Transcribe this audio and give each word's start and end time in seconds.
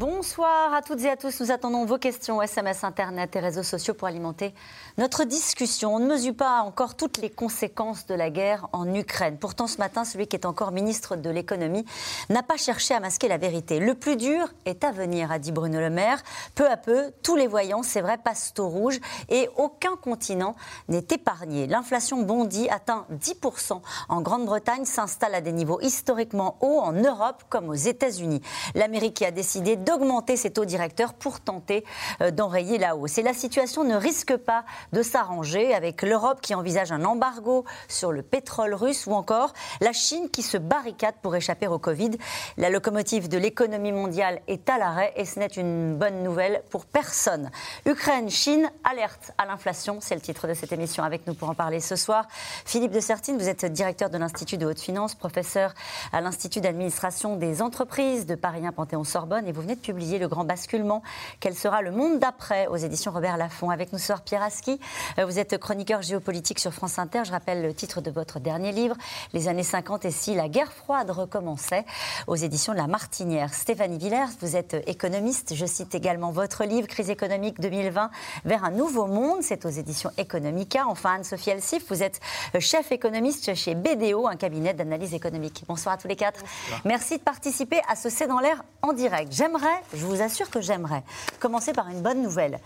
Bonsoir 0.00 0.72
à 0.72 0.80
toutes 0.80 1.02
et 1.02 1.10
à 1.10 1.16
tous. 1.18 1.42
Nous 1.42 1.50
attendons 1.50 1.84
vos 1.84 1.98
questions, 1.98 2.40
SMS, 2.40 2.84
Internet 2.84 3.36
et 3.36 3.38
réseaux 3.38 3.62
sociaux 3.62 3.92
pour 3.92 4.08
alimenter 4.08 4.54
notre 4.96 5.24
discussion. 5.24 5.94
On 5.94 5.98
ne 5.98 6.06
mesure 6.06 6.34
pas 6.34 6.62
encore 6.62 6.94
toutes 6.94 7.18
les 7.18 7.28
conséquences 7.28 8.06
de 8.06 8.14
la 8.14 8.30
guerre 8.30 8.66
en 8.72 8.94
Ukraine. 8.94 9.36
Pourtant, 9.38 9.66
ce 9.66 9.76
matin, 9.76 10.06
celui 10.06 10.26
qui 10.26 10.36
est 10.36 10.46
encore 10.46 10.72
ministre 10.72 11.16
de 11.16 11.28
l'économie 11.28 11.84
n'a 12.30 12.42
pas 12.42 12.56
cherché 12.56 12.94
à 12.94 13.00
masquer 13.00 13.28
la 13.28 13.36
vérité. 13.36 13.78
Le 13.78 13.94
plus 13.94 14.16
dur 14.16 14.48
est 14.64 14.84
à 14.84 14.90
venir, 14.90 15.30
a 15.30 15.38
dit 15.38 15.52
Bruno 15.52 15.78
Le 15.78 15.90
Maire. 15.90 16.22
Peu 16.54 16.66
à 16.66 16.78
peu, 16.78 17.12
tous 17.22 17.36
les 17.36 17.46
voyants, 17.46 17.82
c'est 17.82 18.00
vrai, 18.00 18.16
passent 18.16 18.54
au 18.56 18.68
rouge 18.68 18.98
et 19.28 19.50
aucun 19.58 19.96
continent 19.96 20.56
n'est 20.88 21.08
épargné. 21.10 21.66
L'inflation 21.66 22.22
bondit, 22.22 22.70
atteint 22.70 23.04
10% 23.12 23.82
en 24.08 24.20
Grande-Bretagne, 24.22 24.86
s'installe 24.86 25.34
à 25.34 25.42
des 25.42 25.52
niveaux 25.52 25.82
historiquement 25.82 26.56
hauts 26.62 26.80
en 26.80 26.92
Europe 26.92 27.44
comme 27.50 27.68
aux 27.68 27.74
États-Unis. 27.74 28.40
L'Amérique 28.74 29.20
a 29.20 29.30
décidé 29.30 29.76
d'augmenter 29.90 30.36
ses 30.36 30.50
taux 30.50 30.64
directeurs 30.64 31.14
pour 31.14 31.40
tenter 31.40 31.84
euh, 32.20 32.30
d'enrayer 32.30 32.78
la 32.78 32.94
hausse. 32.94 33.18
Et 33.18 33.22
la 33.22 33.34
situation 33.34 33.82
ne 33.82 33.96
risque 33.96 34.36
pas 34.36 34.64
de 34.92 35.02
s'arranger 35.02 35.74
avec 35.74 36.02
l'Europe 36.02 36.40
qui 36.40 36.54
envisage 36.54 36.92
un 36.92 37.04
embargo 37.04 37.64
sur 37.88 38.12
le 38.12 38.22
pétrole 38.22 38.74
russe 38.74 39.06
ou 39.06 39.12
encore 39.12 39.52
la 39.80 39.92
Chine 39.92 40.30
qui 40.30 40.42
se 40.42 40.56
barricade 40.56 41.16
pour 41.22 41.34
échapper 41.34 41.66
au 41.66 41.78
Covid. 41.78 42.10
La 42.56 42.70
locomotive 42.70 43.28
de 43.28 43.36
l'économie 43.36 43.90
mondiale 43.90 44.40
est 44.46 44.70
à 44.70 44.78
l'arrêt 44.78 45.12
et 45.16 45.24
ce 45.24 45.40
n'est 45.40 45.46
une 45.46 45.96
bonne 45.96 46.22
nouvelle 46.22 46.62
pour 46.70 46.86
personne. 46.86 47.50
Ukraine, 47.84 48.30
Chine, 48.30 48.70
alerte 48.84 49.32
à 49.38 49.46
l'inflation, 49.46 49.98
c'est 50.00 50.14
le 50.14 50.20
titre 50.20 50.46
de 50.46 50.54
cette 50.54 50.70
émission. 50.70 51.02
Avec 51.02 51.26
nous 51.26 51.34
pour 51.34 51.50
en 51.50 51.54
parler 51.54 51.80
ce 51.80 51.96
soir, 51.96 52.28
Philippe 52.64 52.92
de 52.92 53.00
Sertine, 53.00 53.36
vous 53.38 53.48
êtes 53.48 53.64
directeur 53.64 54.08
de 54.08 54.18
l'Institut 54.18 54.56
de 54.56 54.66
haute 54.66 54.78
finance, 54.78 55.16
professeur 55.16 55.74
à 56.12 56.20
l'Institut 56.20 56.60
d'administration 56.60 57.34
des 57.34 57.60
entreprises 57.60 58.26
de 58.26 58.36
Paris 58.36 58.64
1 58.64 58.70
Panthéon-Sorbonne 58.70 59.48
et 59.48 59.52
vous 59.52 59.62
venez 59.62 59.79
de 59.80 59.84
publier 59.86 60.18
Le 60.18 60.28
Grand 60.28 60.44
Basculement. 60.44 61.02
Quel 61.40 61.54
sera 61.54 61.82
le 61.82 61.90
monde 61.90 62.18
d'après 62.18 62.66
aux 62.66 62.76
éditions 62.76 63.12
Robert 63.12 63.36
Laffont 63.36 63.70
Avec 63.70 63.92
nous 63.92 63.98
ce 63.98 64.06
soir, 64.06 64.22
Pierre 64.22 64.42
Aski. 64.42 64.78
Euh, 65.18 65.24
vous 65.24 65.38
êtes 65.38 65.58
chroniqueur 65.58 66.02
géopolitique 66.02 66.58
sur 66.58 66.72
France 66.72 66.98
Inter. 66.98 67.22
Je 67.24 67.30
rappelle 67.30 67.62
le 67.62 67.72
titre 67.74 68.00
de 68.00 68.10
votre 68.10 68.40
dernier 68.40 68.72
livre, 68.72 68.96
Les 69.32 69.48
années 69.48 69.62
50 69.62 70.04
et 70.04 70.10
si 70.10 70.34
la 70.34 70.48
guerre 70.48 70.72
froide 70.72 71.10
recommençait, 71.10 71.84
aux 72.26 72.36
éditions 72.36 72.72
de 72.72 72.78
La 72.78 72.86
Martinière. 72.86 73.54
Stéphanie 73.54 73.98
Villers, 73.98 74.26
vous 74.40 74.56
êtes 74.56 74.76
économiste. 74.86 75.54
Je 75.54 75.66
cite 75.66 75.94
également 75.94 76.30
votre 76.30 76.64
livre, 76.64 76.86
Crise 76.86 77.10
économique 77.10 77.60
2020 77.60 78.10
vers 78.44 78.64
un 78.64 78.70
nouveau 78.70 79.06
monde. 79.06 79.38
C'est 79.42 79.64
aux 79.64 79.70
éditions 79.70 80.10
Economica. 80.18 80.84
Enfin, 80.88 81.14
Anne-Sophie 81.16 81.50
Elsif, 81.50 81.84
vous 81.88 82.02
êtes 82.02 82.20
chef 82.58 82.92
économiste 82.92 83.54
chez 83.54 83.74
BDO, 83.74 84.26
un 84.26 84.36
cabinet 84.36 84.74
d'analyse 84.74 85.14
économique. 85.14 85.64
Bonsoir 85.66 85.94
à 85.94 85.98
tous 85.98 86.08
les 86.08 86.16
quatre. 86.16 86.40
Merci 86.84 87.18
de 87.18 87.22
participer 87.22 87.80
à 87.88 87.96
ce 87.96 88.10
C'est 88.10 88.26
dans 88.26 88.40
l'air 88.40 88.62
en 88.82 88.92
direct. 88.92 89.32
J'aimerais 89.32 89.69
je 89.94 90.04
vous 90.04 90.22
assure 90.22 90.50
que 90.50 90.60
j'aimerais, 90.60 91.02
commencer 91.38 91.72
par 91.72 91.88
une 91.88 92.00
bonne 92.00 92.22
nouvelle. 92.22 92.58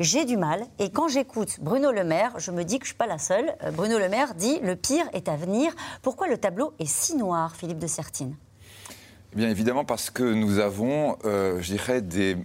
J'ai 0.00 0.24
du 0.24 0.36
mal, 0.36 0.64
et 0.80 0.90
quand 0.90 1.06
j'écoute 1.06 1.58
Bruno 1.60 1.92
Le 1.92 2.02
Maire, 2.02 2.32
je 2.38 2.50
me 2.50 2.64
dis 2.64 2.80
que 2.80 2.84
je 2.84 2.90
ne 2.90 2.94
suis 2.94 2.98
pas 2.98 3.06
la 3.06 3.18
seule. 3.18 3.54
Euh, 3.62 3.70
Bruno 3.70 3.98
Le 3.98 4.08
Maire 4.08 4.34
dit 4.34 4.58
le 4.60 4.74
pire 4.74 5.04
est 5.12 5.28
à 5.28 5.36
venir. 5.36 5.72
Pourquoi 6.02 6.26
le 6.26 6.36
tableau 6.36 6.74
est 6.80 6.88
si 6.88 7.14
noir, 7.14 7.54
Philippe 7.54 7.78
de 7.78 7.86
Sertine? 7.86 8.34
Eh 9.32 9.36
Bien 9.36 9.48
évidemment 9.48 9.84
parce 9.84 10.10
que 10.10 10.24
nous 10.24 10.58
avons, 10.58 11.16
euh, 11.24 11.60
je 11.60 11.72
dirais, 11.72 12.02
des, 12.02 12.36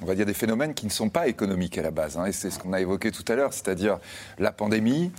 on 0.00 0.06
va 0.06 0.14
dire 0.14 0.24
des 0.24 0.34
phénomènes 0.34 0.72
qui 0.72 0.86
ne 0.86 0.90
sont 0.90 1.10
pas 1.10 1.28
économiques 1.28 1.76
à 1.76 1.82
la 1.82 1.90
base. 1.90 2.16
Hein, 2.16 2.26
et 2.26 2.32
c'est 2.32 2.50
ce 2.50 2.58
qu'on 2.58 2.72
a 2.72 2.80
évoqué 2.80 3.10
tout 3.10 3.24
à 3.28 3.34
l'heure, 3.34 3.52
c'est-à-dire 3.52 3.98
la 4.38 4.52
pandémie, 4.52 5.12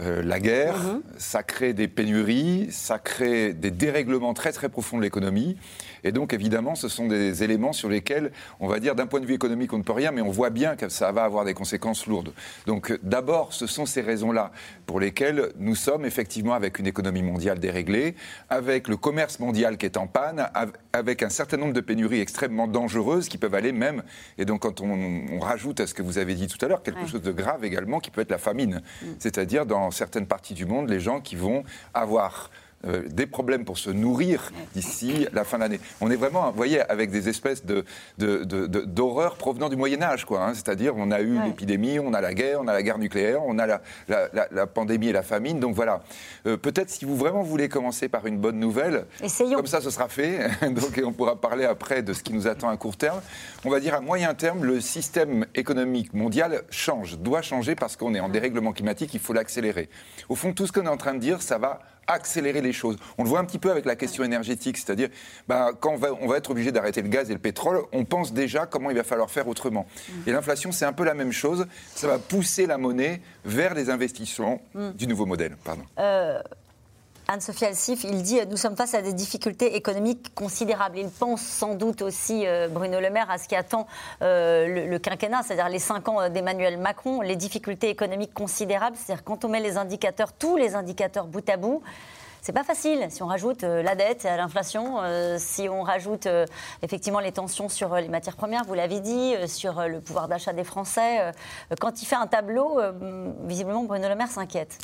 euh, 0.00 0.22
la 0.22 0.40
guerre, 0.40 0.76
ça 1.18 1.42
crée 1.42 1.72
des 1.72 1.86
pénuries, 1.86 2.68
ça 2.70 2.98
crée 2.98 3.52
des 3.52 3.70
dérèglements 3.70 4.34
très 4.34 4.52
très 4.52 4.68
profonds 4.68 4.98
de 4.98 5.02
l'économie. 5.02 5.56
Et 6.02 6.12
donc, 6.12 6.34
évidemment, 6.34 6.74
ce 6.74 6.88
sont 6.88 7.06
des 7.06 7.42
éléments 7.42 7.72
sur 7.72 7.88
lesquels, 7.88 8.30
on 8.60 8.68
va 8.68 8.80
dire, 8.80 8.94
d'un 8.94 9.06
point 9.06 9.20
de 9.20 9.26
vue 9.26 9.34
économique, 9.34 9.72
on 9.72 9.78
ne 9.78 9.82
peut 9.82 9.92
rien, 9.92 10.10
mais 10.10 10.20
on 10.20 10.30
voit 10.30 10.50
bien 10.50 10.76
que 10.76 10.88
ça 10.88 11.12
va 11.12 11.24
avoir 11.24 11.44
des 11.44 11.54
conséquences 11.54 12.06
lourdes. 12.06 12.32
Donc, 12.66 12.98
d'abord, 13.02 13.52
ce 13.52 13.66
sont 13.66 13.86
ces 13.86 14.02
raisons-là 14.02 14.50
pour 14.84 15.00
lesquelles 15.00 15.52
nous 15.58 15.74
sommes 15.74 16.04
effectivement 16.04 16.54
avec 16.54 16.78
une 16.78 16.86
économie 16.86 17.22
mondiale 17.22 17.58
déréglée, 17.58 18.16
avec 18.50 18.88
le 18.88 18.96
commerce 18.96 19.38
mondial 19.38 19.78
qui 19.78 19.86
est 19.86 19.96
en 19.96 20.06
panne, 20.06 20.46
avec 20.92 21.22
un 21.22 21.30
certain 21.30 21.56
nombre 21.56 21.72
de 21.72 21.80
pénuries 21.80 22.20
extrêmement 22.20 22.68
dangereuses 22.68 23.28
qui 23.28 23.38
peuvent 23.38 23.54
aller 23.54 23.72
même, 23.72 24.02
et 24.38 24.44
donc 24.44 24.62
quand 24.62 24.80
on, 24.80 25.40
rajoute 25.40 25.80
à 25.80 25.86
ce 25.86 25.94
que 25.94 26.02
vous 26.02 26.18
avez 26.18 26.34
dit 26.34 26.46
tout 26.46 26.62
à 26.64 26.68
l'heure, 26.68 26.82
quelque 26.82 27.06
chose 27.06 27.22
de 27.22 27.32
grave 27.32 27.64
également 27.64 28.00
qui 28.00 28.10
peut 28.10 28.20
être 28.20 28.30
la 28.30 28.38
famine. 28.38 28.82
Mm. 29.02 29.06
C'est-à-dire, 29.18 29.66
dans 29.66 29.83
certaines 29.90 30.26
parties 30.26 30.54
du 30.54 30.66
monde, 30.66 30.88
les 30.88 31.00
gens 31.00 31.20
qui 31.20 31.36
vont 31.36 31.64
avoir 31.92 32.50
euh, 32.86 33.02
des 33.08 33.26
problèmes 33.26 33.64
pour 33.64 33.78
se 33.78 33.90
nourrir 33.90 34.52
d'ici 34.74 35.26
la 35.32 35.44
fin 35.44 35.58
de 35.58 35.62
l'année. 35.62 35.80
On 36.00 36.10
est 36.10 36.16
vraiment, 36.16 36.50
vous 36.50 36.56
voyez, 36.56 36.80
avec 36.80 37.10
des 37.10 37.28
espèces 37.28 37.64
de, 37.64 37.84
d'horreurs 38.18 39.36
provenant 39.36 39.68
du 39.68 39.76
Moyen 39.76 40.02
Âge, 40.02 40.24
quoi. 40.24 40.44
Hein. 40.44 40.54
C'est-à-dire, 40.54 40.94
on 40.96 41.10
a 41.10 41.20
eu 41.20 41.40
l'épidémie, 41.42 41.98
on 41.98 42.12
a 42.14 42.20
la 42.20 42.34
guerre, 42.34 42.60
on 42.60 42.68
a 42.68 42.72
la 42.72 42.82
guerre 42.82 42.98
nucléaire, 42.98 43.40
on 43.44 43.58
a 43.58 43.66
la, 43.66 43.80
la, 44.08 44.66
pandémie 44.66 45.08
et 45.08 45.12
la 45.12 45.22
famine. 45.22 45.60
Donc 45.60 45.74
voilà. 45.74 46.02
Euh, 46.46 46.56
peut-être 46.56 46.90
si 46.90 47.04
vous 47.04 47.16
vraiment 47.16 47.42
voulez 47.42 47.68
commencer 47.68 48.08
par 48.08 48.26
une 48.26 48.38
bonne 48.38 48.58
nouvelle, 48.58 49.06
comme 49.54 49.66
ça, 49.66 49.80
ce 49.80 49.90
sera 49.90 50.08
fait. 50.08 50.48
Donc 50.62 51.00
on 51.04 51.12
pourra 51.12 51.40
parler 51.40 51.64
après 51.64 52.02
de 52.02 52.12
ce 52.12 52.22
qui 52.22 52.32
nous 52.32 52.46
attend 52.46 52.68
à 52.68 52.76
court 52.76 52.96
terme. 52.96 53.20
On 53.64 53.70
va 53.70 53.80
dire 53.80 53.94
à 53.94 54.00
moyen 54.00 54.34
terme, 54.34 54.64
le 54.64 54.80
système 54.80 55.46
économique 55.54 56.12
mondial 56.12 56.62
change, 56.70 57.18
doit 57.18 57.42
changer 57.42 57.74
parce 57.74 57.96
qu'on 57.96 58.14
est 58.14 58.20
en 58.20 58.28
dérèglement 58.28 58.72
climatique. 58.72 59.14
Il 59.14 59.20
faut 59.20 59.32
l'accélérer. 59.32 59.88
Au 60.28 60.34
fond, 60.34 60.52
tout 60.52 60.66
ce 60.66 60.72
qu'on 60.72 60.84
est 60.84 60.88
en 60.88 60.96
train 60.96 61.14
de 61.14 61.20
dire, 61.20 61.42
ça 61.42 61.58
va 61.58 61.80
accélérer 62.06 62.60
les 62.60 62.72
choses. 62.72 62.96
On 63.18 63.24
le 63.24 63.28
voit 63.28 63.38
un 63.38 63.44
petit 63.44 63.58
peu 63.58 63.70
avec 63.70 63.84
la 63.84 63.96
question 63.96 64.24
énergétique, 64.24 64.76
c'est-à-dire 64.76 65.08
bah, 65.48 65.70
quand 65.78 65.92
on 65.92 65.96
va, 65.96 66.08
on 66.20 66.26
va 66.26 66.36
être 66.36 66.50
obligé 66.50 66.72
d'arrêter 66.72 67.02
le 67.02 67.08
gaz 67.08 67.30
et 67.30 67.34
le 67.34 67.38
pétrole, 67.38 67.82
on 67.92 68.04
pense 68.04 68.32
déjà 68.32 68.66
comment 68.66 68.90
il 68.90 68.96
va 68.96 69.04
falloir 69.04 69.30
faire 69.30 69.48
autrement. 69.48 69.86
Mm. 70.08 70.12
Et 70.28 70.32
l'inflation, 70.32 70.72
c'est 70.72 70.84
un 70.84 70.92
peu 70.92 71.04
la 71.04 71.14
même 71.14 71.32
chose. 71.32 71.66
Ça 71.94 72.06
va 72.06 72.18
pousser 72.18 72.66
la 72.66 72.78
monnaie 72.78 73.20
vers 73.44 73.74
les 73.74 73.90
investissements 73.90 74.60
mm. 74.74 74.90
du 74.92 75.06
nouveau 75.06 75.26
modèle. 75.26 75.56
Pardon. 75.64 75.82
Euh, 75.98 76.40
Anne-Sophie 77.26 77.64
Alsif, 77.64 78.04
il 78.04 78.22
dit 78.22 78.38
nous 78.50 78.58
sommes 78.58 78.76
face 78.76 78.92
à 78.92 79.00
des 79.00 79.14
difficultés 79.14 79.76
économiques 79.76 80.34
considérables. 80.34 80.98
Il 80.98 81.08
pense 81.08 81.40
sans 81.40 81.74
doute 81.74 82.02
aussi, 82.02 82.46
euh, 82.46 82.68
Bruno 82.68 83.00
Le 83.00 83.08
Maire, 83.08 83.30
à 83.30 83.38
ce 83.38 83.48
qui 83.48 83.56
attend 83.56 83.86
euh, 84.20 84.86
le, 84.86 84.98
quinquennat, 84.98 85.42
c'est-à-dire 85.42 85.70
les 85.70 85.78
cinq 85.78 86.08
ans 86.08 86.28
d'Emmanuel 86.28 86.76
Macron, 86.76 87.22
les 87.22 87.36
difficultés 87.36 87.88
économiques 87.88 88.34
considérables. 88.34 88.96
C'est-à-dire 88.96 89.24
quand 89.24 89.44
on 89.46 89.48
met 89.48 89.60
les 89.60 89.78
indicateurs, 89.78 90.34
tous 90.34 90.56
les 90.56 90.74
indicateurs 90.74 91.26
bout 91.26 91.48
à 91.48 91.56
bout, 91.56 91.82
c'est 92.44 92.52
pas 92.52 92.62
facile. 92.62 93.06
Si 93.08 93.22
on 93.22 93.26
rajoute 93.26 93.64
euh, 93.64 93.82
la 93.82 93.94
dette, 93.94 94.24
l'inflation, 94.24 94.98
euh, 95.00 95.36
si 95.38 95.66
on 95.70 95.82
rajoute 95.82 96.26
euh, 96.26 96.44
effectivement 96.82 97.20
les 97.20 97.32
tensions 97.32 97.70
sur 97.70 97.96
les 97.96 98.08
matières 98.08 98.36
premières, 98.36 98.64
vous 98.64 98.74
l'avez 98.74 99.00
dit, 99.00 99.32
sur 99.46 99.80
le 99.88 100.02
pouvoir 100.02 100.28
d'achat 100.28 100.52
des 100.52 100.62
Français, 100.62 101.32
quand 101.80 102.02
il 102.02 102.04
fait 102.04 102.16
un 102.16 102.26
tableau, 102.26 102.80
visiblement 103.44 103.84
Bruno 103.84 104.08
Le 104.08 104.14
Maire 104.14 104.28
s'inquiète. 104.28 104.76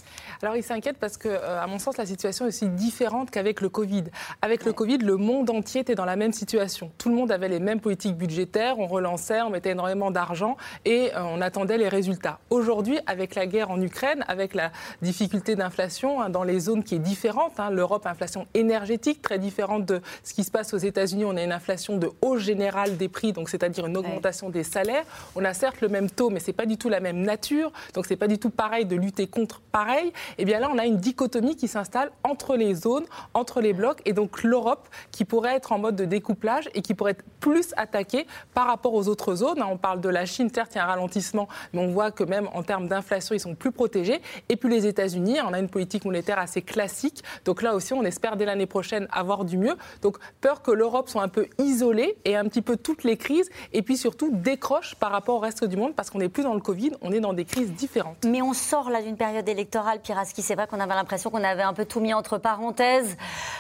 Alors 0.43 0.57
il 0.57 0.63
s'inquiète 0.63 0.97
parce 0.99 1.19
que, 1.19 1.29
à 1.29 1.67
mon 1.67 1.79
sens, 1.79 1.99
la 1.99 2.07
situation 2.07 2.47
est 2.47 2.49
aussi 2.49 2.69
différente 2.69 3.31
qu'avec 3.31 3.61
le 3.61 3.69
Covid. 3.69 4.05
Avec 4.41 4.65
le 4.65 4.73
Covid, 4.73 4.99
le 4.99 5.17
monde 5.17 5.51
entier 5.51 5.83
était 5.83 5.95
dans 5.95 6.05
la 6.05 6.17
même 6.17 6.33
situation. 6.33 6.91
Tout 6.97 7.11
le 7.11 7.15
monde 7.15 7.31
avait 7.31 7.49
les 7.49 7.61
mêmes 7.61 7.81
politiques 7.81 8.17
budgétaires, 8.17 8.79
on 8.79 8.87
relançait, 8.87 9.43
on 9.43 9.51
mettait 9.51 9.71
énormément 9.71 10.11
d'argent 10.11 10.57
et 10.85 11.11
on 11.17 11.41
attendait 11.43 11.79
les 11.79 11.89
résultats. 11.89 12.39
Aujourd'hui, 12.49 12.99
avec 13.07 13.35
la 13.35 13.47
guerre 13.47 13.71
en 13.71 13.81
Ukraine, 13.81 14.25
avec 14.29 14.55
la 14.55 14.71
difficulté 15.03 15.57
d'inflation 15.57 16.23
hein, 16.23 16.31
dans 16.31 16.45
les 16.45 16.61
zones 16.61 16.85
qui 16.85 16.95
est 16.95 17.01
différente, 17.01 17.50
Hein. 17.59 17.71
L'Europe, 17.71 18.07
inflation 18.07 18.47
énergétique, 18.55 19.23
très 19.23 19.39
différente 19.39 19.85
de 19.87 20.01
ce 20.23 20.35
qui 20.35 20.45
se 20.45 20.51
passe 20.51 20.75
aux 20.75 20.79
États-Unis. 20.79 21.25
On 21.25 21.37
a 21.37 21.43
une 21.43 21.53
inflation 21.53 21.97
de 21.97 22.11
hausse 22.23 22.43
générale 22.43 22.97
des 22.97 23.09
prix, 23.09 23.33
donc 23.33 23.49
c'est-à-dire 23.49 23.87
une 23.87 23.97
augmentation 23.97 24.51
des 24.51 24.65
salaires. 24.65 25.05
On 25.35 25.45
a 25.45 25.55
certes 25.55 25.81
le 25.81 25.89
même 25.89 26.11
taux, 26.11 26.31
mais 26.31 26.41
c'est 26.41 26.53
pas 26.53 26.67
du 26.67 26.77
tout 26.77 26.89
la 26.89 27.01
même 27.01 27.23
nature. 27.23 27.73
Donc 27.95 28.07
c'est 28.07 28.17
pas 28.17 28.29
du 28.29 28.39
tout 28.39 28.51
pareil 28.51 28.85
de 28.85 28.97
lutter 28.97 29.27
contre 29.27 29.61
pareil. 29.73 30.09
Et 30.09 30.13
eh 30.39 30.45
bien 30.45 30.61
là, 30.61 30.71
on 30.73 30.79
a 30.79 30.87
une 30.87 30.99
dichotomie 30.99 31.57
qui 31.57 31.69
s'installe 31.69 32.11
entre 32.25 32.57
les 32.57 32.75
zones, 32.75 33.07
entre 33.35 33.61
les 33.61 33.73
blocs, 33.73 34.03
et 34.05 34.13
donc 34.13 34.43
l'Europe 34.43 34.89
qui 35.11 35.25
pourrait 35.25 35.55
être 35.57 35.73
en 35.73 35.79
mode 35.79 35.97
de 35.97 36.05
découplage 36.05 36.69
et 36.75 36.83
qui 36.83 36.95
pourrait 36.95 37.13
être 37.13 37.25
plus 37.41 37.75
attaquée 37.77 38.27
par 38.55 38.67
rapport 38.67 38.95
aux 38.95 39.09
autres 39.09 39.35
zones. 39.35 39.61
Hein. 39.61 39.69
On 39.71 39.77
parle 39.77 40.01
de 40.01 40.09
la 40.09 40.27
Chine, 40.27 40.51
certes, 40.53 40.73
il 40.75 40.79
y 40.79 40.81
a 40.81 40.85
un 40.85 40.89
ralentissement, 40.89 41.49
mais 41.73 41.81
on 41.81 41.89
voit 41.89 42.11
que 42.11 42.25
même 42.25 42.49
en 42.53 42.63
termes 42.63 42.89
d'inflation, 42.89 43.35
ils 43.35 43.41
sont 43.41 43.55
plus 43.55 43.73
protégés. 43.73 44.21
Et 44.49 44.57
puis 44.57 44.69
les 44.69 44.87
États-Unis, 44.87 45.39
on 45.47 45.53
a 45.53 45.59
une 45.59 45.69
politique 45.69 46.05
monétaire 46.05 46.39
assez 46.39 46.63
classique 46.63 47.23
Donc 47.45 47.63
là 47.63 47.75
aussi, 47.75 47.93
on 47.93 48.05
espère 48.05 48.37
dès 48.37 48.45
l'année 48.45 48.67
prochaine 48.67 49.09
avoir 49.13 49.45
du 49.45 49.59
mieux. 49.59 49.77
Donc 50.03 50.19
peur 50.41 50.63
que 50.63 50.71
l'Europe 50.71 51.09
soit 51.09 51.23
un 51.23 51.29
peu 51.29 51.47
isolée 51.59 52.17
et 52.25 52.37
un 52.37 52.45
petit 52.45 52.63
peu 52.63 52.77
toutes 52.77 53.05
les 53.05 53.17
crises, 53.17 53.51
et 53.73 53.83
puis 53.83 53.97
surtout 53.97 54.31
décroche 54.33 54.95
par 54.97 55.11
rapport 55.11 55.37
au 55.37 55.39
reste 55.41 55.65
du 55.65 55.77
monde, 55.77 55.95
parce 55.95 56.11
qu'on 56.11 56.19
n'est 56.19 56.29
plus 56.29 56.43
dans 56.43 56.55
le 56.55 56.61
Covid, 56.61 56.93
on 57.01 57.13
est 57.13 57.21
dans 57.21 57.33
des 57.33 57.45
crises 57.45 57.73
différentes. 57.73 58.25
Mais 58.25 58.43
on 58.43 58.53
sort 58.53 58.91
là 58.91 59.03
d'une 59.03 59.17
période 59.17 59.49
électorale, 59.49 60.01
Piraski, 60.01 60.43
c'est 60.43 60.55
vrai 60.55 60.67
qu'on 60.67 60.81
avait 60.81 60.95
l'impression 60.95 61.31
qu'on 61.31 61.45
avait 61.45 61.63
un 61.63 61.73
peu 61.73 61.85
tout 61.85 62.01
mis 62.01 62.15
entre 62.15 62.39
parenthèses. 62.39 63.17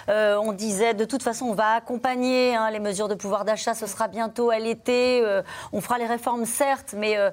Euh, 0.08 0.36
on 0.42 0.52
disait 0.52 0.94
de 0.94 1.04
toute 1.04 1.22
façon, 1.22 1.46
on 1.46 1.54
va 1.54 1.74
accompagner 1.74 2.54
hein, 2.54 2.70
les 2.70 2.80
mesures 2.80 3.08
de 3.08 3.14
pouvoir 3.14 3.44
d'achat, 3.44 3.74
ce 3.74 3.86
sera 3.86 4.08
bientôt 4.08 4.50
à 4.50 4.58
l'été, 4.58 5.22
euh, 5.24 5.42
on 5.72 5.80
fera 5.80 5.98
les 5.98 6.06
réformes 6.06 6.44
certes, 6.44 6.94
mais 6.96 7.16
euh, 7.16 7.30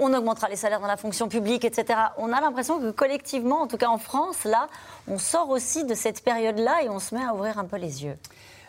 on 0.00 0.12
augmentera 0.14 0.48
les 0.48 0.56
salaires 0.56 0.80
dans 0.80 0.86
la 0.86 0.96
fonction 0.96 1.28
publique, 1.28 1.64
etc. 1.64 1.98
On 2.18 2.32
a 2.32 2.40
l'impression 2.40 2.80
que 2.80 2.90
collectivement, 2.90 3.62
en 3.62 3.66
tout 3.66 3.76
cas 3.76 3.88
en 3.88 3.98
France, 3.98 4.44
là, 4.44 4.68
on 5.08 5.18
sort 5.18 5.50
aussi 5.50 5.84
de 5.84 5.94
cette 5.94 6.22
période-là 6.22 6.82
et 6.84 6.88
on 6.88 6.98
se 6.98 7.14
met 7.14 7.24
à 7.24 7.34
ouvrir 7.34 7.58
un 7.58 7.64
peu 7.64 7.76
les 7.76 8.04
yeux. 8.04 8.16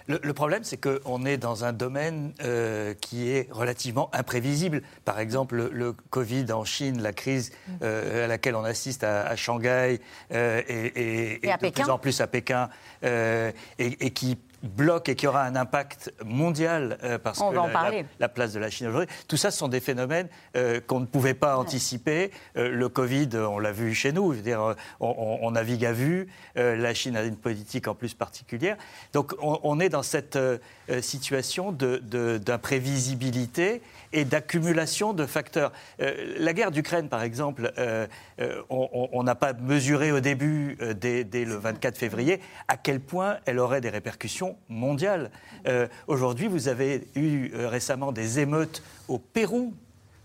Le, 0.10 0.34
problème, 0.34 0.64
c'est 0.64 0.78
qu'on 0.78 1.24
est 1.24 1.38
dans 1.38 1.66
un 1.66 1.72
domaine 1.72 2.34
euh, 2.42 2.96
qui 2.96 3.30
est 3.30 3.48
relativement 3.52 4.10
imprévisible. 4.12 4.82
Par 5.06 5.20
exemple, 5.20 5.70
le, 5.72 5.94
Covid 6.10 6.52
en 6.52 6.66
Chine, 6.66 7.00
la 7.00 7.14
crise 7.14 7.52
euh, 7.84 8.26
à 8.26 8.28
laquelle 8.28 8.56
on 8.56 8.64
assiste 8.64 9.04
à, 9.04 9.36
Shanghai 9.36 10.02
euh, 10.34 10.64
et, 10.68 11.40
de 11.44 11.70
plus 11.70 11.90
en 11.92 12.00
plus 12.00 12.22
à 12.22 12.28
Pékin, 12.28 12.70
et, 13.04 14.10
qui 14.10 14.40
bloque 14.64 15.10
et 15.10 15.16
qui 15.16 15.28
aura 15.28 15.44
un 15.44 15.56
impact 15.56 16.14
mondial 16.26 16.98
euh, 17.04 17.18
parce 17.18 17.40
que 17.40 17.46
la, 18.20 18.30
place 18.30 18.54
de 18.54 18.60
la 18.60 18.70
Chine 18.70 18.88
aujourd'hui. 18.88 19.14
Tout 19.28 19.38
ça, 19.38 19.52
ce 19.52 19.58
sont 19.58 19.68
des 19.68 19.80
phénomènes 19.80 20.28
euh, 20.56 20.80
qu'on 20.86 21.00
ne 21.00 21.06
pouvait 21.06 21.34
pas 21.34 21.58
anticiper. 21.58 22.32
Euh, 22.58 22.70
le 22.70 22.90
Covid, 22.90 23.30
on 23.36 23.60
l'a 23.60 23.72
vu 23.72 23.94
chez 23.94 24.12
nous. 24.12 24.34
Je 24.34 24.38
veux 24.38 24.44
dire, 24.44 24.76
on, 25.00 25.52
navigue 25.52 25.86
à 25.86 25.94
vue. 25.94 26.28
la 26.56 26.94
Chine 26.94 27.18
a 27.18 27.24
une 27.24 27.38
politique 27.38 27.88
en 27.88 27.96
plus 27.96 28.14
particulière. 28.14 28.78
Donc, 29.14 29.34
on, 29.42 29.80
est 29.80 29.90
dans 29.90 30.04
cette 30.04 30.38
situation 31.02 31.72
d'imprévisibilité. 31.72 33.74
De, 33.74 33.82
et 34.14 34.26
d'accumulation 34.26 35.14
de 35.14 35.26
facteurs. 35.26 35.72
Euh, 36.02 36.36
la 36.38 36.54
guerre 36.54 36.72
d'Ukraine, 36.72 37.10
par 37.10 37.24
exemple, 37.24 37.72
euh, 37.78 38.08
euh, 38.40 38.62
on 38.70 39.24
n'a 39.24 39.36
pas 39.36 39.54
mesuré 39.54 40.12
au 40.12 40.20
début, 40.20 40.78
dès, 40.96 41.24
le 41.46 41.56
24 41.56 41.98
février, 41.98 42.40
à 42.68 42.78
quel 42.78 43.00
point 43.00 43.38
elle 43.46 43.60
aurait 43.60 43.82
des 43.82 43.90
répercussions 43.90 44.58
mondiales. 44.68 45.32
Aujourd'hui, 46.08 46.48
vous 46.48 46.68
avez 46.68 47.08
eu 47.16 47.52
récemment 47.56 48.12
des 48.12 48.40
émeutes 48.40 48.84
au 49.08 49.18
Pérou 49.18 49.74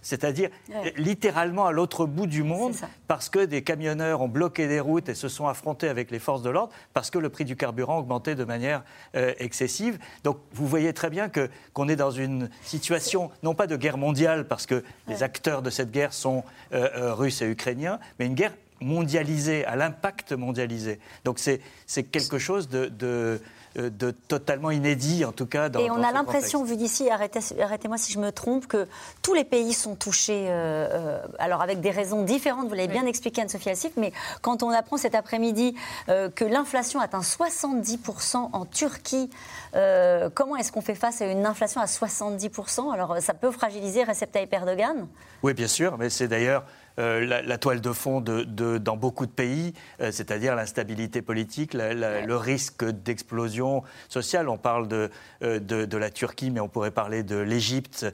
c'est-à-dire 0.04 0.50
littéralement 0.96 1.66
à 1.66 1.72
l'autre 1.72 2.06
bout 2.06 2.28
du 2.28 2.44
monde, 2.44 2.74
parce 3.08 3.28
que 3.28 3.44
des 3.44 3.62
camionneurs 3.62 4.20
ont 4.20 4.28
bloqué 4.28 4.68
des 4.68 4.78
routes 4.78 5.08
et 5.08 5.14
se 5.14 5.28
sont 5.28 5.48
affrontés 5.48 5.88
avec 5.88 6.12
les 6.12 6.20
forces 6.20 6.42
de 6.42 6.50
l'ordre, 6.50 6.72
parce 6.92 7.10
que 7.10 7.18
le 7.18 7.30
prix 7.30 7.44
du 7.44 7.56
carburant 7.56 7.96
a 7.96 7.98
augmenté 7.98 8.36
de 8.36 8.44
manière 8.44 8.84
euh, 9.16 9.32
excessive. 9.38 9.98
Donc 10.22 10.38
vous 10.52 10.68
voyez 10.68 10.92
très 10.92 11.10
bien 11.10 11.28
que, 11.28 11.50
qu'on 11.72 11.88
est 11.88 11.96
dans 11.96 12.10
une 12.10 12.50
situation, 12.62 13.30
non 13.42 13.54
pas 13.54 13.66
de 13.66 13.76
guerre 13.76 13.96
mondiale, 13.96 14.46
parce 14.46 14.66
que 14.66 14.84
les 15.08 15.22
acteurs 15.22 15.62
de 15.62 15.70
cette 15.70 15.90
guerre 15.90 16.12
sont 16.12 16.44
euh, 16.72 16.88
euh, 16.94 17.14
russes 17.14 17.40
et 17.40 17.46
ukrainiens, 17.46 17.98
mais 18.18 18.26
une 18.26 18.34
guerre 18.34 18.54
mondialisée, 18.80 19.64
à 19.64 19.76
l'impact 19.76 20.32
mondialisé. 20.32 21.00
Donc 21.24 21.38
c'est, 21.38 21.60
quelque 22.10 22.38
chose 22.38 22.68
de 22.68 23.40
de 23.76 24.10
totalement 24.10 24.70
inédit, 24.70 25.24
en 25.24 25.32
tout 25.32 25.46
cas. 25.46 25.68
Dans, 25.68 25.80
Et 25.80 25.90
on 25.90 26.02
a 26.02 26.12
l'impression, 26.12 26.64
vu 26.64 26.76
d'ici, 26.76 27.10
arrêtez, 27.10 27.40
moi 27.88 27.98
si 27.98 28.12
je 28.12 28.18
me 28.18 28.30
trompe, 28.30 28.66
que 28.66 28.86
tous 29.22 29.34
les 29.34 29.44
pays 29.44 29.72
sont 29.72 29.94
touchés, 29.94 30.46
euh, 30.48 30.88
euh, 30.90 31.22
alors 31.38 31.62
avec 31.62 31.80
des 31.80 31.90
raisons 31.90 32.22
différentes, 32.22 32.68
vous 32.68 32.74
l'avez 32.74 32.88
bien 32.88 33.06
expliqué 33.06 33.42
Anne-Sophie 33.42 33.70
Alsif, 33.70 33.92
mais 33.96 34.12
quand 34.42 34.62
on 34.62 34.70
apprend 34.70 34.96
cet 34.96 35.14
après-midi 35.14 35.74
que 36.06 36.44
l'inflation 36.44 37.00
atteint 37.00 37.20
70% 37.20 38.50
en 38.52 38.64
Turquie, 38.66 39.30
comment 40.34 40.56
est-ce 40.56 40.72
qu'on 40.72 40.80
fait 40.80 40.94
face 40.94 41.20
à 41.20 41.26
une 41.26 41.46
inflation 41.46 41.80
à 41.80 41.86
70% 41.86 42.92
Alors 42.92 43.16
ça 43.20 43.34
peut 43.34 43.50
fragiliser 43.50 44.04
Recep 44.04 44.30
Tayyip 44.30 44.52
Erdogan? 44.52 45.06
Oui, 45.42 45.52
bien 45.52 45.68
sûr, 45.68 45.98
mais 45.98 46.10
c'est 46.10 46.28
d'ailleurs 46.28 46.64
euh, 47.00 47.42
la, 47.44 47.58
toile 47.58 47.80
de 47.80 47.92
fond 47.92 48.20
de, 48.20 48.78
dans 48.78 48.96
beaucoup 48.96 49.26
de 49.26 49.32
pays, 49.32 49.74
euh, 50.00 50.12
c'est-à-dire 50.12 50.54
l'instabilité 50.54 51.22
politique, 51.22 51.74
le 51.74 52.34
risque 52.34 52.84
d'explosion 52.84 53.82
sociale. 54.08 54.48
On 54.48 54.58
parle 54.58 54.86
euh, 54.92 55.08
de, 55.58 55.86
de, 55.86 55.96
la 55.96 56.10
Turquie, 56.10 56.52
mais 56.52 56.60
on 56.60 56.68
pourrait 56.68 56.92
parler 56.92 57.24
de 57.24 57.36
l'Égypte, 57.36 58.06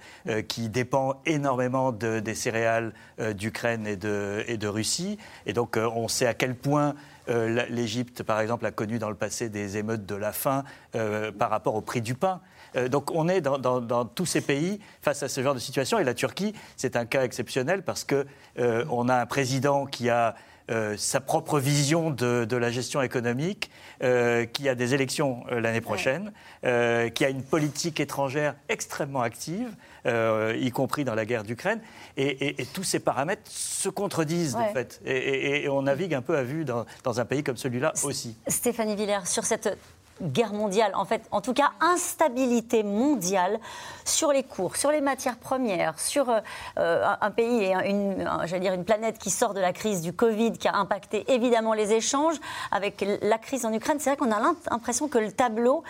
qui 0.48 0.68
dépend 0.68 1.20
énormément 1.26 1.92
des 1.92 2.34
céréales 2.34 2.92
d'Ukraine 3.34 3.86
et 3.86 3.96
de, 3.96 4.44
et 4.46 4.56
de 4.56 4.68
Russie. 4.68 5.18
Et 5.46 5.52
donc, 5.52 5.76
on 5.76 6.08
sait 6.08 6.26
à 6.26 6.34
quel 6.34 6.54
point 6.54 6.94
l'Égypte, 7.28 8.22
par 8.22 8.40
exemple, 8.40 8.66
a 8.66 8.70
connu 8.70 8.98
dans 8.98 9.10
le 9.10 9.14
passé 9.16 9.48
des 9.48 9.76
émeutes 9.76 10.06
de 10.06 10.14
la 10.14 10.32
faim 10.32 10.64
par 10.92 11.50
rapport 11.50 11.74
au 11.74 11.80
prix 11.80 12.00
du 12.00 12.14
pain. 12.14 12.40
Euh, 12.76 12.88
donc 12.88 13.10
on 13.12 13.28
est 13.28 13.40
dans, 13.40 14.04
tous 14.04 14.26
ces 14.26 14.40
pays 14.40 14.80
face 15.02 15.22
à 15.22 15.28
ce 15.28 15.42
genre 15.42 15.54
de 15.54 15.60
situation. 15.60 15.98
Et 15.98 16.04
la 16.04 16.14
Turquie, 16.14 16.54
c'est 16.76 16.96
un 16.96 17.06
cas 17.06 17.24
exceptionnel 17.24 17.82
parce 17.82 18.04
qu'on 18.04 18.24
euh, 18.58 19.08
a 19.08 19.20
un 19.20 19.26
président 19.26 19.86
qui 19.86 20.08
a 20.08 20.34
euh, 20.70 20.96
sa 20.96 21.20
propre 21.20 21.58
vision 21.58 22.10
de, 22.10 22.56
la 22.56 22.70
gestion 22.70 23.02
économique, 23.02 23.70
qui 24.00 24.68
a 24.68 24.74
des 24.74 24.94
élections 24.94 25.44
l'année 25.50 25.80
prochaine, 25.80 26.32
qui 26.62 27.24
a 27.24 27.28
une 27.28 27.42
politique 27.42 28.00
étrangère 28.00 28.54
extrêmement 28.68 29.22
active, 29.22 29.68
y 30.06 30.70
compris 30.70 31.04
dans 31.04 31.14
la 31.14 31.26
guerre 31.26 31.42
d'Ukraine. 31.42 31.80
Et, 32.16 32.56
tous 32.72 32.84
ces 32.84 33.00
paramètres 33.00 33.42
se 33.46 33.88
contredisent, 33.88 34.56
de 34.56 34.72
fait. 34.72 35.00
Et, 35.04 35.68
on 35.68 35.82
navigue 35.82 36.14
un 36.14 36.22
peu 36.22 36.36
à 36.36 36.44
vue 36.44 36.64
dans, 36.64 36.86
dans 37.02 37.20
un 37.20 37.24
pays 37.24 37.42
comme 37.42 37.56
celui-là 37.56 37.92
aussi. 38.04 38.36
Stéphanie 38.46 38.94
Villers, 38.94 39.26
sur 39.26 39.44
cette 39.44 39.76
guerre 40.22 40.52
mondiale, 40.52 40.92
en 40.94 41.04
fait, 41.04 41.22
en 41.30 41.40
tout 41.40 41.54
cas, 41.54 41.70
instabilité 41.80 42.82
mondiale 42.82 43.58
sur 44.04 44.32
les 44.32 44.42
cours, 44.42 44.76
sur 44.76 44.90
les 44.90 45.00
matières 45.00 45.36
premières, 45.36 45.98
sur 45.98 46.28
euh, 46.30 47.14
un 47.20 47.30
pays 47.30 47.64
et 47.64 47.72
une, 47.88 48.26
dire 48.60 48.72
une 48.72 48.84
planète 48.84 49.18
qui 49.18 49.30
sort 49.30 49.54
de 49.54 49.60
la 49.60 49.72
crise 49.72 50.02
du 50.02 50.12
Covid, 50.12 50.52
qui 50.52 50.68
a 50.68 50.76
impacté 50.76 51.32
évidemment 51.32 51.72
les 51.72 51.92
échanges, 51.92 52.36
avec 52.70 53.04
la 53.22 53.38
crise 53.38 53.64
en 53.64 53.72
Ukraine. 53.72 53.98
C'est 53.98 54.10
vrai 54.10 54.16
qu'on 54.16 54.32
a 54.32 54.40
l'impression 54.70 55.08
que 55.08 55.18
le 55.18 55.32
tableau 55.32 55.82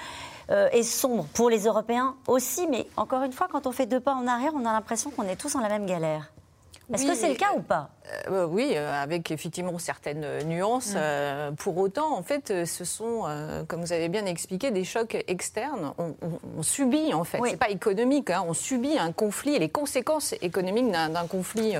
euh, 0.50 0.68
est 0.70 0.82
sombre 0.82 1.26
pour 1.34 1.50
les 1.50 1.64
Européens 1.64 2.14
aussi, 2.26 2.66
mais 2.68 2.86
encore 2.96 3.22
une 3.22 3.32
fois, 3.32 3.48
quand 3.50 3.66
on 3.66 3.72
fait 3.72 3.86
deux 3.86 4.00
pas 4.00 4.14
en 4.14 4.26
arrière, 4.26 4.52
on 4.54 4.64
a 4.64 4.72
l'impression 4.72 5.10
qu'on 5.10 5.24
est 5.24 5.36
tous 5.36 5.52
dans 5.52 5.60
la 5.60 5.68
même 5.68 5.86
galère. 5.86 6.30
Est-ce 6.92 7.06
que 7.06 7.14
c'est 7.14 7.28
le 7.28 7.34
cas 7.34 7.52
ou 7.56 7.60
pas? 7.60 7.90
Euh, 8.28 8.46
Oui, 8.46 8.72
euh, 8.74 9.02
avec 9.02 9.30
effectivement 9.30 9.78
certaines 9.78 10.44
nuances. 10.44 10.94
Mm. 10.94 10.98
Euh, 10.98 11.50
pour 11.52 11.76
autant, 11.78 12.16
en 12.16 12.22
fait, 12.22 12.64
ce 12.64 12.84
sont, 12.84 13.24
comme 13.68 13.80
vous 13.80 13.92
avez 13.92 14.08
bien 14.08 14.26
expliqué, 14.26 14.70
des 14.70 14.84
chocs 14.84 15.16
externes. 15.28 15.92
On, 15.98 16.62
subit, 16.62 17.14
en 17.14 17.24
fait, 17.24 17.38
c'est 17.46 17.56
pas 17.56 17.70
économique, 17.70 18.30
hein. 18.30 18.44
on 18.46 18.54
subit 18.54 18.98
un 18.98 19.12
conflit 19.12 19.54
et 19.54 19.58
les 19.58 19.68
conséquences 19.68 20.34
économiques 20.42 20.90
d'un 20.90 21.26
conflit 21.26 21.74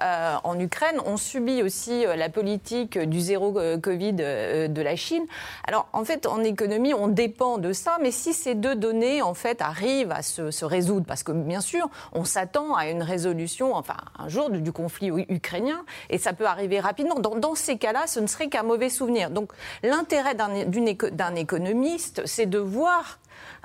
en 0.00 0.58
Ukraine. 0.58 1.00
On 1.06 1.16
subit 1.16 1.62
aussi 1.62 2.04
la 2.04 2.28
politique 2.28 2.98
du 2.98 3.20
zéro 3.20 3.58
Covid 3.82 4.14
de 4.14 4.82
la 4.82 4.96
Chine. 4.96 5.24
Alors, 5.66 5.88
en 5.92 6.04
fait, 6.04 6.26
en 6.26 6.42
économie, 6.42 6.94
on 6.94 7.08
dépend 7.08 7.58
de 7.58 7.72
ça, 7.72 7.98
mais 8.00 8.10
si 8.10 8.32
ces 8.32 8.54
deux 8.54 8.74
données, 8.74 9.22
en 9.22 9.34
fait, 9.34 9.60
arrivent 9.60 10.12
à 10.12 10.22
se, 10.22 10.50
se 10.50 10.64
résoudre, 10.64 11.06
parce 11.06 11.22
que 11.22 11.32
bien 11.32 11.60
sûr, 11.60 11.88
on 12.12 12.24
s'attend 12.24 12.74
à 12.74 12.88
une 12.88 13.02
résolution, 13.02 13.74
enfin, 13.74 13.96
un 14.18 14.28
jour, 14.28 14.50
du, 14.50 14.72
conflit 14.72 15.10
ukrainien, 15.28 15.84
et 16.10 16.18
ça 16.18 16.32
peut 16.32 16.46
arriver 16.46 16.80
rapidement. 16.80 17.16
Dans, 17.16 17.54
ces 17.54 17.78
cas-là, 17.78 18.06
ce 18.06 18.20
ne 18.20 18.26
serait 18.26 18.48
qu'un 18.48 18.62
mauvais 18.62 18.90
souvenir. 18.90 19.30
Donc 19.30 19.52
l'intérêt 19.82 20.34
d'un 20.34 21.34
économiste, 21.34 22.22
c'est 22.26 22.46
de 22.46 22.58
voir 22.58 23.18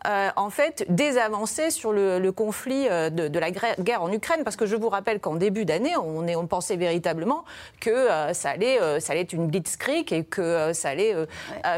euh, 0.06 0.30
en 0.36 0.50
fait 0.50 0.86
des 0.90 1.18
avancées 1.18 1.72
sur 1.72 1.94
le, 1.94 2.32
conflit 2.32 2.88
euh, 2.90 3.10
de, 3.10 3.40
la 3.40 3.52
guerre 3.52 4.04
en 4.04 4.12
Ukraine, 4.12 4.44
parce 4.44 4.56
que 4.56 4.66
je 4.66 4.76
vous 4.76 4.90
rappelle 4.90 5.20
qu'en 5.20 5.36
début 5.36 5.66
d'année, 5.66 5.96
on, 5.98 6.28
on, 6.28 6.48
pensait 6.48 6.76
véritablement 6.76 7.46
que 7.80 7.90
euh, 7.90 8.34
ça, 8.34 8.50
allait, 8.50 8.80
ça 9.00 9.14
allait 9.14 9.22
être 9.22 9.34
une 9.34 9.48
blitzkrieg 9.48 10.12
et 10.12 10.24
que 10.24 10.74
ça 10.74 10.90
allait 10.90 11.16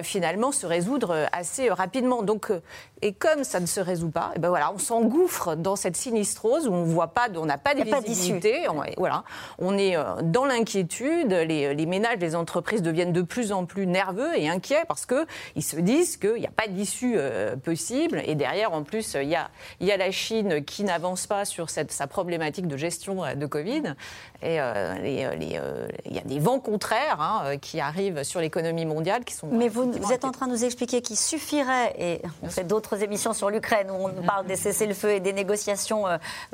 finalement 0.03 0.51
se 0.51 0.65
résoudre 0.65 1.27
assez 1.31 1.69
rapidement. 1.69 2.23
Donc, 2.23 2.51
et 3.01 3.13
comme 3.13 3.43
ça 3.43 3.59
ne 3.59 3.65
se 3.65 3.79
résout 3.79 4.09
pas, 4.09 4.31
et 4.35 4.39
ben 4.39 4.49
voilà, 4.49 4.71
on 4.73 4.77
s'engouffre 4.77 5.55
dans 5.55 5.75
cette 5.75 5.95
sinistrose 5.95 6.67
où 6.67 6.73
on 6.73 6.83
voit 6.83 7.09
pas, 7.09 7.27
on 7.35 7.45
n'a 7.45 7.57
pas 7.57 7.75
de 7.75 7.83
visibilité. 7.83 8.67
On, 8.69 8.81
voilà, 8.97 9.23
on 9.59 9.77
est 9.77 9.95
dans 10.23 10.45
l'inquiétude. 10.45 11.31
Les, 11.31 11.73
les, 11.73 11.85
ménages, 11.85 12.17
les 12.19 12.35
entreprises 12.35 12.81
deviennent 12.81 13.13
de 13.13 13.21
plus 13.21 13.51
en 13.51 13.65
plus 13.65 13.85
nerveux 13.85 14.37
et 14.37 14.49
inquiets 14.49 14.83
parce 14.87 15.05
que 15.05 15.25
ils 15.55 15.63
se 15.63 15.77
disent 15.77 16.17
qu'il 16.17 16.35
n'y 16.35 16.47
a 16.47 16.51
pas 16.51 16.67
d'issue 16.67 17.17
possible 17.63 17.75
possible. 17.75 18.21
Et 18.25 18.35
derrière, 18.35 18.73
en 18.73 18.83
plus, 18.83 19.17
il 19.21 19.27
y 19.27 19.35
a, 19.35 19.49
il 19.81 19.87
y 19.87 19.91
a 19.91 19.97
la 19.97 20.09
Chine 20.11 20.63
qui 20.63 20.85
n'avance 20.85 21.27
pas 21.27 21.43
sur 21.43 21.69
cette, 21.69 21.91
sa 21.91 22.07
problématique 22.07 22.67
de 22.67 22.77
gestion 22.77 23.23
de 23.35 23.45
Covid. 23.45 23.95
Et 24.45 24.59
il 25.03 26.13
y 26.13 26.19
a 26.19 26.23
des 26.23 26.39
vents 26.39 26.59
contraires 26.59 27.19
hein, 27.19 27.57
qui 27.57 27.79
arrivent 27.79 28.23
sur 28.23 28.39
l'économie 28.39 28.85
mondiale 28.85 29.25
qui 29.25 29.33
sont. 29.33 29.47
Mais 29.47 29.67
vous, 29.67 29.91
vous 29.91 30.11
êtes 30.11 30.25
en 30.25 30.31
train 30.31 30.47
de 30.47 30.51
nous 30.51 30.63
expliquer 30.63 31.01
qu'il 31.01 31.17
suffirait, 31.17 31.95
et 31.97 32.21
on 32.43 32.49
fait 32.49 32.63
d'autres 32.63 33.01
émissions 33.03 33.33
sur 33.33 33.49
l'Ukraine 33.49 33.89
où 33.91 34.07
on 34.07 34.23
parle 34.23 34.45
des 34.45 34.55
cessez-le-feu 34.55 35.11
et 35.11 35.19
des 35.19 35.33
négociations 35.33 36.05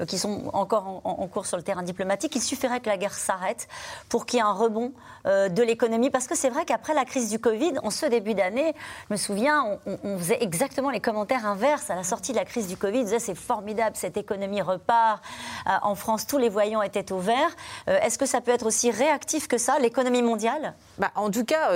qui 0.07 0.17
sont 0.17 0.50
encore 0.53 1.01
en, 1.03 1.21
en 1.21 1.27
cours 1.27 1.45
sur 1.45 1.57
le 1.57 1.63
terrain 1.63 1.83
diplomatique, 1.83 2.36
il 2.36 2.41
suffirait 2.41 2.79
que 2.79 2.89
la 2.89 2.98
guerre 2.98 3.13
s'arrête 3.13 3.67
pour 4.10 4.25
qu'il 4.25 4.38
y 4.38 4.41
ait 4.41 4.45
un 4.45 4.53
rebond 4.53 4.93
euh, 5.20 5.20
de 5.25 5.63
l'économie. 5.63 6.09
Parce 6.09 6.27
que 6.27 6.35
c'est 6.35 6.49
vrai 6.49 6.65
qu'après 6.65 6.93
la 6.93 7.05
crise 7.05 7.29
du 7.29 7.39
Covid, 7.39 7.73
en 7.83 7.89
ce 7.89 8.05
début 8.05 8.33
d'année, 8.33 8.73
je 9.09 9.13
me 9.13 9.17
souviens, 9.17 9.79
on, 9.85 10.17
faisait 10.17 10.41
exactement 10.41 10.89
les 10.89 10.99
commentaires 10.99 11.45
inverses 11.45 11.89
à 11.89 11.95
la 11.95 12.03
sortie 12.03 12.31
de 12.31 12.37
la 12.37 12.45
crise 12.45 12.67
du 12.67 12.77
Covid. 12.77 12.99
On 12.99 13.03
disait 13.03 13.19
c'est 13.19 13.35
formidable, 13.35 13.95
cette 13.95 14.17
économie 14.17 14.61
repart. 14.61 15.23
Euh, 15.67 15.71
en 15.81 15.95
France, 15.95 16.27
tous 16.27 16.37
les 16.37 16.49
voyants 16.49 16.81
étaient 16.81 17.11
au 17.11 17.19
vert. 17.19 17.49
Euh, 17.87 17.99
est-ce 18.01 18.17
que 18.17 18.25
ça 18.25 18.41
peut 18.41 18.51
être 18.51 18.65
aussi 18.65 18.91
réactif 18.91 19.47
que 19.47 19.57
ça, 19.57 19.79
l'économie 19.79 20.21
mondiale? 20.21 20.73
Bah, 20.97 21.11
En 21.15 21.29
tout 21.29 21.45
cas, 21.45 21.71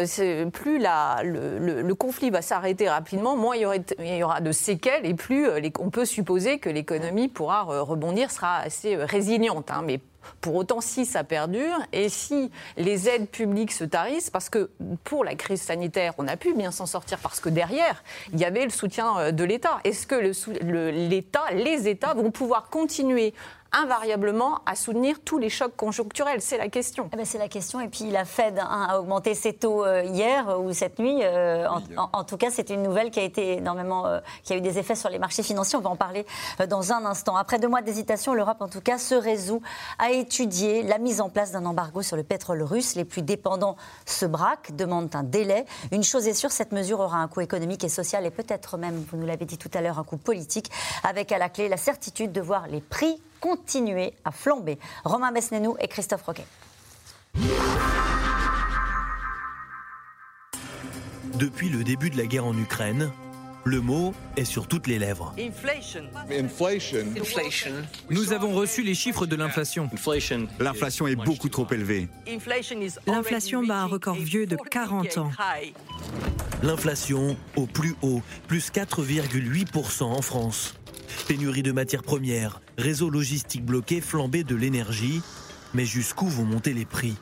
plus 0.52 0.80
le, 0.80 1.94
conflit 1.94 2.30
va 2.30 2.42
s'arrêter 2.42 2.90
rapidement, 2.90 3.36
moins 3.36 3.56
il 3.56 3.62
y, 3.62 3.66
aura, 3.66 3.76
il 4.00 4.16
y, 4.16 4.24
aura 4.24 4.42
de 4.42 4.52
séquelles 4.52 5.06
et 5.06 5.14
plus 5.14 5.48
on 5.80 5.90
peut 5.90 6.06
supposer 6.06 6.60
que 6.60 6.70
l'économie 6.70 7.30
pourra 7.30 7.64
rebondir, 7.64 8.32
sera 8.32 8.58
assez 8.58 8.96
résiliente. 8.96 9.72
Hein, 9.72 9.82
mais 9.86 10.00
pour 10.42 10.56
autant, 10.56 10.82
si 10.82 11.06
ça 11.06 11.24
perdure 11.24 11.78
et 11.92 12.10
si 12.10 12.52
les 12.78 13.10
aides 13.10 13.30
publiques 13.30 13.72
se 13.72 13.84
tarissent, 13.84 14.30
parce 14.30 14.50
que 14.50 14.70
pour 15.04 15.24
la 15.24 15.36
crise 15.36 15.62
sanitaire, 15.62 16.14
on 16.18 16.28
a 16.28 16.38
pu 16.38 16.54
bien 16.54 16.72
s'en 16.72 16.86
sortir 16.86 17.20
parce 17.20 17.40
que 17.40 17.50
derrière, 17.50 18.04
il 18.34 18.40
y 18.40 18.46
avait 18.46 18.64
le 18.64 18.70
soutien 18.70 19.18
euh, 19.18 19.32
de 19.32 19.44
l'État. 19.44 19.80
Est-ce 19.84 20.08
que 20.08 20.16
l'État, 20.16 21.46
les 21.54 21.88
États 21.88 22.14
vont 22.14 22.32
pouvoir 22.32 22.70
continuer 22.70 23.34
invariablement 23.76 24.60
à 24.66 24.76
soutenir 24.76 25.18
tous 25.24 25.38
les 25.38 25.50
chocs 25.50 25.76
conjoncturels 25.76 26.42
C'est 26.42 26.58
la 26.58 26.70
question. 26.70 27.10
Eh 27.14 27.18
ben, 27.18 27.26
c'est 27.26 27.38
la 27.38 27.48
question. 27.48 27.80
Et 27.82 27.88
puis 27.88 28.10
la 28.10 28.26
Fed 28.26 28.60
a 28.60 29.00
augmenté 29.00 29.36
ses 29.36 29.54
taux 29.54 29.86
euh, 29.86 30.04
hier 30.04 30.60
ou 30.60 30.74
cette 30.74 31.00
nuit. 31.00 31.20
Euh, 31.24 31.68
en, 31.98 32.24
tout 32.24 32.38
cas, 32.38 32.50
c'est 32.52 32.70
une 32.70 32.84
nouvelle 32.84 33.12
qui 33.12 33.20
a 33.20 33.24
été 33.24 33.58
énormément, 33.58 34.06
euh, 34.08 34.20
qui 34.44 34.54
a 34.54 34.58
eu 34.58 34.62
des 34.62 34.80
effets 34.80 34.96
sur 34.96 35.10
les 35.10 35.20
marchés 35.20 35.44
financiers. 35.44 35.78
On 35.78 35.82
va 35.82 35.90
en 35.90 35.96
parler 35.96 36.26
dans 36.70 36.94
un 36.94 37.06
instant. 37.06 37.36
Après 37.36 37.60
deux 37.60 37.68
mois 37.68 37.82
d'hésitation, 37.82 38.34
l'Europe, 38.34 38.62
en 38.62 38.70
tout 38.70 38.82
cas, 38.82 38.98
se 38.98 39.16
résout 39.16 39.62
à 40.00 40.12
étudier 40.12 40.84
la 40.84 40.98
mise 40.98 41.22
en 41.22 41.30
place 41.30 41.52
d'un 41.52 41.66
embargo 41.66 42.02
sur 42.02 42.16
le 42.16 42.24
pétrole 42.24 42.64
russe. 42.64 42.96
Les 42.96 43.06
plus 43.06 43.22
dépendants 43.22 43.76
se 44.06 44.26
braquent, 44.26 44.76
demandent 44.76 45.14
un 45.16 45.24
délai. 45.24 45.66
Une 45.92 46.04
chose 46.04 46.28
est 46.28 46.34
sûre, 46.34 46.52
cette 46.52 46.72
mesure 46.72 47.00
aura 47.00 47.18
un 47.18 47.28
coût 47.28 47.42
économique 47.42 47.84
et 47.84 47.90
social 47.90 48.26
et 48.26 48.32
peut-être 48.32 48.78
même, 48.78 49.04
vous 49.12 49.18
nous 49.18 49.26
l'avez 49.26 49.46
dit 49.46 49.58
tout 49.58 49.72
à 49.74 49.82
l'heure, 49.82 50.00
un 50.00 50.04
coût 50.04 50.18
politique, 50.18 50.72
avec 51.04 51.32
à 51.32 51.38
la 51.38 51.50
clé 51.50 51.68
la 51.68 51.78
certitude 51.78 52.32
de 52.32 52.42
voir 52.42 52.68
les 52.68 52.82
prix 52.82 53.22
continuer 53.46 54.14
à 54.24 54.32
flamber. 54.32 54.80
Romain 55.04 55.32
Besnénou 55.32 55.76
et 55.80 55.88
Christophe 55.88 56.24
Roquet. 56.24 56.48
Depuis 61.36 61.70
le 61.70 61.84
début 61.84 62.10
de 62.10 62.18
la 62.18 62.26
guerre 62.26 62.46
en 62.46 62.58
Ukraine, 62.58 63.12
le 63.64 63.82
mot 63.82 64.16
est 64.36 64.46
sur 64.46 64.68
toutes 64.68 64.88
les 64.88 64.98
lèvres. 64.98 65.36
Nous 68.10 68.34
avons 68.34 68.54
reçu 68.54 68.82
les 68.82 68.96
chiffres 68.96 69.28
de 69.28 69.36
l'inflation. 69.36 69.90
L'inflation 70.60 71.08
est 71.08 71.16
beaucoup 71.16 71.50
trop 71.50 71.68
élevée. 71.72 72.08
L'inflation 73.06 73.64
bat 73.64 73.82
un 73.82 73.86
record 73.86 74.16
vieux 74.16 74.48
de 74.48 74.56
40 74.56 75.18
ans. 75.20 75.32
L'inflation 76.64 77.38
au 77.56 77.68
plus 77.68 77.96
haut, 78.02 78.22
plus 78.48 78.72
4,8% 78.72 80.04
en 80.04 80.22
France. 80.24 80.74
Pénurie 81.28 81.64
de 81.64 81.72
matières 81.72 82.04
premières, 82.04 82.62
réseau 82.78 83.10
logistique 83.10 83.66
bloqué, 83.66 84.02
flambée 84.02 84.44
de 84.44 84.56
l'énergie. 84.56 85.22
Mais 85.74 85.86
jusqu'où 85.86 86.28
vont 86.28 86.46
monter 86.46 86.74
les 86.74 86.86
prix? 86.86 87.16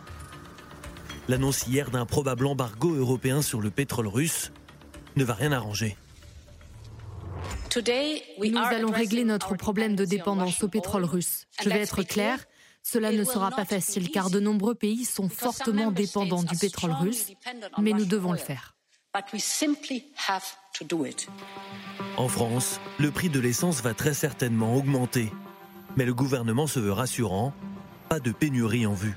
L'annonce 1.28 1.68
hier 1.68 1.90
d'un 1.90 2.06
probable 2.06 2.46
embargo 2.46 2.94
européen 2.94 3.42
sur 3.42 3.62
le 3.62 3.72
pétrole 3.72 4.08
russe 4.08 4.52
ne 5.16 5.24
va 5.24 5.34
rien 5.34 5.52
arranger. 5.52 5.96
Nous 7.76 8.58
allons 8.58 8.92
régler 8.92 9.24
notre 9.24 9.56
problème 9.56 9.96
de 9.96 10.06
dépendance 10.06 10.64
au 10.64 10.68
pétrole 10.68 11.06
russe. 11.06 11.48
Je 11.62 11.70
vais 11.70 11.80
être 11.80 12.04
clair, 12.04 12.40
cela 12.84 13.12
ne 13.12 13.24
sera 13.24 13.50
pas 13.52 13.66
facile 13.66 14.12
car 14.12 14.30
de 14.30 14.40
nombreux 14.40 14.76
pays 14.76 15.06
sont 15.06 15.30
fortement 15.30 15.92
dépendants 15.92 16.44
du 16.44 16.58
pétrole 16.58 16.92
russe, 16.92 17.34
mais 17.80 17.94
nous 17.94 18.06
devons 18.06 18.32
le 18.32 18.38
faire. 18.38 18.76
En 22.18 22.28
France, 22.28 22.80
le 23.00 23.12
prix 23.12 23.30
de 23.30 23.40
l'essence 23.40 23.82
va 23.82 23.94
très 23.94 24.16
certainement 24.16 24.76
augmenter. 24.76 25.32
Mais 25.96 26.06
le 26.06 26.16
gouvernement 26.16 26.66
se 26.66 26.80
veut 26.80 26.92
rassurant, 26.92 27.54
pas 28.10 28.20
de 28.20 28.32
pénurie 28.32 28.88
en 28.88 28.94
vue. 28.94 29.14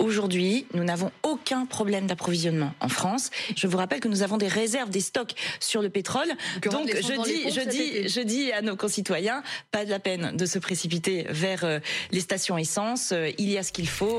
Aujourd'hui, 0.00 0.66
nous 0.74 0.84
n'avons 0.84 1.12
aucun 1.22 1.66
problème 1.66 2.06
d'approvisionnement 2.06 2.74
en 2.80 2.88
France. 2.88 3.30
Je 3.56 3.66
vous 3.66 3.76
rappelle 3.76 4.00
que 4.00 4.08
nous 4.08 4.22
avons 4.22 4.38
des 4.38 4.48
réserves, 4.48 4.90
des 4.90 5.00
stocks 5.00 5.34
sur 5.60 5.82
le 5.82 5.88
pétrole. 5.88 6.28
Donc 6.64 6.88
je 6.88 7.22
dis, 7.22 7.50
je 7.50 7.60
dis, 7.60 8.08
je 8.08 8.20
dis 8.20 8.52
à 8.52 8.60
nos 8.60 8.76
concitoyens, 8.76 9.42
pas 9.70 9.84
de 9.84 9.90
la 9.90 10.00
peine 10.00 10.36
de 10.36 10.46
se 10.46 10.58
précipiter 10.58 11.26
vers 11.30 11.64
euh, 11.64 11.78
les 12.10 12.20
stations 12.20 12.58
essence. 12.58 13.12
Euh, 13.12 13.30
il 13.38 13.48
y 13.48 13.56
a 13.56 13.62
ce 13.62 13.72
qu'il 13.72 13.88
faut. 13.88 14.18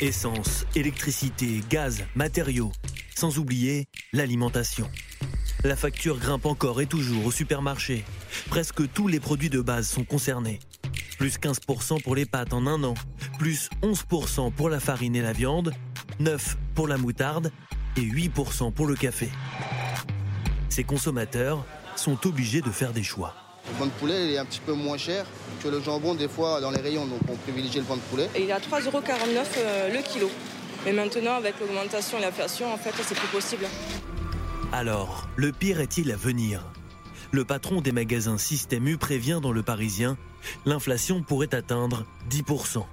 Essence, 0.00 0.64
électricité, 0.76 1.60
gaz, 1.68 2.04
matériaux, 2.14 2.70
sans 3.16 3.38
oublier 3.38 3.88
l'alimentation. 4.12 4.88
La 5.64 5.74
facture 5.74 6.18
grimpe 6.18 6.46
encore 6.46 6.80
et 6.80 6.86
toujours 6.86 7.26
au 7.26 7.32
supermarché. 7.32 8.04
Presque 8.48 8.88
tous 8.92 9.08
les 9.08 9.18
produits 9.18 9.50
de 9.50 9.60
base 9.60 9.88
sont 9.88 10.04
concernés. 10.04 10.60
Plus 11.18 11.40
15% 11.40 12.00
pour 12.00 12.14
les 12.14 12.26
pâtes 12.26 12.52
en 12.52 12.68
un 12.68 12.84
an, 12.84 12.94
plus 13.40 13.70
11% 13.82 14.52
pour 14.52 14.68
la 14.68 14.78
farine 14.78 15.16
et 15.16 15.20
la 15.20 15.32
viande, 15.32 15.74
9% 16.20 16.54
pour 16.76 16.86
la 16.86 16.96
moutarde 16.96 17.50
et 17.96 18.02
8% 18.02 18.72
pour 18.72 18.86
le 18.86 18.94
café. 18.94 19.28
Ces 20.68 20.84
consommateurs 20.84 21.66
sont 21.96 22.24
obligés 22.24 22.60
de 22.60 22.70
faire 22.70 22.92
des 22.92 23.02
choix. 23.02 23.47
Le 23.72 23.78
pain 23.78 23.86
de 23.86 23.90
poulet 23.92 24.32
est 24.32 24.38
un 24.38 24.44
petit 24.44 24.60
peu 24.64 24.72
moins 24.72 24.96
cher 24.96 25.24
que 25.62 25.68
le 25.68 25.80
jambon 25.80 26.14
des 26.14 26.28
fois 26.28 26.60
dans 26.60 26.70
les 26.70 26.80
rayons, 26.80 27.06
donc 27.06 27.20
on 27.28 27.34
privilégie 27.36 27.78
le 27.78 27.84
pain 27.84 27.96
de 27.96 28.00
poulet. 28.00 28.28
il 28.36 28.48
est 28.48 28.52
à 28.52 28.58
3,49€ 28.58 29.44
euh, 29.58 29.92
le 29.92 30.02
kilo. 30.02 30.30
Mais 30.84 30.92
maintenant, 30.92 31.34
avec 31.34 31.54
l'augmentation 31.60 32.18
et 32.18 32.22
l'inflation, 32.22 32.72
en 32.72 32.76
fait, 32.76 32.92
c'est 33.02 33.16
plus 33.16 33.28
possible. 33.28 33.66
Alors, 34.72 35.28
le 35.36 35.50
pire 35.50 35.80
est-il 35.80 36.12
à 36.12 36.16
venir? 36.16 36.62
Le 37.32 37.44
patron 37.44 37.80
des 37.80 37.92
magasins 37.92 38.38
Système 38.38 38.86
U 38.86 38.96
prévient 38.96 39.40
dans 39.42 39.52
Le 39.52 39.62
Parisien, 39.62 40.16
l'inflation 40.66 41.22
pourrait 41.22 41.54
atteindre 41.54 42.04
10%. 42.30 42.84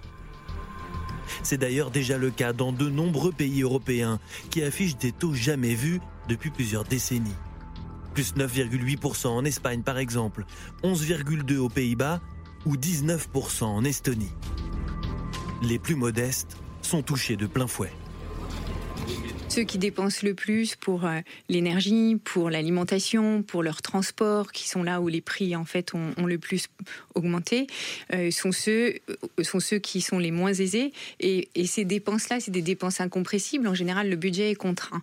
C'est 1.44 1.58
d'ailleurs 1.58 1.91
déjà 1.91 2.17
le 2.17 2.32
cas 2.32 2.53
dans 2.53 2.72
de 2.72 2.89
nombreux 2.89 3.32
pays 3.32 3.62
européens 3.62 4.20
qui 4.50 4.63
affichent 4.63 4.98
des 4.98 5.12
taux 5.12 5.34
jamais 5.34 5.75
vus 5.75 6.01
depuis 6.27 6.50
plusieurs 6.50 6.84
décennies. 6.84 7.36
Plus 8.15 8.34
9,8% 8.34 9.27
en 9.27 9.45
Espagne 9.45 9.84
par 9.84 10.00
exemple, 10.00 10.45
11,2% 10.84 11.57
aux 11.57 11.69
Pays-Bas 11.69 12.22
ou 12.65 12.75
19% 12.75 13.63
en 13.65 13.84
Estonie. 13.84 14.31
Les 15.62 15.77
plus 15.77 15.95
modestes 15.95 16.57
sont 16.81 17.03
touchés 17.03 17.36
de 17.36 17.45
plein 17.45 17.67
fouet 17.67 17.91
ceux 19.56 19.64
qui 19.64 19.78
dépensent 19.78 20.20
le 20.24 20.34
plus 20.34 20.76
pour 20.76 21.06
euh, 21.06 21.22
l'énergie, 21.48 22.20
pour 22.22 22.50
l'alimentation, 22.50 23.42
pour 23.42 23.64
leur 23.64 23.82
transport, 23.82 24.52
qui 24.52 24.68
sont 24.68 24.84
là 24.84 25.00
où 25.00 25.08
les 25.08 25.22
prix 25.22 25.56
en 25.56 25.64
fait 25.64 25.94
ont, 25.94 26.26
le 26.26 26.38
plus 26.38 26.68
augmenté, 27.14 27.68
euh, 28.14 28.32
sont 28.32 28.52
ceux 28.52 28.96
euh, 29.10 29.44
sont 29.44 29.62
ceux 29.62 29.80
qui 29.80 30.02
sont 30.02 30.20
les 30.20 30.32
moins 30.32 30.54
aisés. 30.54 30.92
Et, 31.22 31.48
ces 31.66 31.86
dépenses-là, 31.86 32.42
c'est 32.42 32.52
des 32.52 32.62
dépenses 32.62 33.00
incompressibles. 33.00 33.68
En 33.68 33.74
général, 33.74 34.10
le 34.10 34.16
budget 34.16 34.52
est 34.52 34.56
contraint. 34.56 35.02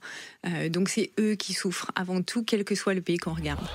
donc 0.71 0.89
c'est 0.89 1.11
eux 1.19 1.35
qui 1.35 1.55
souffrent 1.55 1.91
avant 1.95 2.23
tout, 2.23 2.45
quel 2.45 2.65
que 2.65 2.75
soit 2.75 2.95
le 2.95 3.01
pays 3.01 3.19
qu'on 3.19 3.35
regarde. 3.35 3.67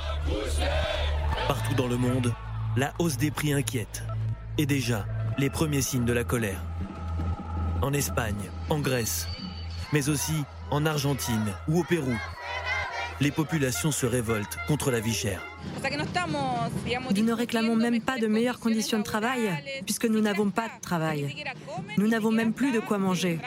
Partout 1.47 1.73
dans 1.75 1.87
le 1.87 1.97
monde, 1.97 2.33
la 2.75 2.93
hausse 2.99 3.17
des 3.17 3.31
prix 3.31 3.51
inquiète. 3.51 4.03
Et 4.57 4.65
déjà, 4.65 5.05
les 5.37 5.49
premiers 5.49 5.81
signes 5.81 6.05
de 6.05 6.13
la 6.13 6.23
colère. 6.23 6.63
En 7.81 7.93
Espagne, 7.93 8.49
en 8.69 8.79
Grèce, 8.79 9.27
mais 9.93 10.09
aussi 10.09 10.43
en 10.71 10.85
Argentine 10.85 11.53
ou 11.67 11.79
au 11.79 11.83
Pérou. 11.83 12.15
Les 13.19 13.31
populations 13.31 13.91
se 13.91 14.05
révoltent 14.05 14.57
contre 14.67 14.91
la 14.91 14.99
vie 14.99 15.13
chère. 15.13 15.41
Nous 17.15 17.23
ne 17.23 17.33
réclamons 17.33 17.75
même 17.75 17.99
pas 17.99 18.19
de 18.19 18.27
meilleures 18.27 18.59
conditions 18.59 18.99
de 18.99 19.03
travail, 19.03 19.49
puisque 19.85 20.05
nous 20.05 20.21
n'avons 20.21 20.51
pas 20.51 20.67
de 20.67 20.81
travail. 20.81 21.35
Nous 21.97 22.07
n'avons 22.07 22.31
même 22.31 22.53
plus 22.53 22.71
de 22.71 22.79
quoi 22.79 22.99
manger. 22.99 23.39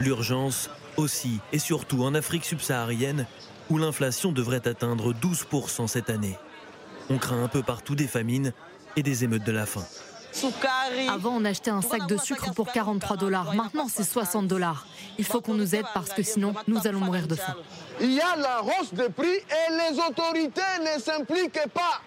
L'urgence 0.00 0.70
aussi 0.96 1.40
et 1.52 1.60
surtout 1.60 2.02
en 2.02 2.14
Afrique 2.14 2.44
subsaharienne, 2.44 3.26
où 3.70 3.78
l'inflation 3.78 4.32
devrait 4.32 4.66
atteindre 4.66 5.12
12% 5.12 5.86
cette 5.86 6.10
année. 6.10 6.36
On 7.10 7.18
craint 7.18 7.42
un 7.42 7.48
peu 7.48 7.62
partout 7.62 7.94
des 7.94 8.08
famines 8.08 8.52
et 8.96 9.02
des 9.02 9.24
émeutes 9.24 9.44
de 9.44 9.52
la 9.52 9.66
faim. 9.66 9.84
Avant, 11.08 11.36
on 11.36 11.44
achetait 11.44 11.70
un 11.70 11.82
sac 11.82 12.06
de 12.06 12.16
sucre 12.16 12.52
pour 12.54 12.70
43 12.70 13.16
dollars. 13.16 13.54
Maintenant, 13.54 13.86
c'est 13.88 14.04
60 14.04 14.46
dollars. 14.46 14.86
Il 15.18 15.24
faut 15.24 15.40
qu'on 15.40 15.54
nous 15.54 15.74
aide 15.74 15.86
parce 15.94 16.10
que 16.10 16.22
sinon, 16.22 16.54
nous 16.66 16.86
allons 16.86 17.00
mourir 17.00 17.26
de 17.26 17.34
faim. 17.34 17.56
Il 18.00 18.12
y 18.12 18.20
a 18.20 18.36
la 18.36 18.62
hausse 18.62 18.92
de 18.92 19.08
prix 19.08 19.26
et 19.26 19.72
les 19.72 19.98
autorités 19.98 20.60
ne 20.80 21.00
s'impliquent 21.00 21.68
pas. 21.72 22.02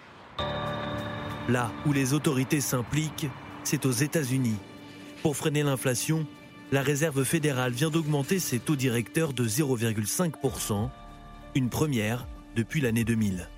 Là 1.48 1.70
où 1.86 1.92
les 1.92 2.14
autorités 2.14 2.60
s'impliquent, 2.60 3.28
c'est 3.64 3.84
aux 3.84 3.92
États-Unis. 3.92 4.56
Pour 5.22 5.36
freiner 5.36 5.62
l'inflation, 5.62 6.26
la 6.70 6.82
Réserve 6.82 7.24
fédérale 7.24 7.72
vient 7.72 7.90
d'augmenter 7.90 8.38
ses 8.38 8.58
taux 8.58 8.76
directeurs 8.76 9.32
de 9.32 9.46
0,5%, 9.46 10.88
une 11.54 11.68
première 11.68 12.26
depuis 12.56 12.80
l'année 12.80 13.04
2000. 13.04 13.48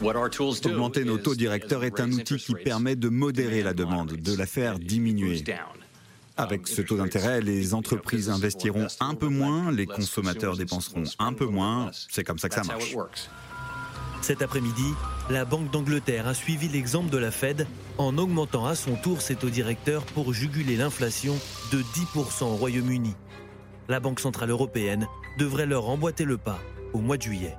Augmenter 0.00 1.04
nos 1.04 1.18
taux 1.18 1.34
directeurs 1.34 1.84
est 1.84 2.00
un 2.00 2.10
outil 2.12 2.36
qui 2.36 2.54
permet 2.54 2.96
de 2.96 3.08
modérer 3.08 3.62
la 3.62 3.74
demande, 3.74 4.12
de 4.12 4.36
la 4.36 4.46
faire 4.46 4.78
diminuer. 4.78 5.44
Avec 6.36 6.68
ce 6.68 6.82
taux 6.82 6.96
d'intérêt, 6.96 7.40
les 7.40 7.74
entreprises 7.74 8.30
investiront 8.30 8.86
un 9.00 9.14
peu 9.14 9.28
moins, 9.28 9.72
les 9.72 9.86
consommateurs 9.86 10.56
dépenseront 10.56 11.02
un 11.18 11.32
peu 11.32 11.46
moins. 11.46 11.90
C'est 12.08 12.22
comme 12.22 12.38
ça 12.38 12.48
que 12.48 12.54
ça 12.54 12.62
marche. 12.62 12.94
Cet 14.20 14.42
après-midi, 14.42 14.94
la 15.30 15.44
Banque 15.44 15.70
d'Angleterre 15.70 16.28
a 16.28 16.34
suivi 16.34 16.68
l'exemple 16.68 17.10
de 17.10 17.18
la 17.18 17.30
Fed 17.30 17.66
en 17.98 18.18
augmentant 18.18 18.66
à 18.66 18.74
son 18.74 18.94
tour 18.94 19.20
ses 19.20 19.36
taux 19.36 19.50
directeurs 19.50 20.04
pour 20.04 20.32
juguler 20.32 20.76
l'inflation 20.76 21.34
de 21.72 21.82
10% 21.82 22.44
au 22.44 22.56
Royaume-Uni. 22.56 23.14
La 23.88 24.00
Banque 24.00 24.20
Centrale 24.20 24.50
Européenne 24.50 25.06
devrait 25.38 25.66
leur 25.66 25.88
emboîter 25.88 26.24
le 26.24 26.36
pas 26.36 26.58
au 26.92 26.98
mois 26.98 27.16
de 27.16 27.22
juillet. 27.22 27.56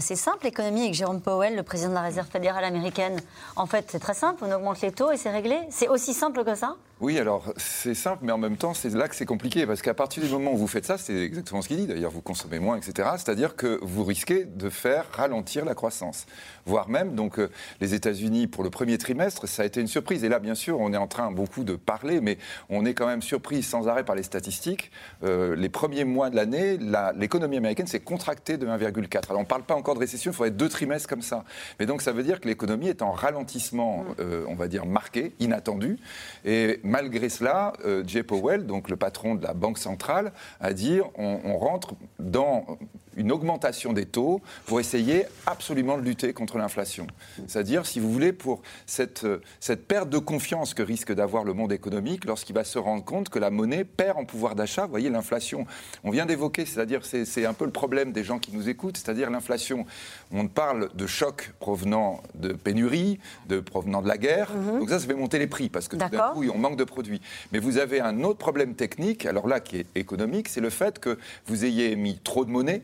C'est 0.00 0.16
simple 0.16 0.44
l'économie 0.44 0.82
avec 0.82 0.94
Jérôme 0.94 1.20
Powell, 1.20 1.54
le 1.54 1.62
président 1.62 1.90
de 1.90 1.94
la 1.94 2.00
Réserve 2.00 2.26
fédérale 2.28 2.64
américaine. 2.64 3.20
En 3.56 3.66
fait, 3.66 3.86
c'est 3.88 3.98
très 3.98 4.14
simple, 4.14 4.42
on 4.46 4.52
augmente 4.52 4.80
les 4.80 4.90
taux 4.90 5.10
et 5.10 5.18
c'est 5.18 5.30
réglé. 5.30 5.58
C'est 5.70 5.88
aussi 5.88 6.14
simple 6.14 6.44
que 6.44 6.54
ça? 6.54 6.76
Oui, 7.02 7.18
alors 7.18 7.52
c'est 7.56 7.96
simple, 7.96 8.20
mais 8.22 8.30
en 8.30 8.38
même 8.38 8.56
temps, 8.56 8.74
c'est 8.74 8.94
là 8.94 9.08
que 9.08 9.16
c'est 9.16 9.26
compliqué, 9.26 9.66
parce 9.66 9.82
qu'à 9.82 9.92
partir 9.92 10.22
du 10.22 10.30
moment 10.30 10.52
où 10.52 10.56
vous 10.56 10.68
faites 10.68 10.84
ça, 10.84 10.98
c'est 10.98 11.18
exactement 11.18 11.60
ce 11.60 11.66
qu'il 11.66 11.78
dit, 11.78 11.88
d'ailleurs, 11.88 12.12
vous 12.12 12.22
consommez 12.22 12.60
moins, 12.60 12.76
etc., 12.76 13.08
c'est-à-dire 13.16 13.56
que 13.56 13.80
vous 13.82 14.04
risquez 14.04 14.44
de 14.44 14.70
faire 14.70 15.06
ralentir 15.10 15.64
la 15.64 15.74
croissance. 15.74 16.26
Voire 16.64 16.88
même, 16.88 17.16
donc, 17.16 17.40
euh, 17.40 17.50
les 17.80 17.94
États-Unis, 17.94 18.46
pour 18.46 18.62
le 18.62 18.70
premier 18.70 18.98
trimestre, 18.98 19.48
ça 19.48 19.62
a 19.62 19.66
été 19.66 19.80
une 19.80 19.88
surprise. 19.88 20.22
Et 20.22 20.28
là, 20.28 20.38
bien 20.38 20.54
sûr, 20.54 20.78
on 20.78 20.92
est 20.92 20.96
en 20.96 21.08
train 21.08 21.32
beaucoup 21.32 21.64
de 21.64 21.74
parler, 21.74 22.20
mais 22.20 22.38
on 22.70 22.84
est 22.84 22.94
quand 22.94 23.08
même 23.08 23.20
surpris 23.20 23.64
sans 23.64 23.88
arrêt 23.88 24.04
par 24.04 24.14
les 24.14 24.22
statistiques. 24.22 24.92
Euh, 25.24 25.56
les 25.56 25.68
premiers 25.68 26.04
mois 26.04 26.30
de 26.30 26.36
l'année, 26.36 26.78
l'économie 27.16 27.56
américaine 27.56 27.88
s'est 27.88 27.98
contractée 27.98 28.58
de 28.58 28.66
1,4. 28.68 29.24
Alors, 29.28 29.40
on 29.40 29.42
ne 29.42 29.48
parle 29.48 29.64
pas 29.64 29.74
encore 29.74 29.96
de 29.96 30.00
récession, 30.00 30.30
il 30.30 30.34
faudrait 30.34 30.52
deux 30.52 30.68
trimestres 30.68 31.08
comme 31.08 31.22
ça. 31.22 31.42
Mais 31.80 31.86
donc, 31.86 32.00
ça 32.00 32.12
veut 32.12 32.22
dire 32.22 32.40
que 32.40 32.46
l'économie 32.46 32.86
est 32.86 33.02
en 33.02 33.10
ralentissement, 33.10 34.04
euh, 34.20 34.44
on 34.46 34.54
va 34.54 34.68
dire, 34.68 34.86
marqué, 34.86 35.32
inattendu. 35.40 35.98
Et 36.44 36.78
malgré 36.92 37.30
cela, 37.30 37.72
euh, 37.86 38.04
Jay 38.06 38.22
Powell, 38.22 38.66
donc 38.66 38.90
le 38.90 38.96
patron 38.96 39.34
de 39.34 39.42
la 39.42 39.54
Banque 39.54 39.78
centrale, 39.78 40.30
a 40.60 40.74
dit 40.74 41.00
on, 41.16 41.40
on 41.42 41.56
rentre 41.56 41.94
dans 42.18 42.66
une 43.16 43.32
augmentation 43.32 43.92
des 43.92 44.06
taux 44.06 44.40
pour 44.66 44.80
essayer 44.80 45.24
absolument 45.46 45.98
de 45.98 46.02
lutter 46.02 46.32
contre 46.32 46.58
l'inflation. 46.58 47.06
C'est-à-dire, 47.46 47.86
si 47.86 48.00
vous 48.00 48.12
voulez, 48.12 48.32
pour 48.32 48.62
cette, 48.86 49.24
euh, 49.24 49.40
cette 49.60 49.86
perte 49.86 50.08
de 50.08 50.18
confiance 50.18 50.74
que 50.74 50.82
risque 50.82 51.12
d'avoir 51.12 51.44
le 51.44 51.52
monde 51.52 51.72
économique 51.72 52.24
lorsqu'il 52.24 52.54
va 52.54 52.64
se 52.64 52.78
rendre 52.78 53.04
compte 53.04 53.28
que 53.28 53.38
la 53.38 53.50
monnaie 53.50 53.84
perd 53.84 54.18
en 54.18 54.24
pouvoir 54.24 54.54
d'achat. 54.54 54.84
Vous 54.84 54.90
voyez, 54.90 55.10
l'inflation, 55.10 55.66
on 56.04 56.10
vient 56.10 56.26
d'évoquer, 56.26 56.66
c'est-à-dire, 56.66 57.00
c'est 57.04 57.46
un 57.46 57.54
peu 57.54 57.64
le 57.64 57.70
problème 57.70 58.12
des 58.12 58.24
gens 58.24 58.38
qui 58.38 58.52
nous 58.52 58.68
écoutent, 58.68 58.96
c'est-à-dire 58.96 59.30
l'inflation. 59.30 59.86
On 60.32 60.46
parle 60.48 60.90
de 60.94 61.06
chocs 61.06 61.52
provenant 61.60 62.22
de 62.34 62.52
pénurie, 62.52 63.18
de 63.48 63.60
provenant 63.60 64.02
de 64.02 64.08
la 64.08 64.18
guerre. 64.18 64.52
Mhm. 64.54 64.80
Donc 64.80 64.88
ça, 64.90 64.98
ça 64.98 65.06
fait 65.06 65.14
monter 65.14 65.38
les 65.38 65.46
prix 65.46 65.68
parce 65.68 65.88
que 65.88 65.96
tout 65.96 66.08
d'un 66.08 66.32
coup, 66.32 66.44
on 66.52 66.58
manque 66.58 66.76
de 66.76 66.84
produits. 66.84 67.20
Mais 67.52 67.58
vous 67.58 67.78
avez 67.78 68.00
un 68.00 68.22
autre 68.24 68.38
problème 68.38 68.74
technique, 68.74 69.26
alors 69.26 69.46
là, 69.46 69.60
qui 69.60 69.78
est 69.78 69.86
économique, 69.94 70.48
c'est 70.48 70.60
le 70.60 70.70
fait 70.70 70.98
que 70.98 71.18
vous 71.46 71.64
ayez 71.64 71.96
mis 71.96 72.18
trop 72.18 72.44
de 72.44 72.50
monnaie 72.50 72.82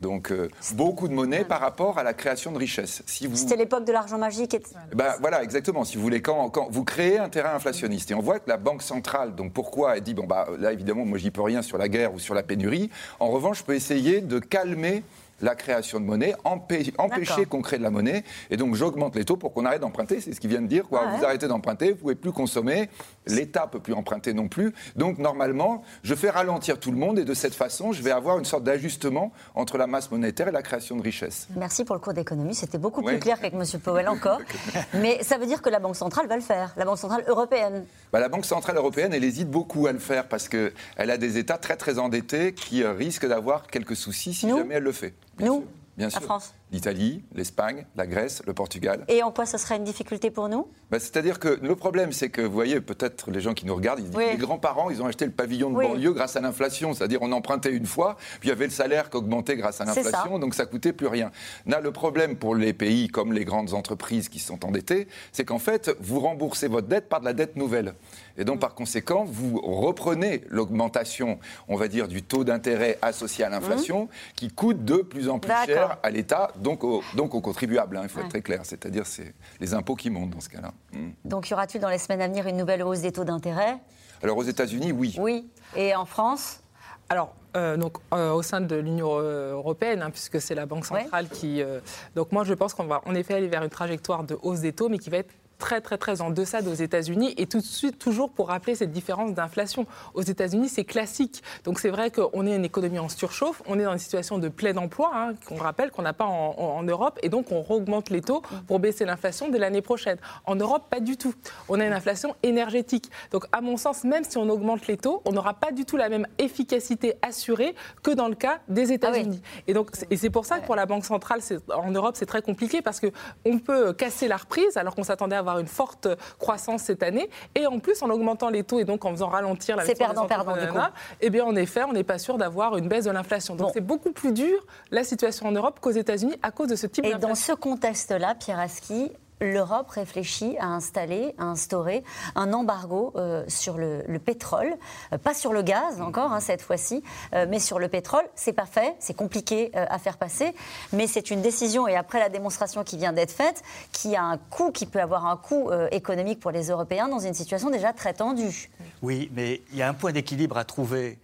donc 0.00 0.30
euh, 0.30 0.48
beaucoup 0.74 1.08
de 1.08 1.14
monnaie 1.14 1.44
par 1.44 1.60
rapport 1.60 1.98
à 1.98 2.02
la 2.02 2.12
création 2.12 2.52
de 2.52 2.58
richesses. 2.58 3.02
Si 3.06 3.26
vous... 3.26 3.36
C'était 3.36 3.56
l'époque 3.56 3.84
de 3.84 3.92
l'argent 3.92 4.18
magique. 4.18 4.54
Et... 4.54 4.62
Bah, 4.94 5.16
voilà, 5.20 5.42
exactement. 5.42 5.84
Si 5.84 5.96
vous 5.96 6.02
voulez, 6.02 6.20
quand, 6.20 6.50
quand, 6.50 6.68
vous 6.70 6.84
créez 6.84 7.18
un 7.18 7.28
terrain 7.28 7.54
inflationniste, 7.54 8.10
et 8.10 8.14
on 8.14 8.20
voit 8.20 8.38
que 8.38 8.48
la 8.48 8.58
Banque 8.58 8.82
centrale, 8.82 9.34
donc 9.34 9.52
pourquoi 9.52 9.96
elle 9.96 10.02
dit, 10.02 10.14
bon 10.14 10.26
bah 10.26 10.46
là 10.58 10.72
évidemment, 10.72 11.04
moi 11.04 11.18
j'y 11.18 11.30
peux 11.30 11.42
rien 11.42 11.62
sur 11.62 11.78
la 11.78 11.88
guerre 11.88 12.12
ou 12.12 12.18
sur 12.18 12.34
la 12.34 12.42
pénurie, 12.42 12.90
en 13.20 13.28
revanche 13.28 13.58
je 13.58 13.64
peux 13.64 13.74
essayer 13.74 14.20
de 14.20 14.38
calmer 14.38 15.02
la 15.40 15.54
création 15.54 16.00
de 16.00 16.04
monnaie, 16.04 16.34
empêcher 16.44 17.44
qu'on 17.46 17.62
crée 17.62 17.78
de 17.78 17.82
la 17.82 17.90
monnaie. 17.90 18.24
Et 18.50 18.56
donc 18.56 18.74
j'augmente 18.74 19.16
les 19.16 19.24
taux 19.24 19.36
pour 19.36 19.52
qu'on 19.52 19.64
arrête 19.64 19.80
d'emprunter. 19.80 20.20
C'est 20.20 20.32
ce 20.32 20.40
qu'il 20.40 20.50
vient 20.50 20.62
de 20.62 20.66
dire. 20.66 20.88
Quoi. 20.88 21.04
Vous 21.16 21.24
arrêtez 21.24 21.48
d'emprunter, 21.48 21.88
vous 21.88 21.94
ne 21.94 22.00
pouvez 22.00 22.14
plus 22.14 22.32
consommer, 22.32 22.88
l'État 23.26 23.64
ne 23.66 23.70
peut 23.70 23.80
plus 23.80 23.94
emprunter 23.94 24.32
non 24.32 24.48
plus. 24.48 24.72
Donc 24.96 25.18
normalement, 25.18 25.82
je 26.02 26.14
fais 26.14 26.30
ralentir 26.30 26.78
tout 26.78 26.90
le 26.90 26.98
monde 26.98 27.18
et 27.18 27.24
de 27.24 27.34
cette 27.34 27.54
façon, 27.54 27.92
je 27.92 28.02
vais 28.02 28.10
avoir 28.10 28.38
une 28.38 28.44
sorte 28.44 28.64
d'ajustement 28.64 29.32
entre 29.54 29.78
la 29.78 29.86
masse 29.86 30.10
monétaire 30.10 30.48
et 30.48 30.52
la 30.52 30.62
création 30.62 30.96
de 30.96 31.02
richesse. 31.02 31.48
Merci 31.56 31.84
pour 31.84 31.94
le 31.94 32.00
cours 32.00 32.14
d'économie. 32.14 32.54
C'était 32.54 32.78
beaucoup 32.78 33.02
plus 33.02 33.18
clair 33.18 33.36
qu'avec 33.40 33.54
M. 33.54 33.80
Powell 33.80 34.08
encore. 34.08 34.40
Mais 34.94 35.22
ça 35.22 35.38
veut 35.38 35.46
dire 35.46 35.62
que 35.62 35.70
la 35.70 35.78
Banque 35.78 35.96
centrale 35.96 36.26
va 36.26 36.36
le 36.36 36.42
faire, 36.42 36.72
la 36.76 36.84
Banque 36.84 36.98
centrale 36.98 37.24
européenne. 37.26 37.84
Bah, 38.12 38.20
la 38.20 38.28
Banque 38.28 38.44
centrale 38.44 38.76
européenne, 38.76 39.12
elle 39.12 39.24
hésite 39.24 39.50
beaucoup 39.50 39.86
à 39.86 39.92
le 39.92 39.98
faire 39.98 40.28
parce 40.28 40.48
qu'elle 40.48 40.72
a 40.96 41.16
des 41.16 41.38
États 41.38 41.58
très 41.58 41.76
très 41.76 41.98
endettés 41.98 42.54
qui 42.54 42.84
risquent 42.84 43.26
d'avoir 43.26 43.66
quelques 43.66 43.96
soucis 43.96 44.34
si 44.34 44.48
jamais 44.48 44.76
elle 44.76 44.82
le 44.82 44.92
fait. 44.92 45.14
Nous 45.40 45.64
Bien 45.96 46.10
sûr. 46.10 46.20
La 46.20 46.26
France 46.26 46.54
L'Italie, 46.72 47.24
l'Espagne, 47.32 47.86
la 47.94 48.06
Grèce, 48.06 48.42
le 48.44 48.52
Portugal. 48.52 49.04
Et 49.08 49.22
en 49.22 49.30
quoi 49.30 49.46
ce 49.46 49.56
serait 49.56 49.76
une 49.76 49.84
difficulté 49.84 50.30
pour 50.30 50.48
nous? 50.48 50.66
Bah, 50.90 50.98
C'est-à-dire 50.98 51.38
que 51.38 51.58
le 51.62 51.76
problème, 51.76 52.12
c'est 52.12 52.28
que, 52.28 52.40
vous 52.42 52.52
voyez, 52.52 52.80
peut-être 52.80 53.30
les 53.30 53.40
gens 53.40 53.54
qui 53.54 53.66
nous 53.66 53.74
regardent, 53.74 54.00
ils 54.00 54.10
disent 54.10 54.18
les 54.18 54.36
grands-parents, 54.36 54.90
ils 54.90 55.00
ont 55.00 55.06
acheté 55.06 55.24
le 55.26 55.30
pavillon 55.30 55.70
de 55.70 55.76
banlieue 55.76 56.12
grâce 56.12 56.34
à 56.34 56.40
l'inflation. 56.40 56.92
C'est-à-dire 56.92 57.20
on 57.22 57.30
empruntait 57.32 57.72
une 57.72 57.86
fois, 57.86 58.16
puis 58.40 58.48
il 58.48 58.48
y 58.48 58.52
avait 58.52 58.64
le 58.64 58.72
salaire 58.72 59.10
qui 59.10 59.16
augmentait 59.16 59.56
grâce 59.56 59.80
à 59.80 59.84
l'inflation, 59.84 60.38
donc 60.38 60.54
ça 60.54 60.66
coûtait 60.66 60.92
plus 60.92 61.06
rien. 61.06 61.30
Là, 61.66 61.80
le 61.80 61.92
problème 61.92 62.36
pour 62.36 62.56
les 62.56 62.72
pays 62.72 63.08
comme 63.08 63.32
les 63.32 63.44
grandes 63.44 63.72
entreprises 63.72 64.28
qui 64.28 64.40
sont 64.40 64.64
endettées, 64.64 65.06
c'est 65.32 65.44
qu'en 65.44 65.60
fait, 65.60 65.96
vous 66.00 66.18
remboursez 66.18 66.66
votre 66.66 66.88
dette 66.88 67.08
par 67.08 67.20
de 67.20 67.26
la 67.26 67.32
dette 67.32 67.56
nouvelle. 67.56 67.94
Et 68.38 68.44
donc, 68.44 68.60
par 68.60 68.74
conséquent, 68.74 69.24
vous 69.24 69.60
reprenez 69.60 70.42
l'augmentation, 70.48 71.38
on 71.68 71.76
va 71.76 71.88
dire, 71.88 72.08
du 72.08 72.22
taux 72.22 72.44
d'intérêt 72.44 72.98
associé 73.02 73.44
à 73.44 73.48
l'inflation, 73.48 74.04
mmh. 74.04 74.08
qui 74.34 74.48
coûte 74.48 74.84
de 74.84 74.96
plus 74.96 75.28
en 75.28 75.38
plus 75.38 75.52
cher 75.64 75.98
à 76.02 76.10
l'État, 76.10 76.52
donc, 76.56 76.82
donc 77.14 77.34
aux 77.34 77.40
contribuables. 77.40 77.96
Hein, 77.96 78.02
il 78.04 78.08
faut 78.08 78.20
être 78.20 78.28
très 78.28 78.42
clair. 78.42 78.60
C'est-à-dire, 78.64 79.06
c'est 79.06 79.34
les 79.60 79.74
impôts 79.74 79.94
qui 79.94 80.10
montent 80.10 80.30
dans 80.30 80.40
ce 80.40 80.48
cas-là. 80.48 80.72
Mmh. 80.92 81.08
Donc, 81.24 81.50
y 81.50 81.54
aura-t-il 81.54 81.80
dans 81.80 81.90
les 81.90 81.98
semaines 81.98 82.22
à 82.22 82.28
venir 82.28 82.46
une 82.46 82.56
nouvelle 82.56 82.82
hausse 82.82 83.00
des 83.00 83.12
taux 83.12 83.24
d'intérêt? 83.24 83.78
Alors, 84.22 84.36
aux 84.36 84.42
États-Unis, 84.42 84.92
oui. 84.92 85.16
Oui. 85.18 85.48
Et 85.76 85.94
en 85.94 86.04
France? 86.04 86.60
Alors, 87.08 87.34
euh, 87.56 87.76
donc, 87.76 87.98
euh, 88.12 88.32
au 88.32 88.42
sein 88.42 88.60
de 88.60 88.76
l'Union 88.76 89.18
européenne, 89.18 90.02
hein, 90.02 90.10
puisque 90.10 90.40
c'est 90.40 90.54
la 90.54 90.66
Banque 90.66 90.86
centrale 90.86 91.28
qui. 91.28 91.62
Euh, 91.62 91.80
donc, 92.14 92.32
moi, 92.32 92.44
je 92.44 92.54
pense 92.54 92.74
qu'on 92.74 92.86
va 92.86 93.00
en 93.06 93.14
effet 93.14 93.34
aller 93.34 93.48
vers 93.48 93.62
une 93.62 93.70
trajectoire 93.70 94.24
de 94.24 94.36
hausse 94.42 94.60
des 94.60 94.72
taux, 94.72 94.88
mais 94.88 94.98
qui 94.98 95.10
va 95.10 95.18
être 95.18 95.32
très 95.58 95.80
très 95.80 95.98
très 95.98 96.20
en 96.20 96.30
deçà 96.30 96.60
aux 96.60 96.74
États-Unis 96.74 97.34
et 97.36 97.46
tout 97.46 97.58
de 97.58 97.64
suite 97.64 97.98
toujours 97.98 98.30
pour 98.30 98.48
rappeler 98.48 98.74
cette 98.74 98.92
différence 98.92 99.34
d'inflation. 99.34 99.86
Aux 100.14 100.22
États-Unis, 100.22 100.68
c'est 100.68 100.84
classique. 100.84 101.42
Donc 101.64 101.78
c'est 101.80 101.90
vrai 101.90 102.10
qu'on 102.10 102.46
est 102.46 102.54
une 102.54 102.64
économie 102.64 102.98
en 102.98 103.08
surchauffe, 103.08 103.62
on 103.66 103.78
est 103.78 103.84
dans 103.84 103.92
une 103.92 103.98
situation 103.98 104.38
de 104.38 104.48
plein 104.48 104.76
emploi, 104.76 105.10
hein, 105.14 105.34
qu'on 105.46 105.56
rappelle 105.56 105.90
qu'on 105.90 106.02
n'a 106.02 106.12
pas 106.12 106.24
en, 106.24 106.82
Europe, 106.82 107.18
et 107.22 107.28
donc 107.28 107.50
on 107.50 107.64
augmente 107.68 108.10
les 108.10 108.20
taux 108.20 108.42
pour 108.66 108.78
baisser 108.78 109.04
l'inflation 109.04 109.48
de 109.48 109.58
l'année 109.58 109.82
prochaine. 109.82 110.18
En 110.44 110.54
Europe, 110.54 110.84
pas 110.90 111.00
du 111.00 111.16
tout. 111.16 111.34
On 111.68 111.80
a 111.80 111.86
une 111.86 111.92
inflation 111.92 112.36
énergétique. 112.42 113.10
Donc 113.30 113.46
à 113.52 113.60
mon 113.60 113.76
sens, 113.76 114.04
même 114.04 114.24
si 114.24 114.38
on 114.38 114.48
augmente 114.48 114.86
les 114.86 114.96
taux, 114.96 115.22
on 115.24 115.32
n'aura 115.32 115.54
pas 115.54 115.72
du 115.72 115.84
tout 115.84 115.96
la 115.96 116.08
même 116.08 116.26
efficacité 116.38 117.14
assurée 117.22 117.74
que 118.02 118.10
dans 118.10 118.28
le 118.28 118.34
cas 118.34 118.58
des 118.68 118.92
États-Unis. 118.92 119.40
Ah 119.44 119.62
et 119.66 119.74
donc 119.74 119.90
et 120.10 120.16
c'est 120.16 120.30
pour 120.30 120.44
ça 120.44 120.58
que 120.58 120.66
pour 120.66 120.76
la 120.76 120.86
Banque 120.86 121.04
centrale 121.04 121.40
en 121.74 121.90
Europe, 121.90 122.16
c'est 122.16 122.26
très 122.26 122.42
compliqué 122.42 122.82
parce 122.82 123.00
que 123.00 123.08
on 123.44 123.58
peut 123.58 123.92
casser 123.92 124.28
la 124.28 124.36
reprise 124.36 124.76
alors 124.76 124.94
qu'on 124.94 125.04
s'attendait 125.04 125.36
à 125.36 125.42
avoir 125.46 125.58
une 125.58 125.66
forte 125.66 126.08
croissance 126.38 126.82
cette 126.82 127.02
année. 127.02 127.28
Et 127.54 127.66
en 127.66 127.78
plus, 127.78 128.02
en 128.02 128.10
augmentant 128.10 128.50
les 128.50 128.64
taux 128.64 128.78
et 128.78 128.84
donc 128.84 129.04
en 129.04 129.10
faisant 129.10 129.28
ralentir 129.28 129.76
la 129.76 129.84
C'est 129.84 129.94
perdant, 129.94 130.26
perdant, 130.26 130.56
du 130.56 130.66
coup. 130.66 130.78
Eh 131.20 131.30
bien, 131.30 131.44
en 131.44 131.56
effet, 131.56 131.84
on 131.84 131.92
n'est 131.92 132.04
pas 132.04 132.18
sûr 132.18 132.38
d'avoir 132.38 132.76
une 132.76 132.88
baisse 132.88 133.04
de 133.04 133.10
l'inflation. 133.10 133.56
Donc, 133.56 133.70
c'est 133.72 133.80
beaucoup 133.80 134.12
plus 134.12 134.32
dur, 134.32 134.64
la 134.90 135.04
situation 135.04 135.46
en 135.46 135.52
Europe, 135.52 135.80
qu'aux 135.80 135.90
États-Unis 135.90 136.36
à 136.42 136.50
cause 136.50 136.68
de 136.68 136.76
ce 136.76 136.86
type 136.86 137.04
d'inflation. 137.04 137.28
Et 137.28 137.30
dans 137.30 137.34
ce 137.34 137.52
contexte-là, 137.52 138.34
Pierre 138.34 138.60
Aski, 138.60 139.12
l'Europe 139.40 139.90
réfléchit 139.90 140.56
à 140.58 140.66
installer, 140.66 141.34
à 141.38 141.44
instaurer 141.44 142.02
un 142.34 142.52
embargo 142.52 143.12
euh, 143.16 143.44
sur 143.48 143.76
le, 143.76 144.02
pétrole, 144.18 144.74
euh, 145.12 145.18
pas 145.18 145.34
sur 145.34 145.52
le 145.52 145.62
gaz 145.62 146.00
encore 146.00 146.32
hein, 146.32 146.40
cette 146.40 146.62
fois-ci, 146.62 147.02
euh, 147.34 147.46
mais 147.48 147.58
sur 147.58 147.78
le 147.78 147.88
pétrole. 147.88 148.24
C'est 148.34 148.52
pas 148.52 148.66
fait, 148.66 148.94
c'est 148.98 149.14
compliqué 149.14 149.70
à 149.74 149.98
faire 149.98 150.16
passer, 150.16 150.54
mais 150.92 151.06
c'est 151.06 151.30
une 151.30 151.42
décision 151.42 151.88
et 151.88 151.96
après 151.96 152.18
la 152.18 152.28
démonstration 152.28 152.84
qui 152.84 152.96
vient 152.96 153.12
d'être 153.12 153.30
faite, 153.30 153.62
qui 153.92 154.16
a 154.16 154.22
un 154.22 154.38
coût, 154.38 154.70
qui 154.70 154.86
peut 154.86 155.00
avoir 155.00 155.26
un 155.26 155.36
coût 155.36 155.70
économique 155.90 156.40
pour 156.40 156.50
les 156.50 156.68
Européens 156.68 157.08
dans 157.08 157.18
une 157.18 157.34
situation 157.34 157.70
déjà 157.70 157.92
très 157.92 158.14
tendue. 158.14 158.70
Oui, 159.02 159.30
mais 159.34 159.60
il 159.72 159.78
y 159.78 159.82
a 159.82 159.88
un 159.88 159.94
point 159.94 160.12
d'équilibre 160.12 160.56
à 160.56 160.64
trouver. 160.64 161.18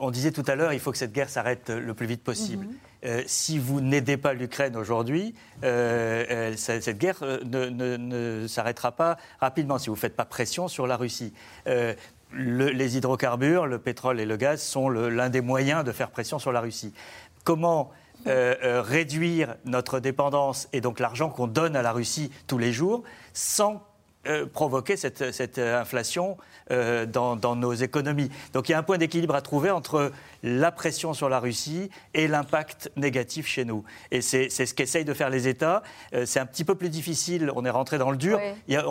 On 0.00 0.10
disait 0.10 0.32
tout 0.32 0.44
à 0.46 0.54
l'heure, 0.54 0.72
il 0.72 0.80
faut 0.80 0.92
que 0.92 0.98
cette 0.98 1.12
guerre 1.12 1.28
s'arrête 1.28 1.70
le 1.70 1.94
plus 1.94 2.06
vite 2.06 2.22
possible. 2.22 2.66
Mhm. 2.66 2.74
euh, 3.04 3.22
si 3.26 3.58
vous 3.58 3.80
n'aidez 3.80 4.16
pas 4.16 4.32
l'Ukraine 4.32 4.76
aujourd'hui, 4.76 5.34
euh, 5.64 6.52
cette 6.56 6.98
guerre 6.98 7.22
ne, 7.44 8.46
s'arrêtera 8.46 8.92
pas 8.92 9.16
rapidement 9.40 9.78
si 9.78 9.88
vous 9.88 9.94
ne 9.94 10.00
faites 10.00 10.16
pas 10.16 10.24
pression 10.24 10.68
sur 10.68 10.86
la 10.86 10.96
Russie. 10.96 11.32
les 12.32 12.96
hydrocarbures, 12.96 13.66
le 13.66 13.78
pétrole 13.78 14.20
et 14.20 14.26
le 14.26 14.36
gaz 14.36 14.60
sont 14.60 14.88
l'un 14.88 15.30
des 15.30 15.40
moyens 15.40 15.84
de 15.84 15.92
faire 15.92 16.10
pression 16.10 16.38
sur 16.38 16.52
la 16.52 16.60
Russie. 16.60 16.92
Comment 17.44 17.90
réduire 18.24 19.54
notre 19.64 20.00
dépendance 20.00 20.68
et 20.72 20.80
donc 20.80 21.00
l'argent 21.00 21.28
qu'on 21.28 21.46
donne 21.46 21.76
à 21.76 21.82
la 21.82 21.92
Russie 21.92 22.30
tous 22.46 22.58
les 22.58 22.72
jours 22.72 23.04
sans 23.32 23.85
provoquer 24.52 24.96
cette 24.96 25.58
inflation 25.58 26.36
euh, 26.72 27.06
dans, 27.06 27.36
nos 27.54 27.74
économies. 27.74 28.28
Donc 28.52 28.68
il 28.68 28.72
y 28.72 28.74
a 28.74 28.78
un 28.78 28.82
point 28.82 28.98
d'équilibre 28.98 29.36
à 29.36 29.40
trouver 29.40 29.70
entre 29.70 30.10
la 30.42 30.72
pression 30.72 31.14
sur 31.14 31.28
la 31.28 31.38
Russie 31.38 31.90
et 32.12 32.26
l'impact 32.26 32.90
négatif 32.96 33.46
chez 33.46 33.64
nous. 33.64 33.84
Et 34.10 34.20
c'est 34.20 34.48
ce 34.48 34.74
qu'essayent 34.74 35.04
de 35.04 35.14
faire 35.14 35.30
les 35.30 35.46
États. 35.46 35.84
Euh, 36.12 36.26
c'est 36.26 36.40
un 36.40 36.46
petit 36.46 36.64
peu 36.64 36.74
plus 36.74 36.88
difficile, 36.88 37.52
on 37.54 37.64
est 37.64 37.70
rentré 37.70 37.98
dans 37.98 38.10
le 38.10 38.16
dur. 38.16 38.40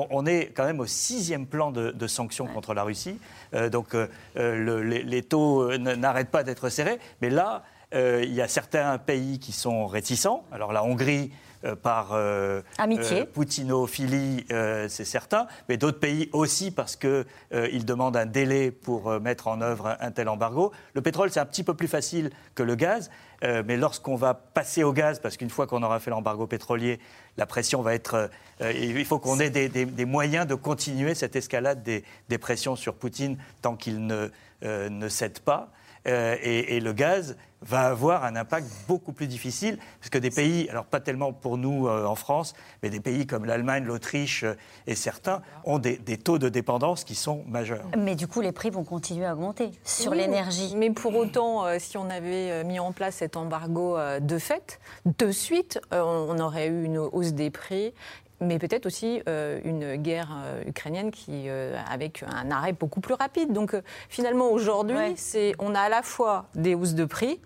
on 0.09 0.25
est 0.25 0.53
quand 0.55 0.63
même 0.63 0.79
au 0.79 0.85
sixième 0.85 1.47
plan 1.47 1.71
de, 1.71 2.07
sanctions 2.07 2.47
contre 2.47 2.73
la 2.73 2.83
Russie. 2.83 3.19
Euh, 3.53 3.69
donc 3.69 3.93
les, 4.35 5.03
les, 5.03 5.21
taux 5.23 5.77
n'arrêtent 5.77 6.31
pas 6.31 6.43
d'être 6.43 6.69
serrés. 6.69 6.97
Mais 7.21 7.29
là, 7.29 7.63
il 7.93 8.33
y 8.33 8.41
a 8.41 8.47
certains 8.47 8.97
pays 8.99 9.39
qui 9.39 9.51
sont 9.51 9.85
réticents. 9.85 10.45
Alors 10.53 10.71
la 10.71 10.81
Hongrie 10.81 11.29
euh, 11.29 11.44
par 11.73 12.09
euh, 12.13 12.61
Amitié. 12.77 13.21
Euh, 13.21 13.25
poutinophilie, 13.25 14.45
c'est 14.49 15.05
certain, 15.05 15.47
mais 15.69 15.77
d'autres 15.77 15.99
pays 15.99 16.29
aussi 16.33 16.71
parce 16.71 16.95
qu'ils 16.95 17.85
demandent 17.85 18.17
un 18.17 18.25
délai 18.25 18.71
pour 18.71 19.19
mettre 19.19 19.47
en 19.47 19.61
œuvre 19.61 19.97
un, 19.99 20.11
tel 20.11 20.29
embargo. 20.29 20.71
Le 20.93 21.01
pétrole, 21.01 21.31
c'est 21.31 21.39
un 21.39 21.45
petit 21.45 21.63
peu 21.63 21.73
plus 21.73 21.87
facile 21.87 22.29
que 22.53 22.63
le 22.63 22.75
gaz, 22.75 23.09
mais 23.41 23.77
lorsqu'on 23.77 24.15
va 24.15 24.33
passer 24.33 24.83
au 24.83 24.93
gaz, 24.93 25.19
parce 25.19 25.37
qu'une 25.37 25.49
fois 25.49 25.67
qu'on 25.67 25.83
aura 25.83 25.99
fait 25.99 26.11
l'embargo 26.11 26.47
pétrolier, 26.47 26.99
la 27.37 27.45
pression 27.45 27.81
va 27.81 27.93
être. 27.93 28.29
il 28.61 29.05
faut 29.05 29.19
qu'on 29.19 29.39
ait 29.39 29.49
des, 29.49 30.05
moyens 30.05 30.47
de 30.47 30.55
continuer 30.55 31.15
cette 31.15 31.35
escalade 31.35 31.83
des, 31.83 32.37
pressions 32.37 32.75
sur 32.75 32.95
Poutine 32.95 33.37
tant 33.61 33.75
qu'il 33.75 34.05
ne, 34.05 34.29
ne 34.63 35.09
cède 35.09 35.39
pas. 35.39 35.71
Et, 36.05 36.79
le 36.79 36.93
gaz, 36.93 37.35
va 37.65 37.87
avoir 37.87 38.23
un 38.23 38.35
impact 38.35 38.67
beaucoup 38.87 39.11
plus 39.11 39.27
difficile, 39.27 39.77
parce 39.99 40.09
que 40.09 40.17
des 40.17 40.29
pays, 40.29 40.69
alors 40.69 40.85
pas 40.85 40.99
tellement 40.99 41.33
pour 41.33 41.57
nous 41.57 41.87
euh, 41.87 42.05
en 42.05 42.15
France, 42.15 42.53
mais 42.83 42.89
des 42.89 42.99
pays 42.99 43.25
comme 43.25 43.45
l'Allemagne, 43.45 43.85
l'Autriche 43.85 44.43
euh, 44.43 44.53
et 44.85 44.95
certains 44.95 45.41
ont 45.63 45.79
des, 45.79 45.97
taux 46.17 46.37
de 46.37 46.47
dépendance 46.47 47.03
qui 47.03 47.15
sont 47.15 47.43
majeurs. 47.47 47.85
Mais 47.97 48.15
du 48.15 48.27
coup, 48.27 48.41
les 48.41 48.51
prix 48.51 48.69
vont 48.69 48.83
continuer 48.83 49.25
à 49.25 49.33
augmenter 49.33 49.71
sur 49.83 50.13
l'énergie. 50.13 50.75
Mais 50.77 50.91
pour 50.91 51.15
autant, 51.15 51.65
euh, 51.65 51.77
si 51.79 51.97
on 51.97 52.09
avait 52.09 52.63
mis 52.63 52.79
en 52.79 52.91
place 52.91 53.15
cet 53.15 53.35
embargo 53.35 53.97
de 54.19 54.37
fait, 54.37 54.79
de 55.05 55.31
suite, 55.31 55.79
on 55.91 56.37
aurait 56.39 56.67
eu 56.67 56.83
une 56.83 56.97
hausse 56.97 57.33
des 57.33 57.49
prix 57.49 57.93
mais 58.41 58.59
peut-être 58.59 58.85
aussi 58.85 59.21
une 59.27 59.95
guerre 59.95 60.29
ukrainienne 60.67 61.11
qui, 61.11 61.47
avec 61.49 62.23
un 62.27 62.51
arrêt 62.51 62.73
beaucoup 62.73 63.01
plus 63.01 63.13
rapide. 63.13 63.53
Donc 63.53 63.75
finalement, 64.09 64.51
aujourd'hui, 64.51 65.13
c'est 65.15 65.53
on 65.59 65.73
a 65.75 65.81
à 65.81 65.89
la 65.89 66.01
fois 66.01 66.47
des 66.55 66.75
hausses 66.75 66.95
de 66.95 67.05
prix, 67.05 67.39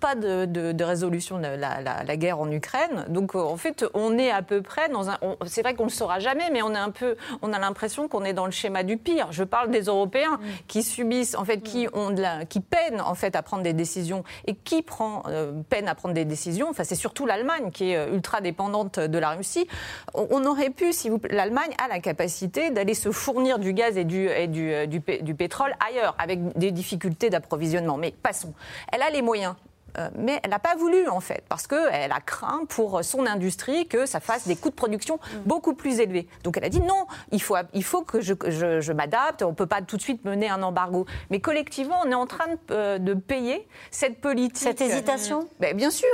pas 0.00 0.14
de, 0.14 0.84
résolution 0.84 1.38
de 1.38 1.46
la, 1.46 2.16
guerre 2.16 2.40
en 2.40 2.50
Ukraine. 2.50 3.04
Donc 3.08 3.34
euh, 3.34 3.40
en 3.40 3.56
fait, 3.56 3.84
on 3.94 4.18
est 4.18 4.30
à 4.30 4.42
peu 4.42 4.62
près 4.62 4.88
dans 4.88 5.10
un. 5.10 5.18
C'est 5.46 5.62
vrai 5.62 5.74
qu'on 5.74 5.84
ne 5.84 5.90
le 5.90 5.94
saura 5.94 6.18
jamais, 6.18 6.50
mais 6.52 6.62
on 6.62 6.72
est 6.74 6.78
un 6.78 6.90
peu. 6.90 7.16
On 7.42 7.52
a 7.52 7.58
l'impression 7.58 8.08
qu'on 8.08 8.24
est 8.24 8.32
dans 8.32 8.46
le 8.46 8.50
schéma 8.50 8.82
du 8.82 8.96
pire. 8.96 9.28
Je 9.30 9.44
parle 9.44 9.70
des 9.70 9.82
Européens 9.82 10.36
mm. 10.36 10.46
qui 10.66 10.82
subissent, 10.82 11.34
en 11.34 11.44
fait, 11.44 11.60
qui 11.60 11.86
mm. 11.86 11.90
ont 11.94 12.10
de 12.10 12.22
la, 12.22 12.44
qui 12.44 12.60
peinent 12.60 13.00
en 13.00 13.14
fait 13.14 13.36
à 13.36 13.42
prendre 13.42 13.62
des 13.62 13.72
décisions 13.72 14.24
et 14.46 14.54
qui 14.54 14.82
prend 14.82 15.22
euh, 15.26 15.52
peine 15.68 15.88
à 15.88 15.94
prendre 15.94 16.14
des 16.14 16.24
décisions. 16.24 16.68
Enfin, 16.70 16.84
c'est 16.84 16.94
surtout 16.94 17.26
l'Allemagne 17.26 17.70
qui 17.70 17.90
est 17.90 17.96
euh, 17.96 18.14
ultra 18.14 18.40
dépendante 18.40 18.98
de 18.98 19.18
la 19.18 19.30
Russie. 19.30 19.66
On, 20.14 20.44
aurait 20.44 20.70
pu, 20.70 20.92
si 20.92 21.08
vous, 21.08 21.20
l'Allemagne 21.28 21.70
a 21.82 21.88
la 21.88 22.00
capacité 22.00 22.70
d'aller 22.70 22.94
se 22.94 23.10
fournir 23.10 23.58
du 23.58 23.72
gaz 23.72 23.96
et 23.96 24.04
du 24.04 24.28
et 24.28 24.46
du, 24.46 24.86
du, 24.86 25.00
du 25.22 25.34
pétrole 25.34 25.74
ailleurs 25.86 26.14
avec 26.18 26.56
des 26.56 26.70
difficultés 26.70 27.30
d'approvisionnement. 27.30 27.96
Mais 27.96 28.12
passons. 28.22 28.54
Elle 28.92 29.02
a 29.02 29.10
les 29.10 29.22
moyens. 29.22 29.54
Euh, 29.96 30.08
mais 30.16 30.40
elle 30.42 30.50
n'a 30.50 30.58
pas 30.58 30.76
voulu 30.76 31.08
en 31.08 31.20
fait, 31.20 31.44
parce 31.48 31.66
qu'elle 31.66 32.12
a 32.12 32.20
craint 32.20 32.64
pour 32.68 33.02
son 33.02 33.26
industrie 33.26 33.86
que 33.88 34.06
ça 34.06 34.20
fasse 34.20 34.46
des 34.46 34.56
coûts 34.56 34.70
de 34.70 34.74
production 34.74 35.16
mm. 35.16 35.38
beaucoup 35.46 35.74
plus 35.74 36.00
élevés. 36.00 36.28
Donc 36.44 36.56
elle 36.56 36.64
a 36.64 36.68
dit 36.68 36.80
non, 36.80 37.06
il 37.32 37.42
faut, 37.42 37.56
il 37.72 37.84
faut 37.84 38.02
que 38.02 38.20
je, 38.20 38.34
je, 38.48 38.92
m'adapte, 38.92 39.42
on 39.42 39.50
ne 39.50 39.54
peut 39.54 39.66
pas 39.66 39.80
tout 39.82 39.96
de 39.96 40.02
suite 40.02 40.24
mener 40.24 40.48
un 40.48 40.62
embargo. 40.62 41.06
Mais 41.30 41.40
collectivement, 41.40 42.00
on 42.04 42.10
est 42.10 42.14
en 42.14 42.26
train 42.26 42.46
de, 42.48 42.58
euh, 42.70 43.14
payer 43.14 43.66
cette 43.90 44.20
politique. 44.20 44.56
Cette 44.56 44.80
hésitation? 44.80 45.48
Ben, 45.60 45.76
Bien 45.76 45.90
sûr, 45.90 46.08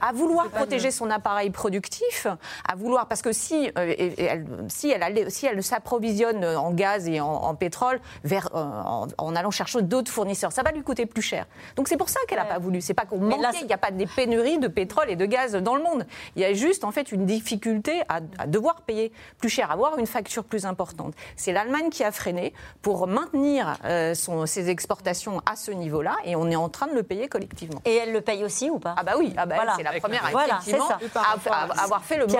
à, 0.00 0.12
vouloir 0.12 0.48
protéger 0.48 0.90
son 0.90 1.10
appareil 1.10 1.50
productif, 1.50 2.26
à 2.68 2.74
vouloir, 2.74 3.06
parce 3.06 3.22
que 3.22 3.32
si, 3.32 3.70
euh, 3.78 3.94
elle, 4.18 4.46
si 4.68 4.90
elle, 4.90 5.30
si 5.30 5.46
elle 5.46 5.62
s'approvisionne 5.62 6.44
en 6.44 6.70
gaz 6.72 7.08
et 7.08 7.20
en, 7.20 7.54
pétrole 7.54 8.00
vers, 8.24 8.48
en, 8.54 9.36
allant 9.36 9.50
chercher 9.50 9.82
d'autres 9.82 10.10
fournisseurs, 10.10 10.52
ça 10.52 10.62
va 10.62 10.72
lui 10.72 10.82
coûter 10.82 11.06
plus 11.06 11.22
cher. 11.22 11.46
Donc 11.76 11.88
c'est 11.88 11.96
pour 11.96 12.08
ça 12.08 12.20
qu'elle 12.28 12.38
n'a 12.38 12.44
pas 12.44 12.58
voulu. 12.58 12.80
C'est 12.80 12.94
pas 12.94 13.04
qu'on 13.04 13.19
il 13.60 13.66
n'y 13.66 13.72
a 13.72 13.78
pas 13.78 13.90
des 13.90 14.06
pénuries 14.06 14.58
de 14.58 14.68
pétrole 14.68 15.10
et 15.10 15.16
de 15.16 15.26
gaz 15.26 15.54
dans 15.54 15.76
le 15.76 15.82
monde. 15.82 16.06
Il 16.36 16.42
y 16.42 16.44
a 16.44 16.52
juste 16.54 16.84
en 16.84 16.90
fait 16.90 17.12
une 17.12 17.26
difficulté 17.26 18.02
à, 18.08 18.20
devoir 18.46 18.82
payer 18.82 19.12
plus 19.38 19.48
cher, 19.48 19.70
avoir 19.70 19.98
une 19.98 20.06
facture 20.06 20.44
plus 20.44 20.66
importante. 20.66 21.14
C'est 21.36 21.52
l'Allemagne 21.52 21.90
qui 21.90 22.04
a 22.04 22.12
freiné 22.12 22.52
pour 22.82 23.06
maintenir 23.06 23.76
euh, 23.84 24.14
son, 24.14 24.46
ses 24.46 24.70
exportations 24.70 25.40
à 25.46 25.56
ce 25.56 25.70
niveau-là 25.70 26.16
et 26.24 26.36
on 26.36 26.50
est 26.50 26.56
en 26.56 26.68
train 26.68 26.86
de 26.86 26.94
le 26.94 27.02
payer 27.02 27.28
collectivement. 27.28 27.80
Et 27.84 27.96
elle 27.96 28.12
le 28.12 28.20
paye 28.20 28.44
aussi 28.44 28.70
ou 28.70 28.78
pas? 28.78 28.94
Ah 28.96 29.04
bah 29.04 29.12
oui, 29.18 29.34
ah 29.36 29.46
bah 29.46 29.56
c'est 29.76 29.82
la 29.82 29.92
première 29.92 30.24
à, 30.24 30.30
voilà, 30.30 30.60
à, 31.14 31.82
avoir 31.82 32.04
fait 32.04 32.18
le 32.18 32.26
bon 32.26 32.38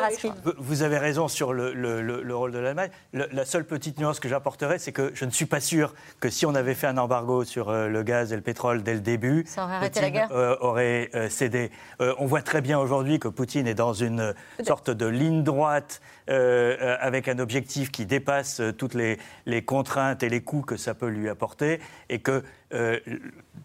Vous 0.59 0.83
avez 0.83 0.99
raison 0.99 1.29
sur 1.29 1.53
le, 1.53 1.73
le, 1.73 2.37
rôle 2.37 2.53
de 2.53 2.59
l'Allemagne. 2.59 2.91
La 3.13 3.45
seule 3.45 3.67
petite 3.67 3.99
nuance 3.99 4.21
que 4.21 4.29
j'apporterais, 4.29 4.79
c'est 4.79 4.93
que 4.93 5.11
je 5.15 5.25
ne 5.25 5.31
suis 5.31 5.47
pas 5.47 5.61
sûr 5.61 5.95
que 6.21 6.31
si 6.31 6.47
on 6.47 6.55
avait 6.55 6.75
fait 6.75 6.87
un 6.87 6.99
embargo 6.99 7.45
sur 7.45 7.69
euh, 7.69 7.89
le 7.89 8.03
gaz 8.03 8.33
et 8.33 8.37
le 8.37 8.43
pétrole 8.43 8.83
dès 8.83 8.95
le 8.95 9.01
début, 9.01 9.45
ça 9.47 9.65
aurait 9.65 9.75
arrêté 9.75 10.01
la 10.01 10.11
guerre. 10.11 10.29
Euh, 10.33 10.57
aurait 10.71 11.11
euh, 11.15 11.29
cédé. 11.29 11.71
Euh, 12.01 12.15
on 12.19 12.27
voit 12.27 12.43
très 12.43 12.61
bien 12.61 12.79
aujourd'hui 12.79 13.19
que 13.19 13.29
Poutine 13.29 13.67
est 13.67 13.75
dans 13.75 13.93
une 13.93 14.35
sorte 14.65 14.91
de 14.91 15.07
ligne 15.07 15.43
droite 15.43 16.01
euh, 16.29 16.97
avec 17.01 17.29
un 17.29 17.39
objectif 17.39 17.91
qui 17.91 18.07
dépasse 18.07 18.63
toutes 18.79 18.95
les, 18.95 19.19
contraintes 19.63 20.23
et 20.23 20.29
les 20.29 20.43
coûts 20.43 20.63
que 20.63 20.77
ça 20.77 20.95
peut 20.95 21.09
lui 21.09 21.29
apporter, 21.29 21.81
et 22.09 22.21
que 22.21 22.43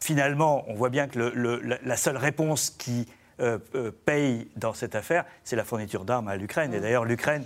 finalement, 0.01 0.65
on 0.67 0.73
voit 0.73 0.89
bien 0.89 1.07
que 1.07 1.19
la, 1.83 1.97
seule 1.97 2.17
réponse 2.17 2.71
qui 2.71 3.07
paye 4.05 4.47
dans 4.55 4.73
cette 4.73 4.95
affaire, 4.95 5.25
c'est 5.43 5.55
la 5.55 5.63
fourniture 5.63 6.05
d'armes 6.05 6.27
à 6.27 6.35
l'Ukraine. 6.35 6.73
Et 6.73 6.79
d'ailleurs, 6.79 7.05
l'Ukraine 7.05 7.43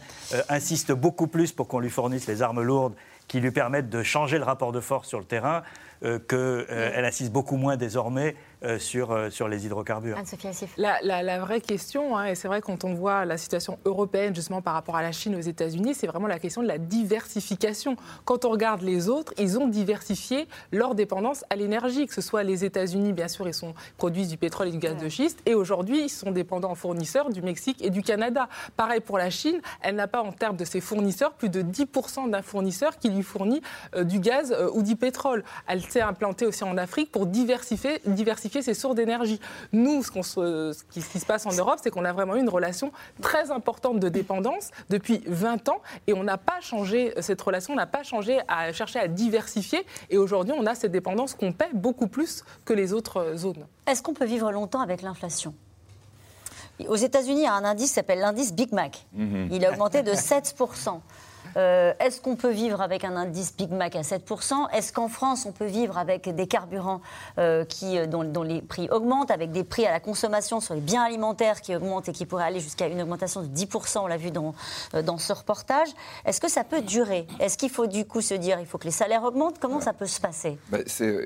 insiste 0.47 0.91
beaucoup 0.91 1.27
plus 1.27 1.51
pour 1.51 1.67
qu'on 1.67 1.79
lui 1.79 1.89
fournisse 1.89 2.27
les 2.27 2.41
armes 2.41 2.61
lourdes 2.61 2.95
qui 3.27 3.39
lui 3.39 3.51
permettent 3.51 3.89
de 3.89 4.03
changer 4.03 4.37
le 4.37 4.43
rapport 4.43 4.71
de 4.71 4.79
force 4.81 5.07
sur 5.07 5.19
le 5.19 5.25
terrain, 5.25 5.63
qu'elle 6.01 7.05
insiste 7.05 7.31
beaucoup 7.31 7.57
moins 7.57 7.77
désormais 7.77 8.35
euh, 8.65 8.77
sur, 8.77 9.12
euh, 9.12 9.29
sur 9.29 9.47
les 9.47 9.65
hydrocarbures. 9.65 10.17
La, 10.75 10.99
la, 11.01 11.39
vraie 11.39 11.62
question, 11.62 12.17
hein, 12.17 12.25
et 12.25 12.35
c'est 12.35 12.49
vrai 12.49 12.59
quand 12.59 12.83
on 12.83 12.93
voit 12.93 13.23
la 13.23 13.38
situation 13.38 13.79
européenne 13.85 14.35
justement 14.35 14.62
par 14.62 14.73
rapport 14.73 14.97
à 14.97 15.01
la 15.01 15.13
Chine 15.13 15.33
aux 15.38 15.39
États-Unis, 15.39 15.95
c'est 15.95 16.07
vraiment 16.07 16.27
la 16.27 16.39
question 16.39 16.62
de 16.62 16.67
la 16.67 16.77
diversification. 16.77 17.95
Quand 18.25 18.43
on 18.43 18.49
regarde 18.49 18.81
les 18.81 19.07
autres, 19.07 19.33
ils 19.38 19.57
ont 19.57 19.69
diversifié 19.69 20.45
leur 20.73 20.93
dépendance 20.93 21.45
à 21.49 21.55
l'énergie, 21.55 22.05
que 22.05 22.13
ce 22.13 22.19
soit 22.19 22.43
les 22.43 22.65
États-Unis, 22.65 23.13
bien 23.13 23.29
sûr, 23.29 23.47
ils 23.47 23.53
sont, 23.53 23.73
produisent 23.95 24.27
du 24.27 24.35
pétrole 24.35 24.67
et 24.67 24.71
du 24.71 24.77
gaz 24.77 24.97
de 25.01 25.07
schiste, 25.07 25.39
et 25.45 25.55
aujourd'hui, 25.55 26.03
ils 26.03 26.09
sont 26.09 26.31
dépendants 26.31 26.71
en 26.71 26.75
fournisseurs 26.75 27.29
du 27.29 27.41
Mexique 27.41 27.81
et 27.81 27.91
du 27.91 28.01
Canada. 28.01 28.49
Pareil 28.75 28.99
pour 28.99 29.17
la 29.17 29.29
Chine, 29.29 29.62
elle 29.81 29.95
n'a 29.95 30.09
pas 30.09 30.21
en 30.21 30.33
termes 30.33 30.57
de 30.57 30.65
ses 30.65 30.81
fournisseurs 30.81 31.31
plus 31.31 31.47
de 31.47 31.62
10% 31.62 32.29
d'un 32.29 32.41
fournisseur 32.41 32.97
qui 32.97 33.09
lui 33.09 33.23
fournit 33.23 33.62
euh, 33.95 34.03
du 34.03 34.19
gaz 34.19 34.53
ou 34.73 34.83
du 34.83 34.97
pétrole. 34.97 35.45
Elle 35.65 35.81
s'est 35.91 36.02
implantée 36.02 36.45
aussi 36.45 36.63
en 36.63 36.78
Afrique 36.78 37.12
pour 37.12 37.25
diversifier, 37.25 38.02
diversifier 38.06 38.62
ces 38.62 38.73
sources 38.73 38.95
d'énergie. 38.95 39.39
Nous, 39.73 40.04
ce, 40.04 40.12
ce, 40.73 40.84
qui, 40.91 41.02
se 41.02 41.25
passe 41.25 41.45
en 41.45 41.52
Europe, 41.52 41.80
c'est 41.82 41.89
qu'on 41.89 42.06
a 42.06 42.13
vraiment 42.13 42.36
eu 42.36 42.39
une 42.39 42.49
relation 42.49 42.91
très 43.21 43.52
importante 43.52 43.99
de 43.99 44.10
dépendance 44.10 44.71
depuis 44.89 45.21
20 45.28 45.69
ans 45.69 45.82
et 46.08 46.13
on 46.13 46.23
n'a 46.23 46.38
pas 46.38 46.60
changé 46.62 47.13
cette 47.21 47.41
relation, 47.41 47.73
on 47.73 47.78
n'a 47.78 47.88
pas 47.88 48.04
changé 48.04 48.39
à 48.47 48.71
chercher 48.73 48.99
à 48.99 49.08
diversifier 49.08 49.86
et 50.10 50.17
aujourd'hui, 50.17 50.54
on 50.58 50.65
a 50.65 50.75
cette 50.75 50.91
dépendance 50.91 51.34
qu'on 51.34 51.52
paie 51.52 51.69
beaucoup 51.73 52.08
plus 52.08 52.43
que 52.65 52.73
les 52.73 52.93
autres 52.93 53.34
zones. 53.36 53.65
Est-ce 53.88 54.02
qu'on 54.02 54.13
peut 54.13 54.25
vivre 54.25 54.52
longtemps 54.52 54.82
avec 54.82 55.02
l'inflation? 55.02 55.54
Aux 56.88 56.95
États-Unis, 56.95 57.41
il 57.41 57.43
y 57.43 57.47
a 57.47 57.54
un 57.54 57.65
indice 57.65 57.89
qui 57.89 57.93
s'appelle 57.95 58.19
l'indice 58.19 58.54
Big 58.54 58.71
Mac. 58.71 59.06
Mhm. 59.13 59.49
Il 59.52 59.65
a 59.65 59.71
augmenté 59.71 60.02
de 60.02 60.13
7%. 60.13 61.02
Euh, 61.57 61.93
est-ce 61.99 62.21
qu'on 62.21 62.35
peut 62.35 62.51
vivre 62.51 62.81
avec 62.81 63.03
un 63.03 63.15
indice 63.15 63.55
Big 63.55 63.71
Mac 63.71 63.95
à 63.95 64.01
7% 64.01 64.69
Est-ce 64.73 64.93
qu'en 64.93 65.07
France, 65.07 65.45
on 65.45 65.51
peut 65.51 65.65
vivre 65.65 65.97
avec 65.97 66.33
des 66.33 66.47
carburants 66.47 67.01
euh, 67.38 67.65
qui, 67.65 67.97
euh, 67.97 68.07
dont, 68.07 68.41
les 68.43 68.62
prix 68.62 68.89
augmentent, 68.89 69.31
avec 69.31 69.51
des 69.51 69.63
prix 69.63 69.85
à 69.85 69.91
la 69.91 69.99
consommation 69.99 70.59
sur 70.59 70.73
les 70.73 70.81
biens 70.81 71.03
alimentaires 71.03 71.62
qui 71.62 71.75
augmentent 71.75 72.09
et 72.09 72.12
qui 72.12 72.25
pourraient 72.25 72.45
aller 72.45 72.59
jusqu'à 72.59 72.88
une 72.88 73.01
augmentation 73.01 73.41
de 73.41 73.47
10%, 73.47 73.99
on 73.99 74.07
l'a 74.07 74.17
vu 74.17 74.31
dans, 74.31 74.53
dans 75.03 75.17
ce 75.17 75.33
reportage. 75.33 75.89
Est-ce 76.25 76.39
que 76.39 76.49
ça 76.49 76.63
peut 76.63 76.81
durer? 76.81 77.27
Est-ce 77.39 77.57
qu'il 77.57 77.69
faut 77.69 77.88
du 77.88 78.05
coup 78.05 78.21
se 78.21 78.33
dire 78.33 78.59
il 78.59 78.65
faut 78.65 78.77
que 78.77 78.85
les 78.85 78.91
salaires 78.91 79.23
augmentent? 79.23 79.59
Comment 79.59 79.81
ça 79.81 79.93
peut 79.93 80.05
se 80.05 80.19
passer? 80.19 80.57
Bah, 80.69 80.79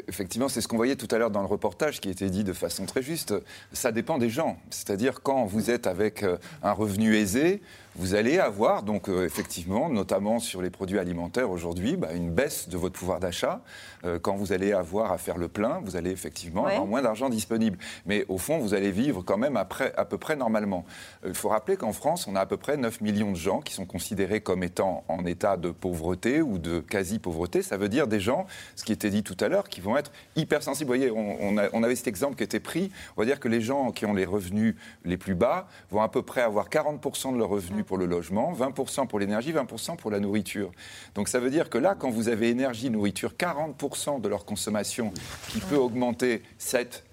Effectivement, 0.07 0.49
c'est 0.49 0.62
ce 0.62 0.67
qu'on 0.67 0.77
voyait 0.77 0.95
tout 0.95 1.07
à 1.12 1.17
l'heure 1.17 1.31
dans 1.31 1.41
le 1.41 1.47
reportage 1.47 2.01
qui 2.01 2.09
était 2.09 2.29
dit 2.29 2.43
de 2.43 2.53
façon 2.53 2.86
très 2.86 3.01
juste. 3.01 3.33
Ça 3.71 3.91
dépend 3.91 4.17
des 4.17 4.29
gens. 4.29 4.57
C'est-à-dire 4.69 5.21
quand 5.21 5.45
vous 5.45 5.71
êtes 5.71 5.88
avec 5.88 6.25
un 6.63 6.71
revenu 6.71 7.15
aisé, 7.15 7.62
vous 7.95 8.15
allez 8.15 8.39
avoir 8.39 8.82
donc 8.82 9.08
euh, 9.08 9.25
effectivement, 9.25 9.88
notamment 9.88 10.39
sur 10.39 10.62
les 10.62 10.71
produits 10.71 10.97
alimentaires 10.97 11.51
aujourd'hui, 11.51 11.95
bah, 11.95 12.13
une 12.13 12.32
baisse 12.32 12.67
de 12.67 12.77
votre 12.77 12.97
pouvoir 12.97 13.19
d'achat. 13.19 13.62
Euh, 14.03 14.17
quand 14.19 14.36
vous 14.36 14.51
allez 14.51 14.73
avoir 14.73 15.12
à 15.12 15.17
faire 15.17 15.38
le 15.38 15.47
plein, 15.47 15.79
vous 15.84 15.95
allez 15.95 16.10
effectivement 16.10 16.65
avoir 16.65 16.88
moins 16.88 17.01
d'argent 17.03 17.29
disponible. 17.29 17.77
Mais 18.06 18.25
au 18.29 18.38
fond, 18.38 18.58
vous 18.58 18.73
allez 18.73 18.91
vivre 18.91 19.21
quand 19.21 19.38
même 19.38 19.58
après, 19.58 19.93
à 19.95 20.06
peu 20.06 20.17
près 20.17 20.36
normalement. 20.36 20.86
Euh, 21.23 21.29
il 21.29 21.36
faut 21.36 21.49
rappeler 21.49 21.77
qu'en 21.77 21.93
France, 21.93 22.27
on 22.27 22.36
a 22.36 22.41
à 22.41 22.45
peu 22.47 22.58
près 22.58 22.77
9 22.77 23.01
millions 23.01 23.32
de 23.32 23.38
gens 23.38 23.62
qui 23.62 23.73
sont 23.73 23.86
considérés 23.86 24.41
comme 24.41 24.63
étant 24.63 25.03
en 25.08 25.23
état 25.25 25.56
de 25.56 25.69
pauvreté 25.69 26.41
ou 26.41 26.58
de 26.58 26.79
quasi-pauvreté. 26.79 27.62
Ça 27.62 27.77
veut 27.77 27.89
dire 27.89 28.08
des 28.08 28.19
gens, 28.19 28.47
ce 28.75 28.84
qui 28.84 28.91
était 28.91 29.12
dit 29.12 29.23
tout 29.23 29.38
à 29.39 29.49
l'heure, 29.49 29.69
qui 29.69 29.82
vont 29.82 29.97
être 29.97 30.12
hypersensibles. 30.36 30.89
Vous 30.91 30.97
voyez, 30.97 31.12
on, 31.12 31.56
on 31.71 31.84
avait 31.84 31.95
cet 31.95 32.08
exemple 32.08 32.36
qui 32.36 32.43
était 32.43 32.60
pris. 32.60 32.91
On 33.17 33.21
va 33.21 33.25
dire 33.25 33.39
que 33.39 33.47
les 33.47 33.62
gens 33.62 33.91
qui 33.91 34.08
ont 34.08 34.13
les 34.13 34.25
revenus 34.25 34.75
les 35.06 35.17
plus 35.17 35.36
bas 35.36 35.67
vont 35.91 36.01
à 36.01 36.10
peu 36.10 36.23
près 36.23 36.41
avoir 36.41 36.69
40% 36.69 37.34
de 37.34 37.38
leurs 37.38 37.49
revenus 37.49 37.82
pour 37.83 37.97
le 37.97 38.05
logement, 38.05 38.53
20% 38.53 39.07
pour 39.07 39.19
l'énergie, 39.19 39.53
20% 39.53 39.97
pour 39.97 40.11
la 40.11 40.19
nourriture. 40.19 40.71
Donc 41.15 41.27
ça 41.27 41.39
veut 41.39 41.49
dire 41.49 41.69
que 41.69 41.77
là, 41.77 41.95
quand 41.97 42.09
vous 42.09 42.29
avez 42.29 42.49
énergie, 42.49 42.89
nourriture, 42.89 43.33
40% 43.37 44.21
de 44.21 44.27
leur 44.27 44.45
consommation 44.45 45.11
qui 45.49 45.59
peut 45.59 45.77
augmenter 45.77 46.41
7, 46.57 47.03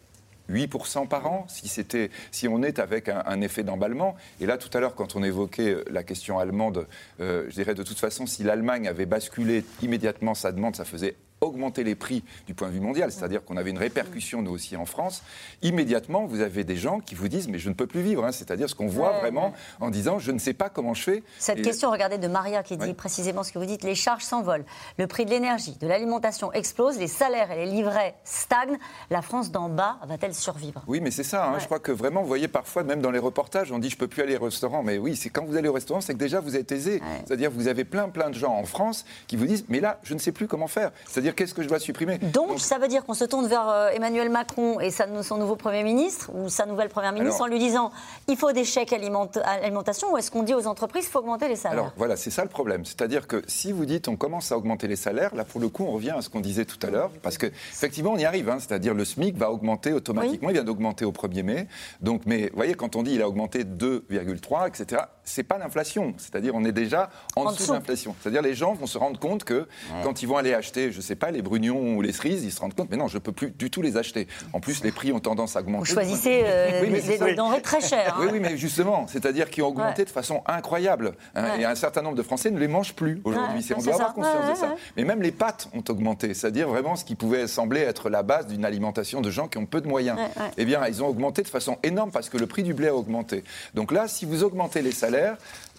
8% 0.51 1.09
par 1.09 1.27
an, 1.27 1.47
si, 1.49 1.69
c'était, 1.69 2.11
si 2.31 2.49
on 2.49 2.63
est 2.63 2.79
avec 2.79 3.09
un, 3.09 3.41
effet 3.41 3.63
d'emballement. 3.63 4.17
Et 4.41 4.47
là, 4.47 4.59
tout 4.59 4.71
à 4.77 4.81
l'heure, 4.81 4.95
quand 4.95 5.17
on 5.17 5.23
évoquait 5.23 5.77
la 5.91 6.03
question 6.03 6.39
allemande, 6.39 6.87
euh, 7.21 7.45
je 7.49 7.55
dirais 7.55 7.75
de 7.75 7.83
toute 7.83 7.99
façon, 7.99 8.27
si 8.27 8.43
l'Allemagne 8.43 8.89
avait 8.89 9.07
basculé 9.07 9.65
immédiatement 9.83 10.35
sa 10.35 10.53
demande, 10.53 10.77
ça 10.77 10.85
faisait 10.85 11.17
augmenter 11.41 11.85
les 11.85 11.95
prix 11.95 12.23
du 12.47 12.55
point 12.55 12.69
de 12.69 12.75
vue 12.75 12.81
mondial, 12.81 13.11
c'est-à-dire 13.13 13.45
qu'on 13.45 13.57
avait 13.57 13.71
une 13.71 13.79
répercussion, 13.79 14.43
nous 14.43 14.51
aussi 14.51 14.77
en 14.77 14.85
France, 14.85 15.23
immédiatement, 15.63 16.27
vous 16.27 16.41
avez 16.41 16.65
des 16.65 16.77
gens 16.77 17.01
qui 17.01 17.15
vous 17.15 17.29
disent 17.29 17.49
Mais 17.49 17.59
je 17.59 17.69
ne 17.69 17.75
peux 17.75 17.87
plus 17.87 18.03
vivre. 18.03 18.25
Hein. 18.25 18.33
C'est-à-dire 18.33 18.69
ce 18.69 18.75
qu'on 18.75 18.89
voit 18.89 19.19
vraiment 19.21 19.53
en 19.81 19.91
disant 19.91 20.19
Je 20.19 20.33
ne 20.33 20.39
sais 20.39 20.53
pas 20.53 20.69
comment 20.69 20.95
je 20.95 21.03
fais. 21.03 21.23
Cette 21.39 21.63
question, 21.63 21.91
regardez, 21.91 22.19
de 22.19 22.29
Maria 22.29 22.63
qui 22.63 22.77
dit 22.77 22.95
précisément 22.95 23.43
ce 23.43 23.53
que 23.53 23.59
vous 23.59 23.65
dites 23.65 23.85
les 23.85 23.95
charges 23.95 24.23
s'envolent, 24.23 24.65
le 24.99 25.07
prix 25.07 25.25
de 25.25 25.31
l'énergie, 25.31 25.77
de 25.81 25.87
l'alimentation 25.87 26.53
explose, 26.53 26.99
les 26.99 27.07
salaires 27.07 27.51
et 27.51 27.65
les 27.65 27.71
livrets 27.71 28.15
stagnent. 28.25 28.79
La 29.11 29.23
France 29.23 29.51
d'en 29.51 29.69
bas 29.69 29.99
va-t-elle 30.07 30.35
survivre? 30.35 30.83
Oui, 30.87 31.01
mais 31.01 31.11
c'est 31.11 31.25
ça. 31.25 31.47
Hein. 31.47 31.59
Je 31.59 31.65
crois 31.65 31.79
que 31.79 31.93
vraiment, 31.93 32.23
vous 32.23 32.29
voyez, 32.29 32.49
parfois, 32.49 32.85
même 32.85 33.01
dans 33.01 33.11
les 33.11 33.19
reportages, 33.19 33.73
on 33.73 33.79
dit 33.79 33.89
Je 33.89 33.97
ne 33.97 34.01
peux 34.01 34.09
plus 34.09 34.23
aller 34.23 34.37
au 34.37 34.45
restaurant. 34.45 34.83
Mais 34.83 34.99
oui, 34.99 35.17
c'est 35.17 35.31
quand 35.31 35.45
vous 35.45 35.57
allez 35.57 35.69
au 35.69 35.73
restaurant, 35.73 36.01
c'est 36.01 36.13
que 36.13 36.19
déjà 36.19 36.41
vous 36.41 36.57
êtes 36.57 36.73
aisé. 36.73 37.01
C'est-à-dire 37.27 37.51
vous 37.51 37.69
avez 37.69 37.85
plein, 37.85 38.09
plein 38.09 38.31
de 38.31 38.35
gens 38.35 38.53
en 38.53 38.65
France 38.65 39.05
qui 39.27 39.37
vous 39.37 39.47
disent 39.47 39.65
Mais 39.69 39.81
là, 39.81 40.01
je 40.03 40.15
ne 40.15 40.19
sais 40.19 40.33
plus 40.33 40.47
comment 40.47 40.69
faire. 40.69 40.91
C'est-à-dire 41.07 41.30
qu'est-ce 41.31 41.55
que 41.55 41.63
je 41.63 41.69
dois 41.69 41.79
supprimer? 41.79 42.19
Donc, 42.19 42.61
ça 42.61 42.79
veut 42.79 42.89
dire 42.89 43.05
qu'on 43.05 43.15
se 43.15 43.25
tourne 43.25 43.47
vers 43.47 43.69
euh, 43.69 43.91
Emmanuel 43.91 44.31
Macron 44.31 44.81
et 44.81 44.91
son 44.91 45.37
nouveau 45.39 45.57
Premier 45.57 45.83
ministre 45.83 46.31
ou 46.35 46.49
sa 46.49 46.67
nouvelle 46.67 46.89
Première 46.89 47.13
ministre 47.13 47.43
en 47.43 47.47
lui 47.47 47.59
disant 47.59 47.91
il 48.29 48.37
faut 48.37 48.53
des 48.53 48.65
chèques 48.65 48.93
alimentation 48.93 50.13
ou 50.13 50.17
est-ce 50.17 50.31
qu'on 50.31 50.43
dit 50.43 50.55
aux 50.55 50.67
entreprises 50.67 51.05
qu'il 51.05 51.13
faut 51.13 51.21
augmenter 51.21 51.49
les 51.49 51.57
salaires? 51.57 51.79
Alors 51.79 51.93
voilà, 51.97 52.17
c'est 52.17 52.31
ça 52.31 52.43
le 52.43 52.49
problème. 52.49 52.85
C'est-à-dire 52.85 53.27
que 53.27 53.43
si 53.47 53.73
vous 53.73 53.87
dites 53.87 54.09
on 54.09 54.17
commence 54.17 54.53
à 54.53 54.57
augmenter 54.57 54.89
les 54.89 54.97
salaires, 54.97 55.35
là 55.35 55.45
pour 55.45 55.61
le 55.61 55.69
coup 55.69 55.85
on 55.85 55.93
revient 55.93 56.11
à 56.11 56.23
ce 56.23 56.29
qu'on 56.29 56.41
disait 56.41 56.65
tout 56.65 56.85
à 56.87 56.91
l'heure 56.91 57.11
parce 57.23 57.39
qu'effectivement 57.39 58.13
on 58.13 58.19
y 58.19 58.25
arrive. 58.25 58.49
Hein. 58.49 58.59
C'est-à-dire 58.59 58.95
le 58.95 59.05
SMIC 59.05 59.37
va 59.37 59.51
augmenter 59.51 59.93
automatiquement, 59.93 60.51
il 60.51 60.55
vient 60.55 60.65
d'augmenter 60.65 61.05
au 61.05 61.13
1er 61.13 61.43
mai. 61.43 61.69
Donc, 62.01 62.23
mais 62.27 62.49
vous 62.49 62.57
voyez, 62.57 62.75
quand 62.75 62.97
on 62.97 63.03
dit 63.03 63.15
il 63.15 63.23
a 63.23 63.29
augmenté 63.29 63.65
2,3, 63.65 64.69
etc., 64.69 65.03
c'est 65.31 65.43
pas 65.43 65.59
l'inflation. 65.59 66.15
C'est-à-dire 66.19 66.55
on 66.55 66.65
est 66.65 66.73
déjà 66.73 67.11
en, 67.37 67.51
dessous, 67.51 67.69
de 67.69 67.73
l'inflation. 67.73 68.15
C'est-à-dire 68.21 68.43
les 68.43 68.55
gens 68.55 68.75
vont 68.75 68.87
se 68.87 68.99
rendre 68.99 69.19
compte 69.19 69.45
que 69.45 69.67
quand 70.03 70.23
ils 70.23 70.27
vont 70.27 70.37
aller 70.37 70.55
acheter, 70.55 70.93
je 70.93 71.01
sais 71.01 71.17
pas, 71.17 71.31
les 71.31 71.43
brugnons 71.43 71.97
ou 71.97 72.03
les 72.03 72.13
cerises, 72.13 72.45
ils 72.45 72.53
se 72.53 72.61
rendent 72.61 72.75
compte, 72.75 72.89
mais 72.91 72.97
non, 72.97 73.09
je 73.09 73.15
ne 73.15 73.21
peux 73.21 73.33
plus 73.33 73.51
du 73.51 73.71
tout 73.71 73.83
les 73.83 73.97
acheter. 73.97 74.27
En 74.53 74.61
plus, 74.61 74.83
les 74.83 74.93
prix 74.93 75.13
ont 75.13 75.21
tendance 75.21 75.57
à 75.57 75.61
augmenter. 75.61 75.89
Vous 75.89 75.95
choisissez 75.95 76.43
euh, 76.45 77.27
des 77.27 77.35
denrées 77.35 77.63
très 77.63 77.81
chères. 77.81 78.17
Oui, 78.21 78.29
oui, 78.33 78.41
mais 78.41 78.57
justement, 78.57 79.07
c'est-à-dire 79.07 79.51
qu'ils 79.51 79.63
ont 79.63 79.69
augmenté 79.69 80.05
de 80.05 80.11
façon 80.11 80.43
incroyable. 80.47 81.13
Hein, 81.35 81.59
et 81.59 81.65
un 81.65 81.75
certain 81.75 82.03
nombre 82.03 82.17
de 82.17 82.23
Français 82.23 82.51
ne 82.51 82.59
les 82.59 82.69
mangent 82.69 82.95
plus 82.95 83.21
aujourd'hui. 83.25 83.65
on 83.77 83.83
doit 83.83 83.95
avoir 83.95 84.15
conscience 84.15 84.51
de 84.51 84.55
ça. 84.57 84.75
Mais 84.97 85.05
même 85.05 85.23
les 85.23 85.33
pâtes 85.33 85.69
ont 85.75 85.85
augmenté, 85.89 86.35
c'est-à-dire 86.35 86.69
vraiment 86.69 86.97
ce 86.97 87.05
qui 87.05 87.15
pouvait 87.15 87.47
sembler 87.47 87.81
être 87.81 88.11
la 88.11 88.23
base 88.23 88.47
d'une 88.47 88.65
alimentation 88.65 89.21
de 89.21 89.31
gens 89.31 89.49
qui 89.49 89.59
ont 89.59 89.67
peu 89.67 89.81
de 89.81 89.89
moyens. 89.89 90.19
Eh 90.57 90.65
bien, 90.65 90.87
ils 90.87 91.03
ont 91.03 91.09
augmenté 91.09 91.43
de 91.43 91.49
façon 91.49 91.79
énorme 91.83 92.11
parce 92.11 92.29
que 92.29 92.37
le 92.37 92.47
prix 92.47 92.63
du 92.63 92.75
blé 92.75 92.89
a 92.89 92.95
augmenté. 92.95 93.45
Donc 93.75 93.93
là, 93.93 94.09
si 94.09 94.25
vous 94.25 94.45
augmentez 94.45 94.83
les 94.83 94.93
salaires, 94.93 95.20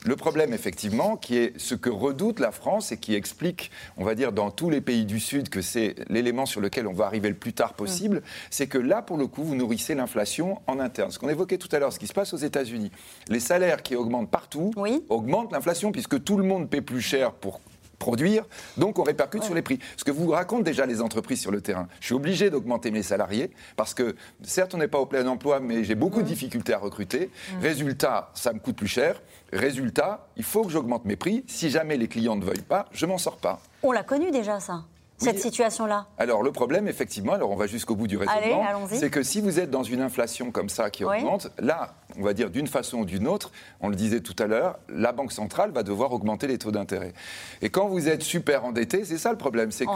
le 0.03 0.15
problème, 0.15 0.51
effectivement, 0.51 1.15
qui 1.15 1.37
est 1.37 1.53
ce 1.59 1.75
que 1.75 1.89
redoute 1.89 2.39
la 2.39 2.51
France 2.51 2.91
et 2.91 2.97
qui 2.97 3.13
explique, 3.13 3.69
on 3.97 4.03
va 4.03 4.15
dire, 4.15 4.31
dans 4.31 4.49
tous 4.49 4.71
les 4.71 4.81
pays 4.81 5.05
du 5.05 5.19
Sud 5.19 5.49
que 5.49 5.61
c'est 5.61 5.95
l'élément 6.09 6.47
sur 6.47 6.59
lequel 6.59 6.87
on 6.87 6.93
va 6.93 7.05
arriver 7.05 7.29
le 7.29 7.35
plus 7.35 7.53
tard 7.53 7.73
possible, 7.73 8.17
mm. 8.17 8.21
c'est 8.49 8.67
que 8.67 8.79
là, 8.79 9.03
pour 9.03 9.17
le 9.17 9.27
coup, 9.27 9.43
vous 9.43 9.55
nourrissez 9.55 9.93
l'inflation 9.93 10.59
en 10.65 10.79
interne. 10.79 11.11
Ce 11.11 11.19
qu'on 11.19 11.29
évoquait 11.29 11.59
tout 11.59 11.69
à 11.71 11.77
l'heure, 11.77 11.93
ce 11.93 11.99
qui 11.99 12.07
se 12.07 12.13
passe 12.13 12.33
aux 12.33 12.37
États-Unis. 12.37 12.91
Les 13.27 13.39
salaires 13.39 13.83
qui 13.83 13.95
augmentent 13.95 14.31
partout 14.31 14.71
augmentent 15.09 15.51
l'inflation 15.51 15.91
puisque 15.91 16.23
tout 16.23 16.37
le 16.37 16.43
monde 16.43 16.67
paie 16.67 16.81
plus 16.81 17.01
cher 17.01 17.33
pour 17.33 17.61
produire, 17.99 18.45
donc 18.77 18.97
on 18.97 19.03
répercute 19.03 19.43
sur 19.43 19.53
les 19.53 19.61
prix. 19.61 19.77
Ce 19.95 20.03
que 20.03 20.09
vous 20.09 20.31
racontent 20.31 20.63
déjà 20.63 20.87
les 20.87 21.01
entreprises 21.01 21.39
sur 21.39 21.51
le 21.51 21.61
terrain. 21.61 21.87
Je 21.99 22.07
suis 22.07 22.15
obligé 22.15 22.49
d'augmenter 22.49 22.89
mes 22.89 23.03
salariés 23.03 23.51
parce 23.75 23.93
que 23.93 24.15
certes 24.41 24.73
on 24.73 24.79
n'est 24.79 24.87
pas 24.87 24.97
au 24.97 25.05
plein 25.05 25.27
emploi, 25.27 25.59
mais 25.59 25.83
j'ai 25.83 25.93
beaucoup 25.93 26.19
de 26.19 26.25
mm. 26.25 26.27
difficultés 26.27 26.73
à 26.73 26.79
recruter. 26.79 27.29
Mm. 27.29 27.61
Résultat, 27.61 28.31
ça 28.33 28.53
me 28.53 28.59
coûte 28.59 28.75
plus 28.75 28.87
cher. 28.87 29.21
Résultat, 29.53 30.27
il 30.37 30.43
faut 30.43 30.63
que 30.63 30.71
j'augmente 30.71 31.05
mes 31.05 31.15
prix. 31.15 31.43
Si 31.47 31.69
jamais 31.69 31.97
les 31.97 32.07
clients 32.07 32.35
ne 32.35 32.43
veulent 32.43 32.63
pas, 32.63 32.87
je 32.91 33.05
m'en 33.05 33.17
sors 33.17 33.37
pas. 33.37 33.59
On 33.83 33.91
l'a 33.91 34.03
connu 34.03 34.31
déjà 34.31 34.59
ça 34.59 34.83
cette 35.21 35.39
situation-là 35.39 36.07
Alors 36.17 36.43
le 36.43 36.51
problème, 36.51 36.87
effectivement, 36.87 37.33
alors 37.33 37.51
on 37.51 37.55
va 37.55 37.67
jusqu'au 37.67 37.95
bout 37.95 38.07
du 38.07 38.17
raisonnement, 38.17 38.87
c'est 38.89 39.09
que 39.09 39.23
si 39.23 39.41
vous 39.41 39.59
êtes 39.59 39.69
dans 39.69 39.83
une 39.83 40.01
inflation 40.01 40.51
comme 40.51 40.69
ça 40.69 40.89
qui 40.89 41.03
augmente, 41.03 41.49
là, 41.59 41.93
on 42.17 42.23
va 42.23 42.33
dire 42.33 42.49
d'une 42.49 42.67
façon 42.67 42.99
ou 42.99 43.05
d'une 43.05 43.27
autre, 43.27 43.51
on 43.81 43.89
le 43.89 43.95
disait 43.95 44.21
tout 44.21 44.35
à 44.39 44.47
l'heure, 44.47 44.79
la 44.89 45.11
Banque 45.11 45.31
centrale 45.31 45.71
va 45.71 45.83
devoir 45.83 46.11
augmenter 46.11 46.47
les 46.47 46.57
taux 46.57 46.71
d'intérêt. 46.71 47.13
Et 47.61 47.69
quand 47.69 47.87
vous 47.87 48.09
êtes 48.09 48.23
super 48.23 48.65
endetté, 48.65 49.05
c'est 49.05 49.17
ça 49.17 49.31
le 49.31 49.37
problème, 49.37 49.71
c'est 49.71 49.85
que 49.85 49.91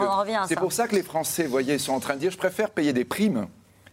c'est 0.48 0.60
pour 0.60 0.74
ça 0.74 0.88
que 0.88 0.96
les 0.96 1.04
Français, 1.04 1.46
voyez, 1.48 1.78
sont 1.78 1.94
en 1.94 2.00
train 2.00 2.15
de 2.15 2.20
dire, 2.20 2.32
je 2.32 2.38
préfère 2.38 2.70
payer 2.70 2.94
des 2.94 3.06
primes 3.06 3.48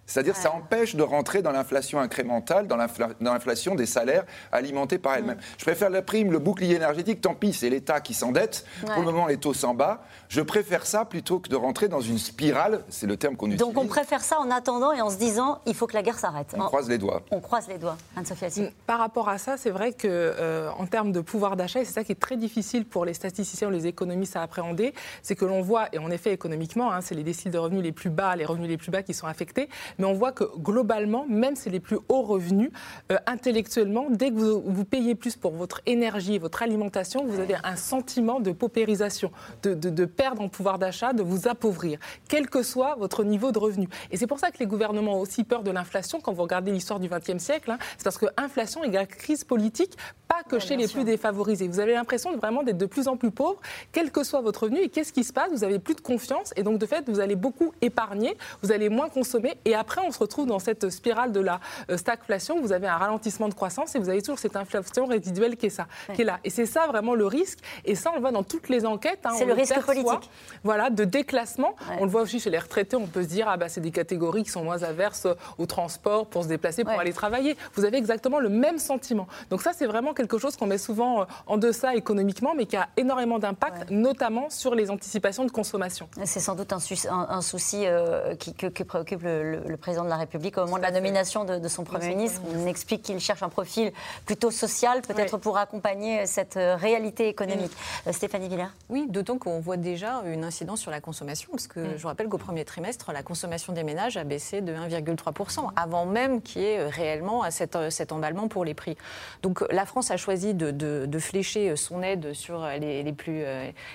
c'est-à-dire 0.06 0.36
ça 0.36 0.52
empêche 0.52 0.94
de 0.94 1.02
rentrer 1.02 1.42
dans 1.42 1.52
l'inflation 1.52 2.00
incrémentale, 2.00 2.66
dans 2.66 2.76
l'inflation 2.76 3.74
des 3.74 3.86
salaires 3.86 4.24
alimentés 4.50 4.98
par 4.98 5.14
elle-même. 5.14 5.36
Mm. 5.36 5.42
Je 5.58 5.64
préfère 5.64 5.90
la 5.90 6.02
prime, 6.02 6.32
le 6.32 6.38
bouclier 6.38 6.74
énergétique, 6.74 7.20
tant 7.20 7.34
pis, 7.34 7.52
c'est 7.52 7.70
l'État 7.70 8.00
qui 8.00 8.14
s'endette. 8.14 8.64
Pour 8.86 9.02
le 9.02 9.04
moment, 9.04 9.26
les 9.26 9.36
taux 9.36 9.54
s'en 9.54 9.74
bas. 9.74 10.02
Je 10.28 10.40
préfère 10.40 10.86
ça 10.86 11.04
plutôt 11.04 11.38
que 11.38 11.48
de 11.48 11.56
rentrer 11.56 11.88
dans 11.88 12.00
une 12.00 12.18
spirale, 12.18 12.84
c'est 12.88 13.06
le 13.06 13.16
terme 13.16 13.36
qu'on 13.36 13.46
utilise. 13.46 13.60
Donc 13.60 13.76
on 13.78 13.86
préfère 13.86 14.22
ça 14.22 14.38
en 14.40 14.50
attendant 14.50 14.92
et 14.92 15.00
en 15.00 15.10
se 15.10 15.16
disant, 15.16 15.60
il 15.66 15.74
faut 15.74 15.86
que 15.86 15.94
la 15.94 16.02
guerre 16.02 16.18
s'arrête. 16.18 16.54
On 16.56 16.60
croise 16.60 16.88
les 16.88 16.98
doigts. 16.98 17.22
On 17.30 17.40
croise 17.40 17.68
les 17.68 17.78
doigts. 17.78 17.96
Anne-Sophie 18.16 18.70
Par 18.86 18.98
rapport 18.98 19.28
à 19.28 19.38
ça, 19.38 19.56
c'est 19.56 19.70
vrai 19.70 19.92
que 19.92 20.06
euh, 20.08 20.70
en 20.78 20.86
termes 20.86 21.12
de 21.12 21.20
pouvoir 21.20 21.56
d'achat, 21.56 21.80
et 21.80 21.84
c'est 21.84 21.92
ça 21.92 22.04
qui 22.04 22.12
est 22.12 22.20
très 22.20 22.36
difficile 22.36 22.84
pour 22.84 23.04
les 23.04 23.14
statisticiens 23.14 23.68
ou 23.68 23.70
les 23.70 23.86
économistes 23.86 24.36
à 24.36 24.42
appréhender, 24.42 24.94
c'est 25.22 25.36
que 25.36 25.44
l'on 25.44 25.62
voit, 25.62 25.88
et 25.92 25.98
en 25.98 26.10
effet 26.10 26.32
économiquement, 26.32 26.92
hein, 26.92 27.00
c'est 27.00 27.14
les 27.14 27.22
déciles 27.22 27.50
de 27.50 27.58
revenus 27.58 27.82
les 27.82 27.92
plus 27.92 28.10
bas, 28.10 28.36
les 28.36 28.44
revenus 28.44 28.68
les 28.68 28.76
plus 28.76 28.90
bas 28.90 29.02
qui 29.02 29.14
sont 29.14 29.26
affectés, 29.26 29.68
mais 29.98 30.04
on 30.04 30.12
voit 30.12 30.32
que 30.32 30.44
globalement, 30.58 31.26
même 31.28 31.56
c'est 31.56 31.70
les 31.70 31.80
plus 31.80 31.98
hauts 32.08 32.22
revenus, 32.22 32.70
euh, 33.10 33.16
intellectuellement, 33.26 34.06
dès 34.10 34.30
que 34.30 34.36
vous, 34.36 34.84
payez 34.84 35.14
plus 35.14 35.36
pour 35.36 35.52
votre 35.52 35.80
énergie 35.86 36.34
et 36.34 36.38
votre 36.38 36.62
alimentation, 36.62 37.24
vous 37.26 37.40
avez 37.40 37.56
un 37.62 37.76
sentiment 37.76 38.40
de 38.40 38.52
paupérisation, 38.52 39.30
de, 39.62 40.04
perdre 40.04 40.42
en 40.42 40.48
pouvoir 40.48 40.78
d'achat, 40.78 41.12
de 41.12 41.22
vous 41.22 41.48
appauvrir, 41.48 41.98
quel 42.28 42.48
que 42.48 42.62
soit 42.62 42.96
votre 42.96 43.24
niveau 43.24 43.52
de 43.52 43.58
revenu. 43.58 43.88
Et 44.10 44.16
c'est 44.16 44.26
pour 44.26 44.38
ça 44.38 44.50
que 44.50 44.58
les 44.58 44.66
gouvernements 44.66 45.18
ont 45.18 45.20
aussi 45.20 45.44
peur 45.44 45.62
de 45.62 45.70
l'inflation. 45.70 46.20
Quand 46.20 46.32
vous 46.32 46.42
regardez 46.42 46.72
l'histoire 46.72 47.00
du 47.00 47.08
XXe 47.08 47.42
siècle, 47.42 47.70
hein, 47.70 47.78
c'est 47.96 48.04
parce 48.04 48.18
que 48.18 48.26
inflation 48.36 48.84
égale 48.84 49.06
crise 49.06 49.44
politique, 49.44 49.96
pas 50.28 50.42
que 50.48 50.58
chez 50.58 50.76
les 50.76 50.88
plus 50.88 51.04
défavorisés. 51.04 51.68
Vous 51.68 51.80
avez 51.80 51.92
l'impression 51.92 52.36
vraiment 52.36 52.62
d'être 52.62 52.78
de 52.78 52.86
plus 52.86 53.08
en 53.08 53.16
plus 53.16 53.30
pauvre, 53.30 53.60
quel 53.92 54.10
que 54.10 54.24
soit 54.24 54.40
votre 54.40 54.64
revenu. 54.64 54.80
Et 54.80 54.88
qu'est-ce 54.88 55.12
qui 55.12 55.24
se 55.24 55.32
passe? 55.32 55.50
Vous 55.52 55.64
avez 55.64 55.78
plus 55.78 55.94
de 55.94 56.00
confiance 56.00 56.52
et 56.56 56.62
donc 56.62 56.78
de 56.78 56.86
fait, 56.86 57.08
vous 57.08 57.20
allez 57.20 57.36
beaucoup 57.36 57.72
épargner, 57.80 58.36
vous 58.62 58.72
allez 58.72 58.88
moins 58.88 59.08
consommer 59.08 59.54
et 59.64 59.74
après, 59.82 60.00
on 60.06 60.12
se 60.12 60.18
retrouve 60.20 60.46
dans 60.46 60.60
cette 60.60 60.90
spirale 60.90 61.32
de 61.32 61.40
la 61.40 61.58
stagflation. 61.96 62.60
Vous 62.60 62.70
avez 62.70 62.86
un 62.86 62.96
ralentissement 62.96 63.48
de 63.48 63.54
croissance 63.54 63.96
et 63.96 63.98
vous 63.98 64.08
avez 64.08 64.22
toujours 64.22 64.38
cette 64.38 64.54
inflation 64.54 65.06
résiduelle 65.06 65.56
qui 65.56 65.66
est, 65.66 65.70
ça, 65.70 65.88
qui 66.14 66.22
est 66.22 66.24
là. 66.24 66.38
Et 66.44 66.50
c'est 66.50 66.66
ça 66.66 66.86
vraiment 66.86 67.16
le 67.16 67.26
risque. 67.26 67.58
Et 67.84 67.96
ça, 67.96 68.10
on 68.12 68.14
le 68.14 68.20
voit 68.20 68.30
dans 68.30 68.44
toutes 68.44 68.68
les 68.68 68.86
enquêtes. 68.86 69.18
Hein, 69.24 69.32
c'est 69.36 69.44
le, 69.44 69.54
risque 69.54 69.80
politique. 69.84 70.30
Voilà, 70.62 70.88
de 70.88 71.02
déclassement. 71.02 71.74
On 71.98 72.04
le 72.04 72.10
voit 72.10 72.22
aussi 72.22 72.38
chez 72.38 72.50
les 72.50 72.60
retraités. 72.60 72.94
On 72.94 73.08
peut 73.08 73.24
se 73.24 73.28
dire, 73.28 73.48
ah 73.48 73.56
bah, 73.56 73.68
c'est 73.68 73.80
des 73.80 73.90
catégories 73.90 74.44
qui 74.44 74.50
sont 74.50 74.62
moins 74.62 74.84
averses 74.84 75.26
au 75.58 75.66
transport 75.66 76.26
pour 76.26 76.44
se 76.44 76.48
déplacer, 76.48 76.84
pour 76.84 76.92
aller 76.92 77.12
travailler. 77.12 77.56
Vous 77.74 77.84
avez 77.84 77.98
exactement 77.98 78.38
le 78.38 78.50
même 78.50 78.78
sentiment. 78.78 79.26
Donc 79.50 79.62
ça, 79.62 79.72
c'est 79.74 79.86
vraiment 79.86 80.14
quelque 80.14 80.38
chose 80.38 80.54
qu'on 80.56 80.66
met 80.66 80.78
souvent 80.78 81.26
en 81.48 81.58
deçà 81.58 81.96
économiquement, 81.96 82.54
mais 82.56 82.66
qui 82.66 82.76
a 82.76 82.88
énormément 82.96 83.40
d'impact, 83.40 83.90
notamment 83.90 84.48
sur 84.48 84.76
les 84.76 84.90
anticipations 84.90 85.44
de 85.44 85.50
consommation. 85.50 86.08
C'est 86.24 86.40
sans 86.40 86.54
doute 86.54 86.72
un, 86.72 87.40
souci 87.42 87.84
euh, 87.86 88.36
qui, 88.36 88.52
préoccupe 88.84 89.22
le, 89.22 89.71
président 89.76 90.04
de 90.04 90.08
la 90.08 90.16
République 90.16 90.58
au 90.58 90.64
moment 90.64 90.78
de 90.78 90.82
la 90.82 90.90
nomination 90.90 91.44
de, 91.44 91.68
son 91.68 91.84
Premier 91.84 92.08
ministre. 92.08 92.40
On 92.54 92.66
explique 92.66 93.02
qu'il 93.02 93.18
cherche 93.20 93.42
un 93.42 93.48
profil 93.48 93.92
plutôt 94.26 94.50
social, 94.50 95.02
peut-être 95.02 95.38
pour 95.38 95.58
accompagner 95.58 96.26
cette 96.26 96.56
euh, 96.56 96.76
réalité 96.76 97.28
économique. 97.28 97.72
Euh, 98.06 98.12
Stéphanie 98.12 98.48
Villers 98.48 98.70
Oui, 98.88 99.06
d'autant 99.08 99.38
qu'on 99.38 99.60
voit 99.60 99.76
déjà 99.76 100.22
une 100.26 100.44
incidence 100.44 100.80
sur 100.80 100.90
la 100.90 101.00
consommation, 101.00 101.48
parce 101.50 101.66
que 101.66 101.80
mm. 101.80 101.98
je 101.98 102.06
rappelle 102.06 102.28
qu'au 102.28 102.38
premier 102.38 102.64
trimestre, 102.64 103.12
la 103.12 103.22
consommation 103.22 103.72
des 103.72 103.84
ménages 103.84 104.16
a 104.16 104.24
baissé 104.24 104.60
de 104.60 104.72
1,3%, 104.72 105.70
avant 105.76 106.06
même 106.06 106.42
qu'il 106.42 106.62
y 106.62 106.66
ait 106.66 106.86
réellement 106.86 107.50
cet, 107.50 107.76
cet 107.90 108.12
emballement 108.12 108.48
pour 108.48 108.64
les 108.64 108.74
prix. 108.74 108.96
Donc 109.42 109.64
la 109.70 109.86
France 109.86 110.10
a 110.10 110.16
choisi 110.16 110.54
de, 110.54 110.70
de, 110.70 111.18
flécher 111.18 111.76
son 111.76 112.02
aide 112.02 112.32
sur 112.32 112.66
les, 112.66 113.02
les 113.02 113.12
plus, 113.12 113.44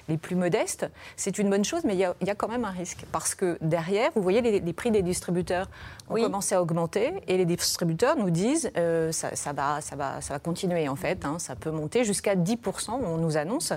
les 0.07 0.17
plus 0.17 0.35
modestes. 0.35 0.87
C'est 1.15 1.37
une 1.37 1.49
bonne 1.49 1.65
chose, 1.65 1.81
mais 1.83 1.93
il 1.93 1.99
y, 1.99 2.05
a, 2.05 2.15
il 2.21 2.27
y, 2.27 2.29
a, 2.29 2.35
quand 2.35 2.47
même 2.47 2.65
un 2.65 2.71
risque, 2.71 3.05
parce 3.11 3.35
que 3.35 3.57
derrière, 3.61 4.11
vous 4.15 4.21
voyez, 4.21 4.41
les, 4.41 4.59
les 4.59 4.73
prix 4.73 4.91
des 4.91 5.01
distributeurs 5.01 5.66
ont 6.10 6.15
commencé 6.15 6.56
à 6.56 6.62
augmenter, 6.62 7.13
et 7.27 7.38
les 7.38 7.45
distributeurs 7.45 8.15
nous 8.15 8.30
disent 8.30 8.71
euh, 8.77 9.12
ça, 9.12 9.36
ça, 9.36 9.53
va, 9.53 9.82
ça, 9.82 9.95
va, 9.95 10.21
ça 10.21 10.34
va 10.34 10.39
continuer 10.39 10.88
en 10.88 10.95
fait, 10.95 11.25
hein, 11.25 11.38
ça 11.39 11.56
peut 11.56 11.71
monter 11.71 12.03
jusqu'à 12.03 12.36
10%, 12.36 12.91
on 12.91 13.17
nous 13.17 13.38
annonce. 13.38 13.73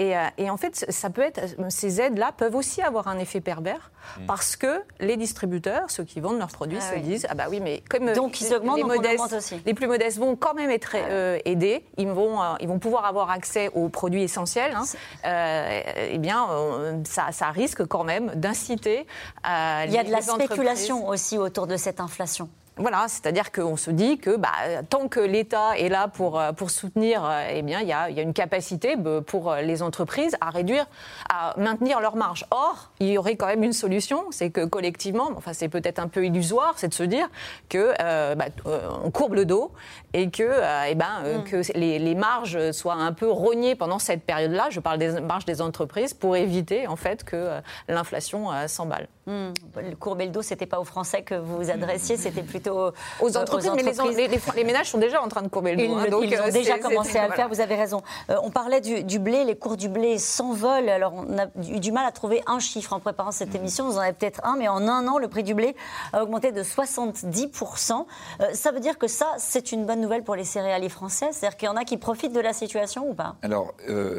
Euh, 0.00 0.28
et, 0.38 0.50
en 0.50 0.56
fait, 0.56 0.86
ça 0.88 1.10
peut 1.10 1.22
être, 1.22 1.40
ces 1.68 2.00
aides-là 2.00 2.32
peuvent 2.36 2.54
aussi 2.54 2.80
avoir 2.82 3.08
un 3.08 3.18
effet 3.18 3.40
pervers 3.40 3.90
mm. 4.18 4.26
parce 4.26 4.56
que 4.56 4.82
les 4.98 5.16
distributeurs, 5.16 5.90
ceux 5.90 6.04
qui 6.04 6.20
vendent 6.20 6.38
leurs 6.38 6.48
produits, 6.48 6.78
ah 6.80 6.94
se 6.94 6.98
disent 7.00 7.26
ah 7.28 7.34
bah 7.34 7.46
oui, 7.50 7.60
mais 7.60 7.82
comme 7.88 8.08
euh, 8.08 8.14
donc 8.14 8.40
ils 8.40 8.54
augmentent, 8.54 8.78
les, 8.78 8.84
modestes, 8.84 9.32
aussi. 9.32 9.60
les 9.64 9.74
plus 9.74 9.86
modestes 9.86 10.18
vont 10.18 10.36
quand 10.36 10.54
même 10.54 10.70
être 10.70 10.94
euh, 10.94 11.38
aidés, 11.44 11.84
ils 11.98 12.08
vont, 12.08 12.38
ils 12.60 12.68
vont 12.68 12.78
pouvoir 12.78 13.04
avoir 13.04 13.30
accès 13.30 13.70
aux 13.74 13.88
produits 13.88 14.22
essentiels. 14.22 14.74
Hein. 14.74 14.84
eh 16.10 16.18
bien, 16.18 16.46
ça, 17.04 17.32
ça, 17.32 17.50
risque 17.50 17.84
quand 17.86 18.04
même 18.04 18.32
d'inciter 18.34 19.06
à 19.42 19.84
Il 19.86 19.92
y 19.92 19.98
a 19.98 20.04
de 20.04 20.10
la 20.10 20.22
spéculation 20.22 21.08
aussi 21.08 21.36
autour 21.36 21.66
de 21.66 21.76
cette 21.76 22.00
inflation. 22.00 22.48
Voilà, 22.80 23.08
c'est-à-dire 23.08 23.52
qu'on 23.52 23.76
se 23.76 23.90
dit 23.90 24.16
que 24.16 24.36
bah, 24.36 24.48
tant 24.88 25.06
que 25.08 25.20
l'État 25.20 25.76
est 25.76 25.90
là 25.90 26.08
pour, 26.08 26.40
euh, 26.40 26.52
pour 26.52 26.70
soutenir, 26.70 27.22
euh, 27.22 27.46
eh 27.50 27.60
bien, 27.60 27.80
il 27.80 27.88
y 27.88 27.92
a, 27.92 28.08
y 28.08 28.18
a, 28.18 28.22
une 28.22 28.32
capacité 28.32 28.96
bah, 28.96 29.20
pour 29.24 29.52
euh, 29.52 29.60
les 29.60 29.82
entreprises 29.82 30.34
à 30.40 30.48
réduire, 30.48 30.86
à 31.28 31.54
maintenir 31.58 32.00
leur 32.00 32.16
marge. 32.16 32.46
Or, 32.50 32.90
il 32.98 33.08
y 33.08 33.18
aurait 33.18 33.36
quand 33.36 33.48
même 33.48 33.62
une 33.62 33.74
solution, 33.74 34.24
c'est 34.30 34.48
que 34.48 34.64
collectivement, 34.64 35.28
enfin, 35.36 35.52
c'est 35.52 35.68
peut-être 35.68 35.98
un 35.98 36.08
peu 36.08 36.24
illusoire, 36.24 36.72
c'est 36.76 36.88
de 36.88 36.94
se 36.94 37.02
dire 37.02 37.28
que 37.68 37.92
bah, 38.34 38.46
on 39.04 39.10
courbe 39.10 39.34
le 39.34 39.44
dos 39.44 39.72
et 40.14 40.30
que, 40.30 40.50
eh 40.88 40.94
ben, 40.94 41.40
mm. 41.40 41.44
que 41.44 41.78
les, 41.78 41.98
les, 41.98 42.14
marges 42.14 42.70
soient 42.72 42.94
un 42.94 43.12
peu 43.12 43.30
rognées 43.30 43.74
pendant 43.74 43.98
cette 43.98 44.24
période-là. 44.24 44.68
Je 44.70 44.80
parle 44.80 44.98
des 44.98 45.20
marges 45.20 45.44
des 45.44 45.60
entreprises 45.60 46.14
pour 46.14 46.36
éviter 46.36 46.86
en 46.86 46.96
fait 46.96 47.24
que 47.24 47.60
l'inflation 47.88 48.48
s'emballe. 48.66 49.08
Mm. 49.26 49.52
Le 49.76 49.96
courber 49.96 50.26
le 50.26 50.32
dos, 50.32 50.42
c'était 50.42 50.66
pas 50.66 50.80
aux 50.80 50.84
Français 50.84 51.22
que 51.22 51.34
vous 51.34 51.56
vous 51.56 51.70
adressiez, 51.70 52.16
c'était 52.16 52.42
plutôt 52.42 52.69
aux, 52.70 53.36
entreprises, 53.36 53.70
mais 53.74 54.28
les, 54.54 54.64
ménages 54.64 54.90
sont 54.90 54.98
déjà 54.98 55.22
en 55.22 55.28
train 55.28 55.42
de 55.42 55.48
courber 55.48 55.74
le 55.74 55.86
dos. 55.86 55.94
Hein, 55.94 56.08
donc, 56.10 56.24
ils 56.24 56.40
ont 56.40 56.46
euh, 56.46 56.50
déjà 56.50 56.78
commencé 56.78 57.18
à 57.18 57.28
le 57.28 57.34
faire, 57.34 57.48
vous 57.48 57.60
avez 57.60 57.74
raison. 57.74 58.02
Euh, 58.30 58.36
on 58.42 58.50
parlait 58.50 58.80
du, 58.80 59.18
blé, 59.18 59.44
les 59.44 59.56
cours 59.56 59.76
du 59.76 59.88
blé 59.88 60.18
s'envolent. 60.18 60.88
Alors, 60.88 61.12
on 61.14 61.38
a 61.38 61.46
eu 61.68 61.80
du 61.80 61.92
mal 61.92 62.06
à 62.06 62.12
trouver 62.12 62.42
un 62.46 62.58
chiffre 62.58 62.92
en 62.92 63.00
préparant 63.00 63.32
cette 63.32 63.54
émission. 63.54 63.86
Vous 63.86 63.96
en 63.96 64.00
avez 64.00 64.12
peut-être 64.12 64.40
un, 64.44 64.56
mais 64.56 64.68
en 64.68 64.88
un 64.88 65.06
an, 65.08 65.18
le 65.18 65.28
prix 65.28 65.42
du 65.42 65.54
blé 65.54 65.74
a 66.12 66.22
augmenté 66.22 66.52
de 66.52 66.62
70%. 66.62 68.06
Euh, 68.40 68.46
ça 68.52 68.72
veut 68.72 68.80
dire 68.80 68.98
que 68.98 69.06
ça, 69.06 69.26
c'est 69.38 69.72
une 69.72 69.86
bonne 69.86 70.00
nouvelle 70.00 70.24
pour 70.24 70.36
les 70.36 70.44
céréaliers 70.44 70.88
français? 70.88 71.28
C'est-à-dire 71.32 71.56
qu'il 71.56 71.66
y 71.66 71.70
en 71.70 71.76
a 71.76 71.84
qui 71.84 71.96
profitent 71.96 72.32
de 72.32 72.40
la 72.40 72.52
situation 72.52 73.08
ou 73.08 73.14
pas? 73.14 73.36
Alors, 73.42 73.72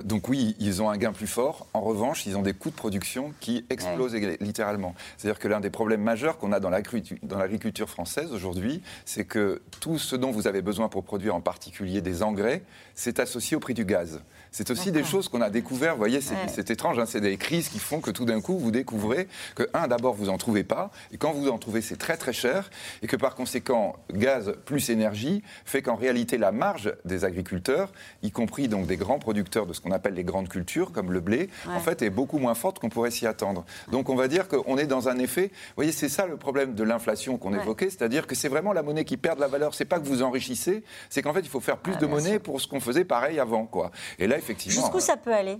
donc 0.03 0.27
oui, 0.27 0.55
ils 0.59 0.81
ont 0.81 0.89
un 0.89 0.97
gain 0.97 1.13
plus 1.13 1.27
fort. 1.27 1.67
En 1.73 1.81
revanche, 1.81 2.25
ils 2.25 2.37
ont 2.37 2.41
des 2.41 2.53
coûts 2.53 2.69
de 2.69 2.75
production 2.75 3.33
qui 3.39 3.65
explosent 3.69 4.15
littéralement. 4.39 4.93
C'est-à-dire 5.17 5.39
que 5.39 5.47
l'un 5.47 5.59
des 5.59 5.69
problèmes 5.69 6.01
majeurs 6.01 6.37
qu'on 6.37 6.51
a 6.51 6.59
dans 6.59 6.69
l'agriculture 6.69 7.89
française 7.89 8.30
aujourd'hui, 8.31 8.81
c'est 9.05 9.25
que 9.25 9.61
tout 9.79 9.97
ce 9.97 10.15
dont 10.15 10.31
vous 10.31 10.47
avez 10.47 10.61
besoin 10.61 10.89
pour 10.89 11.03
produire 11.03 11.35
en 11.35 11.41
particulier 11.41 12.01
des 12.01 12.23
engrais, 12.23 12.63
c'est 12.95 13.19
associé 13.19 13.57
au 13.57 13.59
prix 13.59 13.73
du 13.73 13.85
gaz. 13.85 14.21
C'est 14.53 14.69
aussi 14.69 14.91
des 14.91 15.05
choses 15.05 15.29
qu'on 15.29 15.39
a 15.39 15.49
découvert. 15.49 15.93
Vous 15.93 15.99
voyez, 15.99 16.19
c'est 16.19 16.69
étrange. 16.69 16.99
Hein, 16.99 17.05
c'est 17.05 17.21
des 17.21 17.37
crises 17.37 17.69
qui 17.69 17.79
font 17.79 18.01
que 18.01 18.11
tout 18.11 18.25
d'un 18.25 18.41
coup, 18.41 18.57
vous 18.57 18.69
découvrez 18.69 19.29
que, 19.55 19.63
un, 19.73 19.87
d'abord, 19.87 20.13
vous 20.13 20.25
n'en 20.25 20.37
trouvez 20.37 20.65
pas. 20.65 20.91
Et 21.13 21.17
quand 21.17 21.31
vous 21.31 21.47
en 21.47 21.57
trouvez, 21.57 21.79
c'est 21.81 21.95
très, 21.95 22.17
très 22.17 22.33
cher. 22.33 22.69
Et 23.01 23.07
que 23.07 23.15
par 23.15 23.35
conséquent, 23.35 23.95
gaz 24.11 24.53
plus 24.65 24.89
énergie 24.89 25.41
fait 25.63 25.81
qu'en 25.81 25.95
réalité, 25.95 26.37
la 26.37 26.51
marge 26.51 26.93
des 27.05 27.23
agriculteurs, 27.23 27.93
y 28.23 28.31
compris 28.31 28.67
donc 28.67 28.87
des 28.87 28.97
grands 28.97 29.19
producteurs 29.19 29.65
de 29.65 29.71
ce 29.71 29.79
qu'on 29.79 29.91
appelle 29.91 30.15
les 30.15 30.25
grandes 30.25 30.49
cultures, 30.49 30.91
comme 30.91 31.13
le 31.13 31.21
blé, 31.21 31.49
en 31.69 31.79
fait, 31.79 32.01
est 32.01 32.09
beaucoup 32.09 32.37
moins 32.37 32.53
forte 32.53 32.79
qu'on 32.79 32.89
pourrait 32.89 33.11
s'y 33.11 33.25
attendre. 33.25 33.63
Donc, 33.89 34.09
on 34.09 34.15
va 34.15 34.27
dire 34.27 34.49
qu'on 34.49 34.77
est 34.77 34.85
dans 34.85 35.07
un 35.07 35.17
effet. 35.17 35.47
Vous 35.47 35.75
voyez, 35.77 35.93
c'est 35.93 36.09
ça 36.09 36.27
le 36.27 36.35
problème 36.35 36.75
de 36.75 36.83
l'inflation 36.83 37.37
qu'on 37.37 37.53
évoquait. 37.53 37.89
C'est-à-dire 37.89 38.27
que 38.27 38.35
c'est 38.35 38.49
vraiment 38.49 38.73
la 38.73 38.83
monnaie 38.83 39.05
qui 39.05 39.15
perd 39.15 39.37
de 39.37 39.41
la 39.41 39.47
valeur. 39.47 39.73
C'est 39.75 39.85
pas 39.85 39.99
que 39.99 40.05
vous 40.05 40.23
enrichissez, 40.23 40.83
c'est 41.09 41.21
qu'en 41.21 41.31
fait, 41.31 41.39
il 41.39 41.49
faut 41.49 41.61
faire 41.61 41.77
plus 41.77 41.95
de 41.95 42.05
monnaie 42.05 42.39
pour 42.39 42.59
ce 42.59 42.67
qu'on 42.67 42.81
faisait 42.81 43.05
pareil 43.05 43.39
avant. 43.39 43.65
Quoi. 43.65 43.91
Et 44.19 44.27
là, 44.27 44.40
effectivement. 44.41 44.81
Jusqu'où 44.81 44.99
ça 44.99 45.17
peut 45.17 45.33
aller? 45.33 45.59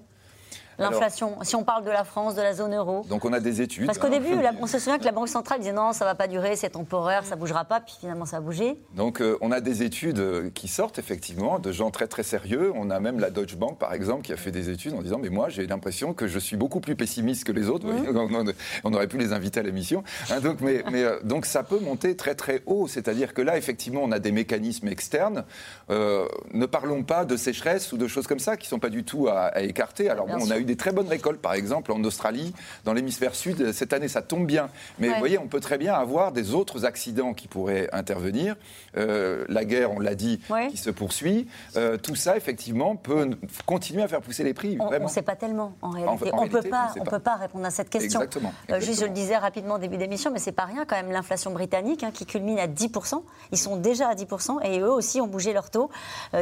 L'inflation, 0.79 1.37
si 1.43 1.55
on 1.55 1.63
parle 1.63 1.83
de 1.83 1.91
la 1.91 2.03
France, 2.03 2.35
de 2.35 2.41
la 2.41 2.53
zone 2.53 2.75
euro. 2.75 3.05
Donc 3.09 3.25
on 3.25 3.33
a 3.33 3.39
des 3.39 3.61
études. 3.61 3.85
Parce 3.85 3.97
qu'au 3.97 4.09
début, 4.09 4.33
on 4.59 4.67
se 4.67 4.79
souvient 4.79 4.97
que 4.97 5.05
la 5.05 5.11
Banque 5.11 5.29
centrale 5.29 5.59
disait 5.59 5.73
non, 5.73 5.93
ça 5.93 6.05
ne 6.05 6.09
va 6.09 6.15
pas 6.15 6.27
durer, 6.27 6.55
c'est 6.55 6.69
temporaire, 6.69 7.23
ça 7.25 7.35
ne 7.35 7.39
bougera 7.39 7.65
pas, 7.65 7.79
puis 7.81 7.95
finalement 7.99 8.25
ça 8.25 8.37
a 8.37 8.39
bougé. 8.39 8.77
Donc 8.95 9.21
euh, 9.21 9.37
on 9.41 9.51
a 9.51 9.61
des 9.61 9.83
études 9.83 10.19
euh, 10.19 10.49
qui 10.53 10.67
sortent 10.67 10.99
effectivement 10.99 11.59
de 11.59 11.71
gens 11.71 11.91
très 11.91 12.07
très 12.07 12.23
sérieux. 12.23 12.71
On 12.75 12.89
a 12.89 12.99
même 12.99 13.19
la 13.19 13.29
Deutsche 13.29 13.55
Bank 13.55 13.77
par 13.77 13.93
exemple 13.93 14.23
qui 14.23 14.33
a 14.33 14.37
fait 14.37 14.51
des 14.51 14.69
études 14.69 14.93
en 14.93 15.01
disant 15.01 15.19
mais 15.19 15.29
moi 15.29 15.49
j'ai 15.49 15.67
l'impression 15.67 16.13
que 16.13 16.27
je 16.27 16.39
suis 16.39 16.57
beaucoup 16.57 16.79
plus 16.79 16.95
pessimiste 16.95 17.43
que 17.43 17.51
les 17.51 17.69
autres. 17.69 17.85
Mmh. 17.85 18.53
On 18.83 18.93
aurait 18.93 19.07
pu 19.07 19.17
les 19.17 19.33
inviter 19.33 19.59
à 19.59 19.63
l'émission. 19.63 20.03
Hein, 20.29 20.39
donc, 20.39 20.61
mais, 20.61 20.83
mais 20.91 21.03
euh, 21.03 21.19
donc 21.23 21.45
ça 21.45 21.63
peut 21.63 21.79
monter 21.79 22.15
très 22.15 22.35
très 22.35 22.61
haut. 22.65 22.87
C'est-à-dire 22.87 23.33
que 23.33 23.41
là 23.41 23.57
effectivement 23.57 24.01
on 24.03 24.11
a 24.11 24.19
des 24.19 24.31
mécanismes 24.31 24.87
externes. 24.87 25.43
ne 25.89 26.65
parlons 26.65 27.03
pas 27.03 27.25
de 27.25 27.35
sécheresse 27.37 27.91
ou 27.91 27.97
de 27.97 28.07
choses 28.07 28.27
comme 28.27 28.39
ça 28.39 28.57
qui 28.57 28.67
ne 28.67 28.69
sont 28.69 28.79
pas 28.79 28.89
du 28.89 29.03
tout 29.03 29.27
à, 29.27 29.61
écarter. 29.61 30.09
Alors 30.09 30.27
bon, 30.27 30.37
on 30.41 30.51
a 30.51 30.57
eu 30.61 30.65
des 30.65 30.77
très 30.77 30.91
bonnes 30.91 31.07
récoltes 31.07 31.41
par 31.41 31.53
exemple, 31.53 31.91
en 31.91 32.03
Australie, 32.03 32.53
dans 32.85 32.93
l'hémisphère 32.93 33.35
sud. 33.35 33.71
Cette 33.71 33.93
année, 33.93 34.07
ça 34.07 34.21
tombe 34.21 34.45
bien. 34.45 34.69
Mais 34.99 35.09
vous 35.09 35.19
voyez, 35.19 35.37
on 35.37 35.47
peut 35.47 35.59
très 35.59 35.77
bien 35.77 35.93
avoir 35.93 36.31
des 36.31 36.53
autres 36.53 36.85
accidents 36.85 37.33
qui 37.33 37.47
pourraient 37.47 37.89
intervenir. 37.91 38.55
Euh, 38.97 39.45
la 39.47 39.65
guerre, 39.65 39.91
on 39.91 39.99
l'a 39.99 40.15
dit, 40.15 40.41
qui 40.69 40.77
se 40.77 40.89
poursuit. 40.89 41.47
Euh, 41.75 41.97
tout 41.97 42.15
ça, 42.15 42.37
effectivement, 42.37 42.95
peut 42.95 43.29
continuer 43.65 44.03
à 44.03 44.07
faire 44.07 44.21
pousser 44.21 44.43
les 44.43 44.53
prix. 44.53 44.77
On 44.79 44.89
ne 44.91 45.07
sait 45.07 45.21
pas 45.21 45.35
tellement, 45.35 45.73
en 45.81 45.89
réalité. 45.89 46.31
on 46.33 46.45
ne 46.45 46.49
peut, 46.49 46.61
pas, 46.61 46.93
on 46.99 47.03
peut 47.03 47.19
pas 47.19 47.35
répondre 47.35 47.65
à 47.65 47.71
cette 47.71 47.89
question. 47.89 48.21
Exactement. 48.21 48.53
Euh, 48.69 48.79
juste, 48.79 49.01
je 49.01 49.05
le 49.05 49.11
disais 49.11 49.37
rapidement 49.37 49.75
au 49.75 49.79
début 49.79 49.97
d'émission, 49.97 50.31
mais 50.31 50.39
c'est 50.39 50.51
pas 50.51 50.65
rien 50.65 50.85
quand 50.85 50.95
même, 50.95 51.11
l'inflation 51.11 51.51
britannique 51.51 52.03
hein, 52.03 52.11
qui 52.13 52.25
culmine 52.25 52.59
à 52.59 52.67
10%. 52.67 53.21
Ils 53.51 53.57
sont 53.57 53.77
déjà 53.77 54.09
à 54.09 54.15
10% 54.15 54.63
et 54.63 54.79
eux 54.79 54.91
aussi 54.91 55.21
ont 55.21 55.27
bougé 55.27 55.53
leur 55.53 55.69
taux 55.69 55.89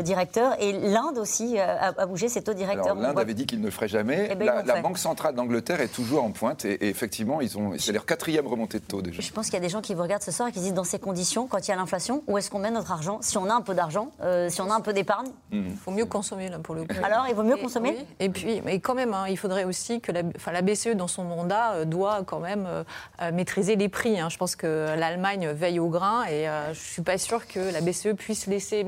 directeur. 0.03 0.55
Et 0.61 0.73
l'Inde 0.73 1.17
aussi 1.17 1.59
a, 1.59 2.05
bougé 2.05 2.29
ses 2.29 2.41
taux 2.41 2.53
directeurs. 2.53 2.95
L'Inde 2.95 3.19
avait 3.19 3.33
dit 3.33 3.45
qu'il 3.45 3.61
ne 3.61 3.69
ferait 3.69 3.87
jamais. 3.87 4.08
Eh 4.31 4.35
ben, 4.35 4.63
la, 4.65 4.81
Banque 4.81 4.97
centrale 4.97 5.35
d'Angleterre 5.35 5.81
est 5.81 5.87
toujours 5.87 6.23
en 6.23 6.31
pointe 6.31 6.65
et, 6.65 6.89
effectivement, 6.89 7.41
ils 7.41 7.57
ont, 7.57 7.73
c'est 7.77 7.91
leur 7.91 8.05
quatrième 8.05 8.47
remontée 8.47 8.79
de 8.79 8.85
taux 8.85 9.01
déjà. 9.01 9.21
Je 9.21 9.31
pense 9.31 9.45
qu'il 9.45 9.55
y 9.55 9.57
a 9.57 9.61
des 9.61 9.69
gens 9.69 9.81
qui 9.81 9.93
vous 9.93 10.01
regardent 10.01 10.23
ce 10.23 10.31
soir 10.31 10.47
et 10.47 10.51
qui 10.51 10.59
disent 10.59 10.73
dans 10.73 10.83
ces 10.83 10.99
conditions, 10.99 11.47
quand 11.47 11.67
il 11.67 11.71
y 11.71 11.73
a 11.73 11.77
l'inflation, 11.77 12.23
où 12.27 12.37
est-ce 12.37 12.49
qu'on 12.49 12.59
met 12.59 12.71
notre 12.71 12.91
argent? 12.91 13.19
Si 13.21 13.37
on 13.37 13.49
a 13.49 13.53
un 13.53 13.61
peu 13.61 13.73
d'argent, 13.73 14.11
euh, 14.21 14.49
si 14.49 14.61
on 14.61 14.69
a 14.71 14.73
un 14.73 14.81
peu 14.81 14.93
d'épargne? 14.93 15.29
Il 15.51 15.61
mmh. 15.61 15.75
faut 15.75 15.91
mieux 15.91 16.05
consommer 16.05 16.49
là 16.49 16.59
pour 16.59 16.75
le 16.75 16.83
coup. 16.83 16.95
Alors, 17.03 17.25
il 17.27 17.35
vaut 17.35 17.43
mieux 17.43 17.57
consommer? 17.57 17.97
Et 18.19 18.29
puis, 18.29 18.61
mais 18.63 18.79
quand 18.79 18.95
même, 18.95 19.13
hein, 19.13 19.25
il 19.29 19.37
faudrait 19.37 19.63
aussi 19.63 20.01
que 20.01 20.11
la, 20.11 20.21
enfin, 20.35 20.51
la 20.51 20.61
BCE, 20.61 20.95
dans 20.95 21.07
son 21.07 21.23
mandat, 21.23 21.73
euh, 21.73 21.85
doit 21.85 22.23
quand 22.25 22.39
même 22.39 22.67
euh, 22.67 23.31
maîtriser 23.31 23.75
les 23.75 23.89
prix. 23.89 24.19
Hein. 24.19 24.29
Je 24.29 24.37
pense 24.37 24.55
que 24.55 24.95
l'Allemagne 24.97 25.49
veille 25.49 25.79
au 25.79 25.89
grain 25.89 26.25
et 26.25 26.45
je 26.45 26.69
ne 26.69 26.73
suis 26.73 27.01
pas 27.01 27.17
sûre 27.17 27.47
que 27.47 27.59
la 27.59 27.81
BCE 27.81 28.15
puisse 28.17 28.47
laisser 28.47 28.85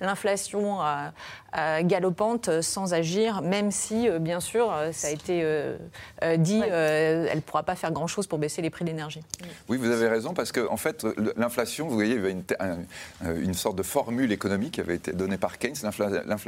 l'inflation 0.00 0.78
galopante 1.82 2.60
sans 2.60 2.94
agir, 2.94 3.42
même 3.42 3.70
si, 3.70 4.08
bien 4.20 4.37
bien 4.38 4.40
sûr, 4.40 4.72
ça 4.92 5.08
a 5.08 5.10
été 5.10 5.44
dit, 6.36 6.60
elle 6.60 7.36
ne 7.36 7.40
pourra 7.40 7.64
pas 7.64 7.74
faire 7.74 7.90
grand-chose 7.90 8.26
pour 8.26 8.38
baisser 8.38 8.62
les 8.62 8.70
prix 8.70 8.84
de 8.84 8.90
l'énergie. 8.90 9.20
Oui, 9.68 9.78
vous 9.78 9.90
avez 9.90 10.08
raison, 10.08 10.32
parce 10.32 10.52
qu'en 10.52 10.72
en 10.72 10.76
fait, 10.76 11.04
l'inflation, 11.36 11.88
vous 11.88 11.94
voyez, 11.94 12.14
il 12.14 12.16
y 12.16 12.20
avait 12.20 12.30
une, 12.30 12.44
une, 13.42 13.54
sorte 13.54 13.76
de 13.76 13.82
formule 13.82 14.30
économique 14.30 14.74
qui 14.74 14.80
avait 14.80 14.94
été 14.94 15.12
donnée 15.12 15.38
par 15.38 15.58
Keynes. 15.58 15.74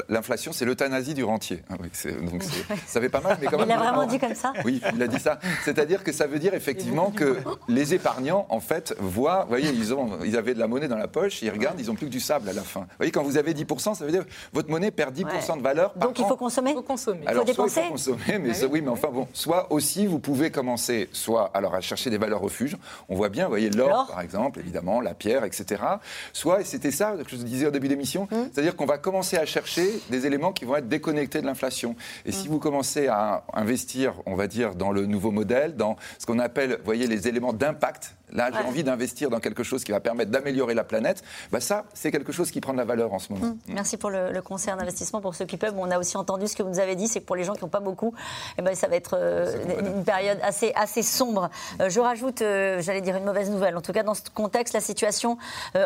L'inflation, 0.08 0.52
c'est 0.52 0.64
l'euthanasie 0.64 1.14
du 1.14 1.24
rentier. 1.24 1.62
Ah 1.68 1.74
donc 1.76 2.42
ça 2.86 3.00
fait 3.00 3.08
pas 3.08 3.20
mal, 3.20 3.38
mais 3.40 3.48
quand 3.48 3.58
même. 3.58 3.68
Il 3.68 3.72
a 3.72 3.78
vraiment 3.78 4.06
dit 4.06 4.18
comme 4.18 4.34
ça 4.34 4.52
Oui, 4.64 4.80
il 4.94 5.02
a 5.02 5.08
dit 5.08 5.18
ça. 5.18 5.40
C'est-à-dire 5.64 6.04
que 6.04 6.12
ça 6.12 6.26
veut 6.26 6.38
dire 6.38 6.54
effectivement 6.54 7.10
que 7.10 7.38
les 7.68 7.94
épargnants, 7.94 8.46
en 8.50 8.60
fait, 8.60 8.94
voient, 8.98 9.42
vous 9.42 9.48
voyez, 9.48 9.70
ils, 9.70 9.92
ont, 9.92 10.18
ils 10.24 10.36
avaient 10.36 10.54
de 10.54 10.60
la 10.60 10.68
monnaie 10.68 10.88
dans 10.88 10.96
la 10.96 11.08
poche, 11.08 11.42
ils 11.42 11.50
regardent, 11.50 11.80
ils 11.80 11.86
n'ont 11.86 11.94
plus 11.94 12.06
que 12.06 12.12
du 12.12 12.20
sable 12.20 12.48
à 12.48 12.52
la 12.52 12.62
fin. 12.62 12.80
Vous 12.80 12.96
voyez, 12.98 13.12
quand 13.12 13.24
vous 13.24 13.36
avez 13.36 13.52
10%, 13.52 13.94
ça 13.94 14.04
veut 14.04 14.12
dire 14.12 14.24
que 14.24 14.30
votre 14.52 14.70
monnaie 14.70 14.90
perd 14.90 15.16
10% 15.16 15.58
de 15.58 15.62
valeur. 15.62 15.92
Donc 15.96 16.18
il 16.18 16.24
faut 16.24 16.36
consommer 16.36 16.70
Il 16.70 16.74
faut 16.74 16.82
consommer. 16.82 17.26
Alors, 17.26 17.44
il 17.46 17.54
faut 17.54 17.68
soit 17.68 17.79
consommer, 17.88 18.38
mais 18.40 18.50
Ah 18.62 18.66
oui, 18.70 18.80
mais 18.80 18.88
enfin 18.88 19.08
bon, 19.12 19.26
soit 19.32 19.72
aussi 19.72 20.06
vous 20.06 20.18
pouvez 20.18 20.50
commencer, 20.50 21.08
soit 21.12 21.50
alors 21.54 21.74
à 21.74 21.80
chercher 21.80 22.10
des 22.10 22.18
valeurs 22.18 22.40
refuges. 22.40 22.76
On 23.08 23.14
voit 23.16 23.28
bien, 23.28 23.44
vous 23.44 23.50
voyez, 23.50 23.70
l'or 23.70 24.06
par 24.08 24.20
exemple, 24.20 24.58
évidemment, 24.60 25.00
la 25.00 25.14
pierre, 25.14 25.44
etc. 25.44 25.82
Soit, 26.32 26.60
et 26.60 26.64
c'était 26.64 26.90
ça 26.90 27.12
que 27.24 27.30
je 27.30 27.36
disais 27.36 27.66
au 27.66 27.70
début 27.70 27.88
de 27.88 27.92
l'émission, 27.94 28.28
Hum. 28.32 28.48
c'est-à-dire 28.52 28.76
qu'on 28.76 28.86
va 28.86 28.98
commencer 28.98 29.36
à 29.36 29.46
chercher 29.46 29.88
des 30.10 30.26
éléments 30.26 30.52
qui 30.52 30.64
vont 30.64 30.76
être 30.76 30.88
déconnectés 30.88 31.40
de 31.40 31.46
l'inflation. 31.46 31.96
Et 32.26 32.32
si 32.32 32.48
vous 32.48 32.58
commencez 32.58 33.06
à 33.08 33.44
investir, 33.54 34.14
on 34.26 34.34
va 34.34 34.46
dire, 34.46 34.74
dans 34.74 34.90
le 34.92 35.06
nouveau 35.06 35.30
modèle, 35.30 35.76
dans 35.76 35.96
ce 36.18 36.26
qu'on 36.26 36.38
appelle, 36.38 36.72
vous 36.78 36.84
voyez, 36.84 37.06
les 37.06 37.28
éléments 37.28 37.52
d'impact, 37.52 38.14
là 38.32 38.50
j'ai 38.52 38.58
Ouais. 38.60 38.64
envie 38.66 38.84
d'investir 38.84 39.30
dans 39.30 39.40
quelque 39.40 39.62
chose 39.62 39.84
qui 39.84 39.92
va 39.92 40.00
permettre 40.00 40.30
d'améliorer 40.30 40.74
la 40.74 40.84
planète, 40.84 41.22
bah 41.52 41.60
ça, 41.60 41.84
c'est 41.94 42.10
quelque 42.10 42.32
chose 42.32 42.50
qui 42.50 42.60
prend 42.60 42.72
de 42.72 42.78
la 42.78 42.84
valeur 42.84 43.12
en 43.12 43.18
ce 43.18 43.32
moment. 43.32 43.46
Hum, 43.46 43.58
Merci 43.68 43.96
pour 43.96 44.10
le, 44.10 44.32
le 44.32 44.42
conseil 44.42 44.72
en 44.72 44.78
investissement. 44.78 45.20
Pour 45.20 45.34
ceux 45.34 45.44
qui 45.46 45.56
peuvent, 45.56 45.74
on 45.76 45.90
a 45.90 45.98
aussi 45.98 46.16
entendu 46.16 46.46
ce 46.48 46.56
que 46.56 46.62
vous 46.62 46.68
nous 46.70 46.78
avez 46.80 46.96
dit, 46.96 47.08
c'est 47.08 47.20
que 47.20 47.26
pour 47.26 47.36
les 47.36 47.44
gens 47.44 47.54
qui 47.54 47.62
n'ont 47.62 47.68
pas 47.70 47.80
beaucoup, 47.80 48.12
eh 48.58 48.62
ben, 48.62 48.74
ça 48.74 48.88
va 48.88 48.96
être 48.96 49.16
euh, 49.18 49.56
une, 49.80 50.04
période 50.04 50.38
assez, 50.42 50.72
assez 50.74 51.02
sombre. 51.02 51.50
Euh, 51.80 51.88
je 51.90 52.00
rajoute, 52.00 52.42
euh, 52.42 52.80
j'allais 52.82 53.00
dire 53.00 53.16
une 53.16 53.24
mauvaise 53.24 53.50
nouvelle. 53.50 53.76
En 53.76 53.80
tout 53.80 53.92
cas, 53.92 54.02
dans 54.02 54.14
ce 54.14 54.22
contexte, 54.34 54.74
la 54.74 54.80
situation 54.80 55.38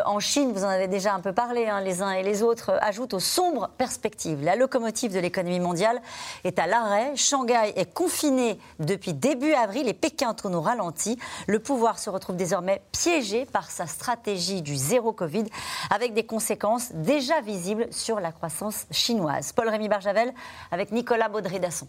en 0.05 0.19
Chine, 0.19 0.51
vous 0.53 0.63
en 0.63 0.69
avez 0.69 0.87
déjà 0.87 1.13
un 1.13 1.19
peu 1.19 1.33
parlé, 1.33 1.67
hein, 1.67 1.81
les 1.81 2.01
uns 2.01 2.11
et 2.11 2.23
les 2.23 2.43
autres, 2.43 2.71
ajoute 2.81 3.13
aux 3.13 3.19
sombres 3.19 3.69
perspectives. 3.77 4.43
La 4.43 4.55
locomotive 4.55 5.13
de 5.13 5.19
l'économie 5.19 5.59
mondiale 5.59 6.01
est 6.43 6.59
à 6.59 6.67
l'arrêt. 6.67 7.15
Shanghai 7.15 7.73
est 7.75 7.93
confiné 7.93 8.57
depuis 8.79 9.13
début 9.13 9.53
avril 9.53 9.87
et 9.87 9.93
Pékin 9.93 10.33
tourne 10.33 10.55
au 10.55 10.61
ralenti. 10.61 11.17
Le 11.47 11.59
pouvoir 11.59 11.99
se 11.99 12.09
retrouve 12.09 12.34
désormais 12.35 12.81
piégé 12.91 13.45
par 13.45 13.71
sa 13.71 13.87
stratégie 13.87 14.61
du 14.61 14.75
zéro 14.75 15.13
Covid, 15.13 15.45
avec 15.89 16.13
des 16.13 16.25
conséquences 16.25 16.91
déjà 16.93 17.41
visibles 17.41 17.87
sur 17.91 18.19
la 18.19 18.31
croissance 18.31 18.85
chinoise. 18.91 19.51
Paul-Rémy 19.53 19.89
Barjavel 19.89 20.33
avec 20.71 20.91
Nicolas 20.91 21.29
Baudry-Dasson. 21.29 21.87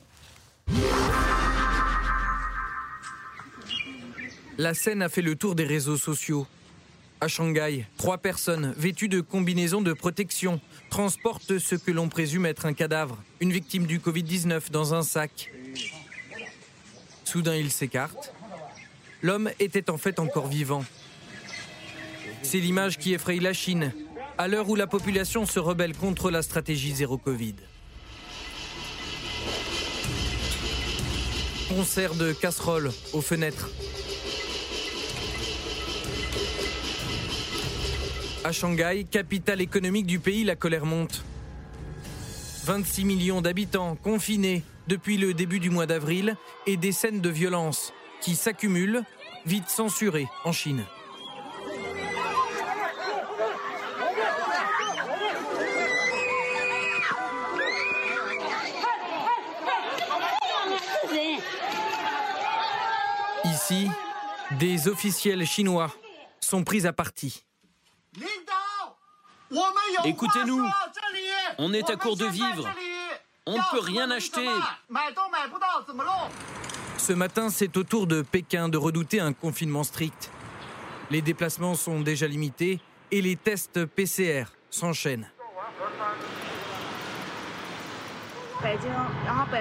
La 4.58 4.72
scène 4.72 5.02
a 5.02 5.08
fait 5.08 5.22
le 5.22 5.36
tour 5.36 5.54
des 5.54 5.64
réseaux 5.64 5.98
sociaux. 5.98 6.46
À 7.20 7.28
Shanghai, 7.28 7.86
trois 7.96 8.18
personnes 8.18 8.74
vêtues 8.76 9.08
de 9.08 9.20
combinaisons 9.20 9.80
de 9.80 9.92
protection 9.92 10.60
transportent 10.90 11.58
ce 11.58 11.74
que 11.74 11.90
l'on 11.90 12.08
présume 12.08 12.46
être 12.46 12.66
un 12.66 12.72
cadavre, 12.72 13.18
une 13.40 13.52
victime 13.52 13.86
du 13.86 13.98
Covid-19 13.98 14.70
dans 14.70 14.94
un 14.94 15.02
sac. 15.02 15.50
Soudain, 17.24 17.56
il 17.56 17.70
s'écarte. 17.70 18.32
L'homme 19.22 19.50
était 19.60 19.90
en 19.90 19.96
fait 19.96 20.18
encore 20.18 20.46
vivant. 20.46 20.84
C'est 22.42 22.58
l'image 22.58 22.98
qui 22.98 23.14
effraie 23.14 23.36
la 23.36 23.52
Chine, 23.52 23.92
à 24.38 24.46
l'heure 24.46 24.68
où 24.68 24.76
la 24.76 24.86
population 24.86 25.46
se 25.46 25.58
rebelle 25.58 25.96
contre 25.96 26.30
la 26.30 26.42
stratégie 26.42 26.94
zéro 26.94 27.16
Covid. 27.16 27.56
Concert 31.68 32.14
de 32.14 32.32
casseroles 32.32 32.92
aux 33.12 33.20
fenêtres. 33.20 33.70
À 38.44 38.52
Shanghai, 38.52 39.04
capitale 39.10 39.60
économique 39.60 40.06
du 40.06 40.20
pays, 40.20 40.44
la 40.44 40.54
colère 40.54 40.86
monte. 40.86 41.24
26 42.64 43.04
millions 43.04 43.40
d'habitants 43.40 43.96
confinés 43.96 44.62
depuis 44.86 45.16
le 45.16 45.34
début 45.34 45.58
du 45.58 45.70
mois 45.70 45.86
d'avril 45.86 46.36
et 46.66 46.76
des 46.76 46.92
scènes 46.92 47.20
de 47.20 47.28
violence 47.28 47.92
qui 48.26 48.34
s'accumulent, 48.34 49.04
vite 49.44 49.68
censurées 49.68 50.26
en 50.42 50.50
Chine. 50.50 50.84
Ici, 63.44 63.88
des 64.58 64.88
officiels 64.88 65.46
chinois 65.46 65.92
sont 66.40 66.64
pris 66.64 66.84
à 66.84 66.92
partie. 66.92 67.44
Écoutez-nous, 70.04 70.68
on 71.58 71.72
est 71.72 71.88
à 71.88 71.94
court 71.94 72.16
de 72.16 72.26
vivres. 72.26 72.68
On 73.46 73.56
ne 73.56 73.70
peut 73.70 73.78
rien 73.78 74.10
acheter. 74.10 74.48
Ce 76.98 77.12
matin, 77.12 77.50
c'est 77.50 77.76
au 77.76 77.84
tour 77.84 78.06
de 78.06 78.22
Pékin 78.22 78.68
de 78.68 78.78
redouter 78.78 79.20
un 79.20 79.32
confinement 79.32 79.84
strict. 79.84 80.30
Les 81.10 81.22
déplacements 81.22 81.74
sont 81.74 82.00
déjà 82.00 82.26
limités 82.26 82.80
et 83.12 83.22
les 83.22 83.36
tests 83.36 83.84
PCR 83.84 84.44
s'enchaînent. 84.70 85.30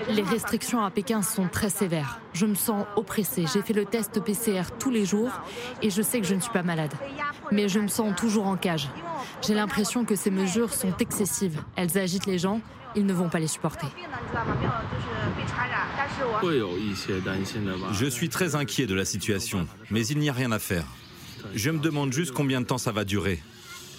Les 0.10 0.24
restrictions 0.24 0.84
à 0.84 0.90
Pékin 0.90 1.22
sont 1.22 1.48
très 1.48 1.70
sévères. 1.70 2.20
Je 2.34 2.46
me 2.46 2.56
sens 2.56 2.86
oppressée. 2.96 3.46
J'ai 3.54 3.62
fait 3.62 3.74
le 3.74 3.86
test 3.86 4.24
PCR 4.24 4.64
tous 4.80 4.90
les 4.90 5.06
jours 5.06 5.32
et 5.82 5.90
je 5.90 6.02
sais 6.02 6.20
que 6.22 6.26
je 6.26 6.34
ne 6.34 6.40
suis 6.40 6.52
pas 6.52 6.64
malade. 6.64 6.94
Mais 7.52 7.68
je 7.68 7.80
me 7.80 7.88
sens 7.88 8.16
toujours 8.16 8.48
en 8.48 8.56
cage. 8.56 8.90
J'ai 9.42 9.54
l'impression 9.54 10.06
que 10.06 10.16
ces 10.16 10.32
mesures 10.32 10.74
sont 10.74 10.96
excessives. 10.98 11.62
Elles 11.76 11.98
agitent 11.98 12.26
les 12.26 12.40
gens. 12.40 12.62
Ils 12.96 13.06
ne 13.06 13.14
vont 13.14 13.30
pas 13.30 13.40
les 13.40 13.48
supporter. 13.48 13.88
Je 17.92 18.06
suis 18.06 18.30
très 18.30 18.56
inquiet 18.56 18.86
de 18.86 18.96
la 18.96 19.06
situation, 19.06 19.68
mais 19.92 20.06
il 20.08 20.20
n'y 20.20 20.30
a 20.30 20.34
rien 20.34 20.52
à 20.52 20.60
faire. 20.60 20.86
Je 21.54 21.70
me 21.70 21.80
demande 21.80 22.14
juste 22.14 22.32
combien 22.32 22.62
de 22.62 22.66
temps 22.66 22.78
ça 22.78 22.92
va 22.92 23.04
durer 23.04 23.42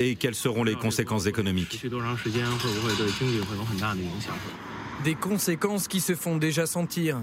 et 0.01 0.17
quelles 0.17 0.35
seront 0.35 0.65
les 0.65 0.75
conséquences 0.75 1.27
économiques. 1.27 1.87
Des 5.05 5.15
conséquences 5.15 5.89
qui 5.89 6.01
se 6.01 6.15
font 6.15 6.37
déjà 6.37 6.67
sentir. 6.67 7.19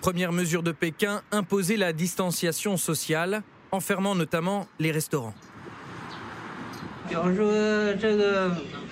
Première 0.00 0.32
mesure 0.32 0.62
de 0.62 0.72
Pékin, 0.72 1.22
imposer 1.32 1.76
la 1.76 1.92
distanciation 1.92 2.76
sociale, 2.76 3.42
en 3.72 3.80
fermant 3.80 4.14
notamment 4.14 4.68
les 4.78 4.92
restaurants. 4.92 5.34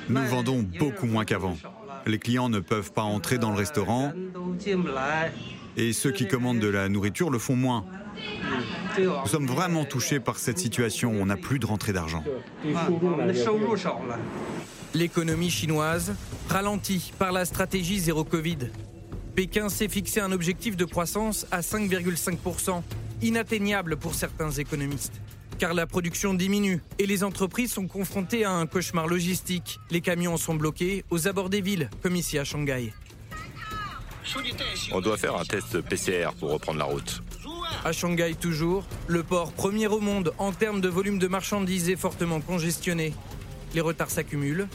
Nous 0.08 0.24
vendons 0.26 0.64
beaucoup 0.78 1.06
moins 1.06 1.24
qu'avant. 1.24 1.56
Les 2.06 2.18
clients 2.18 2.48
ne 2.48 2.60
peuvent 2.60 2.92
pas 2.92 3.02
entrer 3.02 3.38
dans 3.38 3.50
le 3.50 3.56
restaurant 3.56 4.12
et 5.76 5.92
ceux 5.92 6.10
qui 6.10 6.26
commandent 6.26 6.60
de 6.60 6.68
la 6.68 6.88
nourriture 6.88 7.30
le 7.30 7.38
font 7.38 7.56
moins. 7.56 7.84
Nous 8.98 9.26
sommes 9.26 9.46
vraiment 9.46 9.84
touchés 9.84 10.20
par 10.20 10.38
cette 10.38 10.58
situation. 10.58 11.12
On 11.12 11.26
n'a 11.26 11.36
plus 11.36 11.58
de 11.58 11.66
rentrée 11.66 11.92
d'argent. 11.92 12.22
L'économie 14.94 15.50
chinoise 15.50 16.14
ralentie 16.48 17.12
par 17.18 17.32
la 17.32 17.44
stratégie 17.44 17.98
zéro 17.98 18.24
Covid. 18.24 18.58
Pékin 19.34 19.70
s'est 19.70 19.88
fixé 19.88 20.20
un 20.20 20.30
objectif 20.30 20.76
de 20.76 20.84
croissance 20.84 21.46
à 21.50 21.60
5,5%, 21.60 22.82
inatteignable 23.22 23.96
pour 23.96 24.14
certains 24.14 24.50
économistes. 24.50 25.21
Car 25.58 25.74
la 25.74 25.86
production 25.86 26.34
diminue 26.34 26.80
et 26.98 27.06
les 27.06 27.24
entreprises 27.24 27.72
sont 27.72 27.86
confrontées 27.86 28.44
à 28.44 28.52
un 28.52 28.66
cauchemar 28.66 29.06
logistique. 29.06 29.78
Les 29.90 30.00
camions 30.00 30.36
sont 30.36 30.54
bloqués 30.54 31.04
aux 31.10 31.28
abords 31.28 31.50
des 31.50 31.60
villes, 31.60 31.88
comme 32.02 32.16
ici 32.16 32.38
à 32.38 32.44
Shanghai. 32.44 32.92
On 34.92 35.00
doit 35.00 35.16
faire 35.16 35.36
un 35.36 35.44
test 35.44 35.80
PCR 35.80 36.30
pour 36.38 36.50
reprendre 36.52 36.78
la 36.78 36.84
route. 36.84 37.22
À 37.84 37.92
Shanghai 37.92 38.34
toujours, 38.34 38.84
le 39.08 39.22
port 39.22 39.52
premier 39.52 39.88
au 39.88 40.00
monde 40.00 40.32
en 40.38 40.52
termes 40.52 40.80
de 40.80 40.88
volume 40.88 41.18
de 41.18 41.26
marchandises 41.26 41.88
est 41.88 41.96
fortement 41.96 42.40
congestionné. 42.40 43.12
Les 43.74 43.80
retards 43.80 44.10
s'accumulent. 44.10 44.68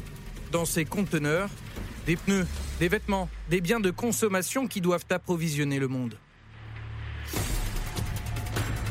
Dans 0.51 0.65
ces 0.65 0.85
conteneurs, 0.85 1.49
des 2.05 2.15
pneus, 2.15 2.45
des 2.79 2.87
vêtements, 2.87 3.29
des 3.49 3.61
biens 3.61 3.79
de 3.79 3.91
consommation 3.91 4.67
qui 4.67 4.81
doivent 4.81 5.05
approvisionner 5.09 5.79
le 5.79 5.87
monde. 5.87 6.17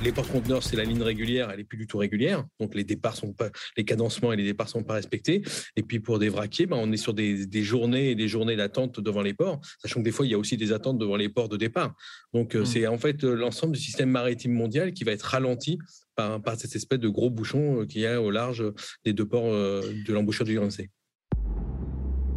Les 0.04 0.12
porte-conteneurs, 0.12 0.62
c'est 0.62 0.76
la 0.76 0.84
ligne 0.84 1.02
régulière, 1.02 1.50
elle 1.50 1.60
est 1.60 1.64
plus 1.64 1.78
du 1.78 1.86
tout 1.86 1.98
régulière. 1.98 2.44
Donc 2.60 2.74
les 2.74 2.84
départs 2.84 3.16
sont 3.16 3.32
pas, 3.32 3.48
les 3.76 3.84
cadencements 3.84 4.32
et 4.32 4.36
les 4.36 4.44
départs 4.44 4.68
sont 4.68 4.82
pas 4.82 4.94
respectés. 4.94 5.42
Et 5.74 5.82
puis 5.82 6.00
pour 6.00 6.18
des 6.18 6.28
vraquiers, 6.28 6.66
ben, 6.66 6.76
on 6.76 6.92
est 6.92 6.98
sur 6.98 7.14
des, 7.14 7.46
des 7.46 7.62
journées 7.62 8.10
et 8.10 8.14
des 8.14 8.28
journées 8.28 8.56
d'attente 8.56 9.00
devant 9.00 9.22
les 9.22 9.32
ports, 9.32 9.60
sachant 9.80 10.00
que 10.00 10.04
des 10.04 10.12
fois 10.12 10.26
il 10.26 10.32
y 10.32 10.34
a 10.34 10.38
aussi 10.38 10.56
des 10.56 10.72
attentes 10.72 10.98
devant 10.98 11.16
les 11.16 11.28
ports 11.28 11.48
de 11.48 11.56
départ. 11.56 11.94
Donc 12.34 12.54
euh, 12.54 12.64
c'est 12.64 12.86
en 12.86 12.98
fait 12.98 13.24
euh, 13.24 13.34
l'ensemble 13.34 13.72
du 13.74 13.80
système 13.80 14.10
maritime 14.10 14.52
mondial 14.52 14.92
qui 14.92 15.04
va 15.04 15.12
être 15.12 15.22
ralenti 15.22 15.78
par, 16.14 16.42
par 16.42 16.56
cette 16.56 16.76
espèce 16.76 17.00
de 17.00 17.08
gros 17.08 17.30
bouchon 17.30 17.80
euh, 17.80 17.86
qu'il 17.86 18.02
y 18.02 18.06
a 18.06 18.20
au 18.20 18.30
large 18.30 18.64
des 19.04 19.14
deux 19.14 19.26
ports 19.26 19.50
de 19.50 20.12
l'embouchure 20.12 20.44
du 20.44 20.54
Yangtze. 20.54 20.82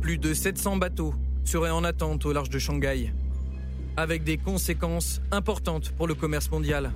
Plus 0.01 0.17
de 0.17 0.33
700 0.33 0.77
bateaux 0.77 1.13
seraient 1.43 1.69
en 1.71 1.83
attente 1.83 2.25
au 2.25 2.31
large 2.31 2.49
de 2.49 2.59
Shanghai. 2.59 3.11
avec 3.97 4.23
des 4.23 4.37
conséquences 4.37 5.19
importantes 5.29 5.91
pour 5.91 6.07
le 6.07 6.15
commerce 6.15 6.49
mondial. 6.49 6.93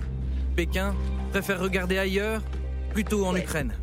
Pékin 0.55 0.95
préfère 1.31 1.59
regarder 1.59 1.97
ailleurs, 1.97 2.41
plutôt 2.93 3.25
en 3.25 3.35
Ukraine. 3.35 3.73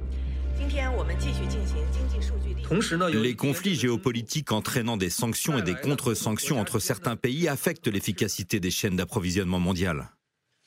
Les 3.13 3.35
conflits 3.35 3.75
géopolitiques 3.75 4.53
entraînant 4.53 4.97
des 4.97 5.11
sanctions 5.11 5.59
et 5.59 5.63
des 5.63 5.75
contre-sanctions 5.75 6.61
entre 6.61 6.79
certains 6.79 7.17
pays 7.17 7.49
affectent 7.49 7.89
l'efficacité 7.89 8.61
des 8.61 8.71
chaînes 8.71 8.97
d'approvisionnement 8.97 9.59
mondiales. 9.59 10.11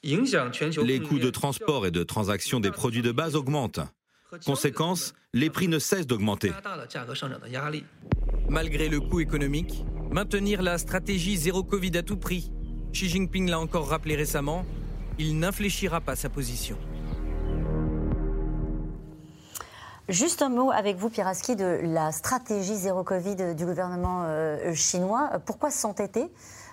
Les 0.04 1.00
coûts 1.00 1.20
de 1.20 1.30
transport 1.30 1.86
et 1.88 1.92
de 1.92 2.04
transaction 2.04 2.60
des 2.60 2.72
produits 2.72 3.02
de 3.02 3.12
base 3.12 3.36
augmentent. 3.36 3.80
Conséquence, 4.46 5.14
les 5.34 5.50
prix 5.50 5.68
ne 5.68 5.80
cessent 5.80 6.08
d'augmenter. 6.08 6.52
Malgré 8.50 8.90
le 8.90 9.00
coût 9.00 9.22
économique, 9.22 9.86
maintenir 10.12 10.62
la 10.62 10.78
stratégie 10.78 11.38
zéro 11.38 11.64
Covid 11.64 11.98
à 11.98 12.04
tout 12.04 12.18
prix. 12.18 12.52
Xi 12.92 13.08
Jinping 13.08 13.50
l'a 13.50 13.60
encore 13.60 13.88
rappelé 13.88 14.16
récemment, 14.16 14.66
il 15.20 15.40
n'infléchira 15.40 16.02
pas 16.02 16.16
sa 16.16 16.30
position. 16.30 16.78
Juste 20.10 20.42
un 20.42 20.50
mot 20.50 20.70
avec 20.72 20.98
vous, 20.98 21.10
Piraski, 21.10 21.56
de 21.56 21.80
la 21.84 22.12
stratégie 22.12 22.76
zéro 22.76 23.04
Covid 23.04 23.56
du 23.56 23.66
gouvernement 23.66 24.24
euh, 24.26 24.74
chinois. 24.74 25.30
Pourquoi 25.46 25.72
s'entêter? 25.72 26.30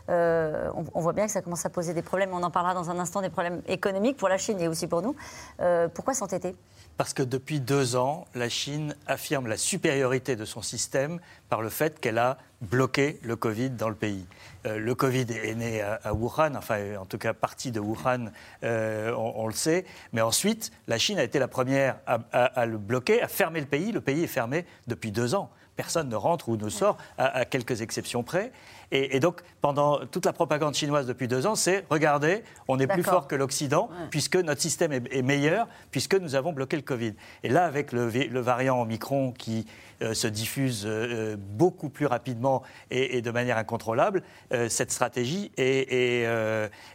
Euh, 0.09 0.68
on, 0.74 1.01
voit 1.01 1.12
bien 1.12 1.26
que 1.26 1.32
ça 1.32 1.41
commence 1.41 1.64
à 1.64 1.70
poser 1.70 1.95
des 1.95 2.03
problèmes. 2.03 2.30
On 2.32 2.43
en 2.43 2.51
parlera 2.51 2.74
dans 2.74 2.91
un 2.91 2.99
instant 2.99 3.20
des 3.20 3.30
problèmes 3.30 3.62
économiques 3.68 4.16
pour 4.16 4.28
la 4.28 4.38
Chine 4.38 4.61
et 4.61 4.66
aussi 4.66 4.88
pour 4.88 5.03
nous. 5.03 5.14
Euh, 5.61 5.88
pourquoi 5.88 6.14
s'entêter? 6.14 6.57
Parce 7.01 7.14
que 7.14 7.22
depuis 7.22 7.61
deux 7.61 7.96
ans, 7.96 8.26
la 8.34 8.51
Chine 8.51 8.94
affirme 9.07 9.46
la 9.46 9.57
supériorité 9.57 10.36
de 10.36 10.44
son 10.44 10.61
système 10.61 11.18
par 11.48 11.62
le 11.62 11.70
fait 11.70 11.98
qu'elle 11.98 12.18
a 12.18 12.36
bloqué 12.61 13.18
le 13.22 13.36
Covid 13.36 13.70
dans 13.70 13.88
le 13.88 13.94
pays. 13.94 14.26
Euh, 14.66 14.78
le 14.78 14.94
Covid 14.94 15.24
est 15.30 15.55
né 15.55 15.80
à, 15.80 16.12
Wuhan, 16.12 16.57
enfin 16.57 16.98
en 17.01 17.07
tout 17.07 17.16
cas 17.16 17.32
partie 17.32 17.72
de 17.72 17.80
Wuhan, 17.80 18.26
euh, 18.64 19.14
on, 19.16 19.46
le 19.46 19.55
sait, 19.55 19.86
mais 20.12 20.20
ensuite 20.20 20.72
la 20.88 20.98
Chine 20.98 21.18
a 21.18 21.22
été 21.22 21.38
la 21.38 21.48
première 21.48 21.96
à, 22.05 22.66
le 22.66 22.76
bloquer, 22.76 23.22
à 23.22 23.28
fermer 23.28 23.61
le 23.61 23.66
pays. 23.66 23.92
Le 23.92 24.03
pays 24.03 24.22
est 24.22 24.26
fermé 24.26 24.66
depuis 24.86 25.11
deux 25.11 25.34
ans. 25.34 25.48
Personne 25.76 26.11
ne 26.11 26.16
rentre 26.16 26.51
ou 26.51 26.59
ne 26.59 26.68
sort, 26.68 26.98
à 27.16 27.46
quelques 27.46 27.80
exceptions 27.80 28.22
près. 28.22 28.53
Et, 28.93 29.20
donc, 29.20 29.43
pendant 29.61 30.05
toute 30.07 30.26
la 30.26 30.32
propagande 30.32 30.74
chinoise 30.74 31.07
depuis 31.07 31.28
deux 31.28 31.47
ans, 31.47 31.55
c'est 31.55 31.84
regardez, 31.91 32.43
on 32.66 32.78
est 32.80 32.88
plus 32.88 33.05
fort 33.05 33.28
que 33.28 33.36
l'Occident, 33.36 33.88
puisque 34.11 34.36
notre 34.36 34.61
système 34.61 34.93
est, 34.93 35.22
meilleur, 35.22 35.68
puisque 35.93 36.14
nous 36.14 36.34
avons 36.34 36.53
bloqué 36.53 36.76
le 36.76 36.82
Covid. 36.82 37.14
Et 37.45 37.49
là, 37.49 37.64
avec 37.66 37.93
le, 37.93 38.41
variant 38.41 38.80
Omicron 38.82 39.32
qui 39.32 39.66
euh, 40.03 40.14
se 40.14 40.26
diffuse 40.26 40.84
euh, 40.86 41.36
beaucoup 41.38 41.88
plus 41.88 42.07
rapidement 42.07 42.62
et, 42.91 43.22
de 43.22 43.30
manière 43.30 43.59
incontrôlable, 43.59 44.22
euh, 44.53 44.68
cette 44.68 44.91
stratégie 44.91 45.53
est, 45.57 45.93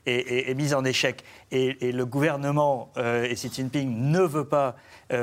est, 0.05 0.53
mise 0.55 0.73
en 0.73 0.83
échec. 0.83 1.23
Et, 1.51 1.91
le 1.93 2.05
gouvernement 2.05 2.91
et 2.97 3.33
Xi 3.35 3.49
Jinping 3.53 4.11
ne 4.11 4.21
veut 4.21 4.47
pas 4.47 4.75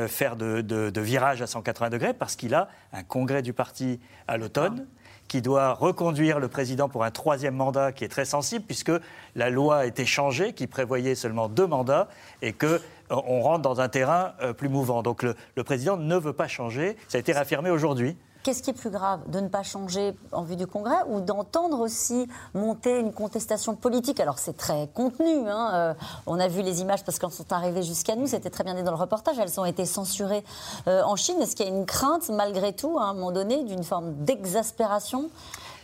faire 0.06 0.36
de, 0.36 0.62
de, 0.62 1.00
virage 1.00 1.42
à 1.42 1.46
180 1.46 1.90
degrés 1.90 2.14
parce 2.14 2.36
qu'il 2.36 2.54
a 2.54 2.68
un 2.92 3.02
congrès 3.02 3.42
du 3.42 3.52
parti 3.52 4.00
à 4.26 4.36
l'automne 4.38 4.86
qui 5.32 5.40
doit 5.40 5.72
reconduire 5.72 6.38
le 6.40 6.48
président 6.48 6.90
pour 6.90 7.04
un 7.04 7.10
troisième 7.10 7.54
mandat 7.54 7.90
qui 7.92 8.04
est 8.04 8.08
très 8.08 8.26
sensible, 8.26 8.66
puisque 8.66 8.92
la 9.34 9.48
loi 9.48 9.78
a 9.78 9.86
été 9.86 10.04
changée, 10.04 10.52
qui 10.52 10.66
prévoyait 10.66 11.14
seulement 11.14 11.48
deux 11.48 11.66
mandats, 11.66 12.08
et 12.42 12.52
qu'on 12.52 12.66
euh, 12.66 12.78
rentre 13.08 13.62
dans 13.62 13.80
un 13.80 13.88
terrain 13.88 14.34
euh, 14.42 14.52
plus 14.52 14.68
mouvant. 14.68 15.02
Donc 15.02 15.22
le, 15.22 15.34
le 15.56 15.64
président 15.64 15.96
ne 15.96 16.16
veut 16.16 16.34
pas 16.34 16.48
changer. 16.48 16.98
Ça 17.08 17.16
a 17.16 17.20
été 17.22 17.32
réaffirmé 17.32 17.70
aujourd'hui. 17.70 18.14
Qu'est-ce 18.42 18.62
qui 18.62 18.70
est 18.70 18.74
plus 18.74 18.90
grave 18.90 19.20
De 19.28 19.38
ne 19.38 19.48
pas 19.48 19.62
changer 19.62 20.14
en 20.32 20.42
vue 20.42 20.56
du 20.56 20.66
Congrès 20.66 20.96
ou 21.06 21.20
d'entendre 21.20 21.78
aussi 21.78 22.26
monter 22.54 22.98
une 22.98 23.12
contestation 23.12 23.76
politique? 23.76 24.18
Alors 24.18 24.40
c'est 24.40 24.56
très 24.56 24.88
contenu. 24.92 25.48
Hein, 25.48 25.70
euh, 25.74 25.94
on 26.26 26.40
a 26.40 26.48
vu 26.48 26.62
les 26.62 26.80
images 26.80 27.04
parce 27.04 27.20
qu'elles 27.20 27.30
sont 27.30 27.52
arrivées 27.52 27.84
jusqu'à 27.84 28.16
nous. 28.16 28.26
C'était 28.26 28.50
très 28.50 28.64
bien 28.64 28.74
dit 28.74 28.82
dans 28.82 28.90
le 28.90 28.96
reportage. 28.96 29.38
Elles 29.38 29.60
ont 29.60 29.64
été 29.64 29.86
censurées 29.86 30.42
euh, 30.88 31.02
en 31.04 31.14
Chine. 31.14 31.40
Est-ce 31.40 31.54
qu'il 31.54 31.66
y 31.66 31.68
a 31.68 31.72
une 31.72 31.86
crainte 31.86 32.30
malgré 32.30 32.72
tout 32.72 32.98
à 32.98 33.04
un 33.04 33.14
moment 33.14 33.30
donné 33.30 33.62
d'une 33.62 33.84
forme 33.84 34.12
d'exaspération? 34.24 35.30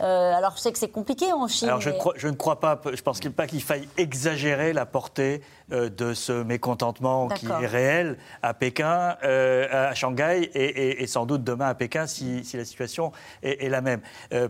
Euh, 0.01 0.33
alors 0.33 0.55
je 0.57 0.61
sais 0.61 0.73
que 0.73 0.79
c'est 0.79 0.89
compliqué 0.89 1.33
en 1.33 1.49
Chine. 1.49 1.69
Alors 1.69 1.81
je, 1.81 1.91
je, 2.17 2.29
ne 2.29 2.35
crois 2.35 2.61
pas, 2.61 2.81
je 2.93 3.03
pense 3.03 3.21
pas 3.21 3.47
qu'il 3.47 3.63
faille 3.63 3.89
exagérer 3.97 4.73
la 4.73 4.87
portée 4.87 5.43
euh, 5.73 5.91
de 5.91 6.15
ce 6.15 6.33
mécontentement 6.33 7.29
qui 7.29 7.47
est 7.47 7.67
réel 7.67 8.17
à 8.43 8.55
Pékin, 8.55 9.17
euh, 9.25 9.91
à 9.91 9.95
Shanghai 9.95 10.51
et, 10.55 11.07
sans 11.07 11.27
doute 11.27 11.43
demain 11.43 11.69
à 11.69 11.75
Pékin 11.75 12.07
si, 12.07 12.43
la 12.57 12.65
situation 12.65 13.13
est, 13.43 13.69
la 13.69 13.81
même. 13.81 14.01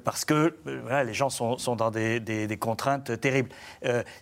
parce 0.05 0.25
que 0.25 0.57
les 1.05 1.15
gens 1.15 1.31
sont, 1.31 1.77
dans 1.77 1.91
des, 1.91 2.21
des, 2.21 2.57
contraintes 2.57 3.21
terribles. 3.21 3.51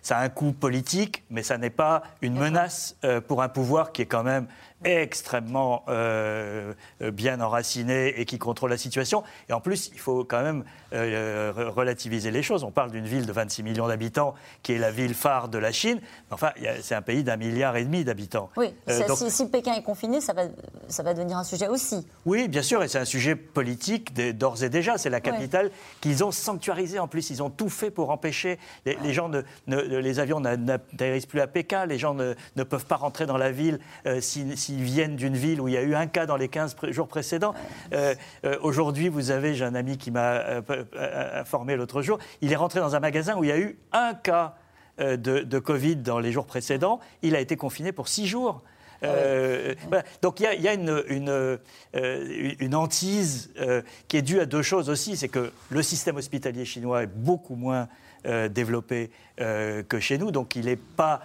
ça 0.01 0.17
a 0.17 0.23
un 0.23 0.29
coût 0.29 0.51
politique, 0.51 1.23
mais 1.29 1.43
ça 1.43 1.57
n'est 1.57 1.69
pas 1.69 2.03
une 2.21 2.37
menace 2.37 2.97
pour 3.27 3.41
un 3.41 3.49
pouvoir 3.49 3.91
qui 3.91 4.01
est 4.01 4.05
quand 4.05 4.23
même 4.23 4.47
extrêmement 4.83 5.83
euh, 5.89 6.73
bien 7.01 7.41
enraciné 7.41 8.19
et 8.19 8.25
qui 8.25 8.37
contrôle 8.37 8.69
la 8.69 8.77
situation. 8.77 9.23
Et 9.49 9.53
en 9.53 9.59
plus, 9.59 9.89
il 9.93 9.99
faut 9.99 10.23
quand 10.23 10.43
même 10.43 10.63
euh, 10.93 11.51
relativiser 11.75 12.29
les 12.29 12.43
choses. 12.43 12.63
On 12.63 12.71
parle 12.71 12.91
d'une 12.91 13.05
ville 13.05 13.25
de 13.25 13.31
26 13.31 13.63
millions 13.63 13.87
d'habitants 13.87 14.35
qui 14.61 14.73
est 14.73 14.77
la 14.77 14.91
ville 14.91 15.15
phare 15.15 15.49
de 15.49 15.57
la 15.57 15.71
Chine. 15.71 15.99
Enfin, 16.29 16.51
c'est 16.81 16.95
un 16.95 17.01
pays 17.01 17.23
d'un 17.23 17.37
milliard 17.37 17.75
et 17.75 17.83
demi 17.85 18.03
d'habitants. 18.03 18.49
Oui, 18.55 18.73
euh, 18.87 19.01
si, 19.29 19.47
Pékin 19.47 19.73
est 19.73 19.83
confiné, 19.83 20.21
ça 20.21 20.33
va, 20.33 20.43
ça 20.87 21.01
va 21.01 21.13
devenir 21.13 21.37
un 21.37 21.43
sujet 21.43 21.67
aussi. 21.67 22.05
Oui, 22.25 22.47
bien 22.47 22.61
sûr, 22.61 22.83
et 22.83 22.87
c'est 22.87 22.99
un 22.99 23.05
sujet 23.05 23.35
politique 23.35 24.13
d'ores 24.37 24.63
et 24.63 24.69
déjà. 24.69 24.97
C'est 24.97 25.09
la 25.09 25.21
capitale 25.21 25.71
qu'ils 26.01 26.23
ont 26.23 26.31
sanctuarisée 26.31 26.99
en 26.99 27.07
plus. 27.07 27.29
Ils 27.31 27.41
ont 27.41 27.49
tout 27.49 27.69
fait 27.69 27.89
pour 27.89 28.11
empêcher. 28.11 28.59
Les, 28.85 29.13
gens, 29.13 29.29
ne, 29.29 29.41
les 29.75 30.19
avions 30.19 30.39
n'atterrissent 30.39 31.25
plus 31.25 31.41
à 31.41 31.47
Pékin, 31.47 31.85
les 31.85 31.97
gens 31.97 32.13
ne, 32.13 32.35
ne, 32.55 32.63
peuvent 32.63 32.85
pas 32.85 32.95
rentrer 32.95 33.25
dans 33.25 33.37
la 33.37 33.51
ville 33.51 33.79
si 34.19 34.45
s'ils 34.67 34.83
viennent 34.83 35.15
d'une 35.15 35.35
ville 35.35 35.61
où 35.61 35.69
il 35.69 35.73
y 35.73 35.77
a 35.77 35.81
eu 35.81 35.95
un 35.95 36.07
cas 36.07 36.25
dans 36.25 36.35
les 36.35 36.49
15 36.49 36.75
jours 36.89 37.07
précédents. 37.07 37.53
Euh, 37.93 38.15
euh, 38.43 38.57
aujourd'hui, 38.61 39.07
vous 39.07 39.31
avez, 39.31 39.55
j'ai 39.55 39.63
un 39.63 39.75
ami 39.75 39.97
qui 39.97 40.11
m'a 40.11 40.33
euh, 40.33 40.61
informé 41.33 41.77
l'autre 41.77 42.01
jour, 42.01 42.19
il 42.41 42.51
est 42.51 42.57
rentré 42.57 42.81
dans 42.81 42.95
un 42.95 42.99
magasin 42.99 43.37
où 43.37 43.45
il 43.45 43.47
y 43.47 43.53
a 43.53 43.57
eu 43.57 43.77
un 43.93 44.13
cas 44.13 44.55
de, 44.99 45.59
Covid 45.59 45.97
dans 45.97 46.19
les 46.19 46.31
jours 46.31 46.45
précédents. 46.45 46.99
Il 47.21 47.35
a 47.35 47.39
été 47.39 47.55
confiné 47.55 47.91
pour 47.91 48.07
six 48.07 48.27
jours. 48.27 48.61
Ah 49.03 49.07
Donc 50.23 50.39
il 50.39 50.61
y 50.61 50.67
a, 50.67 50.73
une, 50.73 51.03
une, 51.07 51.59
une, 52.59 52.75
hantise 52.75 53.53
qui 54.07 54.17
est 54.17 54.23
due 54.23 54.39
à 54.39 54.47
deux 54.47 54.63
choses 54.63 54.89
aussi. 54.89 55.15
C'est 55.15 55.27
que 55.27 55.51
le 55.69 55.83
système 55.83 56.17
hospitalier 56.17 56.65
chinois 56.65 57.03
est 57.03 57.13
beaucoup 57.15 57.55
moins 57.55 57.87
développé 58.49 59.11
que 59.37 59.99
chez 59.99 60.17
nous. 60.17 60.31
Donc 60.31 60.55
il 60.55 60.65
n'est 60.65 60.75
pas 60.75 61.21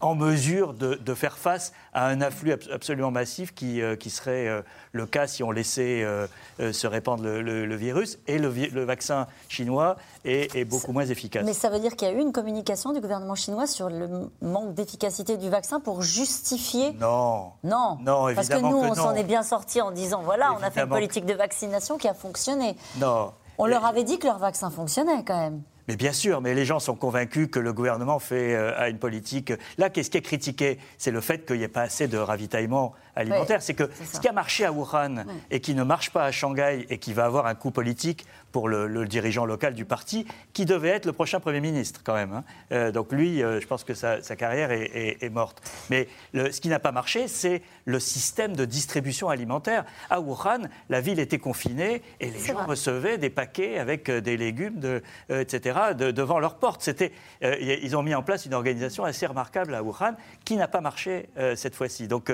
en 0.00 0.14
mesure 0.14 0.74
de, 0.74 1.14
faire 1.14 1.38
face 1.38 1.72
à 1.92 2.06
un 2.06 2.20
afflux 2.20 2.52
absolument 2.72 3.10
massif 3.10 3.52
qui, 3.54 3.82
euh, 3.82 3.96
qui 3.96 4.10
serait 4.10 4.46
euh, 4.46 4.62
le 4.92 5.06
cas 5.06 5.26
si 5.26 5.42
on 5.42 5.50
laissait 5.50 6.02
euh, 6.02 6.26
se 6.72 6.86
répandre 6.86 7.24
le, 7.24 7.76
virus. 7.76 8.18
Et 8.26 8.38
le, 8.38 8.48
vaccin 8.84 9.26
chinois 9.48 9.96
est, 10.24 10.64
beaucoup 10.64 10.92
moins 10.92 11.04
efficace. 11.04 11.44
Mais 11.44 11.52
ça 11.52 11.68
veut 11.68 11.80
dire 11.80 11.96
qu'il 11.96 12.08
y 12.08 12.10
a 12.10 12.14
eu 12.14 12.20
une 12.20 12.32
communication 12.32 12.92
du 12.92 13.00
gouvernement 13.00 13.34
chinois 13.34 13.66
sur 13.66 13.90
le 13.90 14.30
manque 14.40 14.74
d'efficacité 14.74 15.36
du 15.36 15.50
vaccin 15.50 15.80
pour 15.80 16.02
justifier. 16.02 16.92
Non. 16.92 17.52
Non. 17.64 17.98
Non, 18.00 18.28
évidemment. 18.28 18.34
Parce 18.34 18.48
que 18.48 18.54
nous, 18.58 18.90
on 18.90 18.94
s'en 18.94 19.14
est 19.14 19.24
bien 19.24 19.42
sortis 19.42 19.80
en 19.80 19.90
disant 19.90 20.22
voilà, 20.22 20.54
on 20.58 20.62
a 20.62 20.70
fait 20.70 20.82
une 20.82 20.88
politique 20.88 21.26
de 21.26 21.34
vaccination 21.34 21.98
qui 21.98 22.08
a 22.08 22.14
fonctionné. 22.14 22.76
Non. 22.98 23.32
On 23.58 23.66
leur 23.66 23.84
avait 23.84 24.04
dit 24.04 24.18
que 24.18 24.26
leur 24.26 24.38
vaccin 24.38 24.70
fonctionnait 24.70 25.22
quand 25.24 25.38
même. 25.38 25.62
Mais 25.90 25.96
bien 25.96 26.12
sûr, 26.12 26.40
mais 26.40 26.54
les 26.54 26.64
gens 26.64 26.78
sont 26.78 26.94
convaincus 26.94 27.48
que 27.50 27.58
le 27.58 27.72
gouvernement 27.72 28.20
fait 28.20 28.54
euh, 28.54 28.88
une 28.88 29.00
politique. 29.00 29.52
Là, 29.76 29.90
qu'est-ce 29.90 30.08
qui 30.08 30.18
est 30.18 30.22
critiqué? 30.22 30.78
C'est 30.98 31.10
le 31.10 31.20
fait 31.20 31.44
qu'il 31.44 31.56
n'y 31.56 31.64
ait 31.64 31.68
pas 31.68 31.80
assez 31.80 32.06
de 32.06 32.16
ravitaillement 32.16 32.92
alimentaire. 33.16 33.62
c'est 33.62 33.74
que 33.74 33.90
ce 34.12 34.20
qui 34.20 34.28
a 34.28 34.32
marché 34.32 34.64
à 34.64 34.72
Wuhan 34.72 35.24
et 35.50 35.60
qui 35.60 35.74
ne 35.74 35.82
marche 35.82 36.10
pas 36.10 36.24
à 36.24 36.32
Shanghai 36.32 36.86
et 36.88 36.98
qui 36.98 37.12
va 37.12 37.24
avoir 37.24 37.46
un 37.46 37.54
coût 37.54 37.70
politique 37.70 38.26
pour 38.52 38.68
le, 38.68 39.06
dirigeant 39.06 39.44
local 39.44 39.74
du 39.74 39.84
parti, 39.84 40.26
qui 40.52 40.64
devait 40.64 40.88
être 40.88 41.06
le 41.06 41.12
prochain 41.12 41.38
Premier 41.38 41.60
ministre 41.60 42.00
quand 42.02 42.14
même. 42.14 42.32
Hein. 42.32 42.44
Euh, 42.72 42.90
donc 42.90 43.12
lui, 43.12 43.42
euh, 43.42 43.60
je 43.60 43.66
pense 43.66 43.84
que 43.84 43.94
sa, 43.94 44.20
carrière 44.36 44.72
est, 44.72 45.30
morte. 45.30 45.62
Mais 45.88 46.08
ce 46.34 46.60
qui 46.60 46.68
n'a 46.68 46.80
pas 46.80 46.90
marché, 46.90 47.28
c'est 47.28 47.62
le 47.84 48.00
système 48.00 48.56
de 48.56 48.64
distribution 48.64 49.28
alimentaire. 49.28 49.84
À 50.08 50.20
Wuhan, 50.20 50.62
la 50.88 51.00
ville 51.00 51.20
était 51.20 51.38
confinée 51.38 52.02
et 52.18 52.30
les 52.30 52.40
gens 52.40 52.64
recevaient 52.66 53.18
des 53.18 53.30
paquets 53.30 53.78
avec 53.78 54.10
des 54.10 54.36
légumes, 54.36 54.80
de, 54.80 55.02
etc 55.28 55.78
devant 55.94 56.38
leur 56.38 56.56
porte. 56.56 56.82
C'était, 56.82 57.12
euh, 57.42 57.56
ils 57.60 57.96
ont 57.96 58.02
mis 58.02 58.14
en 58.14 58.22
place 58.22 58.46
une 58.46 58.54
organisation 58.54 59.04
assez 59.04 59.26
remarquable 59.26 59.74
à 59.74 59.82
Wuhan 59.82 60.14
qui 60.44 60.56
n'a 60.56 60.68
pas 60.68 60.80
marché 60.80 61.28
euh, 61.38 61.56
cette 61.56 61.74
fois-ci. 61.74 62.08
Donc, 62.08 62.32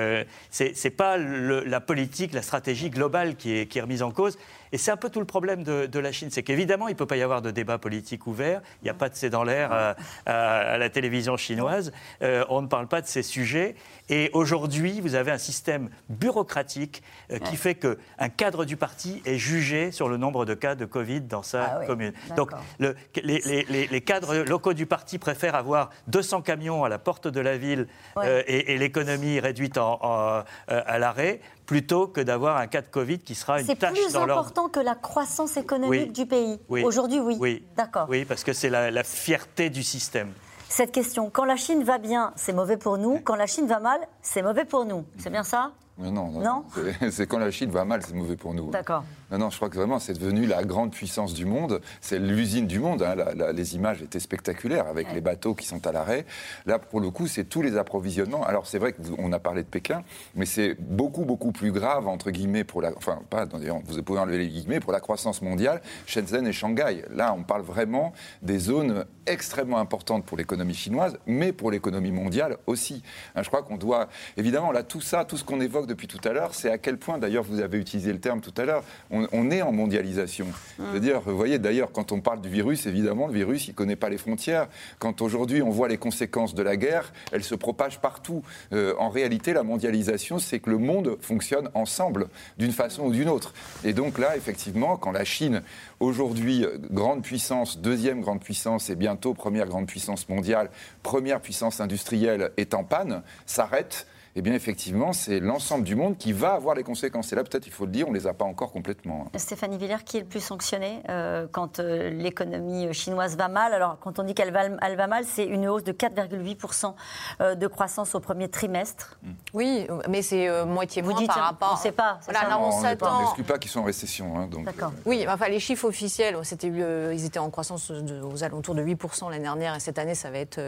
euh, 0.00 0.24
c'est, 0.50 0.90
pas 0.90 1.16
la 1.16 1.80
politique, 1.80 2.32
la 2.32 2.42
stratégie 2.42 2.90
globale 2.90 3.36
qui 3.36 3.56
est, 3.56 3.66
qui 3.66 3.78
est 3.78 3.82
remise 3.82 4.02
en 4.02 4.10
cause. 4.10 4.38
Et 4.72 4.78
c'est 4.78 4.90
un 4.90 4.96
peu 4.96 5.10
tout 5.10 5.20
le 5.20 5.26
problème 5.26 5.62
de, 5.62 5.98
la 5.98 6.12
Chine, 6.12 6.28
c'est 6.30 6.42
qu'évidemment, 6.42 6.88
il 6.88 6.92
ne 6.92 6.96
peut 6.96 7.06
pas 7.06 7.16
y 7.16 7.22
avoir 7.22 7.42
de 7.42 7.50
débat 7.50 7.78
politique 7.78 8.26
ouvert, 8.26 8.62
il 8.80 8.84
n'y 8.84 8.90
a 8.90 8.94
pas 8.94 9.08
de 9.08 9.14
c'est 9.14 9.30
dans 9.30 9.44
l'air 9.44 9.96
à, 10.26 10.78
la 10.78 10.88
télévision 10.88 11.36
chinoise, 11.36 11.92
euh, 12.22 12.44
on 12.48 12.62
ne 12.62 12.66
parle 12.66 12.86
pas 12.86 13.00
de 13.00 13.06
ces 13.06 13.22
sujets. 13.22 13.74
Et 14.08 14.30
aujourd'hui, 14.32 15.00
vous 15.00 15.14
avez 15.14 15.30
un 15.30 15.38
système 15.38 15.90
bureaucratique 16.08 17.02
euh, 17.30 17.38
qui 17.38 17.56
fait 17.56 17.74
qu'un 17.74 18.28
cadre 18.28 18.64
du 18.64 18.76
parti 18.76 19.22
est 19.26 19.38
jugé 19.38 19.92
sur 19.92 20.08
le 20.08 20.16
nombre 20.16 20.44
de 20.46 20.54
cas 20.54 20.74
de 20.74 20.84
Covid 20.84 21.22
dans 21.22 21.42
sa 21.42 21.80
ah 21.80 21.86
commune. 21.86 22.12
Donc 22.36 22.50
les, 22.78 24.00
cadres 24.00 24.36
locaux 24.36 24.72
du 24.72 24.86
parti 24.86 25.18
préfèrent 25.18 25.54
avoir 25.54 25.90
200 26.08 26.42
camions 26.42 26.84
à 26.84 26.88
la 26.88 26.98
porte 26.98 27.28
de 27.28 27.40
la 27.40 27.58
ville 27.58 27.86
euh, 28.16 28.42
et, 28.46 28.78
l'économie 28.78 29.40
réduite 29.40 29.78
à 29.78 30.98
l'arrêt 30.98 31.40
plutôt 31.70 32.08
que 32.08 32.20
d'avoir 32.20 32.56
un 32.56 32.66
cas 32.66 32.82
de 32.82 32.88
Covid 32.88 33.20
qui 33.20 33.36
sera 33.36 33.60
une 33.60 33.66
tâche 33.68 33.78
dans 33.78 33.94
C'est 33.94 34.08
plus 34.08 34.16
important 34.16 34.68
que 34.68 34.80
la 34.80 34.96
croissance 34.96 35.56
économique 35.56 36.12
du 36.12 36.26
pays. 36.26 36.58
Aujourd'hui, 36.68 37.20
oui. 37.20 37.36
Oui. 37.38 37.64
D'accord. 37.76 38.08
Oui, 38.10 38.24
parce 38.24 38.42
que 38.42 38.52
c'est 38.52 38.68
la, 38.70 39.04
fierté 39.04 39.70
du 39.70 39.84
système 39.84 40.32
cette 40.68 40.92
question. 40.92 41.30
Quand 41.30 41.44
la 41.44 41.56
Chine 41.56 41.82
va 41.82 41.98
bien, 41.98 42.32
c'est 42.36 42.52
mauvais 42.52 42.76
pour 42.76 42.96
nous. 42.96 43.18
Quand 43.24 43.34
la 43.34 43.46
Chine 43.46 43.66
va 43.66 43.80
mal, 43.80 44.00
c'est 44.22 44.40
mauvais 44.40 44.64
pour 44.64 44.84
nous. 44.84 45.04
C'est 45.18 45.30
bien 45.30 45.42
ça? 45.42 45.72
Non, 45.98 46.12
non, 46.12 46.30
non? 46.30 46.64
C'est 47.10 47.26
quand 47.26 47.38
la 47.38 47.50
Chine 47.50 47.70
va 47.70 47.84
mal, 47.84 48.02
c'est 48.02 48.14
mauvais 48.14 48.36
pour 48.36 48.54
nous. 48.54 48.70
D'accord. 48.70 49.02
Non, 49.30 49.38
non, 49.38 49.50
je 49.50 49.56
crois 49.56 49.68
que 49.68 49.76
vraiment, 49.76 49.98
c'est 49.98 50.18
devenu 50.18 50.46
la 50.46 50.64
grande 50.64 50.92
puissance 50.92 51.34
du 51.34 51.44
monde. 51.44 51.80
C'est 52.00 52.18
l'usine 52.18 52.66
du 52.66 52.80
monde. 52.80 53.02
Hein. 53.02 53.14
les 53.52 53.76
images 53.76 54.02
étaient 54.02 54.20
spectaculaires 54.20 54.86
avec 54.86 55.12
les 55.12 55.20
bateaux 55.20 55.54
qui 55.54 55.66
sont 55.66 55.86
à 55.86 55.92
l'arrêt. 55.92 56.26
Là, 56.66 56.78
pour 56.78 57.00
le 57.00 57.10
coup, 57.10 57.26
c'est 57.26 57.44
tous 57.44 57.62
les 57.62 57.76
approvisionnements. 57.76 58.44
Alors, 58.44 58.66
c'est 58.66 58.78
vrai 58.78 58.92
qu'on 58.92 59.32
a 59.32 59.38
parlé 59.38 59.62
de 59.62 59.68
Pékin, 59.68 60.02
mais 60.34 60.46
c'est 60.46 60.74
beaucoup, 60.78 61.24
beaucoup 61.24 61.52
plus 61.52 61.72
grave, 61.72 62.08
entre 62.08 62.30
guillemets, 62.30 62.64
pour 62.64 62.82
la. 62.82 62.90
Enfin, 62.96 63.20
pas, 63.30 63.46
vous 63.46 64.02
pouvez 64.02 64.18
enlever 64.18 64.38
les 64.38 64.48
guillemets, 64.48 64.80
pour 64.80 64.92
la 64.92 65.00
croissance 65.00 65.42
mondiale, 65.42 65.80
Shenzhen 66.06 66.46
et 66.46 66.52
Shanghai. 66.52 67.04
Là, 67.10 67.34
on 67.36 67.42
parle 67.42 67.62
vraiment 67.62 68.12
des 68.42 68.58
zones 68.58 69.04
extrêmement 69.26 69.78
importantes 69.78 70.24
pour 70.24 70.36
l'économie 70.36 70.74
chinoise, 70.74 71.18
mais 71.26 71.52
pour 71.52 71.70
l'économie 71.70 72.12
mondiale 72.12 72.56
aussi. 72.66 73.02
Hein, 73.34 73.42
je 73.42 73.48
crois 73.48 73.62
qu'on 73.62 73.76
doit. 73.76 74.08
Évidemment, 74.36 74.72
là, 74.72 74.82
tout 74.82 75.00
ça, 75.00 75.24
tout 75.24 75.36
ce 75.36 75.44
qu'on 75.44 75.60
évoque 75.60 75.86
depuis 75.86 76.08
tout 76.08 76.20
à 76.24 76.32
l'heure, 76.32 76.54
c'est 76.54 76.70
à 76.70 76.78
quel 76.78 76.98
point, 76.98 77.18
d'ailleurs, 77.18 77.44
vous 77.44 77.60
avez 77.60 77.78
utilisé 77.78 78.12
le 78.12 78.20
terme 78.20 78.40
tout 78.40 78.54
à 78.56 78.64
l'heure, 78.64 78.82
on, 79.10 79.19
est 79.50 79.62
en 79.62 79.72
mondialisation. 79.72 80.46
Mmh. 80.46 80.84
C'est-à-dire, 80.90 81.20
vous 81.20 81.36
voyez, 81.36 81.58
d'ailleurs, 81.58 81.92
quand 81.92 82.12
on 82.12 82.20
parle 82.20 82.40
du 82.40 82.48
virus, 82.48 82.86
évidemment, 82.86 83.26
le 83.26 83.32
virus, 83.32 83.66
il 83.66 83.70
ne 83.70 83.74
connaît 83.74 83.96
pas 83.96 84.08
les 84.08 84.18
frontières. 84.18 84.68
Quand 84.98 85.22
aujourd'hui, 85.22 85.62
on 85.62 85.70
voit 85.70 85.88
les 85.88 85.98
conséquences 85.98 86.54
de 86.54 86.62
la 86.62 86.76
guerre, 86.76 87.12
elle 87.32 87.44
se 87.44 87.54
propage 87.54 88.00
partout. 88.00 88.42
Euh, 88.72 88.94
en 88.98 89.08
réalité, 89.08 89.52
la 89.52 89.62
mondialisation, 89.62 90.38
c'est 90.38 90.60
que 90.60 90.70
le 90.70 90.78
monde 90.78 91.18
fonctionne 91.20 91.70
ensemble, 91.74 92.28
d'une 92.58 92.72
façon 92.72 93.04
ou 93.04 93.12
d'une 93.12 93.28
autre. 93.28 93.52
Et 93.84 93.92
donc 93.92 94.18
là, 94.18 94.36
effectivement, 94.36 94.96
quand 94.96 95.12
la 95.12 95.24
Chine, 95.24 95.62
aujourd'hui, 96.00 96.66
grande 96.90 97.22
puissance, 97.22 97.78
deuxième 97.78 98.20
grande 98.20 98.40
puissance 98.40 98.90
et 98.90 98.96
bientôt 98.96 99.34
première 99.34 99.66
grande 99.66 99.86
puissance 99.86 100.28
mondiale, 100.28 100.70
première 101.02 101.40
puissance 101.40 101.80
industrielle, 101.80 102.52
est 102.56 102.74
en 102.74 102.84
panne, 102.84 103.22
s'arrête 103.46 104.06
eh 104.36 104.42
bien 104.42 104.54
effectivement, 104.54 105.12
c'est 105.12 105.40
l'ensemble 105.40 105.82
du 105.82 105.96
monde 105.96 106.16
qui 106.16 106.32
va 106.32 106.52
avoir 106.52 106.76
les 106.76 106.84
conséquences. 106.84 107.32
Et 107.32 107.36
là, 107.36 107.42
peut-être, 107.42 107.66
il 107.66 107.72
faut 107.72 107.84
le 107.84 107.90
dire, 107.90 108.06
on 108.06 108.12
ne 108.12 108.16
les 108.16 108.28
a 108.28 108.34
pas 108.34 108.44
encore 108.44 108.70
complètement. 108.70 109.26
Hein. 109.26 109.38
Stéphanie 109.38 109.76
Villers, 109.76 110.04
qui 110.04 110.18
est 110.18 110.20
le 110.20 110.26
plus 110.26 110.40
sanctionné 110.40 111.02
euh, 111.08 111.48
quand 111.50 111.80
euh, 111.80 112.10
l'économie 112.10 112.94
chinoise 112.94 113.36
va 113.36 113.48
mal? 113.48 113.74
Alors, 113.74 113.98
quand 113.98 114.20
on 114.20 114.22
dit 114.22 114.34
qu'elle 114.34 114.52
va, 114.52 114.66
elle 114.82 114.96
va 114.96 115.06
mal, 115.08 115.24
c'est 115.24 115.44
une 115.44 115.66
hausse 115.66 115.82
de 115.82 115.92
4,8% 115.92 116.94
euh, 117.40 117.54
de 117.56 117.66
croissance 117.66 118.14
au 118.14 118.20
premier 118.20 118.48
trimestre. 118.48 119.18
Mm. 119.22 119.30
Oui, 119.52 119.88
mais 120.08 120.22
c'est 120.22 120.64
moitié 120.64 121.02
Vous 121.02 121.10
moins 121.10 121.26
par 121.26 121.36
rapport... 121.36 121.70
On 121.72 121.74
ne 121.74 121.80
sait 121.80 121.92
pas. 121.92 122.20
Voilà, 122.24 122.48
là, 122.48 122.60
on 122.60 123.20
n'exclut 123.20 123.44
pas 123.44 123.58
qu'ils 123.58 123.70
sont 123.70 123.80
en 123.80 123.84
récession. 123.84 124.38
Hein, 124.38 124.46
donc, 124.46 124.68
Oui, 125.06 125.26
enfin, 125.28 125.48
les 125.48 125.60
chiffres 125.60 125.88
officiels, 125.88 126.36
ils 126.62 127.24
étaient 127.24 127.38
en 127.38 127.50
croissance 127.50 127.90
aux 127.90 128.44
alentours 128.44 128.76
de 128.76 128.82
8% 128.82 129.30
l'année 129.30 129.42
dernière, 129.42 129.74
et 129.74 129.80
cette 129.80 129.98
année, 129.98 130.14
ça 130.14 130.30
va 130.30 130.38
être 130.38 130.60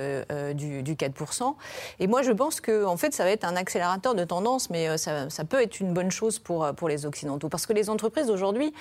du, 0.55 0.83
du, 0.83 0.95
4%. 0.95 1.55
Et 2.01 2.09
moi, 2.09 2.23
je 2.23 2.33
pense 2.33 2.61
que, 2.61 2.85
en 2.85 2.97
fait, 2.97 3.15
ça 3.15 3.23
va 3.23 3.31
être 3.31 3.45
un 3.45 3.52
un 3.53 3.57
accélérateur 3.57 4.15
de 4.15 4.25
tendance, 4.25 4.71
mais 4.71 4.89
euh, 4.89 4.97
ça, 4.97 5.45
peut 5.45 5.63
être 5.63 5.81
une 5.81 5.93
bonne 5.93 6.11
chose 6.11 6.39
pour, 6.39 6.65
euh, 6.65 6.73
pour 6.73 6.89
les 6.89 7.07
Occidentaux. 7.07 7.49
Parce 7.49 7.67
que 7.67 7.73
les 7.73 7.91
entreprises 7.91 8.31
aujourd'hui 8.31 8.73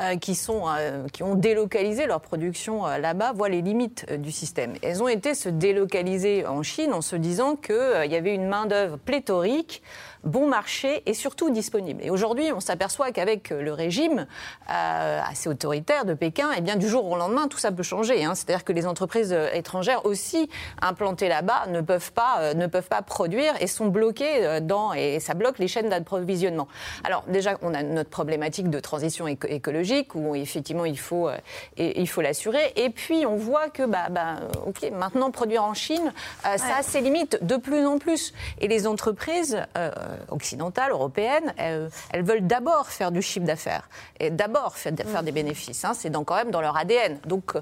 euh, 0.00 0.16
qui, 0.16 0.34
sont, 0.34 0.66
qui 1.12 1.22
ont 1.22 1.34
délocalisé 1.34 2.06
leur 2.06 2.20
production 2.20 2.86
là-bas 2.86 3.32
voient 3.32 3.48
les 3.48 3.62
limites 3.62 4.12
du 4.12 4.30
système. 4.30 4.74
Elles 4.82 5.02
ont 5.02 5.08
été 5.08 5.34
se 5.34 5.48
délocaliser 5.48 6.46
en 6.46 6.62
Chine 6.62 6.92
en 6.92 7.00
se 7.00 7.16
disant 7.16 7.56
qu'il 7.56 8.10
y 8.10 8.16
avait 8.16 8.34
une 8.34 8.46
main-d'œuvre 8.46 8.98
pléthorique 8.98 9.82
bon 10.24 10.48
marché 10.48 11.02
et 11.06 11.14
surtout 11.14 11.50
disponible. 11.50 12.02
Et 12.02 12.10
aujourd'hui, 12.10 12.52
on 12.52 12.60
s'aperçoit 12.60 13.12
qu'avec 13.12 13.50
le 13.50 13.72
régime 13.72 14.26
euh, 14.70 15.20
assez 15.28 15.48
autoritaire 15.48 16.04
de 16.04 16.14
Pékin, 16.14 16.50
et 16.52 16.56
eh 16.58 16.60
bien, 16.60 16.76
du 16.76 16.88
jour 16.88 17.04
au 17.06 17.16
lendemain, 17.16 17.48
tout 17.48 17.58
ça 17.58 17.72
peut 17.72 17.82
changer. 17.82 18.24
Hein. 18.24 18.34
C'est-à-dire 18.34 18.64
que 18.64 18.72
les 18.72 18.86
entreprises 18.86 19.32
euh, 19.32 19.48
étrangères 19.52 20.04
aussi 20.06 20.48
implantées 20.82 21.28
là-bas 21.28 21.66
ne 21.68 21.80
peuvent 21.80 22.12
pas 22.12 22.38
euh, 22.40 22.54
ne 22.54 22.66
peuvent 22.66 22.88
pas 22.88 23.02
produire 23.02 23.54
et 23.60 23.66
sont 23.66 23.86
bloquées 23.86 24.60
dans 24.62 24.92
et 24.92 25.20
ça 25.20 25.34
bloque 25.34 25.58
les 25.58 25.68
chaînes 25.68 25.88
d'approvisionnement. 25.88 26.68
Alors 27.04 27.24
déjà, 27.28 27.56
on 27.62 27.74
a 27.74 27.82
notre 27.82 28.10
problématique 28.10 28.70
de 28.70 28.80
transition 28.80 29.26
écologique 29.26 30.14
où 30.14 30.34
effectivement 30.34 30.84
il 30.84 30.98
faut 30.98 31.28
et, 31.76 32.00
il 32.00 32.08
faut 32.08 32.20
l'assurer. 32.20 32.72
Et 32.76 32.90
puis 32.90 33.26
on 33.26 33.36
voit 33.36 33.68
que 33.68 33.84
bah, 33.84 34.08
bah 34.10 34.36
ok 34.66 34.90
maintenant 34.92 35.30
produire 35.30 35.64
en 35.64 35.74
Chine, 35.74 36.12
ça 36.42 36.76
a 36.78 36.82
ses 36.82 37.00
limites 37.00 37.38
de 37.42 37.56
plus 37.56 37.86
en 37.86 37.98
plus. 37.98 38.32
Et 38.60 38.68
les 38.68 38.86
entreprises 38.86 39.58
euh, 39.76 39.90
occidentales, 40.28 40.90
européennes, 40.90 41.52
elles, 41.56 42.22
veulent 42.22 42.46
d'abord 42.46 42.86
faire 42.86 43.10
du 43.10 43.22
chiffre 43.22 43.46
d'affaires 43.46 43.88
et 44.20 44.30
d'abord 44.30 44.76
faire, 44.76 45.22
des 45.22 45.32
bénéfices. 45.32 45.84
Hein. 45.84 45.92
c'est 45.94 46.12
quand 46.24 46.36
même 46.36 46.50
dans 46.50 46.60
leur 46.60 46.76
ADN. 46.76 47.18
Donc, 47.26 47.52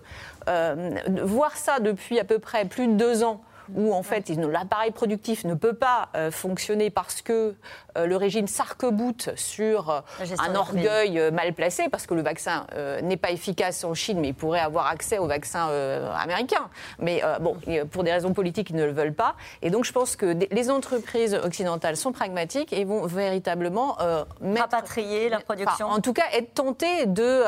euh, 0.48 0.90
voir 1.22 1.56
ça 1.56 1.80
depuis 1.80 2.18
à 2.18 2.24
peu 2.24 2.38
près 2.38 2.64
plus 2.64 2.88
de 2.88 2.94
deux 2.94 3.24
ans 3.24 3.42
où 3.74 3.92
en 3.94 4.02
fait 4.02 4.28
l'appareil 4.28 4.90
productif 4.90 5.44
ne 5.44 5.54
peut 5.54 5.72
pas 5.72 6.08
euh, 6.14 6.30
fonctionner 6.30 6.90
parce 6.90 7.22
que 7.22 7.54
euh, 7.96 8.06
le 8.06 8.16
régime 8.16 8.46
s'arc-boute 8.46 9.30
sur 9.36 9.90
euh, 9.90 10.00
un 10.38 10.54
orgueil 10.54 11.30
mal 11.32 11.52
placé, 11.54 11.88
parce 11.88 12.06
que 12.06 12.14
le 12.14 12.22
vaccin 12.22 12.66
n'est 13.02 13.16
pas 13.16 13.30
efficace 13.30 13.84
en 13.84 13.94
Chine, 13.94 14.20
mais 14.20 14.28
il 14.28 14.34
pourrait 14.34 14.60
avoir 14.60 14.86
accès 14.86 15.18
au 15.18 15.26
vaccin 15.26 15.68
américain. 16.16 16.68
Mais 16.98 17.22
bon, 17.40 17.56
pour 17.90 18.04
des 18.04 18.12
raisons 18.12 18.32
politiques, 18.32 18.70
ils 18.70 18.76
ne 18.76 18.84
le 18.84 18.92
veulent 18.92 19.14
pas. 19.14 19.36
Et 19.62 19.70
donc 19.70 19.84
je 19.84 19.92
pense 19.92 20.16
que 20.16 20.36
les 20.50 20.70
entreprises 20.70 21.34
occidentales 21.34 21.96
sont 21.96 22.12
pragmatiques 22.12 22.72
et 22.72 22.84
vont 22.84 23.06
véritablement 23.06 23.96
mettre, 24.40 24.62
rapatrier 24.62 25.28
la 25.28 25.40
production. 25.40 25.86
en 25.86 26.00
tout 26.00 26.12
cas, 26.12 26.24
être 26.32 26.54
tentées 26.54 27.06
de 27.06 27.42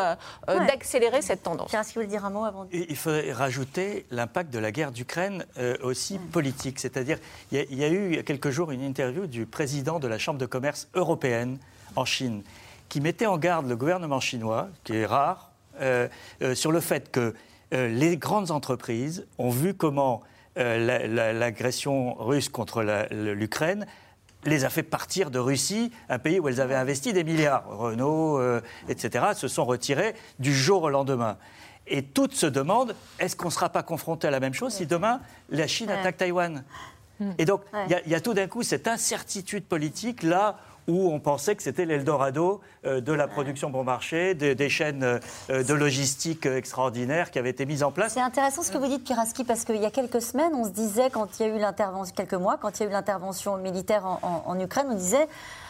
d'accélérer 0.46 1.22
cette 1.22 1.42
tendance. 1.42 1.72
Est-ce 1.72 1.94
que 1.94 2.00
vous 2.00 2.06
dire 2.06 2.24
un 2.24 2.30
mot 2.30 2.44
avant 2.44 2.66
Il 2.72 2.96
faudrait 2.96 3.32
rajouter 3.32 4.06
l'impact 4.10 4.52
de 4.52 4.58
la 4.58 4.72
guerre 4.72 4.92
d'Ukraine 4.92 5.44
aussi 5.82 6.07
politique. 6.16 6.78
C'est-à-dire, 6.78 7.18
il 7.52 7.58
y, 7.58 7.84
a 7.84 7.88
eu 7.88 8.10
il 8.10 8.16
y 8.16 8.18
a 8.18 8.22
quelques 8.22 8.50
jours 8.50 8.70
une 8.70 8.82
interview 8.82 9.26
du 9.26 9.44
président 9.44 9.98
de 9.98 10.08
la 10.08 10.18
Chambre 10.18 10.38
de 10.38 10.46
commerce 10.46 10.88
européenne 10.94 11.58
en 11.96 12.04
Chine 12.04 12.42
qui 12.88 13.00
mettait 13.00 13.26
en 13.26 13.38
garde 13.38 13.68
le 13.68 13.76
gouvernement 13.76 14.20
chinois, 14.20 14.68
qui 14.84 14.96
est 14.96 15.06
rare, 15.06 15.52
euh, 15.80 16.08
euh, 16.42 16.54
sur 16.54 16.72
le 16.72 16.80
fait 16.80 17.10
que 17.10 17.34
euh, 17.74 17.88
les 17.88 18.16
grandes 18.16 18.50
entreprises 18.50 19.26
ont 19.38 19.50
vu 19.50 19.74
comment 19.74 20.22
l'agression 20.56 22.14
russe 22.14 22.48
contre 22.48 22.82
l'Ukraine 23.12 23.86
les 24.44 24.64
a 24.64 24.70
fait 24.70 24.82
partir 24.82 25.30
de 25.30 25.38
Russie, 25.38 25.92
un 26.08 26.18
pays 26.18 26.40
où 26.40 26.48
elles 26.48 26.60
avaient 26.60 26.74
investi 26.74 27.12
des 27.12 27.22
milliards. 27.22 27.64
Renault, 27.68 28.40
etc., 28.88 29.26
se 29.36 29.46
sont 29.46 29.64
retirés 29.64 30.16
du 30.40 30.52
jour 30.52 30.82
au 30.82 30.90
lendemain. 30.90 31.38
Et 31.90 32.02
toutes 32.02 32.34
se 32.34 32.46
demandent, 32.46 32.94
est-ce 33.18 33.36
qu'on 33.36 33.48
ne 33.48 33.52
sera 33.52 33.68
pas 33.68 33.82
confronté 33.82 34.26
à 34.26 34.30
la 34.30 34.40
même 34.40 34.54
chose 34.54 34.74
si 34.74 34.86
demain 34.86 35.20
la 35.50 35.66
Chine 35.66 35.90
attaque 35.90 36.18
Taïwan 36.18 36.64
hmm. 37.20 37.30
Et 37.38 37.44
donc, 37.44 37.62
il 37.88 38.10
y, 38.10 38.14
a 38.14 38.20
tout 38.20 38.34
d'un 38.34 38.46
coup 38.46 38.62
cette 38.62 38.88
incertitude 38.88 39.64
politique 39.64 40.22
là 40.22 40.56
où 40.86 41.12
on 41.12 41.20
pensait 41.20 41.54
que 41.54 41.62
c'était 41.62 41.84
l'Eldorado 41.84 42.62
euh, 42.86 43.02
de 43.02 43.12
la 43.12 43.28
production 43.28 43.68
bon 43.68 43.84
marché, 43.84 44.34
des, 44.34 44.68
chaînes 44.70 45.02
euh, 45.04 45.62
de 45.62 45.74
logistique 45.74 46.46
extraordinaires 46.46 47.30
qui 47.30 47.38
avaient 47.38 47.50
été 47.50 47.66
mises 47.66 47.82
en 47.82 47.92
place. 47.92 48.14
C'est 48.14 48.20
intéressant 48.20 48.62
ce 48.62 48.72
que 48.72 48.78
vous 48.78 48.88
dites, 48.88 49.04
Piraski, 49.04 49.44
parce 49.44 49.64
qu'il 49.64 49.76
y 49.76 49.84
a 49.84 49.90
quelques 49.90 50.22
semaines, 50.22 50.54
on 50.54 50.64
se 50.64 50.70
disait, 50.70 51.10
quand 51.10 51.38
il 51.38 51.46
y 51.46 51.50
a 51.50 51.54
eu 51.54 51.58
l'intervention, 51.58 52.14
quelques 52.16 52.34
mois, 52.34 52.56
quand 52.56 52.80
il 52.80 52.84
y 52.84 52.86
a 52.86 52.88
eu 52.88 52.92
l'intervention 52.92 53.58
militaire 53.58 54.04
en 54.22 54.58
Ukraine, 54.58 54.86
on 54.88 54.94
disait 54.94 55.28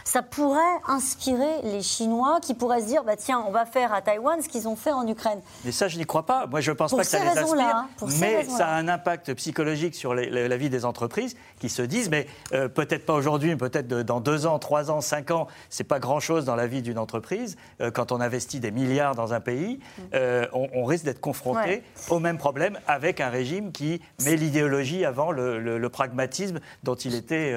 ça 0.09 0.22
pourrait 0.22 0.59
inspirer 0.86 1.61
les 1.64 1.82
Chinois 1.82 2.38
qui 2.40 2.54
pourraient 2.54 2.80
se 2.80 2.86
dire 2.86 3.04
bah, 3.04 3.16
tiens, 3.16 3.44
on 3.46 3.50
va 3.50 3.66
faire 3.66 3.92
à 3.92 4.00
Taïwan 4.00 4.40
ce 4.40 4.48
qu'ils 4.48 4.66
ont 4.66 4.74
fait 4.74 4.90
en 4.90 5.06
Ukraine. 5.06 5.40
Mais 5.66 5.72
ça, 5.72 5.86
je 5.86 5.98
n'y 5.98 6.06
crois 6.06 6.24
pas. 6.24 6.46
Moi, 6.46 6.62
je 6.62 6.70
ne 6.70 6.76
pense 6.76 6.92
pas 6.92 7.02
que 7.02 7.06
ça 7.06 7.18
les 7.18 7.38
inspire. 7.38 7.61
Hein, 7.61 7.88
mais 8.18 8.44
ça 8.44 8.68
a 8.68 8.74
un 8.76 8.88
impact 8.88 9.34
psychologique 9.34 9.94
sur 9.94 10.14
la 10.14 10.56
vie 10.56 10.70
des 10.70 10.86
entreprises 10.86 11.36
qui 11.61 11.68
se 11.68 11.82
disent 11.82 12.09
mais 12.09 12.26
euh, 12.54 12.68
peut-être 12.68 13.04
pas 13.04 13.12
aujourd'hui, 13.12 13.50
mais 13.50 13.56
peut-être 13.56 13.88
dans 13.88 14.20
deux 14.20 14.46
ans, 14.46 14.59
trois 14.59 14.90
ans, 14.90 15.02
cinq 15.02 15.30
ans, 15.30 15.46
c'est 15.68 15.84
pas 15.84 15.98
grand-chose 15.98 16.46
dans 16.46 16.56
la 16.56 16.66
vie 16.66 16.80
d'une 16.80 16.98
entreprise. 16.98 17.59
Euh, 17.82 17.90
quand 17.90 18.11
on 18.11 18.22
investit 18.22 18.61
des 18.61 18.70
milliards 18.70 19.14
dans 19.14 19.34
un 19.34 19.40
pays, 19.40 19.78
euh, 20.14 20.46
on, 20.54 20.84
risque 20.84 21.04
d'être 21.04 21.20
confronté 21.20 21.82
au 22.09 22.18
même 22.18 22.38
problème 22.38 22.78
avec 22.86 23.20
un 23.20 23.28
régime 23.28 23.72
qui 23.72 24.00
met 24.24 24.36
l'idéologie 24.36 25.04
avant 25.04 25.32
le, 25.32 25.88
pragmatisme 25.88 26.61
dont 26.82 26.94
il 26.94 27.14
était 27.14 27.54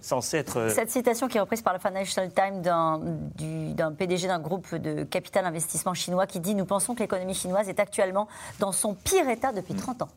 censé 0.00 0.38
être. 0.38 0.68
Cette 0.70 0.90
citation 0.90 1.28
qui 1.28 1.36
est 1.36 1.40
reprise 1.40 1.62
par 1.62 1.72
la 1.72 1.78
fin 1.78 1.91
Financial 1.92 2.30
Times 2.32 2.62
d'un 2.62 3.92
PDG 3.92 4.26
d'un 4.26 4.38
groupe 4.38 4.74
de 4.74 5.04
capital 5.04 5.44
investissement 5.44 5.92
chinois 5.92 6.26
qui 6.26 6.40
dit 6.40 6.54
Nous 6.54 6.64
pensons 6.64 6.94
que 6.94 7.00
l'économie 7.00 7.34
chinoise 7.34 7.68
est 7.68 7.80
actuellement 7.80 8.28
dans 8.60 8.72
son 8.72 8.94
pire 8.94 9.28
état 9.28 9.52
depuis 9.52 9.74
30 9.74 10.02
ans. 10.02 10.08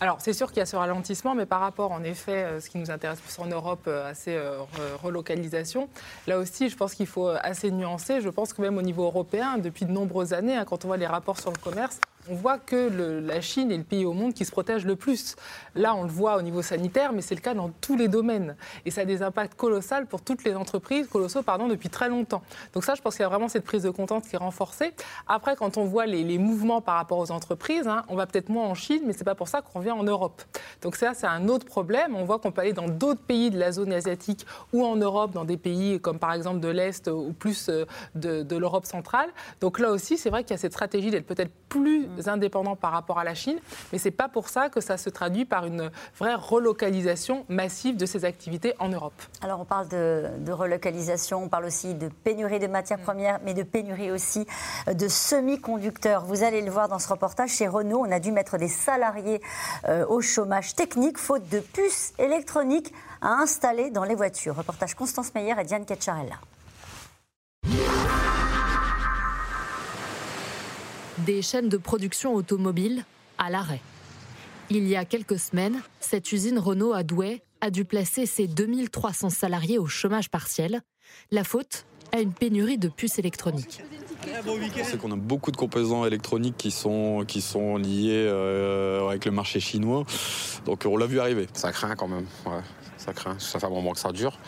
Alors, 0.00 0.18
c'est 0.20 0.32
sûr 0.32 0.48
qu'il 0.48 0.58
y 0.58 0.60
a 0.60 0.66
ce 0.66 0.76
ralentissement, 0.76 1.34
mais 1.34 1.46
par 1.46 1.60
rapport, 1.60 1.90
en 1.90 2.02
effet, 2.04 2.44
euh, 2.44 2.60
ce 2.60 2.68
qui 2.68 2.78
nous 2.78 2.90
intéresse 2.90 3.20
plus 3.20 3.38
en 3.38 3.46
Europe, 3.46 3.84
euh, 3.86 4.10
à 4.10 4.14
ces 4.14 4.36
euh, 4.36 4.58
relocalisations, 5.02 5.88
là 6.26 6.38
aussi, 6.38 6.68
je 6.68 6.76
pense 6.76 6.94
qu'il 6.94 7.06
faut 7.06 7.28
assez 7.28 7.70
nuancer. 7.70 8.20
Je 8.20 8.28
pense 8.28 8.52
que 8.52 8.62
même 8.62 8.76
au 8.76 8.82
niveau 8.82 9.04
européen, 9.04 9.58
depuis 9.58 9.86
de 9.86 9.92
nombreuses 9.92 10.32
années, 10.32 10.56
hein, 10.56 10.64
quand 10.64 10.84
on 10.84 10.88
voit 10.88 10.96
les 10.96 11.06
rapports 11.06 11.40
sur 11.40 11.50
le 11.50 11.58
commerce, 11.58 12.00
on 12.30 12.34
voit 12.34 12.58
que 12.58 13.20
la 13.26 13.40
Chine 13.40 13.70
est 13.70 13.76
le 13.76 13.84
pays 13.84 14.04
au 14.04 14.12
monde 14.12 14.32
qui 14.32 14.44
se 14.44 14.50
protège 14.50 14.84
le 14.86 14.96
plus. 14.96 15.36
Là, 15.74 15.94
on 15.94 16.04
le 16.04 16.08
voit 16.08 16.36
au 16.36 16.42
niveau 16.42 16.62
sanitaire, 16.62 17.12
mais 17.12 17.20
c'est 17.20 17.34
le 17.34 17.40
cas 17.40 17.54
dans 17.54 17.70
tous 17.80 17.96
les 17.96 18.08
domaines. 18.08 18.56
Et 18.84 18.90
ça 18.90 19.02
a 19.02 19.04
des 19.04 19.22
impacts 19.22 19.54
colossaux 19.54 19.84
pour 20.08 20.22
toutes 20.22 20.44
les 20.44 20.54
entreprises, 20.54 21.06
colossaux, 21.08 21.42
pardon, 21.42 21.68
depuis 21.68 21.88
très 21.88 22.08
longtemps. 22.08 22.42
Donc 22.72 22.84
ça, 22.84 22.94
je 22.94 23.02
pense 23.02 23.16
qu'il 23.16 23.22
y 23.22 23.26
a 23.26 23.28
vraiment 23.28 23.48
cette 23.48 23.64
prise 23.64 23.82
de 23.82 23.90
contente 23.90 24.26
qui 24.26 24.36
est 24.36 24.38
renforcée. 24.38 24.94
Après, 25.26 25.56
quand 25.56 25.76
on 25.76 25.84
voit 25.84 26.06
les, 26.06 26.38
mouvements 26.38 26.80
par 26.80 26.96
rapport 26.96 27.18
aux 27.18 27.30
entreprises, 27.30 27.86
hein, 27.86 28.02
on 28.08 28.16
va 28.16 28.26
peut-être 28.26 28.48
moins 28.48 28.66
en 28.66 28.74
Chine, 28.74 29.02
mais 29.06 29.12
c'est 29.12 29.24
pas 29.24 29.34
pour 29.34 29.48
ça 29.48 29.62
qu'on 29.62 29.78
revient 29.78 29.92
en 29.92 30.02
Europe. 30.02 30.42
Donc 30.82 30.96
ça, 30.96 31.14
c'est 31.14 31.26
un 31.26 31.48
autre 31.48 31.66
problème. 31.66 32.16
On 32.16 32.24
voit 32.24 32.38
qu'on 32.38 32.50
peut 32.50 32.62
aller 32.62 32.72
dans 32.72 32.88
d'autres 32.88 33.20
pays 33.20 33.50
de 33.50 33.58
la 33.58 33.72
zone 33.72 33.92
asiatique 33.92 34.46
ou 34.72 34.84
en 34.84 34.96
Europe, 34.96 35.32
dans 35.32 35.44
des 35.44 35.56
pays 35.56 36.00
comme 36.00 36.18
par 36.18 36.32
exemple 36.32 36.60
de 36.60 36.68
l'Est 36.68 37.08
ou 37.08 37.32
plus 37.32 37.68
euh, 37.68 37.84
de, 38.14 38.42
de 38.42 38.56
l'Europe 38.56 38.86
centrale. 38.86 39.30
Donc 39.60 39.78
là 39.78 39.90
aussi, 39.90 40.18
c'est 40.18 40.30
vrai 40.30 40.42
qu'il 40.42 40.52
y 40.52 40.54
a 40.54 40.58
cette 40.58 40.72
stratégie 40.72 41.10
d'être 41.10 41.26
peut-être 41.26 41.52
plus 41.68 42.08
indépendants 42.26 42.76
par 42.76 42.92
rapport 42.92 43.18
à 43.18 43.24
la 43.24 43.34
Chine, 43.34 43.58
mais 43.92 43.98
ce 43.98 44.08
n'est 44.08 44.12
pas 44.12 44.28
pour 44.28 44.48
ça 44.48 44.68
que 44.68 44.80
ça 44.80 44.96
se 44.96 45.10
traduit 45.10 45.44
par 45.44 45.66
une 45.66 45.90
vraie 46.18 46.34
relocalisation 46.34 47.44
massive 47.48 47.96
de 47.96 48.06
ces 48.06 48.24
activités 48.24 48.74
en 48.78 48.88
Europe. 48.88 49.14
Alors 49.42 49.60
on 49.60 49.64
parle 49.64 49.88
de, 49.88 50.50
relocalisation, 50.50 51.42
on 51.42 51.48
parle 51.48 51.66
aussi 51.66 51.94
de 51.94 52.08
pénurie 52.08 52.58
de 52.58 52.66
matières 52.66 52.98
mm. 52.98 53.02
premières, 53.02 53.40
mais 53.44 53.54
de 53.54 53.62
pénurie 53.62 54.10
aussi 54.10 54.46
de 54.86 55.08
semi-conducteurs. 55.08 56.24
Vous 56.24 56.42
allez 56.42 56.62
le 56.62 56.70
voir 56.70 56.88
dans 56.88 56.98
ce 56.98 57.08
reportage, 57.08 57.50
chez 57.50 57.68
Renault, 57.68 58.04
on 58.06 58.10
a 58.10 58.20
dû 58.20 58.32
mettre 58.32 58.58
des 58.58 58.68
salariés 58.68 59.40
euh, 59.88 60.06
au 60.06 60.20
chômage 60.20 60.74
technique, 60.74 61.18
faute 61.18 61.48
de 61.48 61.60
puces 61.60 62.12
électroniques 62.18 62.92
à 63.20 63.28
installer 63.34 63.90
dans 63.90 64.04
les 64.04 64.14
voitures. 64.14 64.56
Reportage 64.56 64.94
Constance 64.94 65.34
Meyer 65.34 65.54
et 65.60 65.64
Diane 65.64 65.84
Cacciarella. 65.84 66.36
Des 71.24 71.42
chaînes 71.42 71.68
de 71.68 71.76
production 71.76 72.34
automobile 72.34 73.04
à 73.38 73.50
l'arrêt. 73.50 73.80
Il 74.70 74.86
y 74.88 74.96
a 74.96 75.04
quelques 75.04 75.38
semaines, 75.38 75.80
cette 76.00 76.32
usine 76.32 76.58
Renault 76.58 76.92
à 76.92 77.02
Douai 77.02 77.42
a 77.60 77.70
dû 77.70 77.84
placer 77.84 78.26
ses 78.26 78.46
2300 78.46 79.30
salariés 79.30 79.78
au 79.78 79.86
chômage 79.86 80.30
partiel. 80.30 80.80
La 81.30 81.44
faute 81.44 81.86
à 82.12 82.20
une 82.20 82.32
pénurie 82.32 82.78
de 82.78 82.88
puces 82.88 83.18
électroniques. 83.18 83.82
C'est 84.84 84.98
qu'on 84.98 85.12
a 85.12 85.16
beaucoup 85.16 85.50
de 85.50 85.56
composants 85.56 86.06
électroniques 86.06 86.56
qui 86.56 86.70
sont, 86.70 87.24
qui 87.26 87.40
sont 87.40 87.76
liés 87.76 88.26
euh, 88.26 89.08
avec 89.08 89.24
le 89.24 89.30
marché 89.30 89.60
chinois. 89.60 90.04
Donc 90.66 90.84
on 90.86 90.96
l'a 90.96 91.06
vu 91.06 91.20
arriver. 91.20 91.46
Ça 91.52 91.72
craint 91.72 91.94
quand 91.94 92.08
même. 92.08 92.26
ça 92.96 93.12
craint. 93.12 93.38
Ça 93.38 93.58
fait 93.58 93.66
un 93.66 93.70
moment 93.70 93.92
que 93.92 93.98
ça 93.98 94.12
dure. 94.12 94.38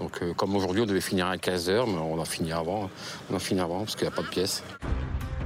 Donc 0.00 0.22
euh, 0.22 0.34
comme 0.34 0.54
aujourd'hui 0.56 0.82
on 0.82 0.86
devait 0.86 1.00
finir 1.00 1.26
à 1.26 1.36
15 1.38 1.68
heures, 1.70 1.86
mais 1.86 1.98
on 1.98 2.20
a 2.20 2.24
fini 2.24 2.52
avant. 2.52 2.90
On 3.30 3.36
a 3.36 3.38
fini 3.38 3.60
avant 3.60 3.80
parce 3.80 3.96
qu'il 3.96 4.06
n'y 4.06 4.12
a 4.12 4.16
pas 4.16 4.22
de 4.22 4.28
pièces. 4.28 4.62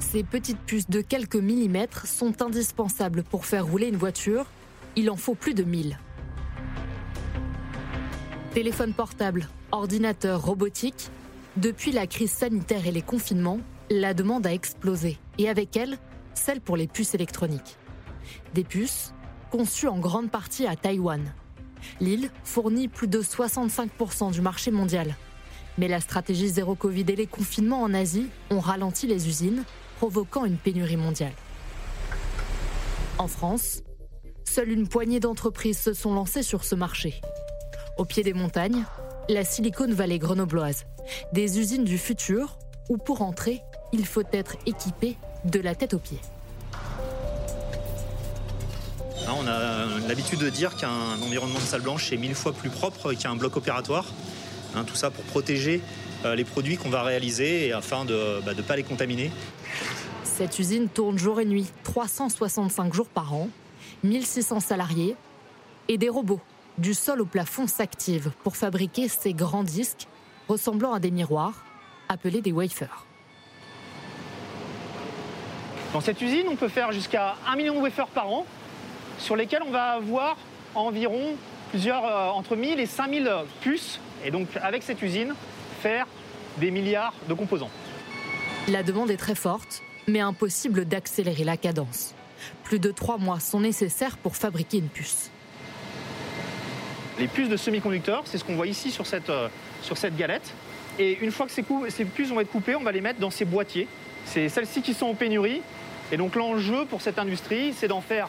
Ces 0.01 0.25
petites 0.25 0.59
puces 0.59 0.89
de 0.89 1.03
quelques 1.03 1.37
millimètres 1.37 2.07
sont 2.07 2.43
indispensables 2.43 3.23
pour 3.23 3.45
faire 3.45 3.67
rouler 3.67 3.89
une 3.89 3.97
voiture. 3.97 4.47
Il 4.97 5.11
en 5.11 5.17
faut 5.17 5.35
plus 5.35 5.55
de 5.55 5.63
1000. 5.63 5.99
Téléphone 8.55 8.93
portable, 8.93 9.49
ordinateur, 9.71 10.43
robotique. 10.43 11.11
Depuis 11.57 11.93
la 11.93 12.07
crise 12.07 12.33
sanitaire 12.33 12.87
et 12.87 12.91
les 12.91 13.03
confinements, 13.03 13.61
la 13.91 14.15
demande 14.15 14.47
a 14.47 14.53
explosé. 14.53 15.19
Et 15.39 15.49
avec 15.49 15.77
elle, 15.77 15.99
celle 16.35 16.61
pour 16.61 16.77
les 16.77 16.89
puces 16.89 17.15
électroniques. 17.15 17.77
Des 18.55 18.65
puces 18.65 19.13
conçues 19.53 19.89
en 19.89 19.99
grande 19.99 20.31
partie 20.31 20.67
à 20.67 20.77
Taïwan. 20.77 21.33
L'île 22.01 22.31
fournit 22.43 22.89
plus 22.89 23.09
de 23.09 23.21
65% 23.21 24.33
du 24.33 24.41
marché 24.41 24.71
mondial. 24.71 25.15
Mais 25.79 25.89
la 25.89 26.01
stratégie 26.01 26.49
zéro 26.49 26.75
Covid 26.75 27.05
et 27.09 27.17
les 27.17 27.27
confinements 27.27 27.83
en 27.83 27.95
Asie 27.95 28.27
ont 28.51 28.61
ralenti 28.61 29.07
les 29.07 29.29
usines 29.29 29.65
provoquant 30.01 30.47
une 30.47 30.57
pénurie 30.57 30.97
mondiale. 30.97 31.35
En 33.19 33.29
France, 33.29 33.83
seule 34.49 34.71
une 34.71 34.89
poignée 34.89 35.21
d'entreprises 35.21 35.79
se 35.79 35.93
sont 35.93 36.15
lancées 36.15 36.43
sur 36.43 36.65
ce 36.65 36.75
marché. 36.75 37.21
Au 37.99 38.07
pied 38.07 38.23
des 38.23 38.33
montagnes, 38.33 38.87
la 39.29 39.45
Silicon 39.45 39.93
Valley 39.93 40.19
grenobloise, 40.19 40.87
des 41.35 41.59
usines 41.59 41.85
du 41.85 41.99
futur 41.99 42.57
où 42.89 42.97
pour 42.97 43.21
entrer, 43.21 43.61
il 43.93 44.07
faut 44.07 44.23
être 44.33 44.57
équipé 44.65 45.19
de 45.45 45.61
la 45.61 45.75
tête 45.75 45.93
aux 45.93 45.99
pieds. 45.99 46.21
On 49.29 49.47
a 49.47 49.85
l'habitude 50.09 50.39
de 50.39 50.49
dire 50.49 50.77
qu'un 50.77 51.21
environnement 51.23 51.59
de 51.59 51.65
salle 51.65 51.83
blanche 51.83 52.11
est 52.11 52.17
mille 52.17 52.35
fois 52.35 52.55
plus 52.55 52.71
propre 52.71 53.13
qu'un 53.13 53.37
bloc 53.37 53.55
opératoire. 53.59 54.07
Hein, 54.75 54.85
tout 54.85 54.97
ça 54.97 55.11
pour 55.11 55.25
protéger 55.25 55.83
euh, 56.25 56.35
les 56.35 56.45
produits 56.45 56.77
qu'on 56.77 56.91
va 56.91 57.03
réaliser 57.03 57.67
et 57.67 57.73
afin 57.73 58.05
de 58.05 58.15
ne 58.15 58.41
bah, 58.41 58.53
pas 58.67 58.77
les 58.77 58.83
contaminer. 58.83 59.31
Cette 60.25 60.59
usine 60.59 60.89
tourne 60.89 61.19
jour 61.19 61.41
et 61.41 61.45
nuit, 61.45 61.71
365 61.85 62.95
jours 62.95 63.09
par 63.09 63.35
an, 63.35 63.49
1600 64.05 64.61
salariés 64.61 65.17
et 65.89 65.99
des 65.99 66.09
robots 66.09 66.41
du 66.79 66.95
sol 66.95 67.21
au 67.21 67.27
plafond 67.27 67.67
s'activent 67.67 68.31
pour 68.43 68.57
fabriquer 68.57 69.09
ces 69.09 69.35
grands 69.35 69.65
disques 69.65 70.07
ressemblant 70.49 70.93
à 70.93 71.01
des 71.01 71.11
miroirs 71.11 71.65
appelés 72.09 72.41
des 72.41 72.53
wafers. 72.53 73.07
Dans 75.93 76.01
cette 76.01 76.21
usine, 76.23 76.47
on 76.49 76.57
peut 76.57 76.69
faire 76.69 76.93
jusqu'à 76.93 77.35
1 77.47 77.57
million 77.57 77.75
de 77.75 77.81
wafers 77.81 78.07
par 78.07 78.29
an, 78.29 78.47
sur 79.19 79.37
lesquels 79.37 79.63
on 79.67 79.73
va 79.73 79.93
avoir 79.93 80.37
environ 80.75 81.35
plusieurs, 81.71 82.05
euh, 82.05 82.29
entre 82.29 82.57
1000 82.57 82.79
et 82.81 82.87
5000 82.87 83.31
puces. 83.61 84.01
Et 84.25 84.31
donc, 84.31 84.49
avec 84.63 84.83
cette 84.83 85.03
usine, 85.03 85.35
faire 85.81 86.07
des 86.59 86.71
milliards 86.71 87.15
de 87.29 87.35
composants. 87.35 87.71
La 88.71 88.85
demande 88.85 89.11
est 89.11 89.17
très 89.17 89.35
forte, 89.35 89.83
mais 90.07 90.21
impossible 90.21 90.85
d'accélérer 90.85 91.43
la 91.43 91.57
cadence. 91.57 92.15
Plus 92.63 92.79
de 92.79 92.93
trois 92.93 93.19
mois 93.19 93.41
sont 93.41 93.59
nécessaires 93.59 94.17
pour 94.17 94.37
fabriquer 94.37 94.79
une 94.79 94.89
puce. 94.89 95.33
Les 97.19 97.27
puces 97.27 97.49
de 97.49 97.57
semi-conducteurs, 97.57 98.23
c'est 98.27 98.39
ce 98.39 98.45
qu'on 98.45 98.55
voit 98.55 98.69
ici 98.69 98.93
sur 98.93 99.09
cette, 99.09 99.29
euh, 99.29 99.49
sur 99.83 99.99
cette 99.99 100.17
galette. 100.17 100.55
Et 101.01 101.19
une 101.21 101.33
fois 101.33 101.47
que 101.47 101.53
ces, 101.53 101.65
ces 101.89 102.05
puces 102.05 102.29
vont 102.29 102.39
être 102.39 102.53
coupées, 102.53 102.77
on 102.77 102.85
va 102.85 102.93
les 102.93 103.01
mettre 103.01 103.19
dans 103.19 103.31
ces 103.31 103.45
boîtiers. 103.45 103.89
C'est 104.25 104.49
celles-ci 104.49 104.83
qui 104.83 104.95
sont 104.95 105.07
en 105.07 105.15
pénurie. 105.15 105.63
Et 106.13 106.17
donc 106.17 106.37
l'enjeu 106.37 106.85
pour 106.85 107.03
cette 107.03 107.19
industrie, 107.19 107.75
c'est 107.77 107.89
d'en 107.89 108.01
faire 108.01 108.29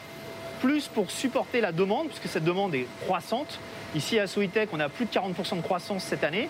plus 0.60 0.88
pour 0.88 1.12
supporter 1.12 1.60
la 1.60 1.70
demande, 1.70 2.08
puisque 2.08 2.26
cette 2.26 2.44
demande 2.44 2.74
est 2.74 2.88
croissante. 3.02 3.60
Ici 3.94 4.18
à 4.18 4.26
Soitec, 4.26 4.70
on 4.72 4.80
a 4.80 4.88
plus 4.88 5.04
de 5.04 5.10
40% 5.12 5.58
de 5.58 5.62
croissance 5.62 6.02
cette 6.02 6.24
année. 6.24 6.48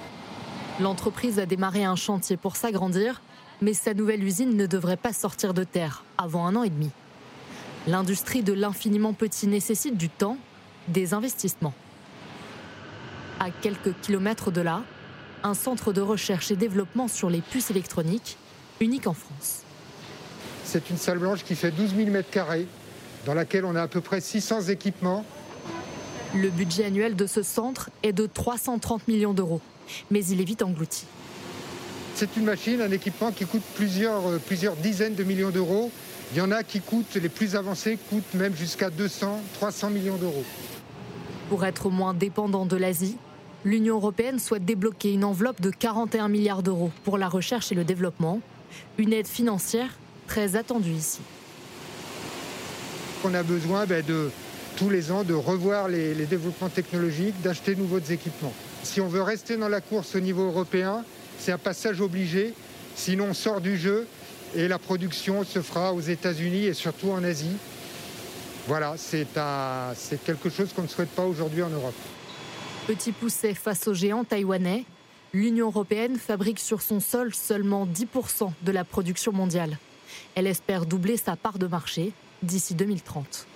L'entreprise 0.80 1.38
a 1.38 1.44
démarré 1.44 1.84
un 1.84 1.96
chantier 1.96 2.38
pour 2.38 2.56
s'agrandir, 2.56 3.20
mais 3.62 3.74
sa 3.74 3.94
nouvelle 3.94 4.22
usine 4.22 4.56
ne 4.56 4.66
devrait 4.66 4.96
pas 4.96 5.12
sortir 5.12 5.54
de 5.54 5.64
terre 5.64 6.04
avant 6.18 6.46
un 6.46 6.56
an 6.56 6.64
et 6.64 6.70
demi. 6.70 6.90
L'industrie 7.86 8.42
de 8.42 8.52
l'infiniment 8.52 9.12
petit 9.12 9.46
nécessite 9.46 9.96
du 9.96 10.08
temps, 10.08 10.36
des 10.88 11.14
investissements. 11.14 11.74
À 13.40 13.50
quelques 13.50 13.94
kilomètres 14.02 14.50
de 14.50 14.60
là, 14.60 14.82
un 15.44 15.54
centre 15.54 15.92
de 15.92 16.00
recherche 16.00 16.50
et 16.50 16.56
développement 16.56 17.08
sur 17.08 17.30
les 17.30 17.40
puces 17.40 17.70
électroniques, 17.70 18.36
unique 18.80 19.06
en 19.06 19.14
France. 19.14 19.62
C'est 20.64 20.90
une 20.90 20.96
salle 20.96 21.18
blanche 21.18 21.44
qui 21.44 21.54
fait 21.54 21.70
12 21.70 21.94
000 21.96 22.10
m2, 22.10 22.66
dans 23.26 23.34
laquelle 23.34 23.64
on 23.64 23.76
a 23.76 23.82
à 23.82 23.88
peu 23.88 24.00
près 24.00 24.20
600 24.20 24.62
équipements. 24.62 25.24
Le 26.34 26.50
budget 26.50 26.86
annuel 26.86 27.14
de 27.14 27.26
ce 27.26 27.42
centre 27.42 27.90
est 28.02 28.12
de 28.12 28.26
330 28.26 29.06
millions 29.06 29.34
d'euros 29.34 29.60
mais 30.10 30.24
il 30.26 30.40
est 30.40 30.44
vite 30.44 30.62
englouti. 30.62 31.06
C'est 32.22 32.36
une 32.36 32.44
machine, 32.44 32.80
un 32.80 32.92
équipement 32.92 33.32
qui 33.32 33.44
coûte 33.44 33.64
plusieurs, 33.74 34.24
euh, 34.28 34.38
plusieurs 34.38 34.76
dizaines 34.76 35.16
de 35.16 35.24
millions 35.24 35.50
d'euros. 35.50 35.90
Il 36.30 36.38
y 36.38 36.40
en 36.40 36.52
a 36.52 36.62
qui 36.62 36.78
coûtent, 36.78 37.16
les 37.16 37.28
plus 37.28 37.56
avancés 37.56 37.98
coûtent 38.08 38.34
même 38.34 38.54
jusqu'à 38.54 38.90
200, 38.90 39.40
300 39.54 39.90
millions 39.90 40.14
d'euros. 40.14 40.44
Pour 41.48 41.64
être 41.64 41.90
moins 41.90 42.14
dépendant 42.14 42.64
de 42.64 42.76
l'Asie, 42.76 43.16
l'Union 43.64 43.96
européenne 43.96 44.38
souhaite 44.38 44.64
débloquer 44.64 45.12
une 45.12 45.24
enveloppe 45.24 45.60
de 45.60 45.70
41 45.70 46.28
milliards 46.28 46.62
d'euros 46.62 46.92
pour 47.02 47.18
la 47.18 47.28
recherche 47.28 47.72
et 47.72 47.74
le 47.74 47.82
développement, 47.82 48.38
une 48.98 49.12
aide 49.12 49.26
financière 49.26 49.90
très 50.28 50.54
attendue 50.54 50.92
ici. 50.92 51.22
On 53.24 53.34
a 53.34 53.42
besoin 53.42 53.84
ben, 53.84 54.04
de, 54.06 54.30
tous 54.76 54.90
les 54.90 55.10
ans 55.10 55.24
de 55.24 55.34
revoir 55.34 55.88
les, 55.88 56.14
les 56.14 56.26
développements 56.26 56.68
technologiques, 56.68 57.42
d'acheter 57.42 57.74
de 57.74 57.80
nouveaux 57.80 57.98
équipements. 57.98 58.54
Si 58.84 59.00
on 59.00 59.08
veut 59.08 59.22
rester 59.22 59.56
dans 59.56 59.68
la 59.68 59.80
course 59.80 60.14
au 60.14 60.20
niveau 60.20 60.46
européen, 60.46 61.04
c'est 61.42 61.52
un 61.52 61.58
passage 61.58 62.00
obligé, 62.00 62.54
sinon 62.94 63.26
on 63.30 63.34
sort 63.34 63.60
du 63.60 63.76
jeu 63.76 64.06
et 64.54 64.68
la 64.68 64.78
production 64.78 65.44
se 65.44 65.60
fera 65.60 65.92
aux 65.92 66.00
États-Unis 66.00 66.66
et 66.66 66.74
surtout 66.74 67.10
en 67.10 67.24
Asie. 67.24 67.56
Voilà, 68.68 68.94
c'est 68.96 69.26
quelque 70.24 70.48
chose 70.48 70.72
qu'on 70.72 70.82
ne 70.82 70.88
souhaite 70.88 71.10
pas 71.10 71.24
aujourd'hui 71.24 71.62
en 71.62 71.70
Europe. 71.70 71.94
Petit 72.86 73.12
poussé 73.12 73.54
face 73.54 73.88
aux 73.88 73.94
géants 73.94 74.24
taïwanais, 74.24 74.84
L'Union 75.34 75.68
européenne 75.68 76.16
fabrique 76.16 76.60
sur 76.60 76.82
son 76.82 77.00
sol 77.00 77.34
seulement 77.34 77.86
10% 77.86 78.52
de 78.60 78.70
la 78.70 78.84
production 78.84 79.32
mondiale. 79.32 79.78
Elle 80.34 80.46
espère 80.46 80.84
doubler 80.84 81.16
sa 81.16 81.36
part 81.36 81.58
de 81.58 81.66
marché 81.66 82.12
d'ici 82.42 82.74
2030. 82.74 83.46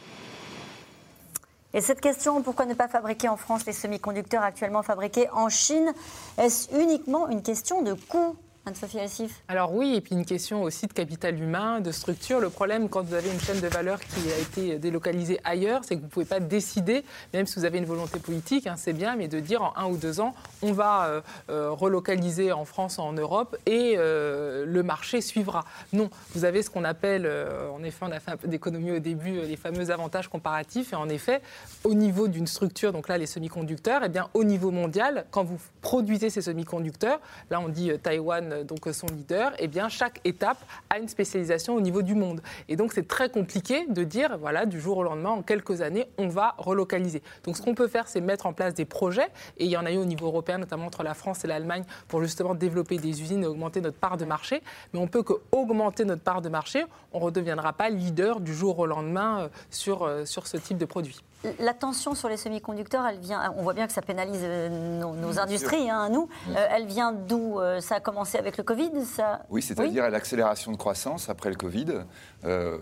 Et 1.74 1.80
cette 1.80 2.00
question, 2.00 2.42
pourquoi 2.42 2.64
ne 2.64 2.74
pas 2.74 2.88
fabriquer 2.88 3.28
en 3.28 3.36
France 3.36 3.66
les 3.66 3.72
semi-conducteurs 3.72 4.42
actuellement 4.42 4.82
fabriqués 4.82 5.28
en 5.30 5.48
Chine? 5.48 5.92
Est-ce 6.38 6.74
uniquement 6.80 7.28
une 7.28 7.42
question 7.42 7.82
de 7.82 7.94
coût? 7.94 8.36
Anne-Sophie 8.68 8.98
Alsif 8.98 9.44
Alors 9.46 9.72
oui, 9.72 9.94
et 9.94 10.00
puis 10.00 10.16
une 10.16 10.24
question 10.24 10.64
aussi 10.64 10.88
de 10.88 10.92
capital 10.92 11.40
humain, 11.40 11.80
de 11.80 11.92
structure. 11.92 12.40
Le 12.40 12.50
problème, 12.50 12.88
quand 12.88 13.00
vous 13.00 13.14
avez 13.14 13.30
une 13.30 13.38
chaîne 13.38 13.60
de 13.60 13.68
valeur 13.68 14.00
qui 14.00 14.32
a 14.32 14.38
été 14.40 14.78
délocalisée 14.80 15.38
ailleurs, 15.44 15.82
c'est 15.84 15.94
que 15.94 16.00
vous 16.00 16.06
ne 16.06 16.10
pouvez 16.10 16.24
pas 16.24 16.40
décider, 16.40 17.04
même 17.32 17.46
si 17.46 17.60
vous 17.60 17.64
avez 17.64 17.78
une 17.78 17.84
volonté 17.84 18.18
politique, 18.18 18.66
hein, 18.66 18.74
c'est 18.76 18.92
bien, 18.92 19.14
mais 19.14 19.28
de 19.28 19.38
dire 19.38 19.62
en 19.62 19.72
un 19.76 19.86
ou 19.86 19.96
deux 19.96 20.18
ans, 20.18 20.34
on 20.62 20.72
va 20.72 21.06
euh, 21.06 21.20
euh, 21.48 21.70
relocaliser 21.70 22.50
en 22.50 22.64
France, 22.64 22.98
en 22.98 23.12
Europe, 23.12 23.56
et 23.66 23.94
euh, 23.98 24.66
le 24.66 24.82
marché 24.82 25.20
suivra. 25.20 25.64
Non, 25.92 26.10
vous 26.34 26.44
avez 26.44 26.64
ce 26.64 26.70
qu'on 26.70 26.82
appelle, 26.82 27.30
en 27.72 27.84
effet, 27.84 28.04
on 28.04 28.10
a 28.10 28.18
fait 28.18 28.32
un 28.32 28.36
peu 28.36 28.48
d'économie 28.48 28.90
au 28.90 28.98
début, 28.98 29.42
les 29.42 29.56
fameux 29.56 29.92
avantages 29.92 30.26
comparatifs, 30.26 30.92
et 30.92 30.96
en 30.96 31.08
effet, 31.08 31.40
au 31.84 31.94
niveau 31.94 32.26
d'une 32.26 32.48
structure, 32.48 32.92
donc 32.92 33.06
là 33.06 33.16
les 33.16 33.26
semi-conducteurs, 33.26 34.02
et 34.02 34.06
eh 34.06 34.08
bien 34.08 34.28
au 34.34 34.42
niveau 34.42 34.72
mondial, 34.72 35.26
quand 35.30 35.44
vous 35.44 35.58
produisez 35.82 36.30
ces 36.30 36.42
semi-conducteurs, 36.42 37.20
là 37.48 37.60
on 37.60 37.68
dit 37.68 37.92
Taïwan, 38.02 38.55
euh, 38.56 38.64
donc 38.64 38.86
son 38.92 39.06
leader, 39.06 39.52
eh 39.58 39.68
bien, 39.68 39.88
chaque 39.88 40.20
étape 40.24 40.58
a 40.90 40.98
une 40.98 41.08
spécialisation 41.08 41.74
au 41.74 41.80
niveau 41.80 42.02
du 42.02 42.14
monde. 42.14 42.40
Et 42.68 42.76
donc, 42.76 42.92
c'est 42.92 43.06
très 43.06 43.28
compliqué 43.28 43.86
de 43.88 44.04
dire, 44.04 44.38
voilà, 44.38 44.66
du 44.66 44.80
jour 44.80 44.98
au 44.98 45.02
lendemain, 45.02 45.30
en 45.30 45.42
quelques 45.42 45.80
années, 45.80 46.06
on 46.18 46.28
va 46.28 46.54
relocaliser. 46.58 47.22
Donc, 47.44 47.56
ce 47.56 47.62
qu'on 47.62 47.74
peut 47.74 47.88
faire, 47.88 48.08
c'est 48.08 48.20
mettre 48.20 48.46
en 48.46 48.52
place 48.52 48.74
des 48.74 48.84
projets, 48.84 49.28
et 49.58 49.64
il 49.64 49.70
y 49.70 49.76
en 49.76 49.86
a 49.86 49.92
eu 49.92 49.98
au 49.98 50.04
niveau 50.04 50.26
européen, 50.26 50.58
notamment 50.58 50.86
entre 50.86 51.02
la 51.02 51.14
France 51.14 51.44
et 51.44 51.48
l'Allemagne, 51.48 51.84
pour 52.08 52.22
justement 52.22 52.54
développer 52.54 52.98
des 52.98 53.22
usines 53.22 53.42
et 53.42 53.46
augmenter 53.46 53.80
notre 53.80 53.98
part 53.98 54.16
de 54.16 54.24
marché. 54.24 54.62
Mais 54.92 55.00
on 55.00 55.06
peut 55.06 55.22
que 55.22 55.34
augmenter 55.52 56.04
notre 56.04 56.22
part 56.22 56.42
de 56.42 56.48
marché, 56.48 56.84
on 57.12 57.18
ne 57.18 57.24
redeviendra 57.24 57.72
pas 57.72 57.90
leader 57.90 58.40
du 58.40 58.54
jour 58.54 58.78
au 58.78 58.86
lendemain 58.86 59.40
euh, 59.40 59.48
sur, 59.70 60.02
euh, 60.02 60.24
sur 60.24 60.46
ce 60.46 60.56
type 60.56 60.78
de 60.78 60.84
produit. 60.84 61.20
La 61.58 61.74
tension 61.74 62.14
sur 62.14 62.28
les 62.28 62.36
semi-conducteurs, 62.36 63.06
elle 63.06 63.18
vient. 63.18 63.52
On 63.56 63.62
voit 63.62 63.74
bien 63.74 63.86
que 63.86 63.92
ça 63.92 64.02
pénalise 64.02 64.40
euh, 64.42 65.00
nos, 65.00 65.38
industries, 65.38 65.90
hein, 65.90 66.08
nous. 66.10 66.28
Euh, 66.50 66.66
elle 66.70 66.86
vient 66.86 67.12
d'où 67.12 67.60
euh, 67.60 67.80
Ça 67.80 67.96
a 67.96 68.00
commencé 68.00 68.38
avec 68.38 68.56
le 68.56 68.64
Covid 68.64 68.90
ça... 69.04 69.42
Oui, 69.50 69.62
c'est-à-dire 69.62 70.08
l'accélération 70.10 70.72
de 70.72 70.76
croissance 70.76 71.28
après 71.28 71.50
le 71.50 71.56
Covid. 71.56 71.86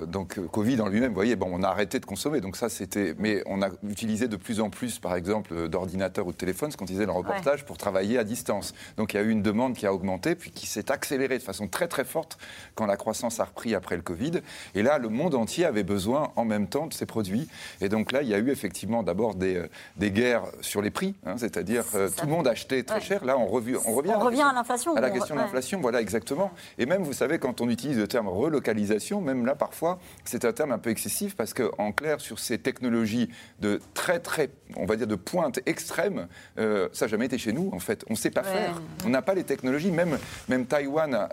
donc, 0.06 0.38
Covid 0.50 0.80
en 0.80 0.88
lui-même, 0.88 1.10
vous 1.10 1.14
voyez, 1.14 1.36
bon, 1.36 1.48
on 1.50 1.62
a 1.62 1.68
arrêté 1.68 2.00
de 2.00 2.06
consommer. 2.06 2.40
Donc, 2.40 2.56
ça, 2.56 2.68
c'était. 2.68 3.14
Mais 3.18 3.42
on 3.46 3.62
a 3.62 3.68
utilisé 3.88 4.28
de 4.28 4.36
plus 4.36 4.60
en 4.60 4.70
plus, 4.70 4.98
par 4.98 5.14
exemple, 5.14 5.68
d'ordinateurs 5.68 6.26
ou 6.26 6.32
de 6.32 6.36
téléphones, 6.36 6.70
ce 6.70 6.76
qu'on 6.76 6.84
disait 6.84 7.06
dans 7.06 7.14
le 7.14 7.18
reportage, 7.18 7.64
pour 7.64 7.76
travailler 7.76 8.18
à 8.18 8.24
distance. 8.24 8.74
Donc, 8.96 9.14
il 9.14 9.16
y 9.16 9.20
a 9.20 9.22
eu 9.22 9.30
une 9.30 9.42
demande 9.42 9.74
qui 9.74 9.86
a 9.86 9.92
augmenté, 9.92 10.34
puis 10.34 10.50
qui 10.50 10.66
s'est 10.66 10.90
accélérée 10.90 11.38
de 11.38 11.42
façon 11.42 11.68
très, 11.68 11.88
très 11.88 12.04
forte 12.04 12.38
quand 12.74 12.86
la 12.86 12.96
croissance 12.96 13.40
a 13.40 13.44
repris 13.44 13.74
après 13.74 13.96
le 13.96 14.02
Covid. 14.02 14.40
Et 14.74 14.82
là, 14.82 14.98
le 14.98 15.08
monde 15.08 15.34
entier 15.34 15.64
avait 15.64 15.82
besoin 15.82 16.32
en 16.36 16.44
même 16.44 16.68
temps 16.68 16.86
de 16.86 16.94
ces 16.94 17.06
produits. 17.06 17.48
Et 17.80 17.88
donc, 17.88 18.12
là, 18.12 18.22
il 18.22 18.28
y 18.28 18.34
a 18.34 18.38
eu 18.38 18.53
effectivement 18.54 19.02
d'abord 19.02 19.34
des, 19.34 19.56
euh, 19.56 19.68
des, 19.96 20.10
guerres 20.10 20.44
sur 20.60 20.80
les 20.80 20.90
prix, 20.90 21.14
hein, 21.26 21.34
c'est-à-dire 21.36 21.84
euh, 21.94 22.08
tout 22.08 22.26
le 22.26 22.32
monde 22.32 22.48
achetait 22.48 22.82
très 22.82 23.00
cher. 23.00 23.24
Là, 23.24 23.36
on, 23.38 23.46
revient, 23.46 23.76
on 23.86 23.94
revient, 23.94 24.12
on 24.16 24.20
à, 24.20 24.24
revient 24.24 24.42
à 24.42 24.52
l'inflation. 24.52 24.96
À 24.96 25.00
la 25.00 25.10
question 25.10 25.34
de 25.34 25.40
l'inflation, 25.40 25.80
voilà 25.80 26.00
exactement. 26.00 26.52
Et 26.78 26.86
même, 26.86 27.02
vous 27.02 27.12
savez, 27.12 27.38
quand 27.38 27.60
on 27.60 27.68
utilise 27.68 27.98
le 27.98 28.08
terme 28.08 28.28
relocalisation, 28.28 29.20
même 29.20 29.44
là, 29.44 29.54
parfois, 29.54 29.98
c'est 30.24 30.44
un 30.44 30.52
terme 30.52 30.72
un 30.72 30.78
peu 30.78 30.90
excessif 30.90 31.36
parce 31.36 31.52
qu'en 31.52 31.92
clair, 31.92 32.20
sur 32.20 32.38
ces 32.38 32.58
technologies 32.58 33.28
de 33.60 33.80
très, 33.92 34.20
très, 34.20 34.50
on 34.76 34.86
va 34.86 34.96
dire, 34.96 35.06
de 35.06 35.16
pointe 35.16 35.60
extrême, 35.66 36.28
euh, 36.58 36.88
ça 36.92 37.04
n'a 37.06 37.10
jamais 37.10 37.26
été 37.26 37.38
chez 37.38 37.52
nous, 37.52 37.70
en 37.72 37.80
fait. 37.80 38.04
On 38.08 38.14
ne 38.14 38.18
sait 38.18 38.30
pas 38.30 38.42
faire. 38.42 38.80
On 39.04 39.10
n'a 39.10 39.22
pas 39.22 39.34
les 39.34 39.44
technologies. 39.44 39.90
Même, 39.90 40.18
même 40.48 40.66
Taïwan, 40.66 41.28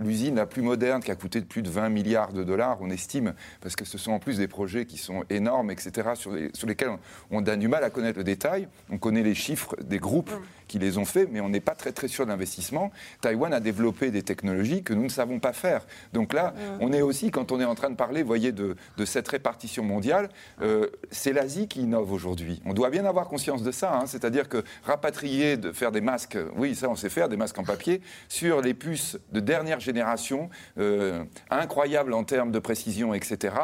l'usine 0.00 0.36
la 0.36 0.46
plus 0.46 0.62
moderne 0.62 1.02
qui 1.02 1.10
a 1.10 1.14
coûté 1.14 1.40
plus 1.40 1.62
de 1.62 1.70
20 1.70 1.88
milliards 1.88 2.32
de 2.32 2.44
dollars, 2.44 2.78
on 2.80 2.90
estime, 2.90 3.34
parce 3.60 3.76
que 3.76 3.84
ce 3.84 3.98
sont 3.98 4.12
en 4.12 4.18
plus 4.18 4.38
des 4.38 4.48
projets 4.48 4.86
qui 4.86 4.98
sont 4.98 5.24
énormes, 5.30 5.70
etc., 5.70 6.10
sur 6.14 6.32
sur 6.52 6.66
lesquels 6.66 6.90
on 7.30 7.44
a 7.44 7.56
du 7.56 7.68
mal 7.68 7.84
à 7.84 7.90
connaître 7.90 8.18
le 8.18 8.24
détail. 8.24 8.68
On 8.90 8.98
connaît 8.98 9.22
les 9.22 9.34
chiffres 9.34 9.76
des 9.82 9.98
groupes 9.98 10.32
qui 10.72 10.78
les 10.78 10.96
ont 10.96 11.04
faits, 11.04 11.28
mais 11.30 11.42
on 11.42 11.50
n'est 11.50 11.60
pas 11.60 11.74
très 11.74 11.92
très 11.92 12.08
sûr 12.08 12.24
d'investissement. 12.24 12.90
Taïwan 13.20 13.52
a 13.52 13.60
développé 13.60 14.10
des 14.10 14.22
technologies 14.22 14.82
que 14.82 14.94
nous 14.94 15.02
ne 15.02 15.10
savons 15.10 15.38
pas 15.38 15.52
faire. 15.52 15.84
Donc 16.14 16.32
là, 16.32 16.54
on 16.80 16.94
est 16.94 17.02
aussi, 17.02 17.30
quand 17.30 17.52
on 17.52 17.60
est 17.60 17.66
en 17.66 17.74
train 17.74 17.90
de 17.90 17.94
parler, 17.94 18.22
voyez, 18.22 18.52
de, 18.52 18.74
cette 19.04 19.28
répartition 19.28 19.84
mondiale, 19.84 20.30
euh, 20.62 20.86
c'est 21.10 21.34
l'Asie 21.34 21.68
qui 21.68 21.82
innove 21.82 22.10
aujourd'hui. 22.10 22.62
On 22.64 22.72
doit 22.72 22.88
bien 22.88 23.04
avoir 23.04 23.28
conscience 23.28 23.62
de 23.62 23.70
ça. 23.70 23.94
Hein. 23.94 24.06
C'est-à-dire 24.06 24.48
que 24.48 24.64
rapatrier, 24.84 25.58
de 25.58 25.72
faire 25.72 25.92
des 25.92 26.00
masques, 26.00 26.38
oui, 26.56 26.74
ça 26.74 26.88
on 26.88 26.96
sait 26.96 27.10
faire, 27.10 27.28
des 27.28 27.36
masques 27.36 27.58
en 27.58 27.64
papier, 27.64 28.00
sur 28.30 28.62
les 28.62 28.72
puces 28.72 29.18
de 29.32 29.40
dernière 29.40 29.80
génération, 29.80 30.48
euh, 30.78 31.22
incroyables 31.50 32.14
en 32.14 32.24
termes 32.24 32.50
de 32.50 32.60
précision, 32.60 33.12
etc. 33.12 33.54